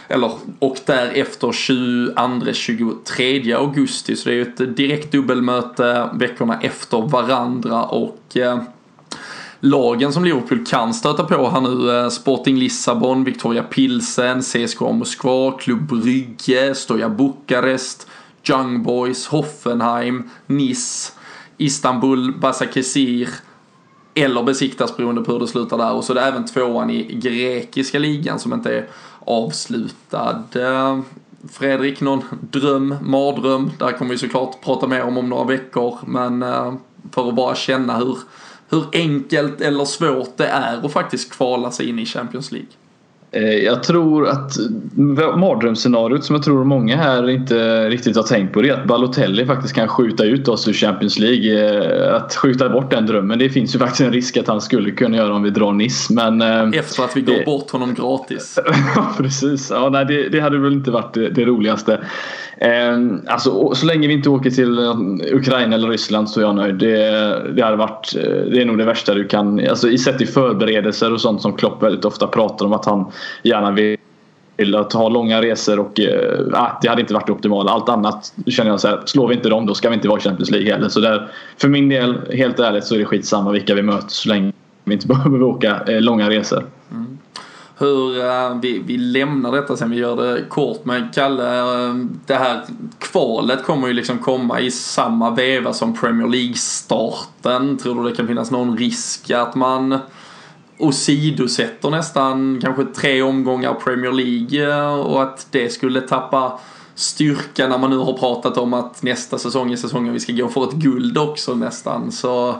eller 0.07 0.31
och 0.59 0.77
därefter 0.85 1.47
22-23 1.47 3.55
augusti 3.55 4.15
så 4.15 4.29
det 4.29 4.35
är 4.35 4.37
ju 4.37 4.41
ett 4.41 4.77
direkt 4.77 5.11
dubbelmöte 5.11 6.09
veckorna 6.13 6.59
efter 6.61 7.01
varandra 7.01 7.83
och 7.83 8.37
eh, 8.37 8.61
lagen 9.59 10.13
som 10.13 10.23
Liverpool 10.23 10.65
kan 10.65 10.93
stöta 10.93 11.23
på 11.23 11.49
här 11.49 11.61
nu. 11.61 12.09
Sporting 12.09 12.57
Lissabon, 12.57 13.23
Victoria 13.23 13.63
Pilsen, 13.63 14.41
CSKA 14.41 14.91
Moskva, 14.91 15.51
Klubb 15.51 15.87
Brygge, 15.87 16.75
Stoja 16.75 17.09
Bukarest, 17.09 18.07
Young 18.49 18.83
Boys, 18.83 19.27
Hoffenheim, 19.27 20.29
Nice, 20.47 21.11
Istanbul, 21.57 22.33
Basakesir 22.39 23.29
eller 24.13 24.43
besiktas 24.43 24.97
beroende 24.97 25.21
på 25.21 25.31
hur 25.31 25.39
det 25.39 25.47
slutar 25.47 25.77
där. 25.77 25.93
Och 25.93 26.03
så 26.03 26.13
är 26.13 26.15
det 26.15 26.21
även 26.21 26.45
tvåan 26.45 26.89
i 26.89 27.03
grekiska 27.03 27.99
ligan 27.99 28.39
som 28.39 28.53
inte 28.53 28.75
är 28.75 28.87
avslutad. 29.19 30.43
Eh, 30.55 30.99
Fredrik, 31.51 32.01
någon 32.01 32.23
dröm, 32.41 32.95
mardröm? 33.01 33.71
Där 33.79 33.91
kommer 33.91 34.11
vi 34.11 34.17
såklart 34.17 34.61
prata 34.63 34.87
mer 34.87 35.01
om 35.01 35.17
om 35.17 35.29
några 35.29 35.43
veckor. 35.43 35.97
Men 36.05 36.43
eh, 36.43 36.73
för 37.11 37.29
att 37.29 37.35
bara 37.35 37.55
känna 37.55 37.97
hur 37.97 38.17
hur 38.71 38.85
enkelt 38.93 39.61
eller 39.61 39.85
svårt 39.85 40.37
det 40.37 40.47
är 40.47 40.85
att 40.85 40.91
faktiskt 40.91 41.31
kvala 41.31 41.71
sig 41.71 41.89
in 41.89 41.99
i 41.99 42.05
Champions 42.05 42.51
League. 42.51 42.69
Eh, 43.33 43.43
jag 43.43 43.83
tror 43.83 44.27
att 44.27 44.57
mardrömsscenariot 45.37 46.23
som 46.23 46.35
jag 46.35 46.43
tror 46.43 46.63
många 46.63 46.97
här 46.97 47.29
inte 47.29 47.89
riktigt 47.89 48.15
har 48.15 48.23
tänkt 48.23 48.53
på 48.53 48.61
det 48.61 48.69
är 48.69 48.73
att 48.73 48.87
Balotelli 48.87 49.45
faktiskt 49.45 49.75
kan 49.75 49.87
skjuta 49.87 50.23
ut 50.23 50.47
oss 50.47 50.67
ur 50.67 50.73
Champions 50.73 51.19
League. 51.19 51.77
Eh, 52.07 52.15
att 52.15 52.35
skjuta 52.35 52.69
bort 52.69 52.91
den 52.91 53.05
drömmen. 53.05 53.39
Det 53.39 53.49
finns 53.49 53.75
ju 53.75 53.79
faktiskt 53.79 54.01
en 54.01 54.13
risk 54.13 54.37
att 54.37 54.47
han 54.47 54.61
skulle 54.61 54.91
kunna 54.91 55.17
göra 55.17 55.33
om 55.33 55.43
vi 55.43 55.49
drar 55.49 55.71
Nice. 55.71 56.13
Men, 56.13 56.41
eh, 56.41 56.79
Efter 56.79 57.03
att 57.03 57.17
vi 57.17 57.21
går 57.21 57.33
det... 57.33 57.45
bort 57.45 57.71
honom 57.71 57.93
gratis. 57.93 58.59
ja 58.95 59.13
precis. 59.17 59.69
Ja, 59.69 59.89
nej, 59.89 60.05
det, 60.05 60.29
det, 60.29 60.39
hade 60.39 60.57
väl 60.57 60.73
inte 60.73 60.91
varit 60.91 61.13
det, 61.13 61.29
det 61.29 61.45
roligaste. 61.45 61.99
Ehm, 62.61 63.21
alltså, 63.27 63.75
så 63.75 63.85
länge 63.85 64.07
vi 64.07 64.13
inte 64.13 64.29
åker 64.29 64.49
till 64.49 64.79
eh, 64.79 64.95
Ukraina 65.35 65.75
eller 65.75 65.89
Ryssland 65.89 66.29
så 66.29 66.39
är 66.39 66.43
jag 66.43 66.55
nöjd. 66.55 66.75
Det, 66.75 67.53
det, 67.55 67.61
hade 67.63 67.77
varit, 67.77 68.15
eh, 68.15 68.51
det 68.51 68.61
är 68.61 68.65
nog 68.65 68.77
det 68.77 68.85
värsta 68.85 69.13
du 69.13 69.27
kan... 69.27 69.67
Alltså, 69.69 69.89
I 69.89 69.97
sett 69.97 70.21
i 70.21 70.25
förberedelser 70.25 71.13
och 71.13 71.21
sånt 71.21 71.41
som 71.41 71.53
Klopp 71.53 71.83
väldigt 71.83 72.05
ofta 72.05 72.27
pratar 72.27 72.65
om 72.65 72.73
att 72.73 72.85
han 72.85 73.11
gärna 73.43 73.71
vill 73.71 74.75
att 74.75 74.93
ha 74.93 75.09
långa 75.09 75.41
resor 75.41 75.79
och 75.79 75.99
äh, 75.99 76.67
det 76.81 76.87
hade 76.87 77.01
inte 77.01 77.13
varit 77.13 77.29
optimalt. 77.29 77.69
Allt 77.69 77.89
annat 77.89 78.33
känner 78.47 78.71
jag 78.71 78.79
så 78.79 78.87
här, 78.87 79.01
slår 79.05 79.27
vi 79.27 79.35
inte 79.35 79.49
dem 79.49 79.65
då 79.65 79.73
ska 79.73 79.89
vi 79.89 79.95
inte 79.95 80.07
vara 80.07 80.19
i 80.19 80.23
Champions 80.23 80.51
League 80.51 80.73
heller. 80.73 80.89
Så 80.89 80.99
där, 80.99 81.31
för 81.57 81.67
min 81.67 81.89
del, 81.89 82.17
helt 82.33 82.59
ärligt, 82.59 82.83
så 82.83 82.95
är 82.95 82.99
det 82.99 83.05
skitsamma 83.05 83.51
vilka 83.51 83.75
vi 83.75 83.81
möter 83.81 84.09
så 84.09 84.29
länge 84.29 84.51
vi 84.83 84.93
inte 84.93 85.07
behöver 85.13 85.43
åka 85.43 85.81
äh, 85.87 86.01
långa 86.01 86.29
resor. 86.29 86.65
Mm 86.91 87.10
hur 87.81 88.25
eh, 88.25 88.59
vi, 88.61 88.79
vi 88.79 88.97
lämnar 88.97 89.51
detta 89.51 89.77
sen, 89.77 89.89
vi 89.89 89.97
gör 89.97 90.15
det 90.15 90.45
kort. 90.49 90.85
Men 90.85 91.09
Kalle, 91.13 91.59
eh, 91.59 91.95
det 92.25 92.35
här 92.35 92.61
kvalet 92.99 93.63
kommer 93.63 93.87
ju 93.87 93.93
liksom 93.93 94.17
komma 94.17 94.59
i 94.59 94.71
samma 94.71 95.29
veva 95.29 95.73
som 95.73 95.97
Premier 95.97 96.27
League-starten. 96.27 97.77
Tror 97.77 98.03
du 98.03 98.09
det 98.09 98.15
kan 98.15 98.27
finnas 98.27 98.51
någon 98.51 98.77
risk 98.77 99.31
att 99.31 99.55
man 99.55 99.99
åsidosätter 100.77 101.89
nästan 101.89 102.59
kanske 102.61 102.85
tre 102.85 103.21
omgångar 103.21 103.73
Premier 103.73 104.11
League 104.11 104.69
eh, 104.69 104.93
och 104.93 105.23
att 105.23 105.47
det 105.51 105.69
skulle 105.69 106.01
tappa 106.01 106.59
styrka 106.95 107.67
när 107.67 107.77
man 107.77 107.89
nu 107.89 107.97
har 107.97 108.13
pratat 108.13 108.57
om 108.57 108.73
att 108.73 109.03
nästa 109.03 109.37
säsong 109.37 109.71
är 109.71 109.75
säsongen 109.75 110.13
vi 110.13 110.19
ska 110.19 110.33
gå 110.33 110.47
för 110.47 110.63
ett 110.63 110.73
guld 110.73 111.17
också 111.17 111.55
nästan. 111.55 112.11
Så 112.11 112.55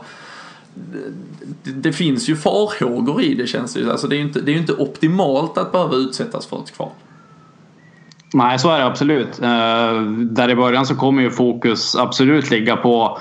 det, 1.64 1.72
det, 1.72 1.94
finns 1.94 2.30
ju 2.30 2.36
farhågor 2.36 3.22
i 3.22 3.34
det 3.34 3.48
känns 3.48 3.74
det 3.74 3.80
ju. 3.80 3.92
Alltså 3.92 4.08
det 4.08 4.16
är 4.16 4.18
ju 4.18 4.24
inte, 4.24 4.42
det 4.42 4.52
är 4.52 4.58
inte 4.58 4.74
optimalt 4.74 5.58
att 5.58 5.72
behöva 5.72 5.96
utsättas 5.96 6.46
för 6.46 6.60
ett 6.60 6.76
kval. 6.76 6.90
Nej, 8.34 8.60
så 8.60 8.72
är 8.72 8.80
det 8.80 8.86
absolut. 8.86 9.40
Uh, 9.42 10.12
där 10.12 10.50
i 10.50 10.56
början 10.56 10.86
så 10.86 10.96
kommer 10.96 11.22
ju 11.22 11.30
fokus 11.30 11.96
absolut 11.96 12.50
ligga 12.50 12.76
på, 12.76 13.20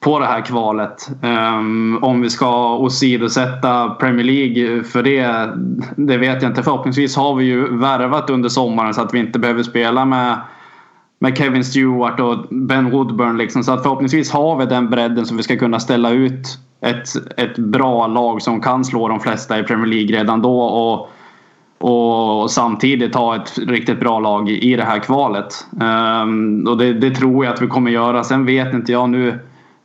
på 0.00 0.18
det 0.18 0.26
här 0.26 0.40
kvalet. 0.40 1.10
Um, 1.22 2.04
om 2.04 2.20
vi 2.20 2.30
ska 2.30 2.76
åsidosätta 2.76 3.90
Premier 3.90 4.24
League 4.24 4.84
för 4.84 5.02
det, 5.02 5.50
det 5.96 6.16
vet 6.16 6.42
jag 6.42 6.50
inte. 6.50 6.62
Förhoppningsvis 6.62 7.16
har 7.16 7.34
vi 7.34 7.44
ju 7.44 7.76
värvat 7.76 8.30
under 8.30 8.48
sommaren 8.48 8.94
så 8.94 9.00
att 9.00 9.14
vi 9.14 9.18
inte 9.18 9.38
behöver 9.38 9.62
spela 9.62 10.04
med 10.04 10.38
med 11.20 11.38
Kevin 11.38 11.64
Stewart 11.64 12.20
och 12.20 12.36
Ben 12.50 12.90
Woodburn. 12.90 13.38
Liksom. 13.38 13.64
Så 13.64 13.72
att 13.72 13.82
förhoppningsvis 13.82 14.30
har 14.30 14.56
vi 14.56 14.66
den 14.66 14.90
bredden 14.90 15.26
som 15.26 15.36
vi 15.36 15.42
ska 15.42 15.56
kunna 15.56 15.80
ställa 15.80 16.10
ut 16.10 16.58
ett, 16.80 17.08
ett 17.36 17.58
bra 17.58 18.06
lag 18.06 18.42
som 18.42 18.60
kan 18.60 18.84
slå 18.84 19.08
de 19.08 19.20
flesta 19.20 19.58
i 19.58 19.62
Premier 19.62 19.86
League 19.86 20.18
redan 20.18 20.42
då. 20.42 20.60
Och, 20.60 21.10
och 21.78 22.50
samtidigt 22.50 23.14
ha 23.14 23.36
ett 23.36 23.58
riktigt 23.58 24.00
bra 24.00 24.20
lag 24.20 24.50
i 24.50 24.76
det 24.76 24.84
här 24.84 24.98
kvalet. 24.98 25.66
Um, 25.70 26.66
och 26.68 26.78
det, 26.78 26.92
det, 26.92 27.10
tror 27.10 27.44
jag 27.44 27.54
att 27.54 27.62
vi 27.62 27.66
kommer 27.66 27.90
göra. 27.90 28.24
Sen 28.24 28.46
vet 28.46 28.74
inte 28.74 28.92
jag 28.92 29.10
nu. 29.10 29.38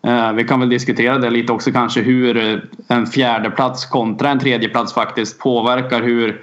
Uh, 0.07 0.31
vi 0.33 0.43
kan 0.43 0.59
väl 0.59 0.69
diskutera 0.69 1.17
det 1.17 1.29
lite 1.29 1.53
också 1.53 1.71
kanske 1.71 2.01
hur 2.01 2.61
en 2.87 3.05
fjärde 3.05 3.49
plats 3.49 3.85
kontra 3.85 4.29
en 4.29 4.39
tredje 4.39 4.69
plats 4.69 4.93
faktiskt 4.93 5.39
påverkar 5.39 6.01
hur, 6.01 6.41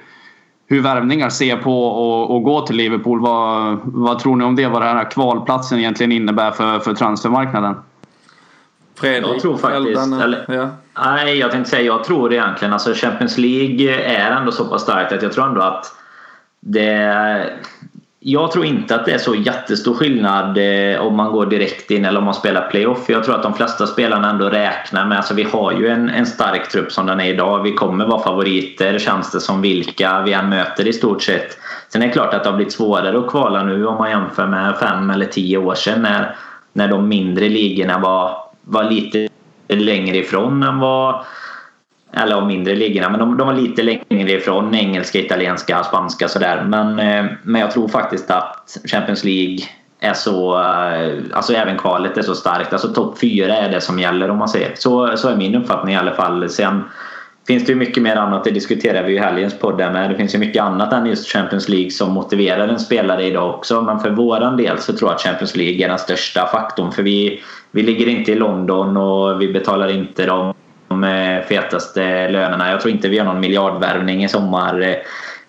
hur 0.66 0.80
värvningar 0.80 1.30
ser 1.30 1.56
på 1.56 2.36
att 2.36 2.44
gå 2.44 2.66
till 2.66 2.76
Liverpool. 2.76 3.20
Vad, 3.20 3.78
vad 3.84 4.18
tror 4.18 4.36
ni 4.36 4.44
om 4.44 4.56
det? 4.56 4.66
Vad 4.66 4.82
den 4.82 4.96
här 4.96 5.10
kvalplatsen 5.10 5.78
egentligen 5.78 6.12
innebär 6.12 6.50
för, 6.50 6.78
för 6.78 6.94
transfermarknaden? 6.94 7.74
Fredrik? 8.94 9.32
Jag 9.32 9.40
tror 9.40 9.56
faktiskt... 9.56 10.22
eller, 10.22 10.44
ja. 10.48 10.68
Nej, 11.04 11.38
jag 11.38 11.50
tänkte 11.50 11.70
säga 11.70 11.82
jag 11.82 12.04
tror 12.04 12.32
egentligen 12.32 12.72
alltså 12.72 12.94
Champions 12.94 13.38
League 13.38 14.04
är 14.04 14.30
ändå 14.30 14.52
så 14.52 14.64
pass 14.64 14.82
starkt 14.82 15.12
att 15.12 15.22
jag 15.22 15.32
tror 15.32 15.46
ändå 15.46 15.60
att 15.60 15.94
det 16.60 17.50
jag 18.24 18.52
tror 18.52 18.64
inte 18.64 18.94
att 18.94 19.04
det 19.04 19.12
är 19.12 19.18
så 19.18 19.34
jättestor 19.34 19.94
skillnad 19.94 20.58
eh, 20.58 21.00
om 21.00 21.16
man 21.16 21.32
går 21.32 21.46
direkt 21.46 21.90
in 21.90 22.04
eller 22.04 22.18
om 22.18 22.24
man 22.24 22.34
spelar 22.34 22.70
playoff. 22.70 23.08
Jag 23.08 23.24
tror 23.24 23.34
att 23.34 23.42
de 23.42 23.54
flesta 23.54 23.86
spelarna 23.86 24.30
ändå 24.30 24.48
räknar 24.48 25.06
med, 25.06 25.18
alltså 25.18 25.34
vi 25.34 25.42
har 25.42 25.72
ju 25.72 25.88
en, 25.88 26.08
en 26.08 26.26
stark 26.26 26.68
trupp 26.68 26.92
som 26.92 27.06
den 27.06 27.20
är 27.20 27.28
idag. 27.28 27.62
Vi 27.62 27.72
kommer 27.72 28.06
vara 28.06 28.22
favoriter 28.22 28.98
känns 28.98 29.32
det 29.32 29.40
som 29.40 29.60
vilka 29.60 30.22
vi 30.22 30.32
än 30.32 30.48
möter 30.48 30.88
i 30.88 30.92
stort 30.92 31.22
sett. 31.22 31.58
Sen 31.88 32.02
är 32.02 32.06
det 32.06 32.12
klart 32.12 32.34
att 32.34 32.44
det 32.44 32.50
har 32.50 32.56
blivit 32.56 32.72
svårare 32.72 33.18
att 33.18 33.28
kvala 33.28 33.64
nu 33.64 33.86
om 33.86 33.98
man 33.98 34.10
jämför 34.10 34.46
med 34.46 34.76
fem 34.78 35.10
eller 35.10 35.26
tio 35.26 35.58
år 35.58 35.74
sedan 35.74 36.02
när, 36.02 36.36
när 36.72 36.88
de 36.88 37.08
mindre 37.08 37.48
ligorna 37.48 37.98
var, 37.98 38.36
var 38.64 38.90
lite 38.90 39.28
längre 39.68 40.16
ifrån 40.16 40.62
än 40.62 40.78
vad 40.78 41.24
eller 42.12 42.36
de 42.36 42.46
mindre 42.46 42.74
ligorna, 42.74 43.08
men 43.08 43.20
de, 43.20 43.36
de 43.36 43.46
var 43.46 43.54
lite 43.54 43.82
längre 43.82 44.32
ifrån 44.32 44.74
engelska, 44.74 45.18
italienska, 45.18 45.84
spanska 45.84 46.28
sådär. 46.28 46.64
Men, 46.68 46.98
eh, 46.98 47.24
men 47.42 47.60
jag 47.60 47.70
tror 47.70 47.88
faktiskt 47.88 48.30
att 48.30 48.78
Champions 48.84 49.24
League 49.24 49.58
är 50.00 50.14
så, 50.14 50.58
eh, 50.58 51.18
alltså 51.32 51.52
även 51.52 51.78
kvalet 51.78 52.18
är 52.18 52.22
så 52.22 52.34
starkt. 52.34 52.72
Alltså 52.72 52.88
topp 52.88 53.18
fyra 53.18 53.56
är 53.56 53.70
det 53.70 53.80
som 53.80 53.98
gäller 53.98 54.30
om 54.30 54.38
man 54.38 54.48
säger. 54.48 54.72
Så, 54.74 55.16
så 55.16 55.28
är 55.28 55.36
min 55.36 55.54
uppfattning 55.54 55.94
i 55.94 55.98
alla 55.98 56.14
fall. 56.14 56.48
Sen 56.48 56.84
finns 57.46 57.66
det 57.66 57.72
ju 57.72 57.78
mycket 57.78 58.02
mer 58.02 58.16
annat, 58.16 58.44
det 58.44 58.50
diskuterar 58.50 59.02
vi 59.02 59.10
ju 59.10 59.16
i 59.16 59.20
helgens 59.20 59.58
podd 59.58 59.78
med. 59.78 60.10
Det 60.10 60.16
finns 60.16 60.34
ju 60.34 60.38
mycket 60.38 60.62
annat 60.62 60.92
än 60.92 61.06
just 61.06 61.32
Champions 61.32 61.68
League 61.68 61.90
som 61.90 62.12
motiverar 62.12 62.68
en 62.68 62.78
spelare 62.78 63.24
idag 63.24 63.54
också. 63.54 63.82
Men 63.82 64.00
för 64.00 64.10
våran 64.10 64.56
del 64.56 64.78
så 64.78 64.92
tror 64.92 65.10
jag 65.10 65.14
att 65.14 65.22
Champions 65.22 65.56
League 65.56 65.84
är 65.84 65.88
den 65.88 65.98
största 65.98 66.46
faktorn. 66.46 66.92
För 66.92 67.02
vi, 67.02 67.42
vi 67.70 67.82
ligger 67.82 68.08
inte 68.08 68.32
i 68.32 68.34
London 68.34 68.96
och 68.96 69.42
vi 69.42 69.52
betalar 69.52 69.90
inte 69.90 70.26
de 70.26 70.54
de 71.00 71.42
fetaste 71.48 72.28
lönerna. 72.28 72.70
Jag 72.70 72.80
tror 72.80 72.94
inte 72.94 73.08
vi 73.08 73.18
har 73.18 73.26
någon 73.26 73.40
miljardvärvning 73.40 74.24
i 74.24 74.28
sommar. 74.28 74.80
Eh, 74.80 74.94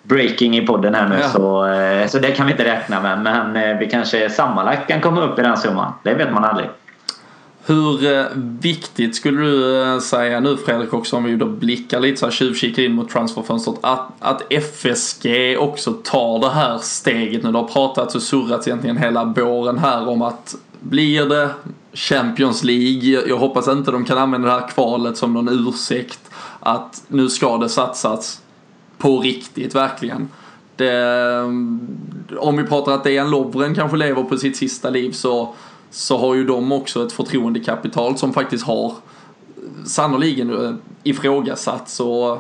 breaking 0.03 0.57
i 0.57 0.67
podden 0.67 0.95
här 0.95 1.07
nu 1.07 1.15
ja. 1.21 1.29
så, 1.29 1.65
eh, 1.65 2.07
så 2.07 2.19
det 2.19 2.31
kan 2.31 2.45
vi 2.45 2.51
inte 2.51 2.65
räkna 2.65 3.01
med. 3.01 3.19
Men 3.19 3.55
eh, 3.55 3.77
vi 3.77 3.89
kanske 3.89 4.29
sammanlagt 4.29 4.87
kan 4.87 5.01
komma 5.01 5.21
upp 5.21 5.39
i 5.39 5.41
den 5.41 5.57
summan. 5.57 5.93
Det 6.03 6.13
vet 6.13 6.31
man 6.31 6.43
aldrig. 6.43 6.69
Hur 7.65 8.27
viktigt 8.61 9.15
skulle 9.15 9.41
du 9.41 10.01
säga 10.01 10.39
nu 10.39 10.57
Fredrik 10.57 10.93
också 10.93 11.15
om 11.15 11.23
vi 11.23 11.35
då 11.35 11.45
blickar 11.45 11.99
lite 11.99 12.17
så 12.17 12.25
här 12.25 12.31
tjuvkikar 12.31 12.83
in 12.83 12.93
mot 12.93 13.09
transferfönstret 13.09 13.77
att, 13.81 14.11
att 14.19 14.53
FSG 14.53 15.57
också 15.59 15.91
tar 15.91 16.39
det 16.39 16.49
här 16.49 16.77
steget 16.77 17.43
nu. 17.43 17.51
Det 17.51 17.57
har 17.57 17.67
pratats 17.67 18.15
och 18.15 18.21
surrats 18.21 18.67
egentligen 18.67 18.97
hela 18.97 19.23
våren 19.23 19.77
här 19.77 20.09
om 20.09 20.21
att 20.21 20.55
blir 20.83 21.25
det 21.25 21.49
Champions 21.93 22.63
League. 22.63 23.27
Jag 23.27 23.37
hoppas 23.37 23.67
inte 23.67 23.91
de 23.91 24.05
kan 24.05 24.17
använda 24.17 24.47
det 24.47 24.53
här 24.53 24.67
kvalet 24.67 25.17
som 25.17 25.33
någon 25.33 25.49
ursäkt. 25.49 26.19
Att 26.59 27.03
nu 27.07 27.29
ska 27.29 27.57
det 27.57 27.69
satsas 27.69 28.41
på 28.97 29.19
riktigt 29.19 29.75
verkligen. 29.75 30.29
Det, 30.75 31.41
om 32.37 32.57
vi 32.57 32.63
pratar 32.63 32.91
att 32.91 33.03
Dejan 33.03 33.31
Lovren 33.31 33.75
kanske 33.75 33.97
lever 33.97 34.23
på 34.23 34.37
sitt 34.37 34.57
sista 34.57 34.89
liv 34.89 35.11
så, 35.11 35.55
så 35.91 36.17
har 36.17 36.35
ju 36.35 36.43
de 36.43 36.71
också 36.71 37.05
ett 37.05 37.11
förtroendekapital 37.11 38.17
som 38.17 38.33
faktiskt 38.33 38.65
har 38.65 38.85
eh, 38.85 39.85
sannoliken 39.85 40.65
eh, 40.65 40.73
ifrågasatts 41.03 41.99
och 41.99 42.37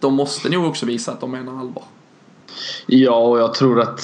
de 0.00 0.14
måste 0.14 0.48
nog 0.48 0.66
också 0.66 0.86
visa 0.86 1.12
att 1.12 1.20
de 1.20 1.30
menar 1.30 1.60
allvar. 1.60 1.84
Ja, 2.86 3.16
och 3.16 3.38
jag 3.38 3.54
tror 3.54 3.80
att 3.80 4.00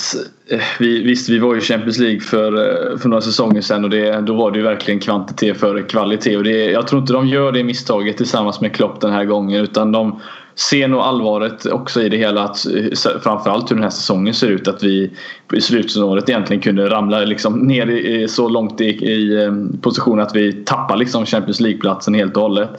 eh, 0.51 0.61
vi, 0.79 1.03
visst, 1.03 1.29
vi 1.29 1.39
var 1.39 1.55
ju 1.55 1.61
Champions 1.61 1.99
League 1.99 2.21
för, 2.21 2.53
eh, 2.53 2.99
för 2.99 3.09
några 3.09 3.21
säsonger 3.21 3.61
sedan 3.61 3.85
och 3.85 3.91
det, 3.91 4.21
då 4.21 4.35
var 4.35 4.51
det 4.51 4.59
ju 4.59 4.65
verkligen 4.65 5.01
kvantitet 5.01 5.61
före 5.61 5.83
kvalitet. 5.83 6.37
Och 6.37 6.45
det, 6.45 6.65
jag 6.65 6.87
tror 6.87 7.01
inte 7.01 7.13
de 7.13 7.29
gör 7.29 7.53
det 7.53 7.65
misstaget 7.65 8.17
tillsammans 8.17 8.61
med 8.61 8.75
Klopp 8.75 9.01
den 9.01 9.13
här 9.13 9.25
gången 9.25 9.63
utan 9.63 9.93
de, 9.93 10.21
ser 10.59 10.89
nog 10.89 11.01
allvaret 11.01 11.67
också 11.67 12.03
i 12.03 12.09
det 12.09 12.17
hela. 12.17 12.45
Att, 12.45 12.67
eh, 12.67 13.21
framförallt 13.23 13.71
hur 13.71 13.77
den 13.77 13.83
här 13.83 13.91
säsongen 13.91 14.35
ser 14.35 14.49
ut. 14.49 14.69
Att 14.69 14.83
vi 14.83 15.11
i 15.53 15.61
slutet 15.61 16.29
egentligen 16.29 16.63
kunde 16.63 16.91
ramla 16.91 17.21
liksom 17.21 17.59
ner 17.59 17.87
i, 17.87 18.29
så 18.29 18.49
långt 18.49 18.81
i, 18.81 18.85
i 18.85 19.45
eh, 19.45 19.53
position 19.83 20.21
att 20.21 20.37
vi 20.37 20.53
tappar 20.53 20.97
liksom 20.97 21.27
Champions 21.27 21.61
League-platsen 21.61 22.15
helt 22.15 22.37
och 22.37 22.43
hållet. 22.43 22.71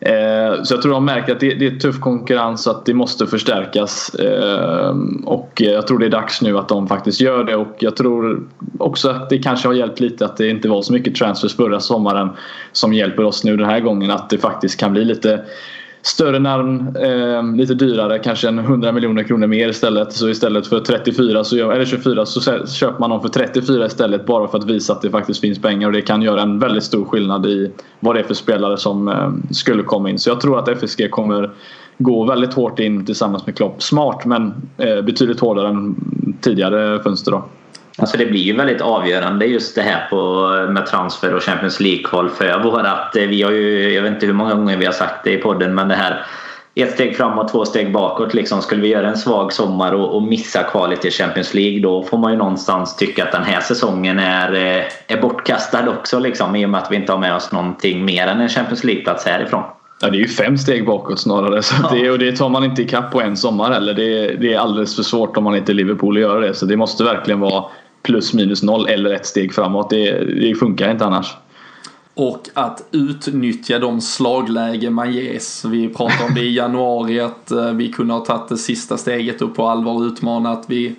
Eh, 0.00 0.62
så 0.62 0.74
jag 0.74 0.82
tror 0.82 0.92
de 0.92 1.04
märker 1.04 1.32
att 1.32 1.40
det, 1.40 1.54
det, 1.54 1.66
är 1.66 1.78
tuff 1.78 2.00
konkurrens 2.00 2.66
att 2.66 2.86
det 2.86 2.94
måste 2.94 3.26
förstärkas. 3.26 4.14
Eh, 4.14 4.96
och 5.24 5.62
jag 5.64 5.86
tror 5.86 5.98
det 5.98 6.06
är 6.06 6.10
dags 6.10 6.42
nu 6.42 6.58
att 6.58 6.68
de 6.68 6.88
faktiskt 6.88 7.20
gör 7.20 7.44
det. 7.44 7.56
Och 7.56 7.76
jag 7.78 7.96
tror 7.96 8.46
också 8.78 9.10
att 9.10 9.30
det 9.30 9.38
kanske 9.38 9.68
har 9.68 9.74
hjälpt 9.74 10.00
lite 10.00 10.24
att 10.24 10.36
det 10.36 10.48
inte 10.48 10.68
var 10.68 10.82
så 10.82 10.92
mycket 10.92 11.14
transfers 11.14 11.56
förra 11.56 11.80
sommaren 11.80 12.28
som 12.72 12.92
hjälper 12.92 13.24
oss 13.24 13.44
nu 13.44 13.56
den 13.56 13.66
här 13.68 13.80
gången. 13.80 14.10
Att 14.10 14.30
det 14.30 14.38
faktiskt 14.38 14.80
kan 14.80 14.92
bli 14.92 15.04
lite 15.04 15.44
större 16.06 16.38
namn, 16.38 16.96
eh, 16.96 17.56
lite 17.56 17.74
dyrare, 17.74 18.18
kanske 18.18 18.48
en 18.48 18.58
100 18.58 18.92
miljoner 18.92 19.22
kronor 19.22 19.46
mer 19.46 19.68
istället. 19.68 20.12
Så 20.12 20.28
istället 20.28 20.66
för 20.66 20.80
34 20.80 21.44
så, 21.44 21.70
eller 21.70 21.84
24 21.84 22.26
så 22.26 22.40
köper 22.66 23.00
man 23.00 23.10
dem 23.10 23.20
för 23.20 23.28
34 23.28 23.86
istället 23.86 24.26
bara 24.26 24.48
för 24.48 24.58
att 24.58 24.64
visa 24.64 24.92
att 24.92 25.02
det 25.02 25.10
faktiskt 25.10 25.40
finns 25.40 25.58
pengar 25.58 25.86
och 25.86 25.92
det 25.92 26.02
kan 26.02 26.22
göra 26.22 26.42
en 26.42 26.58
väldigt 26.58 26.84
stor 26.84 27.04
skillnad 27.04 27.46
i 27.46 27.72
vad 28.00 28.14
det 28.14 28.20
är 28.20 28.24
för 28.24 28.34
spelare 28.34 28.76
som 28.76 29.08
eh, 29.08 29.30
skulle 29.50 29.82
komma 29.82 30.10
in. 30.10 30.18
Så 30.18 30.30
jag 30.30 30.40
tror 30.40 30.58
att 30.58 30.68
FSG 30.68 31.10
kommer 31.10 31.50
gå 31.98 32.24
väldigt 32.24 32.54
hårt 32.54 32.78
in 32.78 33.06
tillsammans 33.06 33.46
med 33.46 33.56
Klopp. 33.56 33.82
Smart 33.82 34.24
men 34.24 34.54
eh, 34.76 35.00
betydligt 35.02 35.40
hårdare 35.40 35.68
än 35.68 35.94
tidigare 36.40 37.02
fönster 37.02 37.30
då. 37.32 37.44
Alltså 37.98 38.16
det 38.16 38.26
blir 38.26 38.40
ju 38.40 38.56
väldigt 38.56 38.80
avgörande 38.80 39.46
just 39.46 39.74
det 39.74 39.82
här 39.82 40.06
på, 40.10 40.48
med 40.72 40.86
transfer 40.86 41.34
och 41.34 41.42
Champions 41.42 41.80
League-kval 41.80 42.30
för 42.30 42.62
vårat. 42.62 43.10
Vi 43.14 43.42
har 43.42 43.50
ju, 43.50 43.92
jag 43.94 44.02
vet 44.02 44.12
inte 44.12 44.26
hur 44.26 44.32
många 44.32 44.54
gånger 44.54 44.76
vi 44.76 44.86
har 44.86 44.92
sagt 44.92 45.24
det 45.24 45.32
i 45.32 45.36
podden, 45.36 45.74
men 45.74 45.88
det 45.88 45.94
här 45.94 46.26
ett 46.76 46.92
steg 46.92 47.16
framåt, 47.16 47.52
två 47.52 47.64
steg 47.64 47.92
bakåt. 47.92 48.34
Liksom. 48.34 48.62
Skulle 48.62 48.82
vi 48.82 48.88
göra 48.88 49.08
en 49.08 49.16
svag 49.16 49.52
sommar 49.52 49.92
och, 49.92 50.16
och 50.16 50.22
missa 50.22 50.62
kvalet 50.62 51.00
till 51.00 51.12
Champions 51.12 51.54
League 51.54 51.80
då 51.80 52.02
får 52.02 52.18
man 52.18 52.32
ju 52.32 52.38
någonstans 52.38 52.96
tycka 52.96 53.24
att 53.24 53.32
den 53.32 53.42
här 53.42 53.60
säsongen 53.60 54.18
är, 54.18 54.54
eh, 54.54 54.84
är 55.08 55.20
bortkastad 55.22 55.88
också 55.88 56.18
liksom, 56.18 56.56
i 56.56 56.66
och 56.66 56.70
med 56.70 56.82
att 56.82 56.92
vi 56.92 56.96
inte 56.96 57.12
har 57.12 57.18
med 57.18 57.34
oss 57.34 57.52
någonting 57.52 58.04
mer 58.04 58.26
än 58.26 58.40
en 58.40 58.48
Champions 58.48 58.84
League-plats 58.84 59.24
härifrån. 59.26 59.62
Ja, 60.00 60.10
det 60.10 60.16
är 60.16 60.20
ju 60.20 60.28
fem 60.28 60.58
steg 60.58 60.86
bakåt 60.86 61.20
snarare. 61.20 61.62
Så 61.62 61.74
ja. 61.82 61.90
det, 61.94 62.10
och 62.10 62.18
det 62.18 62.36
tar 62.36 62.48
man 62.48 62.64
inte 62.64 62.82
ikapp 62.82 63.12
på 63.12 63.20
en 63.20 63.36
sommar 63.36 63.72
heller. 63.72 63.94
Det, 63.94 64.34
det 64.34 64.54
är 64.54 64.58
alldeles 64.58 64.96
för 64.96 65.02
svårt 65.02 65.36
om 65.36 65.44
man 65.44 65.56
inte 65.56 65.72
är 65.72 65.74
Liverpool 65.74 66.16
att 66.16 66.20
göra 66.20 66.40
det. 66.40 66.54
Så 66.54 66.66
det 66.66 66.76
måste 66.76 67.04
verkligen 67.04 67.40
vara 67.40 67.64
plus 68.06 68.34
minus 68.34 68.62
noll 68.62 68.88
eller 68.88 69.10
ett 69.10 69.26
steg 69.26 69.54
framåt. 69.54 69.90
Det, 69.90 70.24
det 70.24 70.54
funkar 70.54 70.90
inte 70.90 71.04
annars. 71.04 71.36
Och 72.14 72.48
att 72.54 72.88
utnyttja 72.90 73.78
de 73.78 74.00
slaglägen 74.00 74.94
man 74.94 75.12
ges. 75.12 75.64
Vi 75.64 75.88
pratade 75.88 76.24
om 76.28 76.34
det 76.34 76.40
i 76.40 76.54
januari 76.54 77.20
att 77.20 77.50
eh, 77.50 77.72
vi 77.72 77.92
kunde 77.92 78.14
ha 78.14 78.20
tagit 78.20 78.48
det 78.48 78.56
sista 78.56 78.96
steget 78.96 79.42
upp 79.42 79.54
på 79.54 79.66
allvar 79.68 79.92
och 79.92 80.00
utmanat. 80.00 80.64
Vi, 80.66 80.96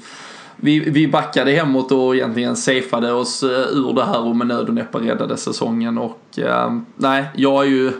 vi, 0.55 0.79
vi 0.79 1.07
backade 1.07 1.51
hemåt 1.51 1.91
och 1.91 2.15
egentligen 2.15 2.55
safeade 2.55 3.13
oss 3.13 3.43
eh, 3.43 3.49
ur 3.49 3.93
det 3.93 4.05
här 4.05 4.25
och 4.25 4.35
med 4.35 4.47
nöd 4.47 4.67
och 4.67 4.73
näppe 4.73 4.97
räddade 4.97 5.37
säsongen. 5.37 5.97
Och 5.97 6.39
eh, 6.39 6.77
nej, 6.95 7.25
jag 7.35 7.65
är 7.65 7.69
ju 7.69 7.91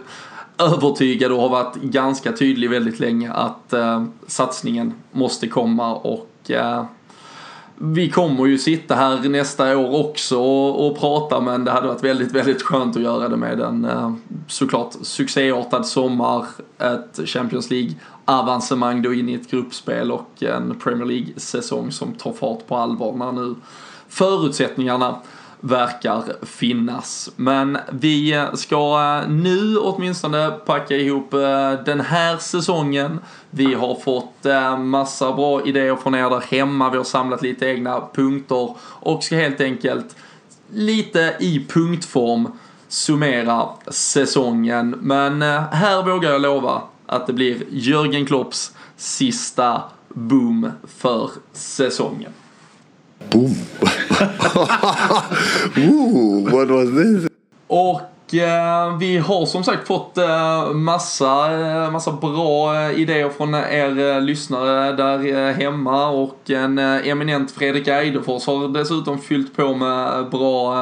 övertygad 0.58 1.32
och 1.32 1.41
har 1.41 1.49
varit 1.49 1.76
ganska 1.76 2.32
tydlig 2.32 2.70
väldigt 2.70 2.99
länge 2.99 3.32
att 3.32 3.74
eh, 3.74 4.03
satsningen 4.28 4.93
måste 5.12 5.47
komma 5.47 5.95
och 5.95 6.51
eh, 6.51 6.86
vi 7.78 8.09
kommer 8.09 8.45
ju 8.45 8.57
sitta 8.57 8.95
här 8.95 9.30
nästa 9.30 9.78
år 9.78 10.07
också 10.07 10.38
och, 10.38 10.88
och, 10.88 10.99
prata 10.99 11.41
men 11.41 11.65
det 11.65 11.71
hade 11.71 11.88
varit 11.88 12.03
väldigt, 12.03 12.32
väldigt 12.32 12.61
skönt 12.61 12.95
att 12.95 13.01
göra 13.01 13.30
det 13.30 13.38
med 13.38 13.59
en 13.59 13.86
eh, 13.86 14.13
såklart 14.47 14.95
succéartad 15.01 15.86
sommar, 15.86 16.45
ett 16.78 17.19
Champions 17.25 17.69
League 17.69 17.91
avancemang 18.25 19.01
då 19.01 19.13
in 19.13 19.30
i 19.30 19.34
ett 19.34 19.51
gruppspel 19.51 20.11
och 20.11 20.43
en 20.43 20.80
Premier 20.80 21.05
League-säsong 21.05 21.91
som 21.91 22.13
tar 22.13 22.34
fart 22.34 22.67
på 22.67 22.75
allvar 22.75 23.13
när 23.13 23.32
nu 23.32 23.55
förutsättningarna 24.09 25.15
verkar 25.60 26.45
finnas. 26.45 27.30
Men 27.36 27.78
vi 27.91 28.45
ska 28.53 29.20
eh, 29.24 29.30
nu 29.30 29.78
åtminstone 29.78 30.51
packa 30.51 30.95
ihop 30.95 31.34
eh, 31.34 31.72
den 31.86 32.01
här 32.01 32.38
säsongen. 32.38 33.20
Vi 33.49 33.74
har 33.74 33.95
fått 33.95 34.45
eh, 34.45 34.78
massa 34.78 35.34
bra 35.34 35.66
idéer 35.66 35.95
från 35.95 36.16
er 36.16 36.30
där 36.30 36.43
hemma. 36.49 36.89
Vi 36.89 36.97
har 36.97 37.03
samlat 37.03 37.41
lite 37.41 37.66
egna 37.66 38.03
punkter 38.14 38.76
och 38.82 39.24
ska 39.24 39.36
helt 39.36 39.62
enkelt 39.62 40.16
lite 40.74 41.36
i 41.39 41.66
punktform 41.70 42.47
summera 42.88 43.70
säsongen. 43.88 44.95
Men 45.01 45.41
här 45.72 46.03
vågar 46.03 46.32
jag 46.32 46.41
lova 46.41 46.82
att 47.05 47.28
det 47.28 47.34
blir 47.34 47.64
Jörgen 47.72 48.26
Klopps 48.26 48.72
sista 48.97 49.82
boom 50.10 50.72
för 50.97 51.30
säsongen. 51.53 52.32
Boom! 53.32 53.55
Ooh, 55.78 56.49
what 56.51 56.69
was 56.69 56.89
this? 56.89 57.28
Och 57.67 58.34
eh, 58.34 58.97
vi 58.97 59.17
har 59.17 59.45
som 59.45 59.63
sagt 59.63 59.88
fått 59.88 60.17
eh, 60.17 60.73
massa, 60.73 61.59
eh, 61.59 61.91
massa 61.91 62.11
bra 62.11 62.75
eh, 62.75 62.99
idéer 62.99 63.30
från 63.30 63.55
er 63.55 63.99
eh, 63.99 64.21
lyssnare 64.21 64.91
där 64.91 65.47
eh, 65.49 65.55
hemma 65.55 66.09
och 66.09 66.49
en 66.49 66.80
eminent 66.80 67.51
Fredrik 67.51 67.88
Eidefors 67.88 68.47
har 68.47 68.67
dessutom 68.67 69.19
fyllt 69.19 69.55
på 69.55 69.75
med 69.75 70.30
bra 70.30 70.75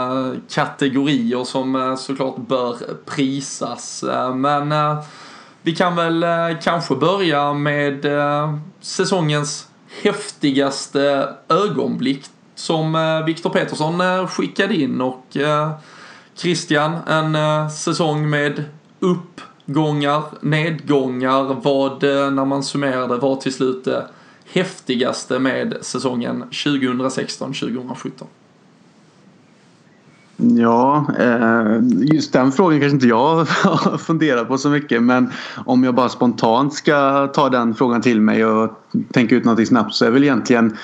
kategorier 0.50 1.44
som 1.44 1.98
såklart 2.00 2.38
bör 2.38 2.76
prisas. 3.06 4.04
men 4.36 4.74
vi 5.62 5.76
kan 5.76 5.96
väl 5.96 6.26
kanske 6.64 6.96
börja 6.96 7.54
med 7.54 8.06
säsongens 8.82 9.68
häftigaste 10.04 11.30
ögonblick 11.50 12.26
som 12.56 12.96
eh, 12.96 13.26
Viktor 13.26 13.50
Petersson 13.50 14.02
eh, 14.02 14.28
skickade 14.28 14.76
in 14.76 15.02
och 15.02 15.38
eh, 15.38 15.72
Christian, 16.36 16.94
en 17.08 17.70
säsong 17.70 18.30
med 18.30 18.64
uppgångar, 19.00 20.24
nedgångar. 20.42 21.62
Vad, 21.64 22.04
när 22.04 22.46
man 22.46 22.64
summerade, 22.64 23.18
var 23.18 23.36
till 23.36 23.54
slut 23.54 23.86
det 23.86 24.08
häftigaste 24.46 25.40
med 25.40 25.78
säsongen 25.82 26.44
2016-2017? 26.52 28.10
Ja, 30.38 31.06
just 32.14 32.34
den 32.34 32.52
frågan 32.52 32.80
kanske 32.80 32.96
inte 32.96 33.08
jag 33.08 33.36
har 33.64 33.98
funderat 33.98 34.48
på 34.48 34.58
så 34.58 34.70
mycket 34.70 35.04
men 35.04 35.32
om 35.66 35.84
jag 35.84 35.96
bara 35.96 36.10
spontant 36.10 36.74
ska 36.74 37.28
ta 37.28 37.50
den 37.50 37.76
frågan 37.76 38.02
till 38.02 38.22
mig 38.22 38.46
och 38.46 38.72
tänka 39.12 39.36
ut 39.36 39.44
någonting 39.44 39.66
snabbt 39.66 39.96
så 39.96 40.06
är 40.06 40.12
väl 40.12 40.24
egentligen 40.24 40.78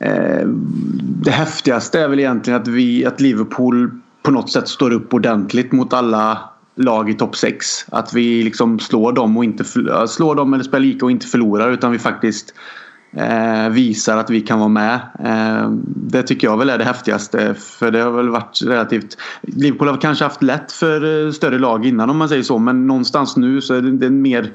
Eh, 0.00 0.46
det 1.22 1.30
häftigaste 1.30 2.00
är 2.00 2.08
väl 2.08 2.18
egentligen 2.18 2.60
att, 2.60 2.68
vi, 2.68 3.06
att 3.06 3.20
Liverpool 3.20 3.90
på 4.22 4.30
något 4.30 4.50
sätt 4.50 4.68
står 4.68 4.90
upp 4.90 5.14
ordentligt 5.14 5.72
mot 5.72 5.92
alla 5.92 6.38
lag 6.74 7.10
i 7.10 7.14
topp 7.14 7.36
6. 7.36 7.66
Att 7.88 8.14
vi 8.14 8.42
liksom 8.42 8.78
slår 8.78 9.12
dem, 9.12 9.36
och 9.36 9.44
inte, 9.44 9.64
slår 10.08 10.34
dem 10.34 10.54
eller 10.54 10.64
spelar 10.64 10.84
lika 10.84 11.06
och 11.06 11.10
inte 11.10 11.26
förlorar 11.26 11.70
utan 11.70 11.92
vi 11.92 11.98
faktiskt 11.98 12.54
eh, 13.12 13.68
visar 13.70 14.16
att 14.16 14.30
vi 14.30 14.40
kan 14.40 14.58
vara 14.58 14.68
med. 14.68 15.00
Eh, 15.24 15.70
det 15.84 16.22
tycker 16.22 16.46
jag 16.46 16.56
väl 16.56 16.70
är 16.70 16.78
det 16.78 16.84
häftigaste 16.84 17.54
för 17.54 17.90
det 17.90 18.00
har 18.00 18.10
väl 18.10 18.28
varit 18.28 18.62
relativt 18.62 19.16
Liverpool 19.42 19.88
har 19.88 19.96
kanske 19.96 20.24
haft 20.24 20.42
lätt 20.42 20.72
för 20.72 21.26
eh, 21.26 21.32
större 21.32 21.58
lag 21.58 21.86
innan 21.86 22.10
om 22.10 22.16
man 22.16 22.28
säger 22.28 22.42
så 22.42 22.58
men 22.58 22.86
någonstans 22.86 23.36
nu 23.36 23.60
så 23.60 23.74
är 23.74 23.82
det, 23.82 23.90
det 23.90 24.06
är 24.06 24.10
mer 24.10 24.52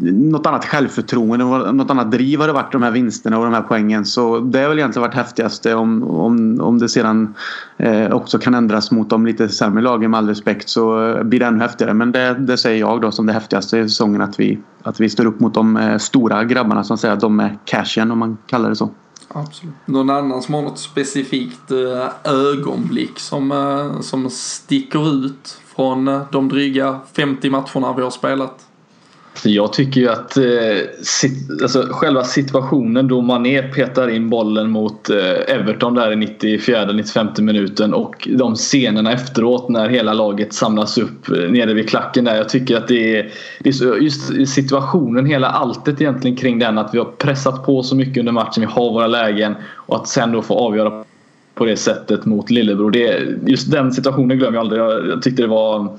något 0.00 0.46
annat 0.46 0.64
självförtroende, 0.64 1.44
något 1.72 1.90
annat 1.90 2.10
driv 2.10 2.40
har 2.40 2.46
det 2.46 2.52
varit 2.52 2.72
de 2.72 2.82
här 2.82 2.90
vinsterna 2.90 3.38
och 3.38 3.44
de 3.44 3.54
här 3.54 3.62
poängen. 3.62 4.04
Så 4.04 4.38
det 4.38 4.58
har 4.58 4.68
väl 4.68 4.78
egentligen 4.78 5.08
varit 5.08 5.14
häftigaste 5.14 5.74
om, 5.74 6.02
om, 6.02 6.60
om 6.60 6.78
det 6.78 6.88
sedan 6.88 7.34
eh, 7.76 8.12
också 8.12 8.38
kan 8.38 8.54
ändras 8.54 8.90
mot 8.90 9.10
de 9.10 9.26
lite 9.26 9.48
sämre 9.48 9.82
lagen 9.82 10.10
med 10.10 10.18
all 10.18 10.28
respekt 10.28 10.68
så 10.68 11.08
eh, 11.08 11.22
blir 11.22 11.40
det 11.40 11.46
ännu 11.46 11.60
häftigare. 11.60 11.94
Men 11.94 12.12
det, 12.12 12.34
det 12.34 12.56
säger 12.56 12.80
jag 12.80 13.00
då 13.00 13.10
som 13.12 13.26
det 13.26 13.32
häftigaste 13.32 13.78
i 13.78 13.82
säsongen 13.82 14.20
att 14.20 14.40
vi, 14.40 14.58
att 14.84 15.00
vi 15.00 15.10
står 15.10 15.26
upp 15.26 15.40
mot 15.40 15.54
de 15.54 15.76
eh, 15.76 15.98
stora 15.98 16.44
grabbarna 16.44 16.84
som 16.84 16.98
säger 16.98 17.14
att 17.14 17.20
de 17.20 17.40
är 17.40 17.58
cashen 17.64 18.10
om 18.10 18.18
man 18.18 18.38
kallar 18.46 18.68
det 18.68 18.76
så. 18.76 18.90
Absolut. 19.28 19.74
Någon 19.84 20.10
annan 20.10 20.42
som 20.42 20.54
har 20.54 20.62
något 20.62 20.78
specifikt 20.78 21.70
eh, 21.70 22.32
ögonblick 22.32 23.18
som, 23.18 23.52
eh, 23.52 24.00
som 24.00 24.30
sticker 24.30 25.14
ut 25.14 25.60
från 25.76 26.20
de 26.32 26.48
dryga 26.48 27.00
50 27.12 27.50
matcherna 27.50 27.92
vi 27.96 28.02
har 28.02 28.10
spelat? 28.10 28.63
Jag 29.42 29.72
tycker 29.72 30.00
ju 30.00 30.08
att 30.08 30.36
eh, 30.36 30.44
sit, 31.02 31.62
alltså, 31.62 31.86
själva 31.90 32.24
situationen 32.24 33.08
då 33.08 33.20
Mané 33.20 33.62
petar 33.62 34.08
in 34.08 34.30
bollen 34.30 34.70
mot 34.70 35.10
eh, 35.10 35.54
Everton 35.54 35.94
där 35.94 36.12
i 36.12 36.16
94-95 36.16 37.42
minuten 37.42 37.94
och 37.94 38.28
de 38.30 38.54
scenerna 38.54 39.12
efteråt 39.12 39.68
när 39.68 39.88
hela 39.88 40.12
laget 40.12 40.52
samlas 40.52 40.98
upp 40.98 41.28
eh, 41.28 41.50
nere 41.50 41.74
vid 41.74 41.88
klacken 41.88 42.24
där. 42.24 42.36
Jag 42.36 42.48
tycker 42.48 42.76
att 42.76 42.88
det 42.88 43.16
är, 43.16 43.30
det 43.60 43.68
är 43.68 43.72
så, 43.72 43.96
just 44.00 44.48
situationen, 44.54 45.26
hela 45.26 45.48
alltet 45.48 46.00
egentligen 46.00 46.36
kring 46.36 46.58
den 46.58 46.78
att 46.78 46.94
vi 46.94 46.98
har 46.98 47.04
pressat 47.04 47.66
på 47.66 47.82
så 47.82 47.96
mycket 47.96 48.18
under 48.18 48.32
matchen, 48.32 48.60
vi 48.60 48.66
har 48.66 48.92
våra 48.92 49.06
lägen 49.06 49.54
och 49.74 49.96
att 49.96 50.08
sen 50.08 50.32
då 50.32 50.42
få 50.42 50.54
avgöra 50.54 51.04
på 51.54 51.64
det 51.64 51.76
sättet 51.76 52.24
mot 52.24 52.50
lillebror. 52.50 52.90
Det, 52.90 53.20
just 53.46 53.70
den 53.70 53.92
situationen 53.92 54.38
glömmer 54.38 54.56
jag 54.56 54.60
aldrig. 54.60 54.82
Jag, 54.82 55.06
jag 55.08 55.22
tyckte 55.22 55.42
det 55.42 55.48
var 55.48 55.78
Eh, 55.78 55.90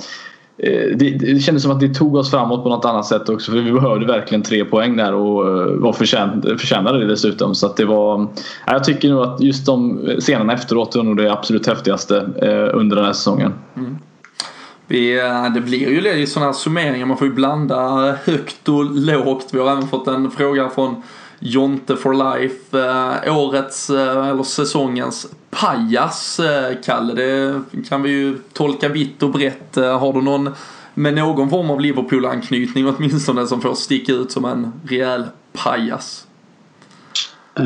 Eh, 0.58 0.98
det, 0.98 1.10
det 1.10 1.40
kändes 1.40 1.64
som 1.64 1.72
att 1.72 1.80
det 1.80 1.94
tog 1.94 2.16
oss 2.16 2.32
framåt 2.32 2.64
på 2.64 2.70
något 2.70 2.86
annat 2.86 3.06
sätt 3.06 3.30
också 3.30 3.52
för 3.52 3.60
vi 3.60 3.72
behövde 3.72 4.06
verkligen 4.06 4.44
tre 4.44 4.66
poäng 4.66 4.98
där 4.98 5.14
och 5.14 5.48
eh, 5.48 5.76
var 5.76 5.94
förtjän, 5.94 6.42
förtjänade 6.42 7.00
det 7.00 7.06
dessutom. 7.06 7.56
Så 7.56 7.66
att 7.66 7.78
det 7.78 7.86
var, 7.86 8.22
eh, 8.22 8.28
jag 8.66 8.84
tycker 8.84 9.10
nog 9.10 9.22
att 9.22 9.42
just 9.42 9.66
de 9.66 10.00
scenerna 10.20 10.54
efteråt 10.54 10.96
var 10.96 11.04
nog 11.04 11.18
det 11.18 11.32
absolut 11.32 11.68
häftigaste 11.68 12.16
under 12.74 12.96
den 12.96 13.06
här 13.06 13.14
säsongen. 13.14 13.54
Mm. 13.76 13.98
Vi, 14.88 15.14
det 15.56 15.62
blir 15.62 15.90
ju 15.90 16.02
lite 16.02 16.32
sådana 16.32 16.52
här 16.52 16.58
summeringar, 16.58 17.06
man 17.06 17.18
får 17.18 17.28
ju 17.28 17.34
blanda 17.34 18.12
högt 18.26 18.70
och 18.70 18.86
lågt. 18.86 19.48
Vi 19.52 19.60
har 19.60 19.72
även 19.72 19.88
fått 19.88 20.08
en 20.08 20.32
fråga 20.32 20.70
från 20.70 21.02
Jonte 21.40 21.96
for 21.96 22.14
Life. 22.14 23.30
Årets, 23.32 23.90
eller 23.90 24.44
säsongens 24.44 25.28
pajas, 25.62 26.40
eh, 26.40 26.78
Kalle. 26.86 27.14
Det 27.14 27.62
kan 27.90 28.02
vi 28.02 28.10
ju 28.10 28.38
tolka 28.54 28.90
vitt 28.90 29.24
och 29.24 29.32
brett. 29.32 29.76
Har 29.76 30.14
du 30.14 30.22
någon 30.22 30.50
med 30.94 31.14
någon 31.14 31.50
form 31.50 31.70
av 31.70 31.82
Liverpool-anknytning 31.82 32.88
åtminstone 32.88 33.48
som 33.48 33.62
får 33.62 33.76
sticka 33.76 34.14
ut 34.14 34.32
som 34.32 34.46
en 34.46 34.74
rejäl 34.88 35.26
pajas? 35.54 36.28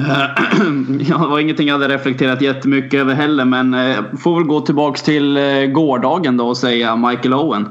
Ja, 1.00 1.18
det 1.18 1.28
var 1.28 1.40
ingenting 1.40 1.68
jag 1.68 1.80
hade 1.80 1.88
reflekterat 1.88 2.42
jättemycket 2.42 3.00
över 3.00 3.14
heller 3.14 3.46
men 3.46 3.76
får 4.18 4.36
väl 4.36 4.44
gå 4.44 4.62
tillbaks 4.62 5.02
till 5.02 5.40
gårdagen 5.74 6.38
då 6.38 6.48
och 6.48 6.58
säga 6.58 6.96
Michael 6.96 7.34
Owen. 7.34 7.70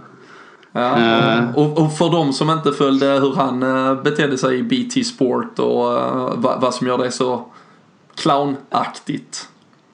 Ja, 0.72 1.40
och, 1.54 1.78
och, 1.78 1.96
för 1.96 2.10
de 2.10 2.32
som 2.32 2.50
inte 2.50 2.72
följde 2.72 3.06
hur 3.06 3.34
han 3.34 3.60
betedde 4.02 4.38
sig 4.38 4.58
i 4.58 4.62
BT 4.62 5.04
Sport 5.04 5.58
och 5.58 5.84
vad, 6.34 6.60
vad 6.60 6.74
som 6.74 6.86
gör 6.86 6.98
det 6.98 7.10
så 7.10 7.44
clownaktigt. 8.16 9.48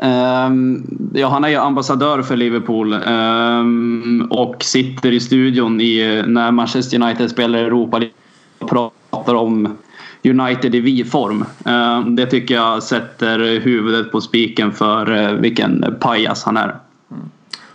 Um, 0.05 0.85
ja, 1.15 1.29
han 1.29 1.45
är 1.45 1.49
ju 1.49 1.57
ambassadör 1.57 2.23
för 2.23 2.37
Liverpool 2.37 2.93
um, 2.93 4.29
och 4.31 4.65
sitter 4.65 5.13
i 5.13 5.21
studion 5.21 5.81
i, 5.81 6.23
när 6.27 6.51
Manchester 6.51 7.03
United 7.03 7.31
spelar 7.31 7.59
i 7.59 7.63
Europa 7.63 8.03
och 8.59 8.71
pratar 8.71 9.35
om 9.35 9.77
United 10.25 10.75
i 10.75 10.81
vi-form. 10.81 11.45
Um, 11.65 12.17
det 12.17 12.27
tycker 12.27 12.55
jag 12.55 12.83
sätter 12.83 13.61
huvudet 13.61 14.13
på 14.13 14.21
spiken 14.21 14.73
för 14.73 15.35
vilken 15.35 15.97
pajas 16.01 16.45
han 16.45 16.57
är. 16.57 16.75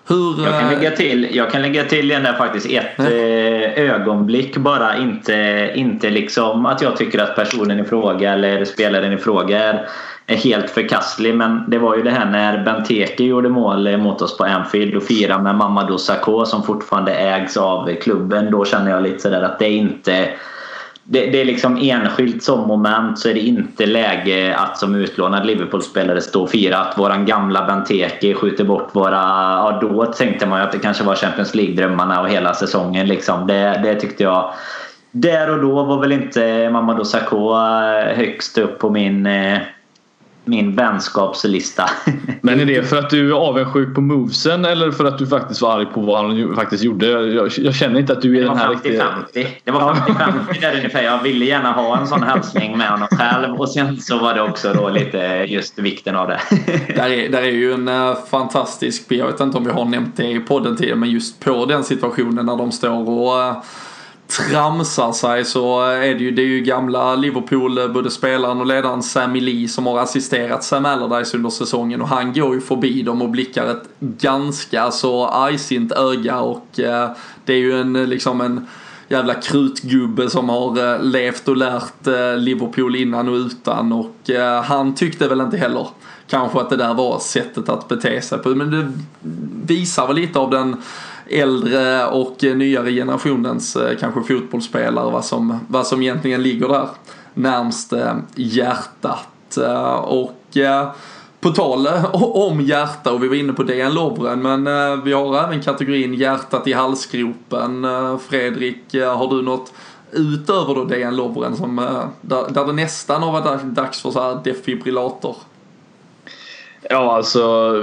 Hur, 0.08 0.46
jag, 0.46 0.60
kan 0.60 0.70
lägga 0.70 0.92
till, 0.92 1.36
jag 1.36 1.52
kan 1.52 1.62
lägga 1.62 1.84
till 1.84 2.08
den 2.08 2.24
där 2.24 2.34
faktiskt 2.34 2.66
ett 2.66 3.00
eh, 3.00 3.84
ögonblick 3.84 4.58
bara. 4.58 4.98
Inte, 4.98 5.72
inte 5.76 6.10
liksom 6.10 6.66
att 6.66 6.82
jag 6.82 6.98
tycker 6.98 7.20
att 7.20 7.36
personen 7.36 7.80
i 7.80 7.84
fråga 7.84 8.34
eller 8.34 8.66
spelaren 8.66 9.14
i 9.14 9.18
fråga 9.18 9.64
är, 9.64 9.88
är 10.30 10.38
helt 10.38 10.70
förkastlig. 10.70 11.36
Men 11.36 11.64
det 11.68 11.78
var 11.78 11.96
ju 11.96 12.04
det 12.04 12.12
här 12.12 12.26
när 12.26 12.64
Benteke 12.64 13.24
gjorde 13.24 13.50
mål 13.50 13.98
mot 13.98 14.22
oss 14.22 14.38
på 14.38 14.44
Anfield 14.44 14.96
och 14.96 15.04
firade 15.04 15.44
med 15.44 15.56
Mamadou 15.56 15.98
Sakho 15.98 16.46
som 16.46 16.64
fortfarande 16.64 17.14
ägs 17.14 17.58
av 17.58 17.96
klubben. 17.96 18.52
Då 18.52 18.66
känner 18.66 18.92
jag 18.92 19.04
lite 19.04 19.20
sådär 19.20 19.42
att 19.42 19.60
det 19.60 19.66
är 19.66 19.72
inte 19.72 20.30
det, 21.04 21.26
det, 21.26 21.42
är 21.42 21.46
liksom 21.46 21.78
enskilt 21.82 22.44
som 22.44 22.68
moment 22.68 23.20
så 23.20 23.30
är 23.30 23.34
det 23.34 23.40
inte 23.40 23.86
läge 23.86 24.56
att 24.56 24.78
som 24.78 24.96
utlånad 24.96 25.46
Liverpool-spelare 25.46 26.22
stå 26.22 26.44
och 26.44 26.50
fira 26.50 26.78
att 26.78 26.98
våran 26.98 27.26
gamla 27.26 27.66
Benteke 27.66 28.34
skjuter 28.34 28.64
bort 28.64 28.90
våra... 28.94 29.22
Ja, 29.56 29.78
då 29.82 30.06
tänkte 30.06 30.46
man 30.46 30.60
ju 30.60 30.66
att 30.66 30.72
det 30.72 30.80
kanske 30.80 31.04
var 31.04 31.16
Champions 31.16 31.56
League-drömmarna 31.56 32.22
och 32.22 32.30
hela 32.30 32.54
säsongen. 32.54 33.08
Liksom. 33.08 33.48
Det, 33.48 33.80
det 33.84 33.96
tyckte 33.96 34.24
jag... 34.24 34.54
Där 35.12 35.50
och 35.50 35.62
då 35.62 35.84
var 35.84 36.02
väl 36.02 36.12
inte 36.12 36.70
Mamadou 36.70 37.04
Sakho 37.04 37.54
eh, 37.54 38.16
högst 38.16 38.58
upp 38.58 38.80
på 38.80 38.90
min 38.90 39.26
eh, 39.26 39.58
min 40.50 40.76
vänskapslista. 40.76 41.89
Men 42.41 42.60
är 42.60 42.66
det 42.66 42.84
för 42.84 42.97
att 42.97 43.10
du 43.10 43.30
är 43.30 43.34
avundsjuk 43.34 43.95
på 43.95 44.02
movesen 44.02 44.66
eller 44.66 44.91
för 44.91 45.06
att 45.06 45.18
du 45.18 45.28
faktiskt 45.28 45.62
var 45.62 45.80
arg 45.80 45.86
på 45.86 46.02
vad 46.02 46.26
han 46.26 46.56
faktiskt 46.56 46.84
gjorde? 46.84 47.08
Jag, 47.08 47.50
jag 47.58 47.76
känner 47.76 48.00
inte 48.00 48.14
att 48.14 48.22
du 48.22 48.38
är 48.38 48.41
den 48.41 48.58
här 48.58 48.70
riktiga... 48.70 49.06
Det 49.64 49.72
var 49.72 49.93
50-50 49.93 50.62
där 50.62 50.76
ungefär. 50.76 51.04
Jag 51.04 51.24
ville 51.24 51.45
gärna 51.45 51.72
ha 51.72 52.00
en 52.00 52.08
sån 52.08 52.24
hälsning 52.24 52.78
med 52.78 52.89
honom 52.89 53.08
själv 53.12 53.56
och 53.56 53.70
sen 53.70 53.97
så 53.97 54.18
var 54.18 54.34
det 54.34 54.41
också 54.41 54.74
då 54.74 54.89
lite 54.89 55.18
just 55.47 55.80
vikten 55.80 56.16
av 56.16 56.28
det. 56.28 56.39
där, 56.95 57.10
är, 57.10 57.30
där 57.30 57.41
är 57.41 57.52
ju 57.52 57.74
en 57.74 57.88
uh, 57.88 58.18
fantastisk, 58.32 59.06
jag 59.08 59.26
vet 59.26 59.39
inte 59.39 59.58
om 59.58 59.64
vi 59.64 59.72
har 59.72 59.86
nämnt 59.86 60.18
det 60.18 60.32
i 60.32 60.39
podden 60.39 60.78
tidigare, 60.78 60.97
men 60.97 61.10
just 61.10 61.39
på 61.39 61.66
den 61.66 61.84
situationen 61.84 62.45
när 62.45 62.56
de 62.56 62.72
står 62.72 63.10
och 63.10 63.39
uh, 63.39 63.64
tramsar 64.30 65.12
sig 65.12 65.46
så 65.46 65.82
är 65.82 66.16
det 66.16 66.24
ju, 66.24 66.32
det 66.32 66.42
är 66.42 66.46
ju 66.46 66.62
gamla 66.62 67.16
Liverpool, 67.16 67.78
eh, 67.78 67.88
både 67.88 68.12
spelaren 68.12 68.60
och 68.60 68.66
ledaren 68.66 69.04
Sammy 69.04 69.42
Lee 69.42 69.68
som 69.68 69.86
har 69.86 70.00
assisterat 70.00 70.64
Sam 70.64 70.86
Allardyce 70.86 71.38
under 71.38 71.50
säsongen 71.50 72.02
och 72.02 72.08
han 72.08 72.34
går 72.34 72.56
ju 72.56 72.62
förbi 72.62 73.02
dem 73.02 73.22
och 73.22 73.30
blickar 73.30 73.66
ett 73.66 73.84
ganska 74.00 74.92
så 74.92 75.28
argsint 75.28 75.92
öga 75.92 76.40
och 76.40 76.80
eh, 76.80 77.12
det 77.46 77.54
är 77.54 77.58
ju 77.58 77.82
en 77.82 77.96
eh, 77.96 78.08
liksom 78.08 78.42
en 78.42 78.68
jävla 79.10 79.34
krutgubbe 79.34 80.30
som 80.30 80.50
har 80.50 80.94
eh, 80.94 81.04
levt 81.04 81.48
och 81.48 81.58
lärt 81.58 82.08
eh, 82.08 82.38
Liverpool 82.38 82.96
innan 82.96 83.30
och 83.30 83.36
utan 83.36 83.94
och 83.94 84.30
eh, 84.30 84.64
han 84.64 84.96
tyckte 84.96 85.28
väl 85.28 85.42
inte 85.42 85.58
heller 85.58 85.88
kanske 86.28 86.60
att 86.60 86.70
det 86.70 86.78
där 86.78 86.94
var 86.94 87.20
sättet 87.20 87.70
att 87.70 87.88
bete 87.88 88.22
sig 88.22 88.38
på. 88.38 88.50
Men 88.50 88.72
det 88.72 88.92
visar 89.74 90.08
väl 90.08 90.16
lite 90.16 90.40
av 90.40 90.50
den 90.50 90.78
äldre 91.30 92.06
och 92.06 92.44
nyare 92.44 92.92
generationens 92.92 93.76
eh, 93.76 93.98
kanske 93.98 94.24
fotbollsspelare 94.24 95.12
vad 95.12 95.26
som, 95.26 95.60
vad 95.68 95.88
som 95.88 96.02
egentligen 96.02 96.44
ligger 96.44 96.68
där 96.68 96.88
närmst 97.34 97.94
eh, 97.94 98.16
hjärtat. 98.36 99.58
Eh, 99.58 99.96
och 99.96 100.36
på 101.40 101.50
tal 101.50 101.88
om 102.14 102.62
hjärta 102.62 103.12
och 103.14 103.24
vi 103.24 103.28
var 103.28 103.36
inne 103.36 103.54
på 103.54 103.64
DN 103.64 103.94
Lovren 103.94 104.42
men 104.42 104.64
vi 105.04 105.14
har 105.14 105.44
även 105.44 105.62
kategorin 105.62 106.14
hjärtat 106.14 106.68
i 106.68 106.74
halsgropen. 106.74 107.88
Fredrik, 108.30 108.94
har 108.94 109.36
du 109.36 109.42
något 109.42 109.74
utöver 110.12 110.76
då 110.76 110.84
DN 110.84 111.16
Lovren 111.16 111.56
som, 111.56 111.76
där, 112.22 112.50
där 112.50 112.66
det 112.66 112.74
nästan 112.74 113.24
har 113.24 113.32
varit 113.32 113.64
dags 113.64 114.02
för 114.02 114.12
så 114.12 114.22
här 114.22 114.40
defibrillator? 114.44 115.36
Ja, 116.90 117.16
alltså 117.16 117.74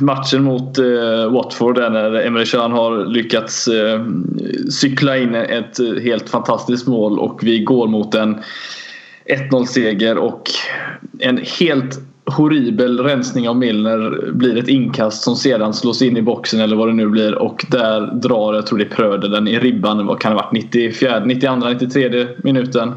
matchen 0.00 0.42
mot 0.42 0.78
eh, 0.78 1.32
Watford 1.32 1.74
där 1.74 1.90
när 1.90 2.14
Emre 2.26 2.44
Can 2.44 2.72
har 2.72 3.06
lyckats 3.06 3.68
eh, 3.68 4.06
cykla 4.70 5.18
in 5.18 5.34
ett 5.34 5.78
helt 6.02 6.30
fantastiskt 6.30 6.86
mål 6.86 7.18
och 7.18 7.40
vi 7.42 7.58
går 7.58 7.86
mot 7.86 8.14
en 8.14 8.40
1-0 9.50 9.64
seger 9.64 10.18
och 10.18 10.50
en 11.18 11.40
helt 11.60 12.00
horribel 12.24 13.00
rensning 13.00 13.48
av 13.48 13.56
Milner 13.56 14.30
blir 14.32 14.58
ett 14.58 14.68
inkast 14.68 15.22
som 15.22 15.36
sedan 15.36 15.74
slås 15.74 16.02
in 16.02 16.16
i 16.16 16.22
boxen 16.22 16.60
eller 16.60 16.76
vad 16.76 16.88
det 16.88 16.94
nu 16.94 17.08
blir 17.08 17.34
och 17.34 17.66
där 17.70 18.00
drar, 18.00 18.54
jag 18.54 18.66
tror 18.66 18.78
det 18.78 18.84
är 18.84 18.88
Pröder 18.88 19.28
den 19.28 19.48
i 19.48 19.58
ribban, 19.58 20.06
vad 20.06 20.20
kan 20.20 20.30
det 20.32 20.38
ha 20.38 20.44
varit, 20.44 20.52
94, 20.52 21.24
92, 21.24 21.56
93 21.56 22.26
minuten. 22.36 22.92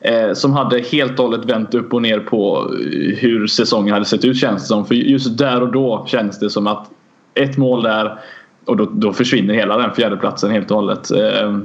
Eh, 0.00 0.32
som 0.32 0.52
hade 0.52 0.80
helt 0.80 1.18
och 1.18 1.24
hållet 1.24 1.44
vänt 1.44 1.74
upp 1.74 1.94
och 1.94 2.02
ner 2.02 2.20
på 2.20 2.70
eh, 2.72 3.16
hur 3.16 3.46
säsongen 3.46 3.94
hade 3.94 4.04
sett 4.04 4.24
ut 4.24 4.36
känns 4.36 4.62
det 4.62 4.68
som. 4.68 4.86
För 4.86 4.94
just 4.94 5.38
där 5.38 5.62
och 5.62 5.72
då 5.72 6.04
känns 6.08 6.38
det 6.38 6.50
som 6.50 6.66
att 6.66 6.90
ett 7.34 7.56
mål 7.56 7.82
där 7.82 8.18
och 8.64 8.76
då, 8.76 8.84
då 8.84 9.12
försvinner 9.12 9.54
hela 9.54 9.76
den 9.76 9.94
fjärdeplatsen 9.94 10.50
helt 10.50 10.70
och 10.70 10.76
hållet. 10.76 11.10
Eh, 11.10 11.58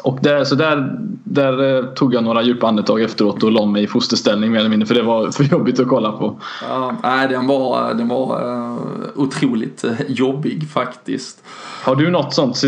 Eh, 0.00 0.06
och 0.06 0.18
där, 0.22 0.44
så 0.44 0.54
där, 0.54 0.98
där 1.24 1.76
eh, 1.76 1.84
tog 1.84 2.14
jag 2.14 2.24
några 2.24 2.42
djupa 2.42 2.68
andetag 2.68 3.02
efteråt 3.02 3.42
och 3.42 3.52
la 3.52 3.66
mig 3.66 3.82
i 3.82 3.86
fosterställning 3.86 4.52
mer 4.52 4.58
eller 4.58 4.70
mindre 4.70 4.86
för 4.86 4.94
det 4.94 5.02
var 5.02 5.30
för 5.30 5.44
jobbigt 5.44 5.80
att 5.80 5.88
kolla 5.88 6.12
på. 6.12 6.40
Ja, 6.68 6.94
nej, 7.02 7.28
den 7.28 7.46
var, 7.46 7.94
den 7.94 8.08
var 8.08 8.44
uh, 8.44 8.76
otroligt 9.16 9.84
uh, 9.84 9.92
jobbig 10.08 10.70
faktiskt. 10.70 11.44
Har 11.84 11.96
du 11.96 12.10
något 12.10 12.34
sånt, 12.34 12.62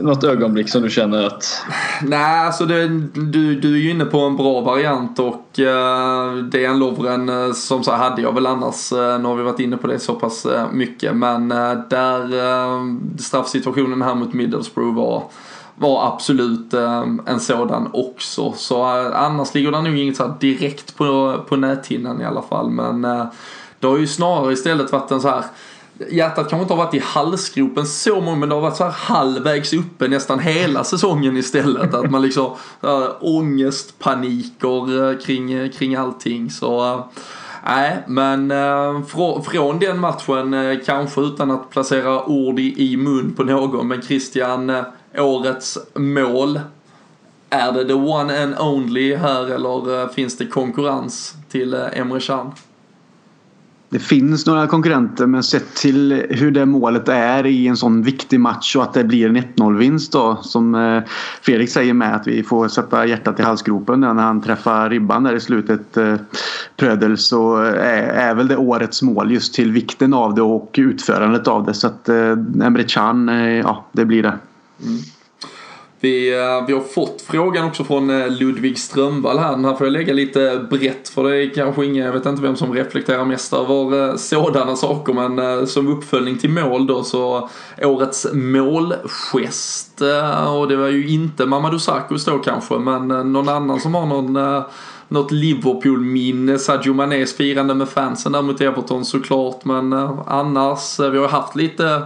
något 0.00 0.24
ögonblick 0.24 0.68
som 0.68 0.82
du 0.82 0.90
känner 0.90 1.26
att... 1.26 1.62
Nej, 2.02 2.46
alltså 2.46 2.66
det, 2.66 2.88
du, 3.14 3.60
du 3.60 3.74
är 3.74 3.78
ju 3.78 3.90
inne 3.90 4.04
på 4.04 4.18
en 4.18 4.36
bra 4.36 4.60
variant 4.60 5.18
och 5.18 5.58
uh, 5.58 6.44
DN 6.44 6.78
Lovren 6.78 7.54
som 7.54 7.84
så 7.84 7.92
hade 7.92 8.22
jag 8.22 8.34
väl 8.34 8.46
annars, 8.46 8.92
nu 8.92 9.24
har 9.24 9.36
vi 9.36 9.42
varit 9.42 9.60
inne 9.60 9.76
på 9.76 9.86
det 9.86 9.98
så 9.98 10.14
pass 10.14 10.46
mycket, 10.72 11.16
men 11.16 11.48
där 11.88 12.28
straffsituationen 13.22 14.02
här 14.02 14.14
mot 14.14 14.32
Middlesbrough 14.32 14.96
var 14.96 15.22
var 15.76 16.06
absolut 16.06 16.74
eh, 16.74 17.06
en 17.26 17.40
sådan 17.40 17.90
också. 17.92 18.52
Så 18.52 18.82
eh, 18.82 19.22
annars 19.22 19.54
ligger 19.54 19.70
det 19.70 19.82
nog 19.82 19.98
inget 19.98 20.16
så 20.16 20.34
direkt 20.40 20.96
på, 20.96 21.40
på 21.48 21.56
näthinnan 21.56 22.20
i 22.20 22.24
alla 22.24 22.42
fall. 22.42 22.70
Men 22.70 23.04
eh, 23.04 23.24
det 23.78 23.86
har 23.86 23.98
ju 23.98 24.06
snarare 24.06 24.52
istället 24.52 24.92
varit 24.92 25.10
en 25.10 25.20
så 25.20 25.28
här 25.28 25.44
Hjärtat 26.10 26.50
kanske 26.50 26.62
inte 26.62 26.74
har 26.74 26.84
varit 26.84 26.94
i 26.94 27.02
halsgropen 27.04 27.86
så 27.86 28.20
många 28.20 28.36
men 28.36 28.48
det 28.48 28.54
har 28.54 28.62
varit 28.62 28.76
så 28.76 28.84
här 28.84 28.90
halvvägs 28.90 29.72
uppe 29.72 30.08
nästan 30.08 30.38
hela 30.38 30.84
säsongen 30.84 31.36
istället. 31.36 31.94
Att 31.94 32.10
man 32.10 32.22
liksom 32.22 32.52
eh, 32.82 32.90
äh, 32.90 33.10
ångest, 33.20 33.98
paniker 33.98 35.10
eh, 35.10 35.18
kring, 35.18 35.70
kring 35.70 35.94
allting. 35.94 36.50
Så 36.50 36.94
äh, 36.94 37.00
Nej, 37.64 38.04
men 38.06 38.50
äh, 38.50 39.02
från 39.44 39.78
den 39.78 39.98
matchen, 39.98 40.54
äh, 40.54 40.78
kanske 40.86 41.20
utan 41.20 41.50
att 41.50 41.70
placera 41.70 42.24
ord 42.24 42.58
i, 42.58 42.92
i 42.92 42.96
mun 42.96 43.34
på 43.36 43.44
någon, 43.44 43.88
men 43.88 44.02
Christian, 44.02 44.70
äh, 44.70 44.82
årets 45.18 45.78
mål. 45.94 46.60
Är 47.50 47.72
det 47.72 47.84
the 47.84 47.94
one 47.94 48.42
and 48.42 48.54
only 48.58 49.16
här 49.16 49.46
eller 49.46 50.02
eh, 50.02 50.08
finns 50.08 50.36
det 50.36 50.46
konkurrens 50.46 51.34
till 51.48 51.74
eh, 51.74 51.80
Emre 51.92 52.20
Can? 52.20 52.52
Det 53.88 53.98
finns 53.98 54.46
några 54.46 54.66
konkurrenter 54.66 55.26
men 55.26 55.42
sett 55.42 55.74
till 55.74 56.26
hur 56.30 56.50
det 56.50 56.66
målet 56.66 57.08
är 57.08 57.46
i 57.46 57.66
en 57.66 57.76
sån 57.76 58.02
viktig 58.02 58.40
match 58.40 58.76
och 58.76 58.82
att 58.82 58.94
det 58.94 59.04
blir 59.04 59.28
en 59.28 59.36
1-0 59.36 59.78
vinst 59.78 60.12
då 60.12 60.38
som 60.42 60.74
eh, 60.74 61.02
Fredrik 61.42 61.70
säger 61.70 61.94
med 61.94 62.16
att 62.16 62.26
vi 62.26 62.42
får 62.42 62.68
sätta 62.68 63.06
hjärtat 63.06 63.40
i 63.40 63.42
halsgropen 63.42 64.00
när 64.00 64.14
han 64.14 64.42
träffar 64.42 64.90
ribban 64.90 65.22
där 65.22 65.34
i 65.34 65.40
slutet 65.40 65.98
Prödel 66.76 67.18
så 67.18 67.56
är 67.56 68.34
väl 68.34 68.48
det 68.48 68.56
årets 68.56 69.02
mål 69.02 69.32
just 69.32 69.54
till 69.54 69.72
vikten 69.72 70.14
av 70.14 70.34
det 70.34 70.42
och 70.42 70.74
utförandet 70.78 71.48
av 71.48 71.64
det 71.64 71.74
så 71.74 71.86
att 71.86 72.08
Emre 72.08 72.82
Can, 72.82 73.28
ja 73.64 73.84
det 73.92 74.04
blir 74.04 74.22
det. 74.22 74.38
Mm. 74.80 74.98
Vi, 76.02 76.32
eh, 76.32 76.66
vi 76.66 76.72
har 76.72 76.80
fått 76.80 77.22
frågan 77.22 77.66
också 77.66 77.84
från 77.84 78.10
eh, 78.10 78.30
Ludvig 78.30 78.78
Strömvall 78.78 79.38
här. 79.38 79.50
Den 79.50 79.64
här 79.64 79.74
får 79.74 79.86
jag 79.86 79.92
lägga 79.92 80.12
lite 80.12 80.66
brett 80.70 81.08
för 81.08 81.24
det 81.24 81.36
är 81.36 81.54
kanske 81.54 81.84
ingen, 81.84 82.06
jag 82.06 82.12
vet 82.12 82.26
inte 82.26 82.42
vem 82.42 82.56
som 82.56 82.74
reflekterar 82.74 83.24
mest 83.24 83.52
över 83.52 84.08
eh, 84.08 84.16
sådana 84.16 84.76
saker 84.76 85.12
men 85.12 85.66
som 85.66 85.88
uppföljning 85.88 86.38
till 86.38 86.50
mål 86.50 86.86
då 86.86 87.04
så 87.04 87.48
årets 87.82 88.26
målgest 88.32 90.02
och 90.48 90.68
det 90.68 90.76
var 90.76 90.88
ju 90.88 91.08
inte 91.08 91.46
Mamadou 91.46 91.78
Sakos 91.78 92.24
då 92.24 92.38
kanske 92.38 92.78
men 92.78 93.08
någon 93.08 93.48
annan 93.48 93.80
som 93.80 93.94
har 93.94 94.06
någon 94.06 94.62
något 95.08 95.32
Liverpool-minne, 95.32 96.58
Sadio 96.58 96.94
Manés 96.94 97.36
firande 97.36 97.74
med 97.74 97.88
fansen 97.88 98.32
där 98.32 98.42
mot 98.42 98.60
Everton 98.60 99.04
såklart 99.04 99.64
men 99.64 99.92
annars, 100.26 101.00
vi 101.00 101.18
har 101.18 101.28
haft 101.28 101.56
lite 101.56 102.02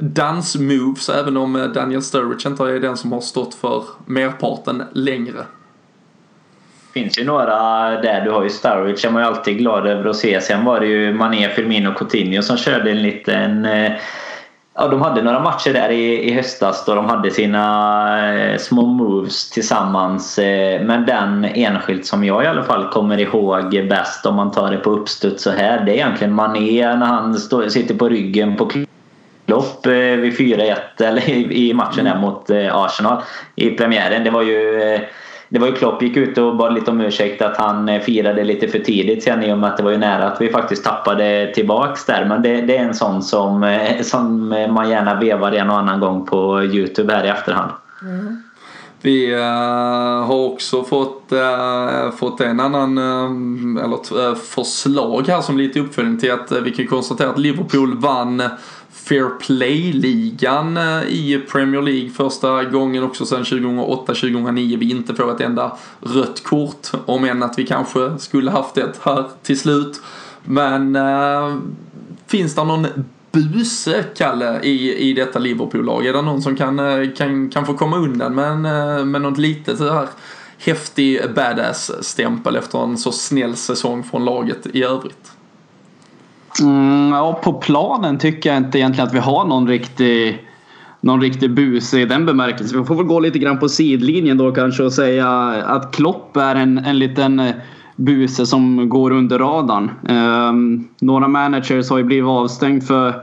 dansmoves 0.00 1.08
även 1.08 1.36
om 1.36 1.56
eh, 1.56 1.64
Daniel 1.64 2.02
Sturridge 2.02 2.48
inte 2.48 2.62
är 2.62 2.80
den 2.80 2.96
som 2.96 3.12
har 3.12 3.20
stått 3.20 3.54
för 3.54 3.84
merparten 4.06 4.82
längre. 4.92 5.38
Det 6.92 7.00
finns 7.00 7.18
ju 7.18 7.24
några 7.24 7.46
där. 7.90 8.24
Du 8.24 8.30
har 8.30 8.42
ju 8.42 8.50
Sturridge, 8.50 9.08
är 9.08 9.12
man 9.12 9.22
ju 9.22 9.28
alltid 9.28 9.58
glad 9.58 9.86
över 9.86 10.10
att 10.10 10.16
se. 10.16 10.40
Sen 10.40 10.64
var 10.64 10.80
det 10.80 10.86
ju 10.86 11.14
Mané, 11.14 11.48
Firmino 11.48 11.90
och 11.90 11.98
Coutinho 11.98 12.42
som 12.42 12.56
körde 12.56 12.90
en 12.90 13.02
liten 13.02 13.64
eh, 13.64 13.92
Ja, 14.74 14.88
de 14.88 15.02
hade 15.02 15.22
några 15.22 15.40
matcher 15.40 15.72
där 15.72 15.90
i, 15.90 16.30
i 16.30 16.32
höstas 16.32 16.84
då 16.84 16.94
de 16.94 17.06
hade 17.06 17.30
sina 17.30 18.34
eh, 18.34 18.58
små 18.58 18.86
moves 18.86 19.50
tillsammans. 19.50 20.38
Eh, 20.38 20.82
men 20.82 21.06
den 21.06 21.44
enskilt 21.44 22.06
som 22.06 22.24
jag 22.24 22.44
i 22.44 22.46
alla 22.46 22.62
fall 22.62 22.88
kommer 22.88 23.18
ihåg 23.18 23.88
bäst 23.88 24.26
om 24.26 24.34
man 24.34 24.50
tar 24.50 24.70
det 24.70 24.76
på 24.76 24.90
uppstuds 24.90 25.42
så 25.42 25.50
här. 25.50 25.84
Det 25.84 25.92
är 25.92 25.94
egentligen 25.94 26.34
Mané 26.34 26.96
när 26.96 27.06
han 27.06 27.34
står, 27.34 27.68
sitter 27.68 27.94
på 27.94 28.08
ryggen 28.08 28.56
på 28.56 28.66
Klopp 29.50 29.86
eh, 29.86 29.92
vid 29.92 30.38
4-1 30.38 30.76
eller 30.98 31.28
i, 31.30 31.74
matchen 31.74 32.06
här 32.06 32.18
mot 32.18 32.50
eh, 32.50 32.76
Arsenal 32.76 33.22
i 33.56 33.70
premiären. 33.70 34.24
Det 34.24 34.30
var 34.30 34.42
ju 34.42 34.82
eh, 34.82 35.00
det 35.48 35.58
var 35.58 35.66
ju 35.66 35.72
Klopp 35.72 36.02
gick 36.02 36.16
ut 36.16 36.38
och 36.38 36.56
bad 36.56 36.74
lite 36.74 36.90
om 36.90 37.00
ursäkt 37.00 37.42
att 37.42 37.56
han 37.56 38.00
firade 38.00 38.44
lite 38.44 38.68
för 38.68 38.78
tidigt 38.78 39.22
sen 39.22 39.42
i 39.42 39.52
och 39.52 39.58
med 39.58 39.70
att 39.70 39.76
det 39.76 39.82
var 39.82 39.90
ju 39.90 39.98
nära 39.98 40.26
att 40.26 40.40
vi 40.40 40.48
faktiskt 40.48 40.84
tappade 40.84 41.52
tillbaks 41.54 42.04
där. 42.04 42.24
Men 42.24 42.42
det, 42.42 42.60
det 42.60 42.76
är 42.76 42.84
en 42.84 42.94
sån 42.94 43.22
som, 43.22 43.78
som 44.02 44.48
man 44.48 44.90
gärna 44.90 45.20
vevar 45.20 45.52
en 45.52 45.70
och 45.70 45.78
annan 45.78 46.00
gång 46.00 46.26
på 46.26 46.62
Youtube 46.62 47.14
här 47.14 47.24
i 47.24 47.28
efterhand. 47.28 47.70
Mm. 48.02 48.42
Vi 49.02 49.34
har 50.26 50.46
också 50.52 50.84
fått, 50.84 51.32
fått 52.18 52.40
en 52.40 52.60
annan 52.60 52.98
eller, 53.78 54.34
förslag 54.34 55.28
här 55.28 55.40
som 55.40 55.58
lite 55.58 55.80
uppföljning 55.80 56.18
till 56.18 56.32
att 56.32 56.52
vi 56.52 56.70
kan 56.70 56.86
konstatera 56.86 57.30
att 57.30 57.38
Liverpool 57.38 57.98
vann 57.98 58.42
Fair 58.92 59.38
Play-ligan 59.40 60.76
eh, 60.76 61.02
i 61.02 61.44
Premier 61.52 61.82
League 61.82 62.10
första 62.10 62.64
gången 62.64 63.04
också 63.04 63.26
sedan 63.26 63.42
2008-2009 63.42 64.78
vi 64.78 64.90
inte 64.90 65.14
får 65.14 65.30
ett 65.34 65.40
enda 65.40 65.76
rött 66.00 66.44
kort. 66.44 66.88
Om 67.06 67.24
än 67.24 67.42
att 67.42 67.58
vi 67.58 67.66
kanske 67.66 68.18
skulle 68.18 68.50
haft 68.50 68.74
det 68.74 68.98
här 69.02 69.24
till 69.42 69.58
slut. 69.58 70.00
Men 70.44 70.96
äh, 70.96 71.56
finns 72.26 72.54
det 72.54 72.64
någon 72.64 72.86
buse, 73.32 74.04
Kalle, 74.16 74.60
i, 74.62 75.08
i 75.10 75.12
detta 75.12 75.38
Liverpool-lag? 75.38 76.06
Är 76.06 76.12
det 76.12 76.22
någon 76.22 76.42
som 76.42 76.56
kan, 76.56 76.78
eh, 76.78 77.10
kan, 77.16 77.50
kan 77.50 77.66
få 77.66 77.74
komma 77.74 77.96
undan 77.96 78.34
med, 78.34 78.50
en, 78.50 79.10
med 79.10 79.20
något 79.20 79.38
litet 79.38 79.78
så 79.78 79.92
här 79.92 80.08
häftig 80.58 81.20
badass-stämpel 81.34 82.56
efter 82.56 82.82
en 82.82 82.98
så 82.98 83.12
snäll 83.12 83.56
säsong 83.56 84.04
från 84.04 84.24
laget 84.24 84.66
i 84.72 84.82
övrigt? 84.82 85.32
Mm, 86.60 87.12
ja, 87.12 87.40
på 87.42 87.52
planen 87.52 88.18
tycker 88.18 88.50
jag 88.50 88.56
inte 88.56 88.78
egentligen 88.78 89.08
att 89.08 89.14
vi 89.14 89.18
har 89.18 89.44
någon 89.44 89.68
riktig 89.68 90.46
någon 91.00 91.20
riktig 91.20 91.54
bus 91.54 91.94
i 91.94 92.04
den 92.04 92.26
bemärkelsen. 92.26 92.80
Vi 92.80 92.86
får 92.86 92.94
väl 92.94 93.06
gå 93.06 93.20
lite 93.20 93.38
grann 93.38 93.58
på 93.58 93.68
sidlinjen 93.68 94.38
då 94.38 94.52
kanske 94.52 94.82
och 94.82 94.92
säga 94.92 95.28
att 95.66 95.94
Klopp 95.94 96.36
är 96.36 96.54
en, 96.54 96.78
en 96.78 96.98
liten 96.98 97.40
eh, 97.40 97.54
buse 97.96 98.46
som 98.46 98.88
går 98.88 99.10
under 99.10 99.38
radarn. 99.38 99.90
Um, 100.08 100.88
några 101.00 101.28
managers 101.28 101.90
har 101.90 101.98
ju 101.98 102.04
blivit 102.04 102.28
avstängd 102.28 102.86
för, 102.86 103.14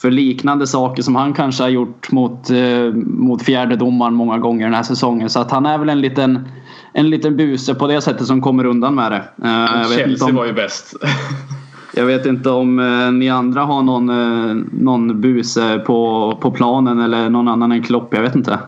för 0.00 0.10
liknande 0.10 0.66
saker 0.66 1.02
som 1.02 1.16
han 1.16 1.34
kanske 1.34 1.62
har 1.62 1.70
gjort 1.70 2.12
mot, 2.12 2.50
uh, 2.50 2.94
mot 2.94 3.42
fjärdedomaren 3.42 4.14
många 4.14 4.38
gånger 4.38 4.64
den 4.64 4.74
här 4.74 4.82
säsongen. 4.82 5.30
Så 5.30 5.40
att 5.40 5.50
han 5.50 5.66
är 5.66 5.78
väl 5.78 5.88
en 5.88 6.00
liten, 6.00 6.48
en 6.92 7.10
liten 7.10 7.36
buse 7.36 7.74
på 7.74 7.86
det 7.86 8.00
sättet 8.00 8.26
som 8.26 8.40
kommer 8.40 8.64
undan 8.64 8.94
med 8.94 9.12
det. 9.12 9.24
Uh, 9.48 9.96
Chelsea 9.96 10.28
om... 10.28 10.34
var 10.34 10.46
ju 10.46 10.52
bäst. 10.52 10.94
Jag 11.96 12.06
vet 12.06 12.26
inte 12.26 12.50
om 12.50 12.78
eh, 12.78 13.12
ni 13.12 13.28
andra 13.28 13.60
har 13.60 13.82
någon, 13.82 14.08
eh, 14.08 14.56
någon 14.72 15.20
buse 15.20 15.78
på, 15.78 16.32
på 16.40 16.50
planen 16.50 17.00
eller 17.00 17.30
någon 17.30 17.48
annan 17.48 17.72
än 17.72 17.82
Klopp. 17.82 18.14
Jag 18.14 18.22
vet 18.22 18.34
inte. 18.34 18.58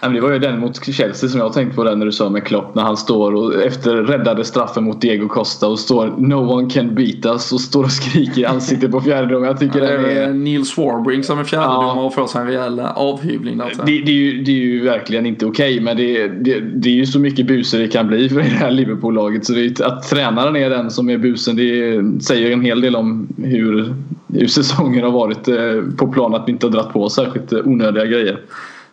Ja, 0.00 0.08
men 0.08 0.14
Det 0.14 0.20
var 0.20 0.32
ju 0.32 0.38
den 0.38 0.58
mot 0.58 0.84
Chelsea 0.84 1.28
som 1.28 1.40
jag 1.40 1.52
tänkte 1.52 1.76
på 1.76 1.84
den 1.84 1.98
när 1.98 2.06
du 2.06 2.12
sa 2.12 2.30
med 2.30 2.44
Klopp 2.44 2.74
när 2.74 2.82
han 2.82 2.96
står 2.96 3.34
och 3.34 3.62
efter 3.62 3.96
räddade 3.96 4.44
straffen 4.44 4.84
mot 4.84 5.00
Diego 5.00 5.28
Costa 5.28 5.68
och 5.68 5.78
står 5.78 6.14
No 6.18 6.34
one 6.34 6.70
can 6.70 6.94
beat 6.94 7.26
us 7.26 7.52
och 7.52 7.60
står 7.60 7.84
och 7.84 7.90
skriker 7.90 8.40
i 8.40 8.44
ansiktet 8.44 8.90
på 8.90 9.00
fjärdedomaren. 9.00 9.46
Jag 9.46 9.58
tycker 9.60 9.80
Det 9.80 9.88
är 9.88 10.28
är... 10.28 10.32
Nils 10.32 10.76
Warbrink 10.78 11.24
som 11.24 11.38
är 11.38 11.44
fjärdedomare 11.44 11.96
Ja. 11.96 12.02
och 12.02 12.14
får 12.14 12.26
sig 12.26 12.40
en 12.40 12.46
rejäl 12.46 12.80
avhyvling 12.80 13.58
jag. 13.76 13.86
Det, 13.86 13.92
det, 13.92 14.10
är 14.10 14.14
ju, 14.14 14.42
det 14.42 14.50
är 14.50 14.56
ju 14.56 14.84
verkligen 14.84 15.26
inte 15.26 15.46
okej 15.46 15.80
men 15.80 15.96
det, 15.96 16.28
det, 16.28 16.60
det 16.60 16.88
är 16.88 16.94
ju 16.94 17.06
så 17.06 17.18
mycket 17.18 17.46
buser 17.46 17.78
det 17.78 17.88
kan 17.88 18.08
bli 18.08 18.28
för 18.28 18.36
det 18.36 18.42
här 18.42 18.70
Liverpool-laget. 18.70 19.46
Så 19.46 19.52
det 19.52 19.80
att 19.80 20.08
tränaren 20.08 20.56
är 20.56 20.70
den 20.70 20.90
som 20.90 21.10
är 21.10 21.18
busen 21.18 21.56
det 21.56 22.02
säger 22.24 22.52
en 22.52 22.62
hel 22.62 22.80
del 22.80 22.96
om 22.96 23.28
hur, 23.36 23.94
hur 24.34 24.46
säsongen 24.46 25.04
har 25.04 25.10
varit 25.10 25.48
eh, 25.48 25.56
på 25.96 26.12
plan. 26.12 26.34
Att 26.34 26.48
vi 26.48 26.52
inte 26.52 26.66
har 26.66 26.72
dratt 26.72 26.92
på 26.92 27.08
särskilt 27.08 27.52
eh, 27.52 27.58
onödiga 27.64 28.04
grejer. 28.04 28.40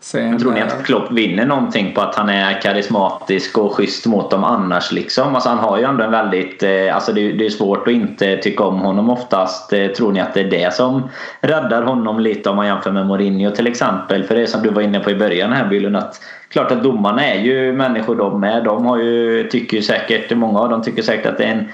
Sen, 0.05 0.39
tror 0.39 0.51
ni 0.51 0.59
eh, 0.59 0.65
att 0.65 0.85
Klopp 0.85 1.11
vinner 1.11 1.45
någonting 1.45 1.93
på 1.93 2.01
att 2.01 2.15
han 2.15 2.29
är 2.29 2.61
karismatisk 2.61 3.57
och 3.57 3.73
schysst 3.73 4.05
mot 4.05 4.31
dem 4.31 4.43
annars? 4.43 4.91
Liksom? 4.91 5.35
Alltså 5.35 5.49
han 5.49 5.57
har 5.57 5.77
ju 5.77 5.83
ändå 5.83 6.03
en 6.03 6.11
väldigt... 6.11 6.63
Eh, 6.63 6.95
alltså 6.95 7.13
det, 7.13 7.31
det 7.31 7.45
är 7.45 7.49
svårt 7.49 7.87
att 7.87 7.93
inte 7.93 8.37
tycka 8.37 8.63
om 8.63 8.79
honom 8.79 9.09
oftast. 9.09 9.73
Eh, 9.73 9.87
tror 9.87 10.11
ni 10.11 10.19
att 10.19 10.33
det 10.33 10.39
är 10.39 10.49
det 10.49 10.73
som 10.73 11.09
räddar 11.41 11.81
honom 11.81 12.19
lite 12.19 12.49
om 12.49 12.55
man 12.55 12.67
jämför 12.67 12.91
med 12.91 13.07
Mourinho 13.07 13.51
till 13.51 13.67
exempel? 13.67 14.23
För 14.23 14.35
det 14.35 14.41
är 14.41 14.45
som 14.45 14.61
du 14.61 14.69
var 14.69 14.81
inne 14.81 14.99
på 14.99 15.11
i 15.11 15.15
början 15.15 15.53
här 15.53 15.67
Bylund 15.67 15.97
att 15.97 16.21
klart 16.49 16.71
att 16.71 16.83
domarna 16.83 17.25
är 17.25 17.39
ju 17.39 17.73
människor 17.73 18.15
de 18.15 18.43
är. 18.43 18.61
De 18.61 18.85
har 18.85 18.97
ju, 18.97 19.47
tycker 19.47 19.77
ju 19.77 19.83
säkert, 19.83 20.37
många 20.37 20.59
av 20.59 20.69
dem 20.69 20.83
tycker 20.83 21.01
säkert 21.01 21.25
att 21.25 21.37
det 21.37 21.43
är 21.43 21.51
en 21.51 21.67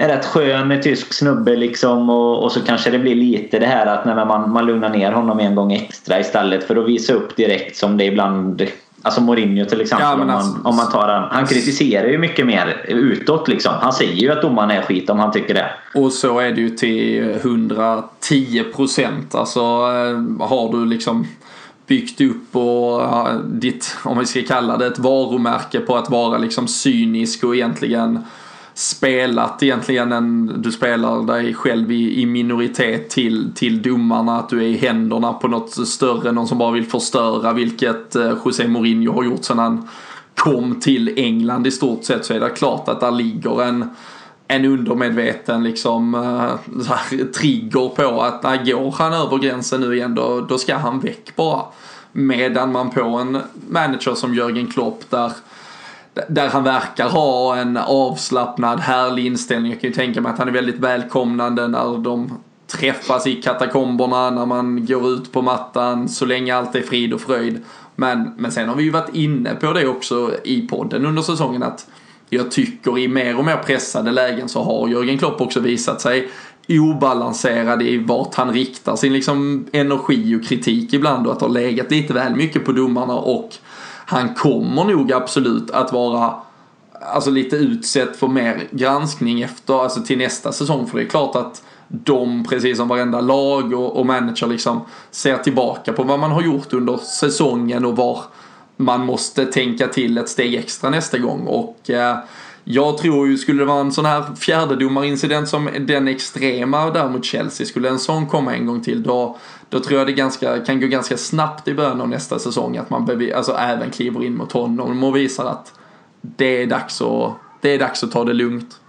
en 0.00 0.08
rätt 0.08 0.26
skön 0.26 0.80
tysk 0.82 1.14
snubbe 1.14 1.56
liksom 1.56 2.10
och, 2.10 2.42
och 2.42 2.52
så 2.52 2.60
kanske 2.60 2.90
det 2.90 2.98
blir 2.98 3.14
lite 3.14 3.58
det 3.58 3.66
här 3.66 3.86
att 3.86 4.04
nej, 4.04 4.14
man, 4.14 4.50
man 4.50 4.66
lugnar 4.66 4.90
ner 4.90 5.12
honom 5.12 5.40
en 5.40 5.54
gång 5.54 5.72
extra 5.72 6.20
istället 6.20 6.64
för 6.64 6.76
att 6.76 6.88
visa 6.88 7.12
upp 7.12 7.36
direkt 7.36 7.76
som 7.76 7.96
det 7.96 8.04
ibland 8.04 8.62
Alltså 9.02 9.20
Mourinho 9.20 9.64
till 9.64 9.80
exempel 9.80 10.06
Ja, 10.06 10.12
om, 10.12 10.18
man, 10.18 10.30
alltså- 10.30 10.58
om 10.64 10.76
man 10.76 10.90
tar 10.90 11.08
han. 11.08 11.28
Han 11.30 11.46
kritiserar 11.46 12.08
ju 12.08 12.18
mycket 12.18 12.46
mer 12.46 12.84
utåt 12.88 13.48
liksom. 13.48 13.72
Han 13.80 13.92
säger 13.92 14.14
ju 14.14 14.30
att 14.30 14.42
domaren 14.42 14.70
är 14.70 14.82
skit 14.82 15.10
om 15.10 15.18
han 15.18 15.32
tycker 15.32 15.54
det. 15.54 15.70
Och 15.94 16.12
så 16.12 16.38
är 16.38 16.52
det 16.52 16.60
ju 16.60 16.70
till 16.70 17.30
110 17.30 18.64
procent. 18.76 19.34
Alltså 19.34 19.60
eh, 19.60 20.46
har 20.46 20.72
du 20.72 20.86
liksom 20.86 21.26
byggt 21.86 22.20
upp 22.20 22.56
och 22.56 23.02
ditt, 23.44 23.96
om 24.04 24.18
vi 24.18 24.26
ska 24.26 24.42
kalla 24.42 24.76
det 24.76 24.86
ett 24.86 24.98
varumärke 24.98 25.80
på 25.80 25.96
att 25.96 26.10
vara 26.10 26.38
liksom 26.38 26.68
cynisk 26.68 27.44
och 27.44 27.54
egentligen 27.56 28.24
spelat 28.78 29.62
egentligen 29.62 30.12
en, 30.12 30.52
du 30.62 30.72
spelar 30.72 31.22
dig 31.22 31.54
själv 31.54 31.92
i, 31.92 32.22
i 32.22 32.26
minoritet 32.26 33.10
till, 33.10 33.54
till 33.54 33.82
domarna, 33.82 34.38
att 34.38 34.48
du 34.48 34.58
är 34.58 34.66
i 34.66 34.76
händerna 34.76 35.32
på 35.32 35.48
något 35.48 35.88
större, 35.88 36.32
någon 36.32 36.48
som 36.48 36.58
bara 36.58 36.70
vill 36.70 36.86
förstöra, 36.86 37.52
vilket 37.52 38.16
eh, 38.16 38.32
José 38.44 38.68
Mourinho 38.68 39.12
har 39.12 39.24
gjort 39.24 39.44
sedan 39.44 39.58
han 39.58 39.88
kom 40.34 40.80
till 40.80 41.14
England 41.16 41.66
i 41.66 41.70
stort 41.70 42.04
sett 42.04 42.24
så 42.24 42.34
är 42.34 42.40
det 42.40 42.50
klart 42.50 42.88
att 42.88 43.00
där 43.00 43.10
ligger 43.10 43.62
en 43.62 43.90
en 44.48 44.64
undermedveten 44.64 45.62
liksom 45.62 46.14
eh, 46.14 46.80
så 46.82 46.94
här, 46.94 47.32
trigger 47.32 47.88
på 47.88 48.22
att 48.22 48.42
när 48.42 48.64
går 48.64 48.94
han 48.98 49.12
över 49.12 49.38
gränsen 49.38 49.80
nu 49.80 49.96
igen 49.96 50.14
då, 50.14 50.40
då 50.40 50.58
ska 50.58 50.76
han 50.76 51.00
väck 51.00 51.36
bara. 51.36 51.62
Medan 52.12 52.72
man 52.72 52.90
på 52.90 53.02
en 53.02 53.38
manager 53.68 54.14
som 54.14 54.34
Jörgen 54.34 54.66
Klopp 54.66 55.10
där 55.10 55.32
där 56.28 56.48
han 56.48 56.64
verkar 56.64 57.08
ha 57.08 57.56
en 57.56 57.76
avslappnad, 57.76 58.80
härlig 58.80 59.26
inställning. 59.26 59.72
Jag 59.72 59.80
kan 59.80 59.90
ju 59.90 59.94
tänka 59.94 60.20
mig 60.20 60.32
att 60.32 60.38
han 60.38 60.48
är 60.48 60.52
väldigt 60.52 60.78
välkomnande 60.78 61.68
när 61.68 61.98
de 61.98 62.38
träffas 62.66 63.26
i 63.26 63.34
katakomberna, 63.34 64.30
när 64.30 64.46
man 64.46 64.86
går 64.86 65.08
ut 65.08 65.32
på 65.32 65.42
mattan, 65.42 66.08
så 66.08 66.26
länge 66.26 66.56
allt 66.56 66.74
är 66.74 66.82
frid 66.82 67.12
och 67.12 67.20
fröjd. 67.20 67.64
Men, 67.96 68.34
men 68.36 68.52
sen 68.52 68.68
har 68.68 68.76
vi 68.76 68.82
ju 68.82 68.90
varit 68.90 69.14
inne 69.14 69.54
på 69.54 69.72
det 69.72 69.88
också 69.88 70.30
i 70.44 70.68
podden 70.68 71.06
under 71.06 71.22
säsongen 71.22 71.62
att 71.62 71.86
jag 72.30 72.50
tycker 72.50 72.98
i 72.98 73.08
mer 73.08 73.38
och 73.38 73.44
mer 73.44 73.56
pressade 73.56 74.10
lägen 74.10 74.48
så 74.48 74.62
har 74.62 74.88
Jörgen 74.88 75.18
Klopp 75.18 75.40
också 75.40 75.60
visat 75.60 76.00
sig 76.00 76.30
obalanserad 76.68 77.82
i 77.82 77.98
vart 77.98 78.34
han 78.34 78.52
riktar 78.52 78.96
sin 78.96 79.12
liksom 79.12 79.66
energi 79.72 80.36
och 80.36 80.44
kritik 80.44 80.94
ibland 80.94 81.26
och 81.26 81.32
att 81.32 81.38
det 81.38 81.44
har 81.44 81.52
legat 81.52 81.90
lite 81.90 82.14
väl 82.14 82.36
mycket 82.36 82.64
på 82.64 82.72
domarna 82.72 83.14
och 83.14 83.54
han 84.10 84.34
kommer 84.34 84.84
nog 84.84 85.12
absolut 85.12 85.70
att 85.70 85.92
vara 85.92 86.34
alltså 87.00 87.30
lite 87.30 87.56
utsett 87.56 88.16
för 88.16 88.28
mer 88.28 88.68
granskning 88.70 89.42
efter, 89.42 89.82
alltså 89.82 90.02
till 90.02 90.18
nästa 90.18 90.52
säsong. 90.52 90.86
För 90.86 90.98
det 90.98 91.04
är 91.04 91.08
klart 91.08 91.36
att 91.36 91.62
de, 91.88 92.44
precis 92.44 92.76
som 92.76 92.88
varenda 92.88 93.20
lag 93.20 93.72
och, 93.72 93.96
och 93.96 94.06
manager 94.06 94.46
liksom 94.46 94.80
ser 95.10 95.36
tillbaka 95.38 95.92
på 95.92 96.02
vad 96.02 96.18
man 96.18 96.30
har 96.30 96.42
gjort 96.42 96.72
under 96.72 96.96
säsongen 96.96 97.84
och 97.84 97.96
var 97.96 98.22
man 98.76 99.06
måste 99.06 99.46
tänka 99.46 99.88
till 99.88 100.18
ett 100.18 100.28
steg 100.28 100.54
extra 100.54 100.90
nästa 100.90 101.18
gång. 101.18 101.46
Och 101.46 101.90
eh, 101.90 102.18
jag 102.70 102.98
tror 102.98 103.28
ju, 103.28 103.38
skulle 103.38 103.62
det 103.62 103.66
vara 103.66 103.80
en 103.80 103.92
sån 103.92 104.04
här 104.04 104.34
fjärdedomarincident 104.36 105.48
som 105.48 105.68
den 105.80 106.08
extrema 106.08 106.90
där 106.90 107.08
mot 107.08 107.24
Chelsea, 107.24 107.66
skulle 107.66 107.88
en 107.88 107.98
sån 107.98 108.26
komma 108.26 108.54
en 108.54 108.66
gång 108.66 108.80
till 108.80 109.02
då, 109.02 109.36
då 109.68 109.80
tror 109.80 109.98
jag 109.98 110.06
det 110.06 110.12
ganska, 110.12 110.58
kan 110.58 110.80
gå 110.80 110.86
ganska 110.86 111.16
snabbt 111.16 111.68
i 111.68 111.74
början 111.74 112.00
av 112.00 112.08
nästa 112.08 112.38
säsong 112.38 112.76
att 112.76 112.90
man 112.90 113.06
bevi- 113.06 113.34
alltså, 113.34 113.52
även 113.52 113.90
kliver 113.90 114.24
in 114.24 114.36
mot 114.36 114.52
honom 114.52 115.04
och 115.04 115.16
visar 115.16 115.44
att 115.44 115.72
det 116.20 116.62
är 116.62 116.66
dags 116.66 117.02
att, 117.02 117.32
det 117.60 117.74
är 117.74 117.78
dags 117.78 118.04
att 118.04 118.12
ta 118.12 118.24
det 118.24 118.32
lugnt. 118.32 118.80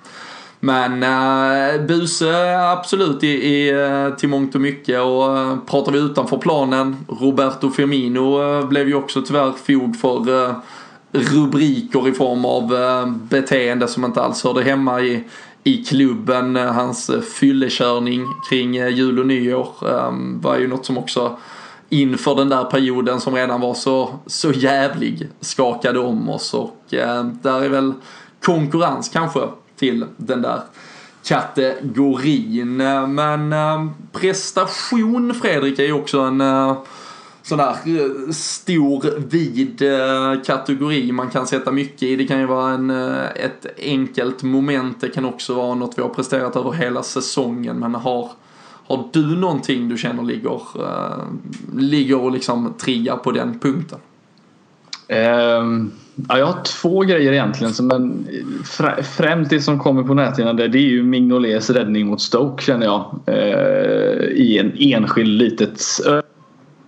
Men 0.60 1.04
äh, 1.04 1.82
Buse 1.86 2.60
absolut 2.60 3.24
i, 3.24 3.28
i, 3.28 3.70
eh, 3.70 4.16
till 4.16 4.30
mångt 4.30 4.56
och 4.56 4.62
mycket 4.62 5.02
och 5.02 5.38
äh, 5.38 5.58
pratar 5.58 5.92
vi 5.92 6.00
utanför 6.00 6.38
planen 6.38 6.98
Roberto 7.08 7.72
Firmino 7.72 8.42
äh, 8.42 8.68
blev 8.68 8.88
ju 8.88 8.96
också 8.96 9.22
tyvärr 9.22 9.52
fog 9.52 9.96
för 9.96 10.48
äh, 10.50 10.56
rubriker 11.12 12.08
i 12.08 12.12
form 12.12 12.46
av 12.46 12.76
eh, 12.76 13.10
beteende 13.10 13.88
som 13.88 14.06
inte 14.06 14.22
alls 14.22 14.44
hörde 14.44 14.64
hemma 14.64 15.02
i, 15.02 15.24
i 15.64 15.84
klubben. 15.84 16.58
Eh, 16.58 16.74
hans 16.74 17.10
eh, 17.10 17.22
fyllekörning 17.22 18.26
kring 18.50 18.74
jul 18.74 19.20
och 19.20 19.28
nyår 19.28 19.90
ehm, 19.90 20.42
var 20.42 20.58
ju 20.58 20.68
något 20.68 20.86
som 20.86 20.98
också 20.98 21.38
inför 21.90 22.36
den 22.36 22.50
där 22.50 22.64
perioden 22.64 23.20
som 23.20 23.36
redan 23.36 23.62
var 23.62 23.74
så, 23.74 24.20
så 24.26 24.52
jävlig 24.52 25.30
skakade 25.42 26.00
om 26.00 26.30
oss 26.30 26.54
och 26.54 26.76
där 27.42 27.64
är 27.64 27.70
väl 27.70 27.94
konkurrens 28.44 29.10
kanske 29.10 29.40
till 29.80 30.06
den 30.18 30.42
där 30.42 30.62
kategorin. 31.24 32.78
Men 33.14 33.54
ehm, 33.54 33.92
prestation 34.14 35.34
Fredrik 35.34 35.80
är 35.80 35.84
ju 35.84 35.94
också 35.94 36.20
en 36.20 36.42
sån 37.50 37.58
där 37.58 37.72
eh, 37.72 38.32
stor 38.32 39.28
vid 39.30 39.82
eh, 39.82 40.42
kategori 40.46 41.12
man 41.12 41.30
kan 41.30 41.48
sätta 41.48 41.72
mycket 41.72 42.04
i. 42.04 42.16
Det 42.16 42.28
kan 42.28 42.40
ju 42.40 42.46
vara 42.46 42.72
en, 42.72 42.90
eh, 42.90 43.26
ett 43.36 43.66
enkelt 43.78 44.44
moment. 44.44 45.02
Det 45.02 45.10
kan 45.10 45.26
också 45.26 45.54
vara 45.54 45.76
något 45.76 45.98
vi 45.98 46.02
har 46.02 46.10
presterat 46.10 46.56
över 46.56 46.72
hela 46.72 47.04
säsongen. 47.04 47.80
Men 47.80 47.96
har, 47.96 48.32
har 48.88 49.04
du 49.14 49.36
någonting 49.36 49.90
du 49.90 49.98
känner 49.98 50.24
ligger, 50.24 50.62
ligger 51.78 52.22
och 52.22 52.32
liksom 52.32 52.74
triggar 52.78 53.16
på 53.16 53.32
den 53.32 53.60
punkten? 53.60 54.00
Um, 55.62 55.92
ja, 56.30 56.38
jag 56.38 56.46
har 56.46 56.64
två 56.64 57.02
grejer 57.02 57.32
egentligen. 57.32 57.74
Men 57.82 58.28
främst 59.04 59.50
det 59.50 59.62
som 59.62 59.80
kommer 59.80 60.04
på 60.04 60.14
näthinnan 60.14 60.56
där, 60.56 60.68
det 60.68 60.78
är 60.78 60.90
ju 60.90 61.04
Mignolets 61.04 61.70
räddning 61.70 62.08
mot 62.08 62.22
Stoke 62.22 62.64
känner 62.64 62.86
jag. 62.86 63.20
Uh, 63.28 64.24
I 64.24 64.58
en 64.58 64.74
enskild 64.78 65.42
litet 65.42 65.82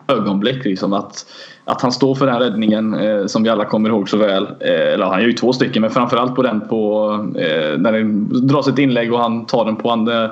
ögonblick. 0.07 0.65
Liksom, 0.65 0.93
att, 0.93 1.25
att 1.65 1.81
han 1.81 1.91
står 1.91 2.15
för 2.15 2.25
den 2.25 2.39
räddningen 2.39 2.93
eh, 2.93 3.25
som 3.25 3.43
vi 3.43 3.49
alla 3.49 3.65
kommer 3.65 3.89
ihåg 3.89 4.09
så 4.09 4.17
väl. 4.17 4.43
Eh, 4.43 4.93
eller 4.93 5.05
han 5.05 5.21
gör 5.21 5.27
ju 5.27 5.33
två 5.33 5.53
stycken 5.53 5.81
men 5.81 5.91
framförallt 5.91 6.35
på 6.35 6.41
den 6.41 6.61
på 6.61 7.11
eh, 7.35 7.79
när 7.79 7.91
det 7.91 8.03
dras 8.47 8.67
ett 8.67 8.79
inlägg 8.79 9.13
och 9.13 9.19
han 9.19 9.45
tar 9.45 9.65
den 9.65 9.75
på 9.75 9.91
andra 9.91 10.29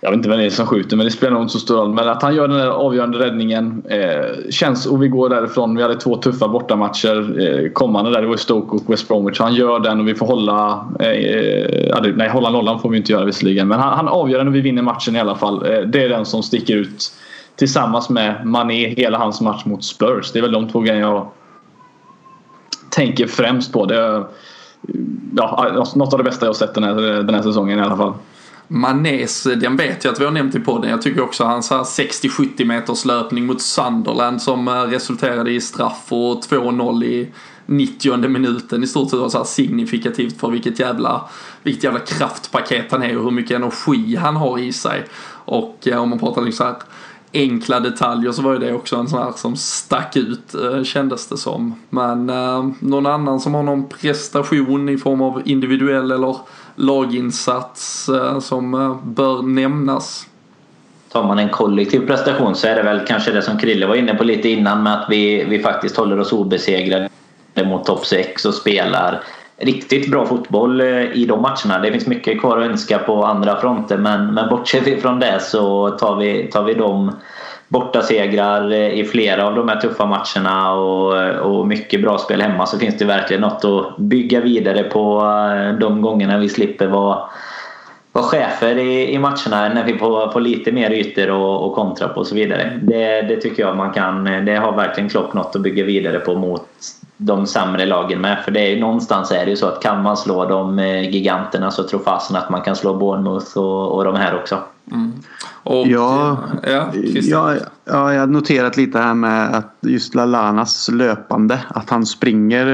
jag 0.00 0.10
vet 0.10 0.16
inte 0.16 0.28
vem 0.28 0.38
det 0.38 0.44
är 0.44 0.50
som 0.50 0.66
skjuter 0.66 0.96
men 0.96 1.06
det 1.06 1.12
spelar 1.12 1.32
nog 1.32 1.42
inte 1.42 1.52
så 1.52 1.58
stor 1.58 1.76
roll. 1.76 1.94
Men 1.94 2.08
att 2.08 2.22
han 2.22 2.34
gör 2.34 2.48
den 2.48 2.58
där 2.58 2.68
avgörande 2.68 3.18
räddningen 3.18 3.82
eh, 3.90 4.50
känns 4.50 4.86
och 4.86 5.02
vi 5.02 5.08
går 5.08 5.28
därifrån. 5.28 5.76
Vi 5.76 5.82
hade 5.82 5.96
två 5.96 6.16
tuffa 6.16 6.48
bortamatcher 6.48 7.40
eh, 7.40 7.72
kommande 7.72 8.10
där. 8.10 8.22
Det 8.22 8.28
var 8.28 8.36
Stoke 8.36 8.76
och 8.76 8.92
West 8.92 9.08
Bromwich. 9.08 9.40
Han 9.40 9.54
gör 9.54 9.80
den 9.80 10.00
och 10.00 10.08
vi 10.08 10.14
får 10.14 10.26
hålla... 10.26 10.86
Eh, 11.00 12.12
nej, 12.14 12.28
hålla 12.28 12.50
nollan 12.50 12.80
får 12.80 12.90
vi 12.90 12.96
inte 12.96 13.12
göra 13.12 13.24
visserligen. 13.24 13.68
Men 13.68 13.80
han, 13.80 13.96
han 13.96 14.08
avgör 14.08 14.38
den 14.38 14.48
och 14.48 14.54
vi 14.54 14.60
vinner 14.60 14.82
matchen 14.82 15.16
i 15.16 15.20
alla 15.20 15.34
fall. 15.34 15.66
Eh, 15.66 15.80
det 15.80 16.04
är 16.04 16.08
den 16.08 16.26
som 16.26 16.42
sticker 16.42 16.76
ut 16.76 17.12
tillsammans 17.58 18.08
med 18.08 18.46
Mané 18.46 18.88
hela 18.88 19.18
hans 19.18 19.40
match 19.40 19.64
mot 19.64 19.84
Spurs. 19.84 20.32
Det 20.32 20.38
är 20.38 20.42
väl 20.42 20.52
de 20.52 20.68
två 20.68 20.80
grejerna 20.80 21.00
jag 21.00 21.28
tänker 22.90 23.26
främst 23.26 23.72
på. 23.72 23.86
Det, 23.86 24.26
ja, 25.36 25.72
alltså, 25.76 25.98
något 25.98 26.12
av 26.12 26.18
det 26.18 26.24
bästa 26.24 26.46
jag 26.46 26.56
sett 26.56 26.74
den 26.74 26.84
här, 26.84 26.94
den 27.22 27.34
här 27.34 27.42
säsongen 27.42 27.78
i 27.78 27.82
alla 27.82 27.96
fall. 27.96 28.14
Manes, 28.68 29.46
eh, 29.46 29.58
den 29.58 29.76
vet 29.76 30.04
jag 30.04 30.12
att 30.12 30.20
vi 30.20 30.24
har 30.24 30.32
nämnt 30.32 30.54
i 30.54 30.60
podden. 30.60 30.90
Jag 30.90 31.02
tycker 31.02 31.22
också 31.22 31.44
hans 31.44 31.72
60-70 31.72 32.64
meters 32.64 33.04
löpning 33.04 33.46
mot 33.46 33.62
Sunderland 33.62 34.42
som 34.42 34.68
eh, 34.68 34.72
resulterade 34.72 35.50
i 35.50 35.60
straff 35.60 36.06
och 36.08 36.42
2-0 36.42 37.04
i 37.04 37.28
90 37.66 38.28
minuten 38.28 38.82
i 38.82 38.86
stort 38.86 39.10
sett 39.10 39.18
var 39.18 39.28
så 39.28 39.38
här 39.38 39.44
signifikativt 39.44 40.40
för 40.40 40.50
vilket 40.50 40.78
jävla, 40.78 41.24
vilket 41.62 41.84
jävla 41.84 42.00
kraftpaket 42.00 42.92
han 42.92 43.02
är 43.02 43.18
och 43.18 43.24
hur 43.24 43.30
mycket 43.30 43.56
energi 43.56 44.16
han 44.16 44.36
har 44.36 44.58
i 44.58 44.72
sig. 44.72 45.04
Och 45.44 45.88
eh, 45.88 46.02
om 46.02 46.10
man 46.10 46.18
pratar 46.18 46.42
liksom 46.42 46.66
så 46.66 46.72
här 46.72 46.82
enkla 47.32 47.80
detaljer 47.80 48.32
så 48.32 48.42
var 48.42 48.52
ju 48.52 48.58
det 48.58 48.72
också 48.72 48.96
en 48.96 49.08
sån 49.08 49.22
här 49.22 49.32
som 49.32 49.56
stack 49.56 50.16
ut 50.16 50.54
eh, 50.54 50.82
kändes 50.82 51.28
det 51.28 51.36
som. 51.36 51.74
Men 51.90 52.30
eh, 52.30 52.68
någon 52.80 53.06
annan 53.06 53.40
som 53.40 53.54
har 53.54 53.62
någon 53.62 53.88
prestation 53.88 54.88
i 54.88 54.98
form 54.98 55.22
av 55.22 55.42
individuell 55.44 56.10
eller 56.10 56.36
laginsats 56.74 58.08
eh, 58.08 58.38
som 58.38 58.74
eh, 58.74 58.96
bör 59.04 59.42
nämnas? 59.42 60.26
Tar 61.12 61.24
man 61.24 61.38
en 61.38 61.48
kollektiv 61.48 62.06
prestation 62.06 62.54
så 62.54 62.66
är 62.66 62.76
det 62.76 62.82
väl 62.82 63.06
kanske 63.06 63.30
det 63.30 63.42
som 63.42 63.58
Krille 63.58 63.86
var 63.86 63.94
inne 63.94 64.14
på 64.14 64.24
lite 64.24 64.48
innan 64.48 64.82
med 64.82 65.00
att 65.00 65.10
vi, 65.10 65.44
vi 65.44 65.58
faktiskt 65.58 65.96
håller 65.96 66.20
oss 66.20 66.32
obesegrade 66.32 67.08
mot 67.64 67.84
topp 67.84 68.06
6 68.06 68.44
och 68.44 68.54
spelar 68.54 69.22
riktigt 69.58 70.10
bra 70.10 70.26
fotboll 70.26 70.80
eh, 70.80 71.12
i 71.12 71.26
de 71.28 71.42
matcherna. 71.42 71.78
Det 71.82 71.92
finns 71.92 72.06
mycket 72.06 72.40
kvar 72.40 72.58
att 72.58 72.70
önska 72.70 72.98
på 72.98 73.24
andra 73.24 73.60
fronter 73.60 73.96
men, 73.96 74.34
men 74.34 74.48
bortsett 74.48 75.02
från 75.02 75.20
det 75.20 75.40
så 75.40 75.90
tar 75.90 76.16
vi, 76.16 76.48
tar 76.52 76.64
vi 76.64 76.74
de 76.74 77.12
bortasegrar 77.68 78.72
eh, 78.72 78.88
i 78.88 79.04
flera 79.04 79.46
av 79.46 79.54
de 79.54 79.68
här 79.68 79.80
tuffa 79.80 80.06
matcherna 80.06 80.72
och, 80.72 81.40
och 81.40 81.66
mycket 81.66 82.02
bra 82.02 82.18
spel 82.18 82.40
hemma 82.40 82.66
så 82.66 82.78
finns 82.78 82.98
det 82.98 83.04
verkligen 83.04 83.42
något 83.42 83.64
att 83.64 83.96
bygga 83.98 84.40
vidare 84.40 84.82
på 84.82 85.20
eh, 85.20 85.78
de 85.78 86.02
gångerna 86.02 86.38
vi 86.38 86.48
slipper 86.48 86.86
vara 86.86 87.18
vara 88.18 88.28
chefer 88.28 88.78
i, 88.78 89.14
i 89.14 89.18
matcherna 89.18 89.68
när 89.74 89.84
vi 89.84 89.98
får, 89.98 90.32
får 90.32 90.40
lite 90.40 90.72
mer 90.72 90.90
ytor 90.90 91.30
och, 91.30 91.66
och 91.66 91.74
kontra 91.74 92.08
på 92.08 92.20
och 92.20 92.26
så 92.26 92.34
vidare. 92.34 92.78
Det, 92.82 93.22
det 93.22 93.36
tycker 93.36 93.62
jag 93.62 93.76
man 93.76 93.92
kan, 93.92 94.24
det 94.24 94.56
har 94.56 94.72
verkligen 94.76 95.10
Klopp 95.10 95.34
något 95.34 95.56
att 95.56 95.62
bygga 95.62 95.84
vidare 95.84 96.18
på 96.18 96.34
mot 96.34 96.68
de 97.16 97.46
sämre 97.46 97.86
lagen 97.86 98.20
med. 98.20 98.38
För 98.44 98.50
det 98.50 98.60
är 98.60 98.80
någonstans 98.80 99.32
är 99.32 99.44
det 99.44 99.50
ju 99.50 99.56
så 99.56 99.66
att 99.66 99.82
kan 99.82 100.02
man 100.02 100.16
slå 100.16 100.44
de 100.44 100.78
eh, 100.78 101.10
giganterna 101.10 101.70
så 101.70 101.82
tror 101.82 102.00
fasen 102.00 102.36
att 102.36 102.50
man 102.50 102.62
kan 102.62 102.76
slå 102.76 102.94
Bournemouth 102.94 103.58
och, 103.58 103.94
och 103.94 104.04
de 104.04 104.16
här 104.16 104.36
också. 104.36 104.58
Mm. 104.92 105.12
Och, 105.62 105.86
Ja, 105.86 106.36
ja, 106.62 106.92
ja, 107.14 107.54
ja, 107.88 108.14
jag 108.14 108.20
har 108.20 108.26
noterat 108.26 108.76
lite 108.76 108.98
här 108.98 109.14
med 109.14 109.54
att 109.54 109.74
just 109.80 110.14
Lalanas 110.14 110.88
löpande. 110.92 111.60
Att 111.68 111.90
han 111.90 112.06
springer 112.06 112.66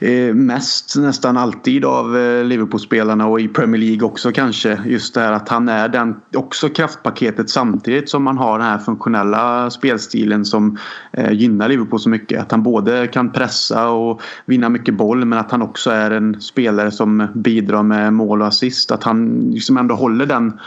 eh, 0.00 0.10
eh, 0.10 0.34
mest 0.34 0.96
nästan 0.96 1.36
alltid 1.36 1.84
av 1.84 2.16
eh, 2.16 2.44
Liverpool-spelarna 2.44 3.26
och 3.26 3.40
i 3.40 3.48
Premier 3.48 3.80
League 3.80 4.02
också 4.02 4.32
kanske. 4.32 4.80
Just 4.86 5.14
det 5.14 5.20
här 5.20 5.32
att 5.32 5.48
han 5.48 5.68
är 5.68 5.88
den 5.88 6.16
också 6.36 6.68
kraftpaketet 6.68 7.50
samtidigt 7.50 8.10
som 8.10 8.22
man 8.22 8.38
har 8.38 8.58
den 8.58 8.68
här 8.68 8.78
funktionella 8.78 9.70
spelstilen 9.70 10.44
som 10.44 10.78
gynnar 11.30 11.68
Liverpool 11.68 12.00
så 12.00 12.08
mycket. 12.08 12.40
Att 12.40 12.50
han 12.50 12.62
både 12.62 13.06
kan 13.06 13.32
pressa 13.32 13.88
och 13.88 14.22
vinna 14.46 14.68
mycket 14.68 14.94
boll 14.94 15.24
men 15.24 15.38
att 15.38 15.50
han 15.50 15.62
också 15.62 15.90
är 15.90 16.10
en 16.10 16.40
spelare 16.40 16.90
som 16.90 17.26
bidrar 17.34 17.82
med 17.82 18.12
mål 18.12 18.40
och 18.40 18.48
assist. 18.48 18.90
Att 18.90 19.04
han 19.04 19.40
liksom 19.50 19.76
ändå 19.76 19.94
håller 19.94 20.26
den 20.26 20.60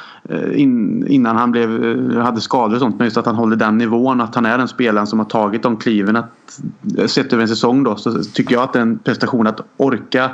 innan 1.07 1.37
han 1.37 1.51
blev, 1.51 1.69
hade 2.17 2.41
skador 2.41 2.75
och 2.75 2.81
sånt. 2.81 2.95
Men 2.97 3.05
just 3.05 3.17
att 3.17 3.25
han 3.25 3.35
håller 3.45 3.55
den 3.55 3.77
nivån. 3.77 4.21
Att 4.21 4.35
han 4.35 4.45
är 4.45 4.57
den 4.57 4.67
spelaren 4.67 5.07
som 5.07 5.19
har 5.19 5.25
tagit 5.25 5.63
de 5.63 5.77
kliven. 5.77 6.15
Att, 6.15 6.59
sett 7.05 7.33
över 7.33 7.41
en 7.41 7.47
säsong 7.47 7.83
då 7.83 7.95
så 7.95 8.23
tycker 8.23 8.55
jag 8.55 8.63
att 8.63 8.73
det 8.73 8.79
är 8.79 8.83
en 8.83 8.97
prestation 8.97 9.47
att 9.47 9.61
orka 9.77 10.31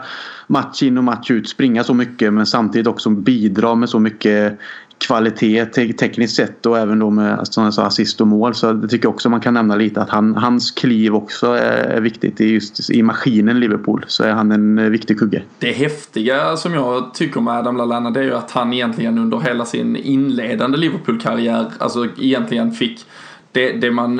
match 0.47 0.84
in 0.84 0.97
och 0.97 1.03
match 1.03 1.32
ut 1.32 1.49
springa 1.49 1.84
så 1.84 1.93
mycket 1.93 2.34
men 2.34 2.45
samtidigt 2.45 2.88
också 2.88 3.09
bidra 3.09 3.76
med 3.76 3.89
så 3.89 3.99
mycket 3.99 4.59
kvalitet 5.01 5.65
te 5.65 5.93
tekniskt 5.93 6.35
sett 6.35 6.65
och 6.65 6.77
även 6.77 6.99
då 6.99 7.09
med 7.09 7.39
alltså, 7.39 7.53
som 7.53 7.63
jag 7.63 7.73
sa, 7.73 7.83
assist 7.83 8.21
och 8.21 8.27
mål. 8.27 8.55
Så 8.55 8.73
det 8.73 8.87
tycker 8.87 9.05
jag 9.05 9.13
också 9.13 9.29
man 9.29 9.41
kan 9.41 9.53
nämna 9.53 9.75
lite 9.75 10.01
att 10.01 10.09
han, 10.09 10.35
hans 10.35 10.71
kliv 10.71 11.15
också 11.15 11.47
är, 11.47 12.01
viktigt. 12.01 12.41
I, 12.41 12.45
just, 12.45 12.89
I 12.89 13.03
maskinen 13.03 13.59
Liverpool 13.59 14.05
så 14.07 14.23
är 14.23 14.31
han 14.31 14.51
en 14.51 14.77
eh, 14.77 14.89
viktig 14.89 15.19
kugge. 15.19 15.43
Det 15.59 15.71
häftiga 15.71 16.57
som 16.57 16.73
jag 16.73 17.13
tycker 17.13 17.41
med 17.41 17.53
Adam 17.53 17.77
Lallana 17.77 18.11
det 18.11 18.19
är 18.19 18.23
ju 18.23 18.35
att 18.35 18.51
han 18.51 18.73
egentligen 18.73 19.17
under 19.17 19.39
hela 19.39 19.65
sin 19.65 19.95
inledande 19.95 20.77
Liverpool-karriär 20.77 21.65
alltså 21.77 22.07
egentligen 22.17 22.71
fick 22.71 23.05
det, 23.51 23.71
det 23.71 23.91
man 23.91 24.15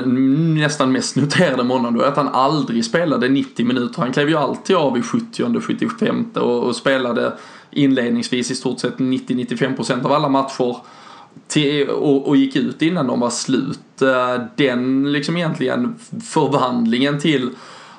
nästan 0.56 0.92
mest 0.92 1.16
noterade 1.16 1.64
med 1.64 1.78
honom 1.78 1.94
då 1.94 2.02
är 2.02 2.08
att 2.08 2.18
han 2.18 2.28
aldrig 2.28 2.86
spelade 2.86 3.30
90 3.30 3.66
minuter. 3.66 4.02
Han 4.02 4.12
klev 4.12 4.30
ju 4.30 4.36
alltid 4.36 4.76
av 4.76 4.98
i 4.98 5.02
70 5.02 5.62
75 5.62 6.26
och, 6.36 6.64
och 6.64 6.76
spelade 6.76 7.34
inledningsvis 7.72 8.52
i 8.52 8.56
stort 8.56 8.80
sett 8.80 8.98
90-95% 8.98 10.06
av 10.06 10.12
alla 10.12 10.30
matcher 10.30 10.78
till, 11.48 11.90
och, 11.90 12.28
och, 12.28 12.38
gick 12.38 12.56
ut 12.56 12.82
innan 12.82 13.08
de 13.08 13.20
var 13.20 13.30
slut. 13.30 14.02
Eh, 14.02 14.44
den 14.56 15.12
liksom 15.12 15.38
egentligen 15.38 15.96
förvandlingen 16.24 17.20
till 17.20 17.50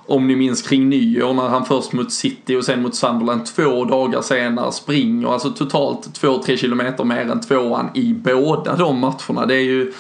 om 0.07 0.27
ni 0.27 0.37
minns 0.37 0.63
kring 0.63 0.89
nyår 0.89 1.35
när 1.35 1.49
han 1.49 1.65
först 1.65 1.93
mot 1.93 2.13
City 2.13 2.57
och 2.57 2.65
sen 2.65 2.83
mot 2.83 2.95
Sunderland 2.95 3.47
två 3.47 3.85
dagar 3.85 4.23
senare 4.23 4.73
springer 4.73 5.33
alltså 5.33 5.51
totalt 5.51 6.21
2-3 6.23 6.57
kilometer 6.57 7.05
mer 7.05 7.31
än 7.31 7.41
tvåan 7.41 7.91
i 7.95 8.15
båda 8.15 8.77
de 8.77 8.99
matcherna. 8.99 9.47
Det 9.47 9.55
är 9.55 9.65
ju 9.65 9.93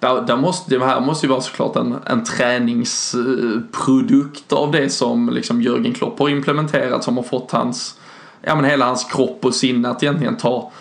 där, 0.00 0.22
där 0.22 0.36
måste, 0.36 0.78
det 0.78 0.84
här 0.84 1.00
måste 1.00 1.26
ju 1.26 1.30
vara 1.30 1.40
såklart 1.40 1.76
en, 1.76 1.94
en 2.06 2.24
träningsprodukt 2.24 4.52
av 4.52 4.72
det 4.72 4.90
som 4.90 5.30
liksom 5.30 5.62
Jörgen 5.62 5.94
Klopp 5.94 6.18
har 6.18 6.28
implementerat 6.28 7.04
som 7.04 7.16
har 7.16 7.24
fått 7.24 7.50
hans, 7.50 7.98
ja 8.42 8.54
men 8.54 8.64
hela 8.64 8.86
hans 8.86 9.04
kropp 9.04 9.44
och 9.44 9.54
sinne 9.54 9.88
att 9.88 10.02
egentligen 10.02 10.36
ta, 10.36 10.72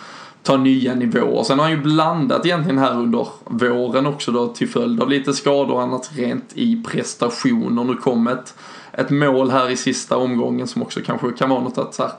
ta 0.44 0.58
nya 0.58 0.96
nivåer. 0.96 1.44
Sen 1.44 1.60
har 1.60 1.66
han 1.66 1.76
ju 1.76 1.82
blandat 1.82 2.46
egentligen 2.46 2.78
här 2.78 2.94
under 2.94 3.28
våren 3.46 4.06
också 4.06 4.32
då 4.32 4.48
till 4.48 4.70
följd 4.70 5.02
av 5.02 5.10
lite 5.10 5.34
skador 5.34 5.74
och 5.74 5.82
annat 5.82 6.12
rent 6.16 6.54
i 6.54 6.84
prestationer. 6.84 7.84
Nu 7.84 7.96
kom 7.96 8.28
ett, 8.28 8.54
ett 8.92 9.10
mål 9.10 9.52
här 9.52 9.70
i 9.70 9.78
sista 9.78 10.18
omgången 10.18 10.68
som 10.68 10.82
också 10.82 11.00
kanske 11.06 11.32
kan 11.32 11.50
vara 11.50 11.62
något 11.62 11.78
att 11.78 11.94
så 11.94 12.04
här, 12.04 12.12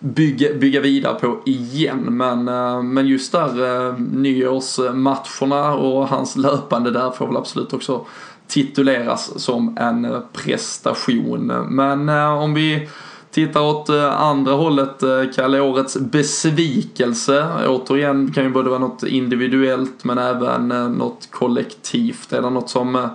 bygga, 0.00 0.54
bygga 0.54 0.80
vidare 0.80 1.14
på 1.14 1.40
igen. 1.46 2.16
Men, 2.16 2.48
eh, 2.48 2.82
men 2.82 3.06
just 3.06 3.32
där 3.32 3.88
eh, 3.88 3.98
nyårsmatcherna 3.98 5.74
och 5.74 6.08
hans 6.08 6.36
löpande 6.36 6.90
där 6.90 7.10
får 7.10 7.26
väl 7.26 7.36
absolut 7.36 7.72
också 7.72 8.06
tituleras 8.46 9.42
som 9.42 9.76
en 9.78 10.22
prestation. 10.32 11.46
Men 11.68 12.08
eh, 12.08 12.42
om 12.42 12.54
vi 12.54 12.88
tittar 13.30 13.60
åt 13.60 13.88
eh, 13.88 14.20
andra 14.20 14.52
hållet, 14.52 15.02
eh, 15.02 15.22
Kalle, 15.34 15.60
årets 15.60 15.98
besvikelse. 15.98 17.46
Återigen 17.68 18.32
kan 18.32 18.44
ju 18.44 18.50
både 18.50 18.70
vara 18.70 18.80
något 18.80 19.02
individuellt 19.02 20.04
men 20.04 20.18
även 20.18 20.72
eh, 20.72 20.88
något 20.88 21.28
kollektivt. 21.30 22.32
Är 22.32 22.42
det 22.42 22.50
något 22.50 22.70
som 22.70 23.08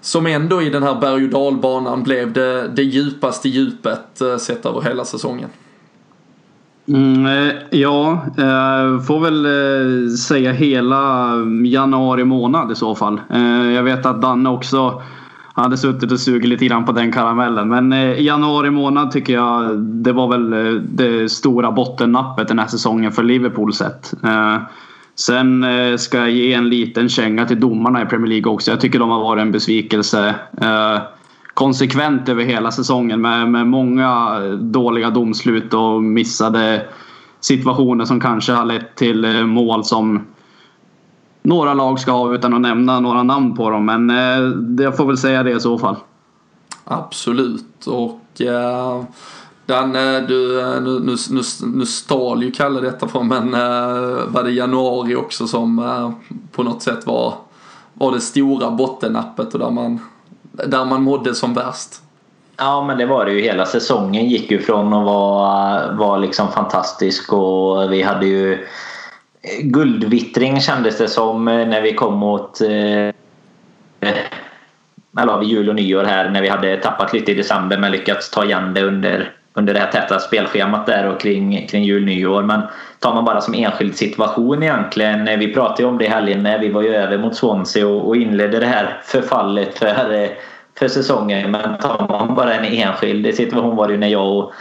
som 0.00 0.26
ändå 0.26 0.62
i 0.62 0.70
den 0.70 0.82
här 0.82 1.00
berg 1.00 1.24
och 1.24 1.30
dalbanan 1.30 2.02
blev 2.02 2.32
det, 2.32 2.68
det 2.68 2.82
djupaste 2.82 3.48
djupet 3.48 4.22
sett 4.38 4.66
över 4.66 4.80
hela 4.80 5.04
säsongen. 5.04 5.48
Mm, 6.88 7.52
ja, 7.70 8.12
eh, 8.38 9.00
får 9.00 9.20
väl 9.20 9.46
eh, 9.46 10.14
säga 10.14 10.52
hela 10.52 11.34
januari 11.64 12.24
månad 12.24 12.72
i 12.72 12.74
så 12.74 12.94
fall. 12.94 13.20
Jag 13.74 13.82
vet 13.82 14.06
att 14.06 14.22
Danne 14.22 14.50
också 14.50 15.02
han 15.54 15.64
hade 15.64 15.76
suttit 15.76 16.12
och 16.12 16.20
sugit 16.20 16.48
lite 16.48 16.66
grann 16.66 16.84
på 16.84 16.92
den 16.92 17.12
karamellen. 17.12 17.68
Men 17.68 17.92
eh, 17.92 18.12
i 18.12 18.26
januari 18.26 18.70
månad 18.70 19.10
tycker 19.10 19.32
jag 19.32 19.78
det 19.78 20.12
var 20.12 20.28
väl 20.28 20.52
eh, 20.52 20.82
det 20.82 21.28
stora 21.28 21.72
bottennappet 21.72 22.48
den 22.48 22.58
här 22.58 22.66
säsongen 22.66 23.12
för 23.12 23.22
Liverpool 23.22 23.72
sett. 23.72 24.14
Eh, 24.24 24.56
sen 25.14 25.66
ska 25.98 26.18
jag 26.18 26.30
ge 26.30 26.52
en 26.52 26.68
liten 26.68 27.08
känga 27.08 27.46
till 27.46 27.60
domarna 27.60 28.02
i 28.02 28.06
Premier 28.06 28.28
League 28.28 28.52
också. 28.52 28.70
Jag 28.70 28.80
tycker 28.80 28.98
de 28.98 29.10
har 29.10 29.20
varit 29.20 29.40
en 29.40 29.52
besvikelse 29.52 30.34
konsekvent 31.54 32.28
över 32.28 32.44
hela 32.44 32.70
säsongen 32.70 33.20
med, 33.20 33.48
med 33.48 33.66
många 33.66 34.38
dåliga 34.60 35.10
domslut 35.10 35.74
och 35.74 36.02
missade 36.02 36.86
situationer 37.40 38.04
som 38.04 38.20
kanske 38.20 38.52
har 38.52 38.64
lett 38.64 38.96
till 38.96 39.44
mål 39.46 39.84
som 39.84 40.20
några 41.42 41.74
lag 41.74 42.00
ska 42.00 42.12
ha 42.12 42.34
utan 42.34 42.54
att 42.54 42.60
nämna 42.60 43.00
några 43.00 43.22
namn 43.22 43.56
på 43.56 43.70
dem. 43.70 43.86
Men 43.86 44.10
eh, 44.10 44.84
jag 44.84 44.96
får 44.96 45.06
väl 45.06 45.18
säga 45.18 45.42
det 45.42 45.50
i 45.50 45.60
så 45.60 45.78
fall. 45.78 45.96
Absolut. 46.84 47.86
Och 47.86 48.40
eh, 48.40 49.02
Danne, 49.66 50.20
du, 50.20 50.60
eh, 50.60 50.80
nu, 50.80 51.00
nu, 51.00 51.16
nu, 51.30 51.42
nu 51.74 51.86
stal 51.86 52.42
ju 52.42 52.50
Kalle 52.50 52.80
detta 52.80 53.08
från 53.08 53.28
men 53.28 53.54
eh, 53.54 54.26
var 54.26 54.42
det 54.42 54.50
januari 54.50 55.16
också 55.16 55.46
som 55.46 55.78
eh, 55.78 56.10
på 56.52 56.62
något 56.62 56.82
sätt 56.82 57.06
var, 57.06 57.34
var 57.94 58.12
det 58.12 58.20
stora 58.20 58.70
bottennappet 58.70 59.54
och 59.54 59.60
där 59.60 59.70
man 59.70 60.00
där 60.52 60.84
man 60.84 61.02
mådde 61.02 61.34
som 61.34 61.54
värst. 61.54 61.88
Ja 62.56 62.84
men 62.84 62.98
det 62.98 63.06
var 63.06 63.24
det 63.24 63.32
ju. 63.32 63.40
Hela 63.40 63.66
säsongen 63.66 64.28
gick 64.28 64.50
ju 64.50 64.60
från 64.60 64.92
att 64.92 65.04
vara, 65.04 65.92
vara 65.92 66.16
liksom 66.16 66.48
fantastisk 66.48 67.32
och 67.32 67.92
vi 67.92 68.02
hade 68.02 68.26
ju 68.26 68.66
guldvittring 69.62 70.60
kändes 70.60 70.98
det 70.98 71.08
som 71.08 71.48
eh, 71.48 71.66
när 71.66 71.80
vi 71.80 71.94
kom 71.94 72.14
mot 72.14 72.60
eh, 72.60 73.14
eller 75.20 75.38
vid 75.38 75.48
jul 75.48 75.68
och 75.68 75.74
nyår 75.74 76.04
här 76.04 76.30
när 76.30 76.42
vi 76.42 76.48
hade 76.48 76.76
tappat 76.76 77.12
lite 77.12 77.32
i 77.32 77.34
december 77.34 77.78
men 77.78 77.92
lyckats 77.92 78.30
ta 78.30 78.44
igen 78.44 78.74
det 78.74 78.82
under, 78.82 79.32
under 79.54 79.74
det 79.74 79.80
här 79.80 79.90
täta 79.90 80.18
spelschemat 80.18 80.86
där 80.86 81.08
och 81.08 81.20
kring, 81.20 81.66
kring 81.66 81.84
jul 81.84 82.02
och 82.02 82.06
nyår. 82.06 82.42
Men 82.42 82.62
tar 82.98 83.14
man 83.14 83.24
bara 83.24 83.40
som 83.40 83.54
enskild 83.54 83.96
situation 83.96 84.62
egentligen. 84.62 85.28
Eh, 85.28 85.38
vi 85.38 85.54
pratade 85.54 85.82
ju 85.82 85.88
om 85.88 85.98
det 85.98 86.04
i 86.04 86.08
helgen 86.08 86.42
när 86.42 86.58
vi 86.58 86.68
var 86.68 86.82
ju 86.82 86.94
över 86.94 87.18
mot 87.18 87.36
Swansea 87.36 87.86
och, 87.86 88.08
och 88.08 88.16
inledde 88.16 88.58
det 88.58 88.66
här 88.66 89.00
förfallet 89.04 89.78
för, 89.78 90.28
för 90.78 90.88
säsongen. 90.88 91.50
Men 91.50 91.78
tar 91.78 92.06
man 92.08 92.34
bara 92.34 92.54
en 92.54 92.64
enskild 92.64 93.34
situation 93.34 93.76
var 93.76 93.86
det 93.86 93.92
ju 93.92 93.98
när 93.98 94.08
jag 94.08 94.36
och 94.36 94.52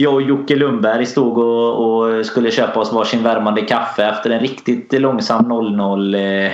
jag 0.00 0.14
och 0.14 0.22
Jocke 0.22 0.56
Lundberg 0.56 1.06
stod 1.06 1.38
och, 1.38 1.86
och 1.86 2.26
skulle 2.26 2.50
köpa 2.50 2.80
oss 2.80 2.92
varsin 2.92 3.22
värmande 3.22 3.62
kaffe 3.62 4.04
efter 4.04 4.30
en 4.30 4.40
riktigt 4.40 4.92
långsam 4.92 5.52
0-0 5.52 6.50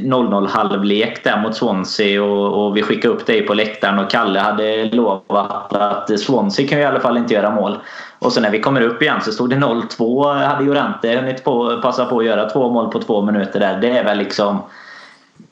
0-0 0.00 0.48
halvlek 0.48 1.24
där 1.24 1.42
mot 1.42 1.56
Swansea 1.56 2.22
och, 2.22 2.66
och 2.66 2.76
vi 2.76 2.82
skickade 2.82 3.14
upp 3.14 3.26
dig 3.26 3.42
på 3.42 3.54
läktaren 3.54 3.98
och 3.98 4.10
Kalle 4.10 4.40
hade 4.40 4.84
lovat 4.84 5.72
att 5.72 6.20
Swansea 6.20 6.68
kan 6.68 6.78
ju 6.78 6.84
i 6.84 6.86
alla 6.86 7.00
fall 7.00 7.16
inte 7.16 7.34
göra 7.34 7.50
mål. 7.50 7.78
Och 8.18 8.32
så 8.32 8.40
när 8.40 8.50
vi 8.50 8.60
kommer 8.60 8.80
upp 8.80 9.02
igen 9.02 9.20
så 9.20 9.32
stod 9.32 9.50
det 9.50 9.56
0-2. 9.56 10.34
Hade 10.44 10.64
Jorente 10.64 11.16
hunnit 11.16 11.44
på, 11.44 11.80
passa 11.82 12.04
på 12.04 12.18
att 12.18 12.24
göra 12.24 12.50
två 12.50 12.70
mål 12.70 12.92
på 12.92 12.98
två 12.98 13.22
minuter 13.22 13.60
där. 13.60 13.80
Det 13.80 13.90
är 13.90 14.04
väl 14.04 14.18
liksom 14.18 14.58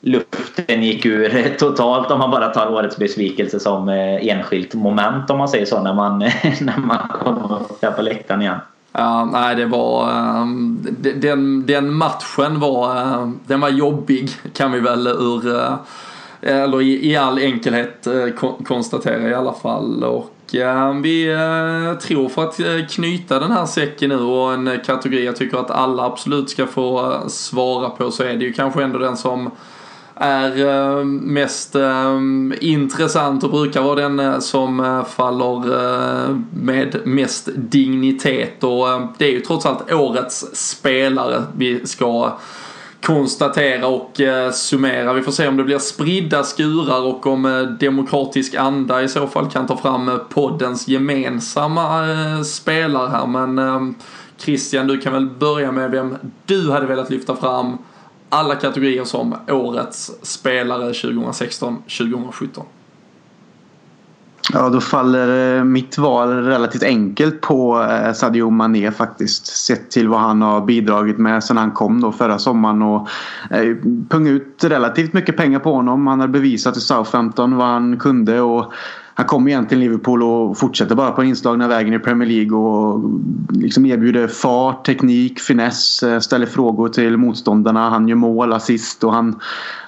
luften 0.01 0.83
gick 0.83 1.05
ur 1.05 1.55
totalt 1.59 2.11
om 2.11 2.19
man 2.19 2.31
bara 2.31 2.49
tar 2.49 2.73
årets 2.73 2.97
besvikelse 2.97 3.59
som 3.59 3.89
eh, 3.89 4.27
enskilt 4.27 4.73
moment 4.73 5.29
om 5.29 5.37
man 5.37 5.49
säger 5.49 5.65
så 5.65 5.83
när 5.83 5.93
man, 5.93 6.19
när 6.61 6.77
man 6.77 7.07
kommer 7.07 7.55
upp 7.55 7.81
där 7.81 7.91
på 7.91 8.01
läktaren 8.01 8.41
igen. 8.41 8.59
Ja, 8.93 9.25
nej, 9.25 9.55
det 9.55 9.65
var... 9.65 10.11
Ehm, 10.11 10.87
den, 11.15 11.65
den 11.65 11.93
matchen 11.93 12.59
var, 12.59 12.95
ehm, 13.01 13.39
den 13.47 13.59
var 13.59 13.69
jobbig 13.69 14.29
kan 14.53 14.71
vi 14.71 14.79
väl 14.79 15.07
ur... 15.07 15.55
Eh, 15.55 15.73
eller 16.41 16.81
i, 16.81 17.11
i 17.11 17.15
all 17.15 17.39
enkelhet 17.39 18.07
eh, 18.07 18.27
konstatera 18.63 19.29
i 19.29 19.33
alla 19.33 19.53
fall. 19.53 20.03
Och 20.03 20.55
ehm, 20.55 21.01
vi 21.01 21.25
tror 22.01 22.29
för 22.29 22.43
att 22.43 22.59
knyta 22.91 23.39
den 23.39 23.51
här 23.51 23.65
säcken 23.65 24.09
nu 24.09 24.19
och 24.19 24.53
en 24.53 24.79
kategori 24.85 25.25
jag 25.25 25.35
tycker 25.35 25.57
att 25.57 25.71
alla 25.71 26.05
absolut 26.05 26.49
ska 26.49 26.67
få 26.67 27.19
svara 27.27 27.89
på 27.89 28.11
så 28.11 28.23
är 28.23 28.33
det 28.33 28.45
ju 28.45 28.53
kanske 28.53 28.83
ändå 28.83 28.99
den 28.99 29.17
som 29.17 29.51
är 30.15 30.67
eh, 30.67 31.05
mest 31.05 31.75
eh, 31.75 32.19
intressant 32.59 33.43
och 33.43 33.51
brukar 33.51 33.81
vara 33.81 33.95
den 33.95 34.19
eh, 34.19 34.39
som 34.39 35.03
faller 35.09 35.61
med 36.55 36.95
mest 37.03 37.49
dignitet 37.55 38.63
och 38.63 38.87
det 39.17 39.25
är 39.25 39.31
ju 39.31 39.39
trots 39.39 39.65
allt 39.65 39.91
årets 39.91 40.45
spelare 40.53 41.43
vi 41.57 41.87
ska 41.87 42.37
konstatera 43.01 43.87
och 43.87 44.21
summera. 44.53 45.13
Vi 45.13 45.21
får 45.21 45.31
se 45.31 45.47
om 45.47 45.57
det 45.57 45.63
blir 45.63 45.79
spridda 45.79 46.43
skurar 46.43 47.01
och 47.01 47.27
om 47.27 47.77
Demokratisk 47.79 48.55
Anda 48.55 49.03
i 49.03 49.07
så 49.07 49.27
fall 49.27 49.49
kan 49.49 49.67
ta 49.67 49.77
fram 49.77 50.19
poddens 50.29 50.87
gemensamma 50.87 52.03
spelare 52.43 53.09
här. 53.09 53.27
Men 53.27 53.95
Christian, 54.37 54.87
du 54.87 54.97
kan 54.97 55.13
väl 55.13 55.29
börja 55.29 55.71
med 55.71 55.91
vem 55.91 56.17
du 56.45 56.71
hade 56.71 56.85
velat 56.85 57.09
lyfta 57.09 57.35
fram 57.35 57.77
alla 58.31 58.55
kategorier 58.55 59.03
som 59.03 59.35
årets 59.47 60.11
spelare 60.21 60.91
2016-2017. 60.91 62.63
Ja, 64.53 64.69
då 64.69 64.81
faller 64.81 65.57
eh, 65.57 65.63
mitt 65.63 65.97
val 65.97 66.29
relativt 66.29 66.83
enkelt 66.83 67.41
på 67.41 67.83
eh, 67.83 68.13
Sadio 68.13 68.49
Mané 68.49 68.91
faktiskt. 68.91 69.45
Sett 69.45 69.91
till 69.91 70.07
vad 70.07 70.19
han 70.19 70.41
har 70.41 70.61
bidragit 70.61 71.17
med 71.17 71.43
sedan 71.43 71.57
han 71.57 71.71
kom 71.71 72.01
då 72.01 72.11
förra 72.11 72.39
sommaren 72.39 72.81
och 72.81 73.07
eh, 73.49 73.75
pungat 74.09 74.31
ut 74.31 74.63
relativt 74.63 75.13
mycket 75.13 75.37
pengar 75.37 75.59
på 75.59 75.73
honom. 75.73 76.07
Han 76.07 76.19
har 76.19 76.27
bevisat 76.27 76.77
i 76.77 76.79
Southampton 76.79 77.57
vad 77.57 77.67
han 77.67 77.99
kunde 77.99 78.41
och 78.41 78.73
han 79.13 79.25
kom 79.25 79.47
igen 79.47 79.67
till 79.67 79.79
Liverpool 79.79 80.23
och 80.23 80.57
fortsätter 80.57 80.95
bara 80.95 81.11
på 81.11 81.21
den 81.21 81.29
inslagna 81.29 81.67
vägen 81.67 81.93
i 81.93 81.99
Premier 81.99 82.29
League 82.29 82.57
och 82.57 83.01
liksom 83.49 83.85
erbjuder 83.85 84.27
fart, 84.27 84.85
teknik, 84.85 85.39
finess, 85.39 86.03
eh, 86.03 86.19
ställer 86.19 86.45
frågor 86.45 86.89
till 86.89 87.17
motståndarna. 87.17 87.89
Han 87.89 88.07
gör 88.07 88.15
mål, 88.15 88.53
assist 88.53 89.03
och 89.03 89.13
han, 89.13 89.39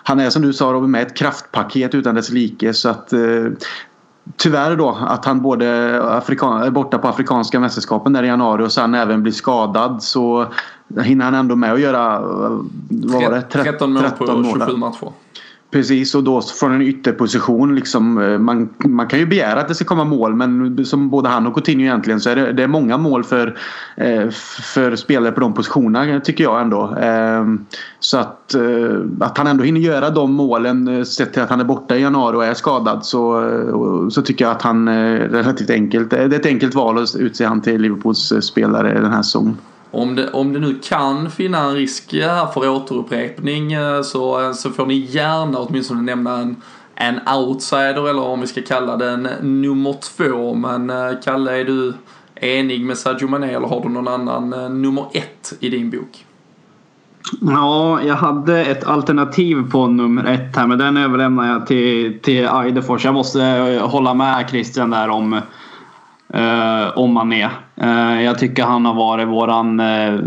han 0.04 0.20
är 0.20 0.30
som 0.30 0.42
du 0.42 0.54
sa 0.54 0.66
Robin 0.66 0.92
med 0.92 1.02
ett 1.02 1.18
kraftpaket 1.18 1.96
utan 1.96 2.16
dess 2.16 2.30
like. 2.30 2.74
Så 2.74 2.90
att, 2.90 3.14
eh, 3.14 3.20
Tyvärr 4.38 4.76
då 4.76 4.98
att 5.02 5.26
han 5.26 5.42
både 5.42 5.66
är 5.66 6.70
borta 6.70 6.98
på 6.98 7.08
Afrikanska 7.08 7.60
mästerskapen 7.60 8.14
där 8.14 8.24
i 8.24 8.28
januari 8.28 8.64
och 8.64 8.72
sen 8.72 8.94
även 8.94 9.24
blir 9.24 9.34
skadad 9.34 10.04
så 10.04 10.48
hinner 11.02 11.26
han 11.26 11.34
ändå 11.34 11.56
med 11.56 11.74
att 11.74 11.80
göra 11.80 12.20
vad 12.90 13.24
var 13.24 13.32
det? 13.32 13.42
13 13.42 13.94
mål 13.94 14.04
på 14.18 14.26
27 14.26 14.78
matcher. 14.78 15.12
Precis 15.74 16.16
och 16.16 16.24
då 16.24 16.42
från 16.42 16.72
en 16.72 16.82
ytterposition 16.82 17.76
liksom, 17.76 18.18
eh, 18.18 18.40
man, 18.40 18.70
man 18.78 19.08
kan 19.08 19.20
ju 19.20 19.26
begära 19.26 19.60
att 19.60 19.68
det 19.68 19.76
ska 19.76 19.86
komma 19.86 20.04
mål 20.04 20.36
men 20.36 20.86
som 20.86 21.10
både 21.10 21.30
han 21.30 21.48
och 21.48 21.54
Coutinho 21.54 21.84
egentligen 21.84 22.20
så 22.20 22.30
är 22.30 22.36
det, 22.36 22.54
det 22.54 22.64
är 22.64 22.68
många 22.68 22.98
mål 22.98 23.24
för, 23.24 23.58
eh, 23.98 24.30
för 24.74 24.96
spelare 24.96 25.32
på 25.32 25.40
de 25.40 25.54
positionerna 25.54 26.20
tycker 26.20 26.44
jag 26.44 26.62
ändå. 26.62 26.96
Ehm, 27.02 27.66
så 28.00 28.18
att, 28.18 28.54
eh, 28.54 29.00
att 29.20 29.38
han 29.38 29.48
ändå 29.48 29.64
hinner 29.64 29.80
göra 29.80 30.10
de 30.10 30.34
målen 30.34 31.06
sett 31.06 31.34
till 31.34 31.42
att 31.42 31.50
han 31.50 31.60
är 31.60 31.66
borta 31.66 31.96
i 31.98 32.02
januari 32.02 32.38
och 32.38 32.46
är 32.46 32.54
skadad 32.54 33.06
så, 33.06 34.10
så 34.12 34.22
tycker 34.22 34.46
jag 34.46 34.52
att 34.52 34.62
han 34.62 34.90
relativt 35.30 35.70
enkelt. 35.70 36.10
Det 36.10 36.18
är 36.18 36.34
ett 36.34 36.46
enkelt 36.46 36.76
val 36.76 36.98
att 36.98 37.16
utse 37.16 37.46
han 37.46 37.62
till 37.62 37.82
Liverpools 37.82 38.34
spelare 38.42 39.02
den 39.02 39.14
här 39.14 39.22
säsongen. 39.22 39.58
Om 39.94 40.16
det, 40.16 40.32
om 40.32 40.54
det 40.54 40.60
nu 40.60 40.80
kan 40.84 41.32
finna 41.32 41.60
en 41.64 41.76
risk 41.76 42.14
här 42.14 42.46
för 42.46 42.70
återupprepning 42.70 43.74
eh, 43.74 44.02
så, 44.02 44.42
eh, 44.42 44.54
så 44.54 44.70
får 44.70 44.86
ni 44.86 44.96
gärna 44.96 45.58
åtminstone 45.58 46.02
nämna 46.02 46.38
en, 46.38 46.56
en 46.96 47.20
outsider 47.36 48.10
eller 48.10 48.22
om 48.22 48.42
vi 48.42 48.48
ska 48.48 48.62
kalla 48.62 48.98
den 48.98 49.28
nummer 49.42 49.94
två. 49.94 50.54
Men 50.54 50.90
eh, 50.90 51.12
Kalle, 51.24 51.60
är 51.60 51.66
du 51.66 51.94
enig 52.36 52.86
med 52.86 52.98
Sadio 52.98 53.28
Mané 53.28 53.54
eller 53.54 53.68
har 53.68 53.82
du 53.82 53.90
någon 53.90 54.08
annan 54.08 54.82
nummer 54.82 55.06
ett 55.14 55.54
i 55.60 55.70
din 55.70 55.90
bok? 55.90 56.26
Ja, 57.42 58.02
jag 58.04 58.16
hade 58.16 58.66
ett 58.66 58.84
alternativ 58.84 59.72
på 59.72 59.88
nummer 59.88 60.26
ett 60.26 60.56
här 60.56 60.68
men 60.68 60.78
den 60.78 60.98
överlämnar 60.98 61.48
jag 61.48 61.68
till, 61.68 62.20
till 62.20 62.46
Eidefors. 62.46 63.06
Jag 63.06 63.14
måste 63.14 63.42
hålla 63.82 64.14
med 64.14 64.50
Christian 64.50 64.90
där 64.90 65.10
om 65.10 65.42
eh, 66.34 66.98
om 66.98 67.14
Mané. 67.14 67.50
Eh, 67.76 68.22
jag 68.22 68.40
tycker 68.40 68.64
han 68.64 68.86
har 68.86 68.94
varit 68.94 69.28
våran, 69.28 69.80
eh, 69.80 70.20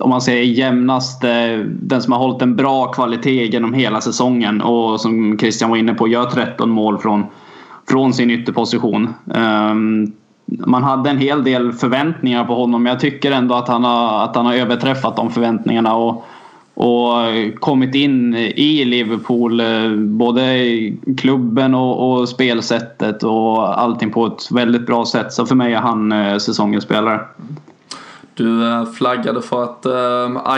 om 0.00 0.10
man 0.10 0.20
säger 0.20 0.42
jämnaste, 0.42 1.56
den 1.66 2.02
som 2.02 2.12
har 2.12 2.20
hållit 2.20 2.42
en 2.42 2.56
bra 2.56 2.86
kvalitet 2.86 3.46
genom 3.46 3.74
hela 3.74 4.00
säsongen 4.00 4.60
och 4.60 5.00
som 5.00 5.38
Christian 5.38 5.70
var 5.70 5.76
inne 5.76 5.94
på 5.94 6.08
gör 6.08 6.24
13 6.24 6.70
mål 6.70 6.98
från, 6.98 7.24
från 7.88 8.12
sin 8.12 8.30
ytterposition. 8.30 9.14
Eh, 9.34 9.74
man 10.66 10.82
hade 10.82 11.10
en 11.10 11.18
hel 11.18 11.44
del 11.44 11.72
förväntningar 11.72 12.44
på 12.44 12.54
honom 12.54 12.82
men 12.82 12.90
jag 12.90 13.00
tycker 13.00 13.32
ändå 13.32 13.54
att 13.54 13.68
han 13.68 13.84
har, 13.84 14.24
att 14.24 14.36
han 14.36 14.46
har 14.46 14.54
överträffat 14.54 15.16
de 15.16 15.30
förväntningarna. 15.30 15.94
Och, 15.94 16.24
och 16.80 17.60
kommit 17.60 17.94
in 17.94 18.34
i 18.34 18.84
Liverpool, 18.84 19.60
eh, 19.60 19.90
både 19.96 20.58
i 20.58 20.98
klubben 21.18 21.74
och, 21.74 22.20
och, 22.20 22.28
spelsättet 22.28 23.22
och 23.22 23.80
allting 23.80 24.10
på 24.10 24.26
ett 24.26 24.50
väldigt 24.50 24.86
bra 24.86 25.06
sätt. 25.06 25.32
Så 25.32 25.46
för 25.46 25.54
mig 25.54 25.72
är 25.72 25.78
han 25.78 26.12
eh, 26.12 26.38
säsongens 26.38 26.84
spelare. 26.84 27.20
Du 28.34 28.68
eh, 28.68 28.84
flaggade 28.92 29.42
för 29.42 29.64
att 29.64 29.86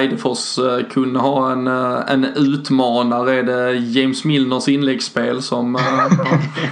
Eidefors 0.01 0.59
kunde 0.91 1.19
ha 1.19 1.53
en, 1.53 1.67
en 1.67 2.25
utmanare. 2.25 3.35
Är 3.35 3.43
det 3.43 3.73
James 3.73 4.25
Milners 4.25 4.69
inläggsspel 4.69 5.43
som... 5.43 5.75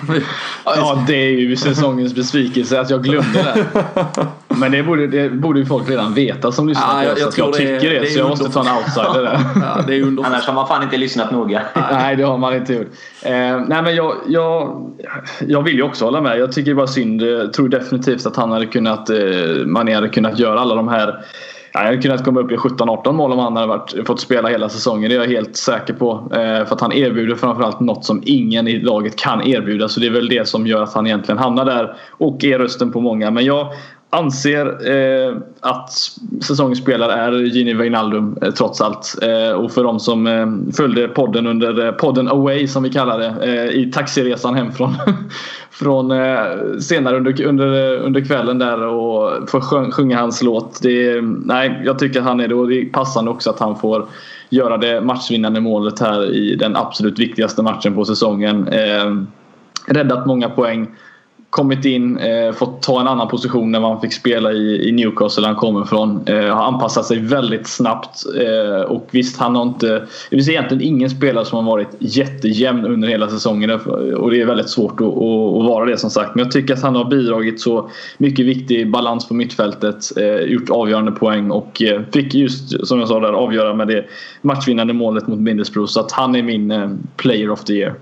Ja, 0.65 1.05
det 1.07 1.17
är 1.17 1.31
ju 1.31 1.57
säsongens 1.57 2.15
besvikelse 2.15 2.81
att 2.81 2.91
jag 2.91 3.03
glömde 3.03 3.43
det. 3.43 4.27
Men 4.57 4.73
det 4.73 4.83
borde, 4.83 5.07
det 5.07 5.31
borde 5.31 5.61
ju 5.61 5.67
folk 5.67 5.91
redan 5.91 6.15
veta 6.15 6.53
som 6.53 6.69
lyssnar 6.69 7.05
ja, 7.05 7.11
på 7.15 7.21
jag, 7.21 7.29
jag, 7.29 7.33
jag 7.47 7.53
tycker 7.53 7.91
det, 7.91 7.99
det 8.01 8.07
så 8.07 8.19
jag 8.19 8.29
måste 8.29 8.51
ta 8.51 8.61
en 8.61 8.77
outsider 8.77 9.23
där. 9.23 9.41
ja, 9.63 9.85
det 9.87 9.97
är. 9.97 10.03
Annars 10.03 10.47
har 10.47 10.55
man 10.55 10.67
fan 10.67 10.83
inte 10.83 10.97
lyssnat 10.97 11.31
noga. 11.31 11.63
nej, 11.91 12.17
det 12.17 12.23
har 12.23 12.39
man 12.39 12.57
inte 12.57 12.75
gjort. 12.75 12.87
Eh, 13.23 13.33
nej, 13.33 13.83
men 13.83 13.95
jag, 13.95 14.15
jag, 14.27 14.91
jag 15.41 15.63
vill 15.63 15.75
ju 15.75 15.83
också 15.83 16.05
hålla 16.05 16.21
med. 16.21 16.39
Jag 16.39 16.53
tycker 16.53 16.71
det 16.71 16.77
var 16.77 16.87
synd. 16.87 17.23
Jag 17.23 17.53
tror 17.53 17.69
definitivt 17.69 18.27
att 18.27 18.37
han 18.37 18.53
hade 18.53 18.67
kunnat, 18.67 19.11
eh, 19.11 19.17
man 19.67 19.95
hade 19.95 20.09
kunnat 20.09 20.39
göra 20.39 20.61
alla 20.61 20.75
de 20.75 20.89
här 20.89 21.25
jag 21.73 21.81
hade 21.81 21.99
kunnat 21.99 22.25
komma 22.25 22.41
upp 22.41 22.53
i 22.53 22.57
17-18 22.57 23.13
mål 23.13 23.33
om 23.33 23.39
han 23.39 23.57
hade 23.57 23.69
varit, 23.69 24.07
fått 24.07 24.21
spela 24.21 24.49
hela 24.49 24.69
säsongen. 24.69 25.11
Det 25.11 25.17
är 25.17 25.21
jag 25.21 25.29
helt 25.29 25.57
säker 25.57 25.95
på. 25.95 26.29
Eh, 26.33 26.67
för 26.67 26.75
att 26.75 26.81
han 26.81 26.93
erbjuder 26.93 27.35
framförallt 27.35 27.81
något 27.81 28.05
som 28.05 28.23
ingen 28.27 28.69
i 28.69 28.81
laget 28.81 29.17
kan 29.17 29.47
erbjuda. 29.47 29.89
Så 29.89 30.01
det 30.01 30.07
är 30.07 30.11
väl 30.11 30.29
det 30.29 30.49
som 30.49 30.67
gör 30.67 30.83
att 30.83 30.95
han 30.95 31.07
egentligen 31.07 31.39
hamnar 31.39 31.65
där 31.65 31.97
och 32.11 32.45
är 32.45 32.59
rösten 32.59 32.93
på 32.93 33.01
många. 33.01 33.31
Men 33.31 33.45
jag 33.45 33.67
anser 34.11 34.91
eh, 34.91 35.37
att 35.61 35.91
säsongens 36.43 36.79
spelare 36.79 37.13
är 37.13 37.33
Gini 37.33 37.75
Wijnaldum 37.75 38.39
eh, 38.43 38.51
trots 38.51 38.81
allt. 38.81 39.19
Eh, 39.23 39.53
och 39.53 39.73
för 39.73 39.85
de 39.85 40.01
som 40.01 40.27
eh, 40.27 40.47
följde 40.77 41.09
podden 41.09 41.47
under 41.47 41.87
eh, 41.87 41.93
podden 41.93 42.29
Away 42.29 42.69
som 42.69 42.83
vi 42.83 42.91
kallar 42.91 43.19
det 43.19 43.35
eh, 43.43 43.81
i 43.81 43.93
taxiresan 43.93 44.55
hem 44.55 44.73
från, 44.73 44.95
från 45.71 46.11
eh, 46.11 46.43
senare 46.81 47.17
under, 47.17 47.43
under, 47.43 47.95
eh, 47.95 48.07
under 48.07 48.25
kvällen 48.25 48.59
där 48.59 48.87
och 48.87 49.51
får 49.51 49.91
sjunga 49.91 50.21
hans 50.21 50.43
låt. 50.43 50.83
Det, 50.83 51.21
nej, 51.45 51.83
jag 51.85 51.99
tycker 51.99 52.21
att 52.21 52.27
han 52.27 52.41
är 52.41 52.49
det 52.49 52.55
och 52.55 52.69
det 52.69 52.81
är 52.81 52.85
passande 52.85 53.31
också 53.31 53.51
att 53.51 53.61
han 53.61 53.77
får 53.77 54.07
göra 54.51 54.77
det 54.77 55.01
matchvinnande 55.01 55.61
målet 55.61 56.01
här 56.01 56.35
i 56.35 56.57
den 56.57 56.77
absolut 56.77 57.19
viktigaste 57.19 57.63
matchen 57.63 57.95
på 57.95 58.05
säsongen. 58.05 58.69
Eh, 58.69 59.15
räddat 59.87 60.27
många 60.27 60.49
poäng 60.49 60.89
kommit 61.51 61.85
in, 61.85 62.19
eh, 62.19 62.53
fått 62.53 62.83
ta 62.83 63.01
en 63.01 63.09
annan 63.09 63.29
position 63.29 63.73
när 63.73 63.81
man 63.81 64.01
fick 64.01 64.13
spela 64.13 64.53
i, 64.53 64.89
i 64.89 64.93
Newcastle 64.93 65.47
han 65.47 65.57
kommer 65.57 65.83
ifrån. 65.83 66.21
Eh, 66.27 66.57
har 66.57 66.65
anpassat 66.65 67.07
sig 67.07 67.19
väldigt 67.19 67.67
snabbt. 67.67 68.23
Eh, 68.39 68.83
och 68.83 69.09
visst, 69.11 69.41
han 69.41 69.57
har 69.57 69.63
inte... 69.63 69.87
Det 70.31 70.37
finns 70.37 70.49
egentligen 70.49 70.83
ingen 70.83 71.11
spelare 71.11 71.45
som 71.45 71.65
har 71.65 71.73
varit 71.73 71.89
jättejämn 71.99 72.85
under 72.85 73.09
hela 73.09 73.29
säsongen. 73.29 73.71
Och 74.17 74.31
det 74.31 74.41
är 74.41 74.47
väldigt 74.47 74.69
svårt 74.69 75.01
att, 75.01 75.07
att, 75.07 75.57
att 75.57 75.67
vara 75.67 75.85
det 75.85 75.97
som 75.97 76.11
sagt. 76.11 76.35
Men 76.35 76.45
jag 76.45 76.53
tycker 76.53 76.75
att 76.75 76.83
han 76.83 76.97
har 76.97 77.05
bidragit 77.05 77.61
så 77.61 77.91
mycket 78.19 78.47
viktig 78.47 78.91
balans 78.91 79.29
på 79.29 79.35
mittfältet. 79.35 80.17
Eh, 80.17 80.53
gjort 80.53 80.71
avgörande 80.71 81.13
poäng 81.13 81.51
och 81.51 81.83
eh, 81.83 82.03
fick 82.13 82.35
just, 82.35 82.87
som 82.87 82.99
jag 82.99 83.09
sa 83.09 83.21
där, 83.21 83.33
avgöra 83.33 83.75
med 83.75 83.89
det 83.89 84.05
matchvinnande 84.43 84.93
målet 84.93 85.27
mot 85.27 85.39
Middlesbrough. 85.39 85.89
Så 85.89 86.01
att 86.01 86.13
han 86.13 86.37
är 86.37 86.43
min 86.43 86.71
eh, 86.71 86.91
player 87.17 87.51
of 87.51 87.65
the 87.65 87.73
year. 87.73 87.95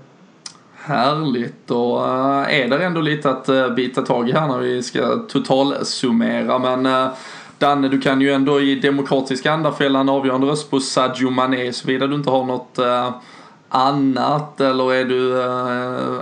Härligt 0.89 1.71
och 1.71 2.07
eh, 2.07 2.59
är 2.59 2.67
det 2.67 2.85
ändå 2.85 3.01
lite 3.01 3.29
att 3.29 3.49
eh, 3.49 3.69
bita 3.69 4.01
tag 4.01 4.29
i 4.29 4.31
här 4.31 4.47
när 4.47 4.57
vi 4.57 4.83
ska 4.83 5.15
totalsummera 5.15 6.59
men 6.59 6.85
eh, 6.85 7.07
Danne, 7.57 7.87
du 7.87 8.01
kan 8.01 8.21
ju 8.21 8.31
ändå 8.31 8.61
i 8.61 8.75
demokratisk 8.75 9.45
anda 9.45 9.71
fälla 9.71 9.99
en 9.99 10.09
avgörande 10.09 10.47
röst 10.47 10.71
på 10.71 10.79
Sadio 10.79 11.29
Mané 11.29 11.73
såvida 11.73 12.07
du 12.07 12.15
inte 12.15 12.29
har 12.29 12.45
något 12.45 12.79
annat 13.69 14.61
eller 14.61 14.93
är 14.93 15.05
du 15.05 15.43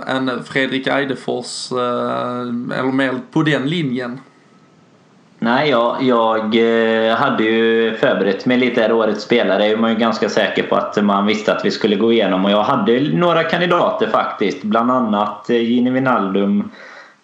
en 0.06 0.44
Fredrik 0.44 0.86
Eidefors 0.86 1.72
eller 1.72 2.92
mer 2.92 3.20
på 3.32 3.42
den 3.42 3.66
linjen? 3.66 4.20
Nej, 5.40 5.70
jag, 5.70 6.02
jag 6.02 6.54
eh, 6.56 7.16
hade 7.16 7.44
ju 7.44 7.94
förberett 7.94 8.46
mig 8.46 8.56
lite 8.56 8.80
här 8.80 8.92
årets 8.92 9.24
spelare. 9.24 9.66
Jag 9.66 9.80
man 9.80 9.90
ju 9.90 9.96
ganska 9.96 10.28
säker 10.28 10.62
på 10.62 10.76
att 10.76 11.04
man 11.04 11.26
visste 11.26 11.52
att 11.52 11.64
vi 11.64 11.70
skulle 11.70 11.96
gå 11.96 12.12
igenom. 12.12 12.44
Och 12.44 12.50
jag 12.50 12.62
hade 12.62 13.00
några 13.00 13.42
kandidater 13.42 14.06
faktiskt. 14.06 14.62
Bland 14.62 14.90
annat 14.90 15.50
eh, 15.50 15.56
Gini 15.56 15.90
Wijnaldum. 15.90 16.70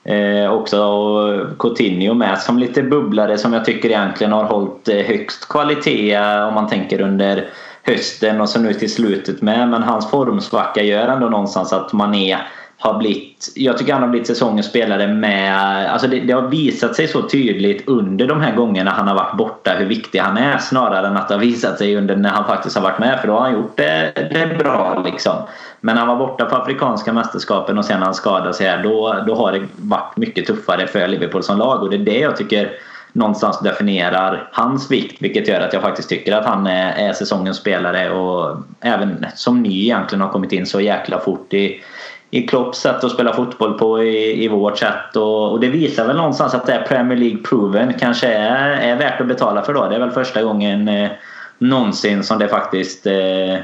Eh, 0.04 0.52
också 0.52 0.82
och 0.82 1.58
Coutinho 1.58 2.14
med 2.14 2.38
som 2.38 2.58
lite 2.58 2.82
bubblare 2.82 3.38
som 3.38 3.52
jag 3.52 3.64
tycker 3.64 3.88
egentligen 3.88 4.32
har 4.32 4.44
hållit 4.44 4.88
eh, 4.88 4.96
högst 4.96 5.48
kvalitet 5.48 6.18
om 6.48 6.54
man 6.54 6.68
tänker 6.68 7.00
under 7.00 7.48
hösten 7.82 8.40
och 8.40 8.48
så 8.48 8.60
nu 8.60 8.74
till 8.74 8.92
slutet 8.92 9.42
med. 9.42 9.68
Men 9.68 9.82
hans 9.82 10.10
formsvacka 10.10 10.82
gör 10.82 11.08
ändå 11.08 11.28
någonstans 11.28 11.72
att 11.72 11.92
man 11.92 12.14
är 12.14 12.38
har 12.78 12.98
blivit, 12.98 13.52
jag 13.54 13.78
tycker 13.78 13.92
han 13.92 14.02
har 14.02 14.08
blivit 14.08 14.26
säsongens 14.26 14.66
spelare 14.66 15.06
med, 15.06 15.56
alltså 15.90 16.08
det, 16.08 16.20
det, 16.20 16.32
har 16.32 16.48
visat 16.48 16.94
sig 16.94 17.08
så 17.08 17.22
tydligt 17.22 17.88
under 17.88 18.26
de 18.26 18.40
här 18.40 18.56
gångerna 18.56 18.90
han 18.90 19.08
har 19.08 19.14
varit 19.14 19.36
borta 19.36 19.70
hur 19.70 19.86
viktig 19.86 20.18
han 20.18 20.36
är 20.36 20.58
snarare 20.58 21.06
än 21.06 21.16
att 21.16 21.28
det 21.28 21.34
har 21.34 21.40
visat 21.40 21.78
sig 21.78 21.96
under 21.96 22.16
när 22.16 22.30
han 22.30 22.44
faktiskt 22.44 22.76
har 22.76 22.82
varit 22.82 22.98
med 22.98 23.20
för 23.20 23.28
då 23.28 23.34
har 23.34 23.40
han 23.40 23.52
gjort 23.52 23.76
det, 23.76 24.12
det 24.14 24.58
bra 24.58 25.02
liksom. 25.04 25.36
Men 25.80 25.96
han 25.96 26.08
var 26.08 26.16
borta 26.16 26.44
på 26.44 26.56
Afrikanska 26.56 27.12
mästerskapen 27.12 27.78
och 27.78 27.84
sen 27.84 27.98
när 27.98 28.06
han 28.06 28.14
skadade 28.14 28.54
sig 28.54 28.66
här 28.66 28.82
då, 28.82 29.24
då 29.26 29.34
har 29.34 29.52
det 29.52 29.62
varit 29.76 30.16
mycket 30.16 30.46
tuffare 30.46 30.86
för 30.86 31.08
Liverpool 31.08 31.42
som 31.42 31.58
lag 31.58 31.82
och 31.82 31.90
det 31.90 31.96
är 31.96 32.04
det 32.04 32.18
jag 32.18 32.36
tycker 32.36 32.72
någonstans 33.12 33.60
definierar 33.60 34.48
hans 34.52 34.90
vikt 34.90 35.22
vilket 35.22 35.48
gör 35.48 35.60
att 35.60 35.72
jag 35.72 35.82
faktiskt 35.82 36.08
tycker 36.08 36.36
att 36.36 36.44
han 36.44 36.66
är, 36.66 37.08
är 37.08 37.12
säsongens 37.12 37.56
spelare 37.56 38.10
och 38.10 38.56
även 38.80 39.26
som 39.34 39.62
ny 39.62 39.82
egentligen 39.82 40.22
har 40.22 40.28
kommit 40.28 40.52
in 40.52 40.66
så 40.66 40.80
jäkla 40.80 41.20
fort 41.20 41.54
i 41.54 41.82
i 42.30 42.46
Klopps 42.46 42.78
sätt 42.78 43.04
att 43.04 43.12
spela 43.12 43.32
fotboll 43.32 43.78
på 43.78 44.04
i, 44.04 44.44
i 44.44 44.48
vårt 44.48 44.78
sätt. 44.78 45.16
Och, 45.16 45.52
och, 45.52 45.60
det 45.60 45.68
visar 45.68 46.06
väl 46.06 46.16
någonstans 46.16 46.54
att 46.54 46.66
det 46.66 46.72
är 46.72 46.82
Premier 46.82 47.18
League 47.18 47.38
proven 47.38 47.94
kanske 47.98 48.28
är, 48.28 48.70
är 48.70 48.96
värt 48.96 49.20
att 49.20 49.26
betala 49.26 49.62
för 49.62 49.74
då. 49.74 49.88
Det 49.88 49.94
är 49.94 50.00
väl 50.00 50.10
första 50.10 50.42
gången 50.42 50.88
eh, 50.88 51.10
någonsin 51.58 52.24
som 52.24 52.38
det 52.38 52.48
faktiskt 52.48 53.06
eh, 53.06 53.56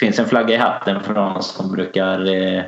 finns 0.00 0.18
en 0.18 0.28
flagga 0.28 0.54
i 0.54 0.58
hatten 0.58 1.02
för 1.02 1.14
någon 1.14 1.42
som 1.42 1.72
brukar 1.72 2.34
eh, 2.34 2.62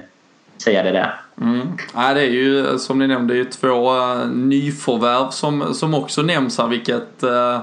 säga 0.63 0.83
det 0.83 0.91
där. 0.91 1.15
Mm. 1.41 1.69
Ja, 1.95 2.15
det 2.15 2.21
är 2.21 2.31
ju 2.31 2.67
eh, 2.67 2.77
som 2.77 2.99
ni 2.99 3.07
nämnde 3.07 3.35
det 3.35 3.41
är 3.41 3.45
två 3.45 3.97
eh, 3.97 4.27
nyförvärv 4.29 5.31
som, 5.31 5.75
som 5.75 5.95
också 5.95 6.23
nämns 6.23 6.59
här 6.59 6.67
vilket 6.67 7.23
Eh, 7.23 7.61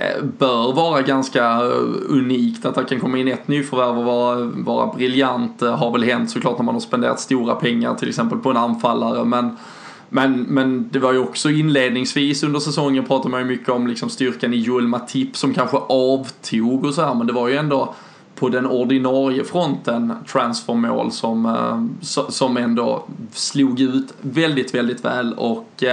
Eh, 0.00 0.22
bör 0.38 0.72
vara 0.72 1.02
ganska 1.02 1.44
eh, 1.44 1.70
unikt 2.08 2.64
att 2.64 2.74
det 2.74 2.84
kan 2.84 3.00
komma 3.00 3.18
in 3.18 3.28
ett 3.28 3.48
nyförvärv 3.48 3.98
och 3.98 4.04
vara, 4.04 4.44
vara 4.44 4.94
briljant. 4.94 5.58
Det 5.58 5.68
har 5.68 5.92
väl 5.92 6.02
hänt 6.02 6.30
såklart 6.30 6.58
när 6.58 6.64
man 6.64 6.74
har 6.74 6.80
spenderat 6.80 7.20
stora 7.20 7.54
pengar 7.54 7.94
till 7.94 8.08
exempel 8.08 8.38
på 8.38 8.50
en 8.50 8.56
anfallare 8.56 9.24
men 9.24 9.56
men, 10.10 10.42
men 10.42 10.88
det 10.92 10.98
var 10.98 11.12
ju 11.12 11.18
också 11.18 11.50
inledningsvis 11.50 12.42
under 12.42 12.60
säsongen 12.60 13.04
pratade 13.04 13.30
man 13.30 13.40
ju 13.40 13.46
mycket 13.46 13.68
om 13.68 13.86
liksom 13.86 14.10
styrkan 14.10 14.54
i 14.54 14.56
Joel 14.56 14.86
Matip 14.86 15.36
som 15.36 15.54
kanske 15.54 15.76
avtog 15.76 16.84
och 16.84 16.94
så 16.94 17.02
här 17.02 17.14
men 17.14 17.26
det 17.26 17.32
var 17.32 17.48
ju 17.48 17.56
ändå 17.56 17.94
på 18.34 18.48
den 18.48 18.66
ordinarie 18.66 19.44
fronten 19.44 20.12
transfermål 20.32 21.12
som, 21.12 21.88
som 22.28 22.56
ändå 22.56 23.04
slog 23.32 23.80
ut 23.80 24.14
väldigt, 24.20 24.74
väldigt 24.74 25.04
väl 25.04 25.34
och 25.34 25.84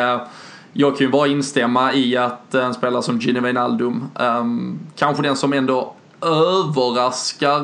jag 0.78 0.98
kan 0.98 1.06
ju 1.06 1.12
bara 1.12 1.28
instämma 1.28 1.94
i 1.94 2.18
att 2.18 2.56
eh, 2.56 2.66
en 2.66 2.74
spelare 2.74 3.04
som 3.04 3.20
Gino 3.20 3.42
Wijnaldum, 3.42 4.06
um, 4.20 4.80
kanske 4.96 5.24
den 5.24 5.36
som 5.36 5.54
ändå 5.54 5.94
överraskar 6.22 7.60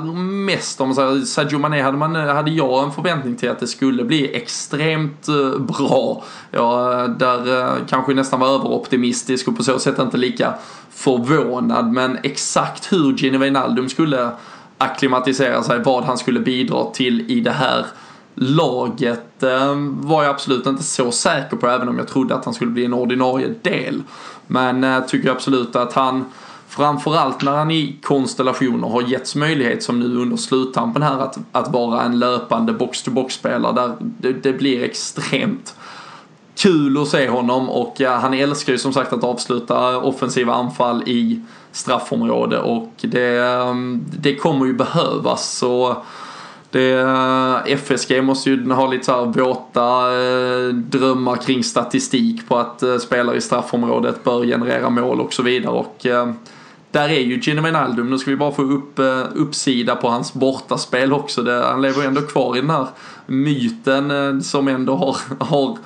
mest. 0.45 0.81
Om 0.81 0.87
man 0.87 0.95
säger 0.95 1.25
Sadio 1.25 1.59
Mané 1.59 1.81
hade, 1.81 1.97
man, 1.97 2.15
hade 2.15 2.51
jag 2.51 2.83
en 2.83 2.91
förväntning 2.91 3.35
till 3.35 3.49
att 3.49 3.59
det 3.59 3.67
skulle 3.67 4.03
bli 4.03 4.35
extremt 4.35 5.29
uh, 5.29 5.59
bra. 5.59 6.23
Ja, 6.51 7.07
där 7.07 7.49
uh, 7.49 7.73
kanske 7.89 8.13
nästan 8.13 8.39
var 8.39 8.47
överoptimistisk 8.47 9.47
och 9.47 9.57
på 9.57 9.63
så 9.63 9.79
sätt 9.79 9.99
inte 9.99 10.17
lika 10.17 10.53
förvånad. 10.91 11.91
Men 11.91 12.17
exakt 12.23 12.93
hur 12.93 13.13
Gino 13.13 13.37
Wijnaldum 13.37 13.89
skulle 13.89 14.31
akklimatisera 14.77 15.63
sig, 15.63 15.79
vad 15.83 16.03
han 16.03 16.17
skulle 16.17 16.39
bidra 16.39 16.85
till 16.85 17.31
i 17.31 17.39
det 17.39 17.51
här 17.51 17.85
laget 18.35 19.43
eh, 19.43 19.75
var 19.87 20.23
jag 20.23 20.29
absolut 20.29 20.65
inte 20.65 20.83
så 20.83 21.11
säker 21.11 21.57
på 21.57 21.67
även 21.67 21.89
om 21.89 21.97
jag 21.97 22.07
trodde 22.07 22.35
att 22.35 22.45
han 22.45 22.53
skulle 22.53 22.71
bli 22.71 22.85
en 22.85 22.93
ordinarie 22.93 23.53
del. 23.61 24.03
Men 24.47 24.83
eh, 24.83 25.05
tycker 25.05 25.31
absolut 25.31 25.75
att 25.75 25.93
han 25.93 26.25
framförallt 26.67 27.43
när 27.43 27.51
han 27.51 27.71
i 27.71 27.99
konstellationer 28.03 28.87
har 28.87 29.01
getts 29.01 29.35
möjlighet 29.35 29.83
som 29.83 29.99
nu 29.99 30.21
under 30.21 30.37
sluttampen 30.37 31.03
här 31.03 31.19
att, 31.19 31.37
att 31.51 31.73
vara 31.73 32.01
en 32.01 32.19
löpande 32.19 32.73
box-to-box-spelare 32.73 33.73
där 33.73 33.95
det, 33.99 34.33
det, 34.33 34.53
blir 34.53 34.83
extremt 34.83 35.75
kul 36.55 37.01
att 37.01 37.07
se 37.07 37.29
honom 37.29 37.69
och 37.69 37.95
ja, 37.97 38.15
han 38.15 38.33
älskar 38.33 38.73
ju 38.73 38.79
som 38.79 38.93
sagt 38.93 39.13
att 39.13 39.23
avsluta 39.23 39.97
offensiva 39.97 40.53
anfall 40.53 41.03
i 41.05 41.41
straffområde 41.71 42.59
och 42.59 42.91
det, 43.01 43.37
eh, 43.37 43.75
det 44.19 44.35
kommer 44.35 44.65
ju 44.65 44.73
behövas. 44.73 45.57
Så 45.57 45.97
det, 46.71 46.91
eh, 46.93 47.73
FSG 47.73 48.21
måste 48.21 48.49
ju 48.49 48.71
ha 48.71 48.87
lite 48.87 49.05
så 49.05 49.11
här 49.11 49.25
våta 49.25 50.13
eh, 50.21 50.67
drömmar 50.73 51.35
kring 51.35 51.63
statistik 51.63 52.47
på 52.47 52.57
att 52.57 52.83
eh, 52.83 52.97
spelare 52.97 53.37
i 53.37 53.41
straffområdet 53.41 54.23
bör 54.23 54.45
generera 54.45 54.89
mål 54.89 55.21
och 55.21 55.33
så 55.33 55.43
vidare. 55.43 55.73
Och 55.73 56.05
där 56.91 57.09
är 57.09 57.19
ju 57.19 57.39
Gino 57.39 57.61
Wijnaldum, 57.61 58.09
nu 58.09 58.17
ska 58.17 58.31
vi 58.31 58.37
bara 58.37 58.51
få 58.51 58.61
upp 58.61 58.99
uppsida 59.33 59.95
på 59.95 60.09
hans 60.09 60.33
bortaspel 60.33 61.13
också. 61.13 61.43
Det, 61.43 61.65
han 61.65 61.81
lever 61.81 62.01
ju 62.01 62.07
ändå 62.07 62.21
kvar 62.21 62.57
i 62.57 62.61
den 62.61 62.69
här 62.69 62.87
myten 63.25 64.43
som 64.43 64.67
ändå 64.67 64.95
har, 64.95 65.17
har 65.45 65.77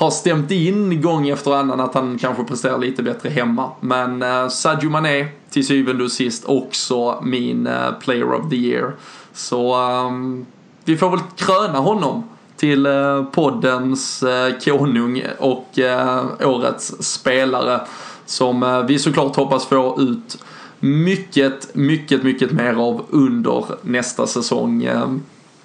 har 0.00 0.10
stämt 0.10 0.50
in 0.50 1.02
gång 1.02 1.28
efter 1.28 1.54
annan 1.54 1.80
att 1.80 1.94
han 1.94 2.18
kanske 2.18 2.44
presterar 2.44 2.78
lite 2.78 3.02
bättre 3.02 3.28
hemma. 3.28 3.70
Men 3.80 4.22
eh, 4.22 4.48
Sadio 4.48 4.90
Mané 4.90 5.28
till 5.50 5.66
syvende 5.66 6.04
och 6.04 6.12
sist 6.12 6.44
också 6.44 7.20
min 7.22 7.66
eh, 7.66 7.92
player 8.00 8.32
of 8.32 8.50
the 8.50 8.56
year. 8.56 8.92
Så 9.32 9.76
um, 9.76 10.46
vi 10.84 10.96
får 10.96 11.10
väl 11.10 11.20
kröna 11.36 11.78
honom 11.78 12.24
till 12.56 12.86
uh, 12.86 13.24
poddens 13.24 14.22
uh, 14.22 14.58
konung 14.64 15.22
och 15.38 15.78
uh, 15.78 16.48
årets 16.48 17.02
spelare 17.02 17.80
som 18.26 18.84
vi 18.88 18.98
såklart 18.98 19.36
hoppas 19.36 19.66
få 19.66 19.96
ut 20.00 20.44
mycket, 20.80 21.74
mycket, 21.74 22.22
mycket 22.22 22.52
mer 22.52 22.74
av 22.74 23.06
under 23.10 23.64
nästa 23.82 24.26
säsong. 24.26 24.84
Ehm. 24.84 25.22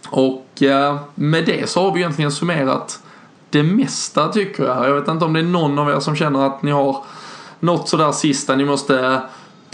Och 0.09 0.63
med 1.15 1.45
det 1.45 1.69
så 1.69 1.81
har 1.83 1.91
vi 1.91 1.99
egentligen 1.99 2.31
summerat 2.31 2.99
det 3.49 3.63
mesta 3.63 4.27
tycker 4.27 4.63
jag. 4.63 4.89
Jag 4.89 4.95
vet 4.95 5.07
inte 5.07 5.25
om 5.25 5.33
det 5.33 5.39
är 5.39 5.43
någon 5.43 5.79
av 5.79 5.89
er 5.89 5.99
som 5.99 6.15
känner 6.15 6.47
att 6.47 6.63
ni 6.63 6.71
har 6.71 7.03
något 7.59 7.89
sådär 7.89 8.11
sista 8.11 8.55
ni 8.55 8.65
måste 8.65 9.21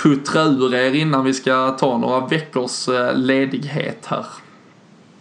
puttra 0.03 0.41
ur 0.41 0.73
er 0.73 0.95
innan 0.95 1.25
vi 1.25 1.33
ska 1.33 1.71
ta 1.71 1.97
några 1.97 2.27
veckors 2.27 2.87
eh, 2.87 3.15
ledighet 3.15 4.05
här? 4.05 4.25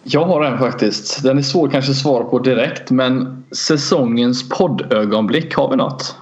Jag 0.02 0.24
har 0.24 0.44
en 0.44 0.58
faktiskt. 0.58 1.22
Den 1.22 1.38
är 1.38 1.42
svår 1.42 1.68
kanske 1.68 1.90
att 1.90 1.96
svara 1.96 2.24
på 2.24 2.38
direkt 2.38 2.90
men 2.90 3.44
säsongens 3.52 4.48
poddögonblick, 4.48 5.54
har 5.54 5.70
vi 5.70 5.76
något? 5.76 6.16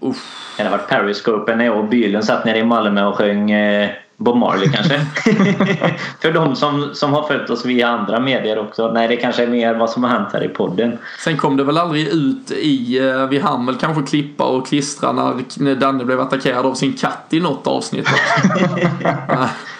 Uff. 0.00 0.54
Det 0.56 0.62
hade 0.62 0.76
varit 0.76 0.88
Periscopen 0.88 1.58
när 1.58 1.64
jag 1.64 1.78
och 1.78 1.88
Bylen 1.88 2.22
satt 2.22 2.44
nere 2.44 2.58
i 2.58 2.64
Malmö 2.64 3.06
och 3.06 3.14
sjöng 3.14 3.50
eh, 3.50 3.90
Bob 4.16 4.36
Marley 4.36 4.68
kanske. 4.72 5.00
För 6.20 6.32
de 6.32 6.56
som, 6.56 6.90
som 6.94 7.12
har 7.12 7.22
följt 7.22 7.50
oss 7.50 7.64
via 7.64 7.88
andra 7.88 8.20
medier 8.20 8.58
också. 8.58 8.92
Nej, 8.92 9.08
det 9.08 9.16
kanske 9.16 9.42
är 9.42 9.46
mer 9.46 9.74
vad 9.74 9.90
som 9.90 10.04
har 10.04 10.10
hänt 10.10 10.28
här 10.32 10.44
i 10.44 10.48
podden. 10.48 10.98
Sen 11.24 11.36
kom 11.36 11.56
det 11.56 11.64
väl 11.64 11.78
aldrig 11.78 12.08
ut 12.08 12.50
i, 12.50 12.98
eh, 12.98 13.26
vi 13.26 13.38
hann 13.38 13.66
väl 13.66 13.76
kanske 13.76 14.02
klippa 14.02 14.44
och 14.44 14.66
klistra 14.66 15.12
när 15.12 15.74
Danne 15.74 16.04
blev 16.04 16.20
attackerad 16.20 16.66
av 16.66 16.74
sin 16.74 16.92
katt 16.92 17.26
i 17.30 17.40
något 17.40 17.66
avsnitt. 17.66 18.08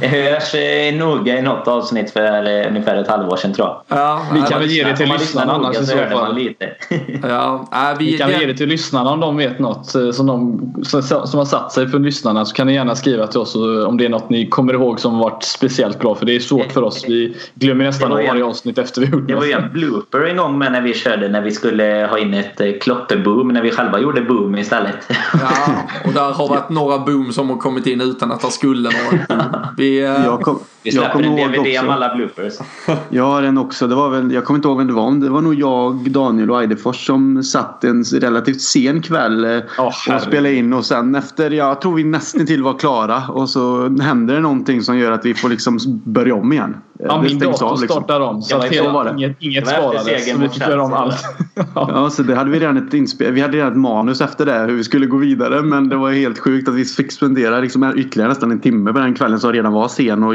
Det 0.00 0.06
hörs 0.08 0.54
eh, 0.54 0.94
noga 0.94 1.38
i 1.38 1.42
något 1.42 1.68
avsnitt 1.68 2.10
för 2.10 2.60
eh, 2.60 2.68
ungefär 2.68 2.96
ett 2.96 3.08
halvår 3.08 3.36
sedan 3.36 3.54
tror 3.54 3.68
jag. 3.68 3.98
Ja, 3.98 4.22
Vi 4.34 4.40
kan 4.42 4.60
väl 4.60 4.70
ge 4.70 4.84
det 4.84 4.96
till 4.96 5.08
lyssnarna 5.12 5.52
annars 5.52 5.80
i 5.80 5.86
så 5.86 5.96
fall. 5.96 6.34
lite. 6.34 6.68
ja, 7.28 7.68
nej, 7.72 7.96
vi, 7.98 8.04
Vi 8.12 8.18
kan 8.18 8.30
det- 8.30 8.38
ge 8.40 8.46
det 8.46 8.54
till 8.54 8.68
lyssnarna 8.68 9.10
om 9.10 9.20
de 9.20 9.36
vet 9.36 9.58
något 9.58 9.94
eh, 9.94 10.10
som, 10.10 10.26
de, 10.26 10.60
som, 10.84 11.02
som 11.02 11.38
har 11.38 11.44
satt 11.44 11.72
sig 11.72 11.88
för 11.88 11.98
lyssnarna 11.98 12.44
så 12.44 12.54
kan 12.54 12.66
ni 12.66 12.74
gärna 12.74 12.94
skriva 12.96 13.26
till 13.26 13.40
oss 13.40 13.54
och- 13.56 13.86
om 13.86 13.96
det 13.96 14.04
är 14.04 14.08
något 14.08 14.30
ni 14.30 14.46
kommer 14.46 14.72
ihåg 14.74 15.00
som 15.00 15.18
varit 15.18 15.42
speciellt 15.42 15.98
bra 16.00 16.14
för 16.14 16.26
det 16.26 16.36
är 16.36 16.40
svårt 16.40 16.72
för 16.72 16.82
oss. 16.82 17.04
Vi 17.08 17.36
glömmer 17.54 17.84
nästan 17.84 18.10
varje 18.10 18.44
avsnitt 18.44 18.78
efter 18.78 19.00
vi 19.00 19.06
gjort 19.06 19.28
Det 19.28 19.34
var 19.34 19.44
ju 19.44 19.52
en 19.52 19.72
blooper 19.72 20.24
en 20.24 20.36
gång 20.36 20.58
med 20.58 20.72
när 20.72 20.80
vi 20.80 20.94
körde 20.94 21.28
när 21.28 21.40
vi 21.42 21.50
skulle 21.50 22.06
ha 22.10 22.18
in 22.18 22.34
ett 22.34 22.60
eh, 22.60 22.72
kloppeboom 22.80 23.48
när 23.48 23.62
vi 23.62 23.70
själva 23.70 24.00
gjorde 24.00 24.20
boom 24.20 24.58
istället. 24.58 24.96
Ja, 25.32 25.48
och 26.06 26.12
där 26.12 26.32
har 26.32 26.48
varit 26.48 26.68
några 26.68 26.98
boom 26.98 27.32
som 27.32 27.50
har 27.50 27.56
kommit 27.56 27.86
in 27.86 28.00
utan 28.00 28.32
att 28.32 28.40
det 28.40 28.50
skulle 28.50 28.87
några. 28.88 29.68
Vi, 29.76 29.98
eh, 29.98 30.04
Jag, 30.24 30.40
kom, 30.40 30.58
Vi 30.82 30.90
jag 30.90 30.94
släpper 30.94 31.12
kommer 31.12 31.26
en 31.26 31.38
ihåg 31.38 31.50
DVD 31.52 31.78
om 31.80 31.86
också. 31.86 31.90
alla 31.92 32.14
bloopers. 32.14 32.52
Jag 33.08 33.24
har 33.24 33.42
en 33.42 33.58
också. 33.58 33.86
Det 33.86 33.94
var 33.94 34.08
väl, 34.10 34.32
jag 34.32 34.44
kommer 34.44 34.58
inte 34.58 34.68
ihåg 34.68 34.78
vem 34.78 34.86
det 34.86 34.92
var. 34.92 35.10
Det 35.12 35.28
var 35.28 35.40
nog 35.40 35.54
jag, 35.54 36.10
Daniel 36.10 36.50
och 36.50 36.60
Eidefors 36.62 37.06
som 37.06 37.42
satt 37.42 37.84
en 37.84 38.04
relativt 38.04 38.60
sen 38.60 39.02
kväll 39.02 39.62
Åh, 39.78 39.86
och 40.14 40.22
spelade 40.22 40.54
in. 40.54 40.72
Och 40.72 40.84
sen 40.84 41.14
efter, 41.14 41.50
jag 41.50 41.80
tror 41.80 41.94
vi 41.94 42.04
nästan 42.04 42.46
till 42.46 42.62
var 42.62 42.78
klara. 42.78 43.22
Och 43.28 43.48
så 43.50 43.88
händer 44.00 44.34
det 44.34 44.40
någonting 44.40 44.82
som 44.82 44.98
gör 44.98 45.12
att 45.12 45.24
vi 45.24 45.34
får 45.34 45.48
liksom 45.48 45.78
börja 46.04 46.34
om 46.34 46.52
igen. 46.52 46.76
Ja, 47.00 47.16
det 47.16 47.22
min 47.28 47.38
dator 47.38 47.66
av, 47.66 47.80
liksom. 47.80 48.02
startar 48.02 48.20
om 48.20 48.42
så 48.42 48.54
Ja, 48.54 48.58
att 48.58 48.64
hela, 48.72 48.92
var 48.92 49.04
det. 49.04 49.10
inget, 49.10 49.36
inget 49.40 49.64
Det 49.64 49.80
var 49.82 49.94
efter 49.94 50.18
sparades. 50.18 50.28
Så 50.28 50.36
vi 50.36 50.42
mot 50.44 50.54
fick 50.54 50.62
göra 50.68 50.82
om 50.82 50.92
allt. 50.92 51.16
ja. 51.54 51.64
Ja, 51.74 52.10
så 52.10 52.22
det 52.22 52.34
hade 52.34 52.50
vi 52.50 52.60
redan 52.60 52.76
ett 52.76 52.94
inspel. 52.94 53.32
Vi 53.32 53.40
hade 53.40 53.56
redan 53.56 53.72
ett 53.72 53.78
manus 53.78 54.20
efter 54.20 54.46
det 54.46 54.58
hur 54.58 54.76
vi 54.76 54.84
skulle 54.84 55.06
gå 55.06 55.16
vidare. 55.16 55.62
Men 55.62 55.88
det 55.88 55.96
var 55.96 56.10
helt 56.10 56.38
sjukt 56.38 56.68
att 56.68 56.74
vi 56.74 56.84
fick 56.84 57.12
spendera 57.12 57.60
liksom 57.60 57.92
ytterligare 57.96 58.28
nästan 58.28 58.50
en 58.50 58.60
timme 58.60 58.77
på 58.86 58.92
den 58.92 59.14
kvällen 59.14 59.40
som 59.40 59.52
redan 59.52 59.72
var 59.72 59.88
sen 59.88 60.24
och 60.24 60.34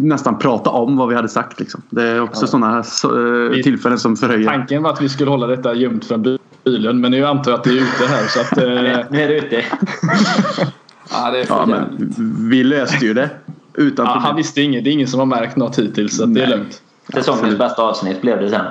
nästan 0.00 0.38
prata 0.38 0.70
om 0.70 0.96
vad 0.96 1.08
vi 1.08 1.14
hade 1.14 1.28
sagt. 1.28 1.60
Liksom. 1.60 1.82
Det 1.90 2.02
är 2.02 2.20
också 2.20 2.46
sådana 2.46 2.82
så, 2.82 3.08
eh, 3.46 3.62
tillfällen 3.62 3.98
som 3.98 4.16
förhöjer. 4.16 4.46
Tanken 4.50 4.82
var 4.82 4.90
att 4.92 5.02
vi 5.02 5.08
skulle 5.08 5.30
hålla 5.30 5.46
detta 5.46 5.74
gömt 5.74 6.04
från 6.04 6.22
bi- 6.22 6.38
bilen 6.64 7.00
men 7.00 7.10
nu 7.10 7.26
antar 7.26 7.50
jag 7.50 7.58
att 7.58 7.64
det 7.64 7.70
är 7.70 7.74
ute 7.74 8.06
här 8.08 8.26
så 8.28 8.40
att... 8.40 8.58
Eh, 8.58 9.04
Nu 9.10 9.20
är 9.22 9.28
det 9.28 9.36
ute. 9.38 9.56
ja, 11.10 11.30
det 11.30 11.38
är 11.40 11.46
Ja, 11.48 11.66
men 11.66 12.12
vi 12.50 12.64
löste 12.64 13.06
ju 13.06 13.14
det. 13.14 13.30
Utan 13.74 14.06
ja, 14.06 14.18
han 14.18 14.36
visste 14.36 14.62
inget. 14.62 14.84
Det 14.84 14.90
är 14.90 14.92
ingen 14.92 15.08
som 15.08 15.18
har 15.20 15.26
märkt 15.26 15.56
något 15.56 15.78
hittills 15.78 16.16
så 16.16 16.24
att 16.24 16.34
det 16.34 16.42
är 16.42 16.46
lugnt. 16.48 16.82
Säsongens 17.14 17.58
bästa 17.58 17.82
avsnitt 17.82 18.20
blev 18.22 18.40
det 18.40 18.50
sen. 18.50 18.64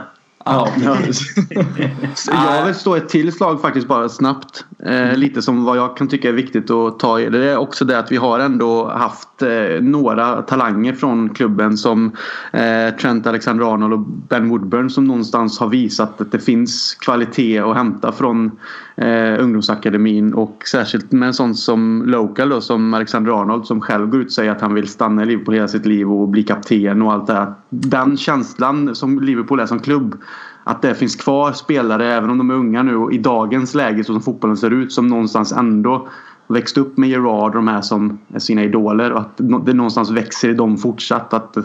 Ja, 0.46 0.68
Ja. 0.84 2.56
Jag 2.58 2.66
vill 2.66 2.76
stå 2.76 2.96
ett 2.96 3.10
till 3.10 3.34
slag 3.34 3.62
faktiskt 3.62 3.88
bara 3.88 4.10
snabbt. 4.10 4.66
Eh, 4.86 5.16
lite 5.16 5.42
som 5.42 5.66
vad 5.66 5.78
jag 5.78 5.98
kan 5.98 6.08
tycka 6.08 6.30
är 6.30 6.34
viktigt 6.34 6.72
att 6.72 7.00
ta 7.00 7.20
i. 7.20 7.30
Det 7.30 7.50
är 7.50 7.58
också 7.58 7.86
det 7.86 8.00
att 8.00 8.12
vi 8.12 8.18
har 8.18 8.40
ändå 8.40 8.88
haft 8.88 9.33
eh, 9.44 9.82
några 9.82 10.42
talanger 10.42 10.94
från 10.94 11.30
klubben 11.30 11.78
som 11.78 12.12
eh, 12.52 12.96
Trent 13.02 13.28
Alexander-Arnold 13.28 13.94
och 13.94 14.00
Ben 14.00 14.50
Woodburn 14.50 14.90
som 14.90 15.06
någonstans 15.06 15.60
har 15.60 15.70
visat 15.70 16.22
att 16.22 16.32
det 16.32 16.40
finns 16.40 16.98
kvalitet 17.00 17.60
att 17.60 17.76
hämta 17.76 18.12
från 18.12 18.52
eh, 18.96 19.44
ungdomsakademin 19.44 20.34
och 20.34 20.64
särskilt 20.72 21.12
med 21.12 21.28
en 21.28 21.34
sån 21.34 21.56
som 21.56 22.04
Local 22.06 22.50
då, 22.50 22.62
som 22.62 22.94
Alexander-Arnold 22.94 23.66
som 23.66 23.82
själv 23.82 24.08
går 24.08 24.22
ut 24.22 24.28
och 24.28 24.32
säger 24.34 24.52
att 24.52 24.62
han 24.62 24.74
vill 24.74 24.88
stanna 24.88 25.24
i 25.24 25.26
Liverpool 25.26 25.56
hela 25.56 25.68
sitt 25.68 25.86
liv 25.86 26.12
och 26.12 26.28
bli 26.28 26.44
kapten 26.44 27.02
och 27.02 27.14
allt 27.14 27.28
det 27.28 27.34
här. 27.34 27.54
Den 27.70 28.18
känslan 28.18 28.96
som 28.96 29.20
Liverpool 29.20 29.60
är 29.60 29.66
som 29.66 29.80
klubb 29.80 30.22
att 30.64 30.82
det 30.82 30.96
finns 30.96 31.16
kvar 31.16 31.52
spelare, 31.52 32.14
även 32.14 32.30
om 32.30 32.38
de 32.38 32.50
är 32.50 32.54
unga 32.54 32.84
nu 32.84 32.96
och 32.96 33.14
i 33.14 33.18
dagens 33.18 33.76
läge 33.76 34.04
så 34.04 34.14
som 34.14 34.22
fotbollen 34.22 34.58
ser 34.58 34.72
ut, 34.72 34.94
som 34.94 35.08
någonstans 35.08 35.52
ändå 35.52 36.08
växt 36.54 36.78
upp 36.78 36.98
med 36.98 37.10
Gerard 37.10 37.50
och 37.50 37.56
de 37.56 37.68
här 37.68 37.82
som 37.82 38.20
är 38.34 38.40
sina 38.40 38.64
idoler 38.64 39.12
och 39.12 39.20
att 39.20 39.38
det 39.38 39.74
någonstans 39.74 40.10
växer 40.10 40.50
i 40.50 40.54
dem 40.54 40.78
fortsatt. 40.78 41.34
Att, 41.34 41.58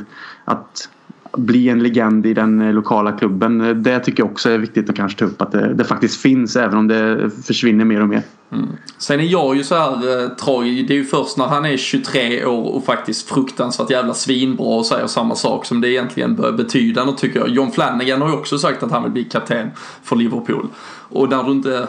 att 0.44 0.88
bli 1.36 1.68
en 1.68 1.82
legend 1.82 2.26
i 2.26 2.34
den 2.34 2.60
eh, 2.60 2.72
lokala 2.72 3.12
klubben. 3.12 3.82
Det 3.82 4.00
tycker 4.00 4.22
jag 4.22 4.32
också 4.32 4.50
är 4.50 4.58
viktigt 4.58 4.90
att 4.90 4.96
kanske 4.96 5.18
ta 5.18 5.24
upp. 5.24 5.42
Att 5.42 5.52
det, 5.52 5.74
det 5.74 5.84
faktiskt 5.84 6.20
finns 6.20 6.56
även 6.56 6.78
om 6.78 6.88
det 6.88 7.30
försvinner 7.44 7.84
mer 7.84 8.02
och 8.02 8.08
mer. 8.08 8.22
Mm. 8.52 8.68
Sen 8.98 9.20
är 9.20 9.24
jag 9.24 9.56
ju 9.56 9.64
så 9.64 9.74
här 9.74 10.22
eh, 10.22 10.28
tragisk. 10.28 10.88
Det 10.88 10.94
är 10.94 10.98
ju 10.98 11.04
först 11.04 11.36
när 11.36 11.46
han 11.46 11.64
är 11.64 11.76
23 11.76 12.44
år 12.44 12.74
och 12.74 12.84
faktiskt 12.84 13.28
fruktansvärt 13.28 13.90
jävla 13.90 14.14
svinbra 14.14 14.66
och 14.66 14.86
säger 14.86 15.06
samma 15.06 15.34
sak 15.34 15.64
som 15.64 15.80
det 15.80 15.90
egentligen 15.90 16.36
bör 16.36 16.52
betyda 16.52 17.04
något 17.04 17.18
tycker 17.18 17.40
jag. 17.40 17.48
John 17.48 17.72
Flanagan 17.72 18.20
har 18.20 18.28
ju 18.28 18.34
också 18.34 18.58
sagt 18.58 18.82
att 18.82 18.90
han 18.90 19.02
vill 19.02 19.12
bli 19.12 19.24
kapten 19.24 19.70
för 20.02 20.16
Liverpool. 20.16 20.68
Och 21.10 21.30
när 21.30 21.42
du 21.42 21.52
inte 21.52 21.88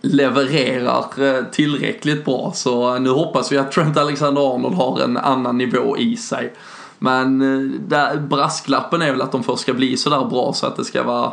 levererar 0.00 1.04
eh, 1.18 1.44
tillräckligt 1.44 2.24
bra 2.24 2.52
så 2.54 2.98
nu 2.98 3.10
hoppas 3.10 3.52
vi 3.52 3.58
att 3.58 3.72
Trent 3.72 3.96
Alexander-Arnold 3.96 4.74
har 4.74 5.00
en 5.00 5.16
annan 5.16 5.58
nivå 5.58 5.96
i 5.98 6.16
sig. 6.16 6.52
Men 6.98 7.40
eh, 7.40 7.80
där, 7.80 8.16
brasklappen 8.16 9.02
är 9.02 9.10
väl 9.12 9.22
att 9.22 9.32
de 9.32 9.42
först 9.42 9.62
ska 9.62 9.74
bli 9.74 9.96
så 9.96 10.10
där 10.10 10.24
bra 10.24 10.52
så 10.52 10.66
att 10.66 10.76
det 10.76 10.84
ska 10.84 11.02
vara 11.02 11.32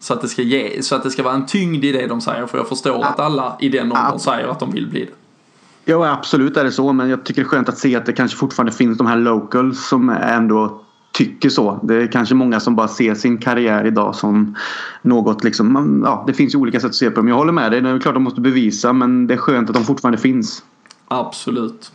så 0.00 0.14
att, 0.14 0.20
det 0.20 0.28
ska 0.28 0.42
ge, 0.42 0.82
så 0.82 0.94
att 0.94 1.02
det 1.02 1.10
ska 1.10 1.22
vara 1.22 1.34
en 1.34 1.46
tyngd 1.46 1.84
i 1.84 1.92
det 1.92 2.06
de 2.06 2.20
säger. 2.20 2.46
För 2.46 2.58
jag 2.58 2.68
förstår 2.68 3.04
att 3.04 3.20
alla 3.20 3.56
i 3.60 3.68
den 3.68 3.92
åldern 3.92 4.18
säger 4.18 4.48
att 4.48 4.60
de 4.60 4.72
vill 4.72 4.86
bli 4.86 5.04
det. 5.04 5.12
Ja, 5.84 6.12
absolut 6.12 6.56
är 6.56 6.64
det 6.64 6.72
så. 6.72 6.92
Men 6.92 7.10
jag 7.10 7.24
tycker 7.24 7.42
det 7.42 7.46
är 7.46 7.48
skönt 7.48 7.68
att 7.68 7.78
se 7.78 7.96
att 7.96 8.06
det 8.06 8.12
kanske 8.12 8.36
fortfarande 8.36 8.72
finns 8.72 8.98
de 8.98 9.06
här 9.06 9.16
locals 9.16 9.88
som 9.88 10.10
ändå 10.10 10.80
tycker 11.12 11.48
så. 11.48 11.80
Det 11.82 11.94
är 11.94 12.06
kanske 12.12 12.34
många 12.34 12.60
som 12.60 12.76
bara 12.76 12.88
ser 12.88 13.14
sin 13.14 13.38
karriär 13.38 13.86
idag 13.86 14.14
som 14.14 14.56
något 15.02 15.44
liksom. 15.44 15.72
man- 15.72 16.02
Ja, 16.04 16.24
det 16.26 16.32
finns 16.34 16.54
ju 16.54 16.58
olika 16.58 16.80
sätt 16.80 16.88
att 16.88 16.94
se 16.94 17.10
på 17.10 17.16
dem. 17.16 17.28
Jag 17.28 17.36
håller 17.36 17.52
med 17.52 17.72
dig. 17.72 17.80
Det 17.80 17.88
är 17.90 17.98
klart 17.98 18.14
de 18.14 18.22
måste 18.22 18.40
bevisa. 18.40 18.92
Men 18.92 19.26
det 19.26 19.34
är 19.34 19.38
skönt 19.38 19.68
att 19.70 19.74
de 19.74 19.84
fortfarande 19.84 20.18
finns. 20.18 20.62
Absolut. 21.08 21.92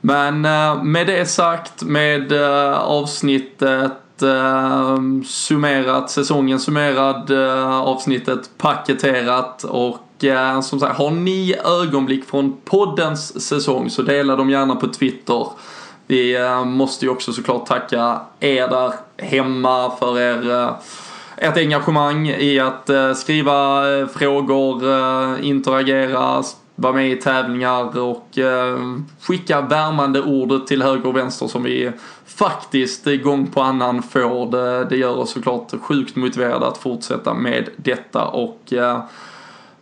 Men 0.00 0.44
eh, 0.44 0.82
med 0.82 1.06
det 1.06 1.26
sagt, 1.26 1.82
med 1.82 2.32
eh, 2.32 2.78
avsnittet 2.78 4.22
eh, 4.22 4.98
summerat, 5.26 6.10
säsongen 6.10 6.58
summerad, 6.60 7.30
avsnittet 7.82 8.50
paketerat 8.58 9.64
och 9.64 10.00
som 10.62 10.80
sagt, 10.80 10.98
har 10.98 11.10
ni 11.10 11.54
ögonblick 11.82 12.24
från 12.24 12.56
poddens 12.64 13.40
säsong 13.48 13.90
så 13.90 14.02
dela 14.02 14.36
dem 14.36 14.50
gärna 14.50 14.76
på 14.76 14.86
Twitter. 14.88 15.46
Vi 16.06 16.36
eh, 16.36 16.64
måste 16.64 17.04
ju 17.04 17.10
också 17.10 17.32
såklart 17.32 17.66
tacka 17.66 18.20
er 18.40 18.68
där 18.68 18.92
hemma 19.16 19.90
för 19.98 20.18
er 20.18 20.74
ett 21.36 21.56
ert 21.56 21.56
engagemang 21.56 22.28
i 22.28 22.60
att 22.60 22.90
eh, 22.90 23.12
skriva 23.12 23.82
frågor, 24.06 24.84
interagera, 25.40 26.42
vara 26.74 26.92
med 26.92 27.10
i 27.12 27.16
tävlingar 27.16 27.98
och 27.98 28.38
skicka 29.20 29.60
värmande 29.60 30.22
ord 30.22 30.66
till 30.66 30.82
höger 30.82 31.06
och 31.06 31.16
vänster 31.16 31.46
som 31.46 31.62
vi 31.62 31.92
faktiskt 32.26 33.04
gång 33.04 33.46
på 33.46 33.60
annan 33.60 34.02
får. 34.02 34.50
Det, 34.50 34.84
det 34.84 34.96
gör 34.96 35.18
oss 35.18 35.30
såklart 35.30 35.72
sjukt 35.80 36.16
motiverade 36.16 36.66
att 36.66 36.78
fortsätta 36.78 37.34
med 37.34 37.68
detta 37.76 38.24
och 38.24 38.72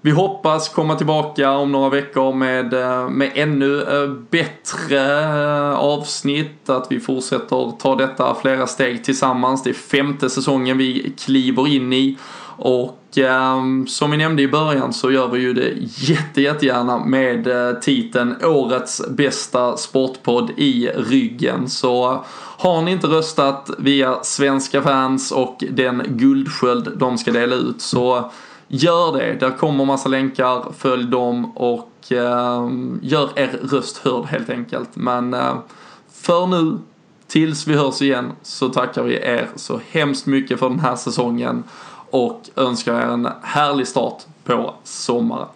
vi 0.04 0.10
hoppas 0.10 0.68
komma 0.68 0.94
tillbaka 0.94 1.50
om 1.50 1.72
några 1.72 1.88
veckor 1.88 2.32
med, 2.34 2.74
eh, 2.74 3.08
med 3.08 3.30
ännu 3.34 3.82
eh, 3.82 4.10
bättre 4.30 5.22
eh, 5.22 5.74
avsnitt. 5.74 6.70
Att 6.70 6.86
vi 6.90 7.00
fortsätter 7.00 7.78
ta 7.78 7.96
detta 7.96 8.34
flera 8.34 8.66
steg 8.66 9.04
tillsammans. 9.04 9.62
Det 9.62 9.70
är 9.70 9.74
femte 9.74 10.30
säsongen 10.30 10.78
vi 10.78 11.14
kliver 11.18 11.68
in 11.68 11.92
i. 11.92 12.18
Och 12.56 13.18
eh, 13.18 13.62
som 13.86 14.10
vi 14.10 14.16
nämnde 14.16 14.42
i 14.42 14.48
början 14.48 14.92
så 14.92 15.10
gör 15.10 15.28
vi 15.28 15.40
ju 15.40 15.54
det 15.54 15.72
jätte, 16.08 16.42
jättegärna 16.42 17.04
med 17.04 17.48
titeln 17.82 18.44
Årets 18.44 19.02
bästa 19.08 19.76
sportpodd 19.76 20.50
i 20.56 20.88
ryggen. 20.96 21.68
Så 21.68 22.24
har 22.58 22.82
ni 22.82 22.90
inte 22.90 23.06
röstat 23.06 23.70
via 23.78 24.22
svenska 24.22 24.82
fans 24.82 25.32
och 25.32 25.64
den 25.70 26.02
guldsköld 26.08 26.92
de 26.96 27.18
ska 27.18 27.30
dela 27.32 27.54
ut 27.54 27.80
så 27.80 28.30
Gör 28.74 29.12
det, 29.18 29.34
där 29.34 29.50
kommer 29.50 29.84
massa 29.84 30.08
länkar, 30.08 30.72
följ 30.78 31.04
dem 31.10 31.56
och 31.56 32.12
eh, 32.12 32.70
gör 33.02 33.38
er 33.38 33.60
röst 33.62 33.98
hörd 33.98 34.24
helt 34.24 34.50
enkelt. 34.50 34.96
Men 34.96 35.34
eh, 35.34 35.54
för 36.12 36.46
nu, 36.46 36.78
tills 37.26 37.66
vi 37.66 37.74
hörs 37.74 38.02
igen, 38.02 38.32
så 38.42 38.68
tackar 38.68 39.02
vi 39.02 39.14
er 39.14 39.48
så 39.56 39.80
hemskt 39.90 40.26
mycket 40.26 40.58
för 40.58 40.68
den 40.68 40.80
här 40.80 40.96
säsongen 40.96 41.64
och 42.10 42.40
önskar 42.56 42.94
er 42.94 43.06
en 43.06 43.28
härlig 43.42 43.88
start 43.88 44.22
på 44.44 44.74
sommaren. 44.84 45.48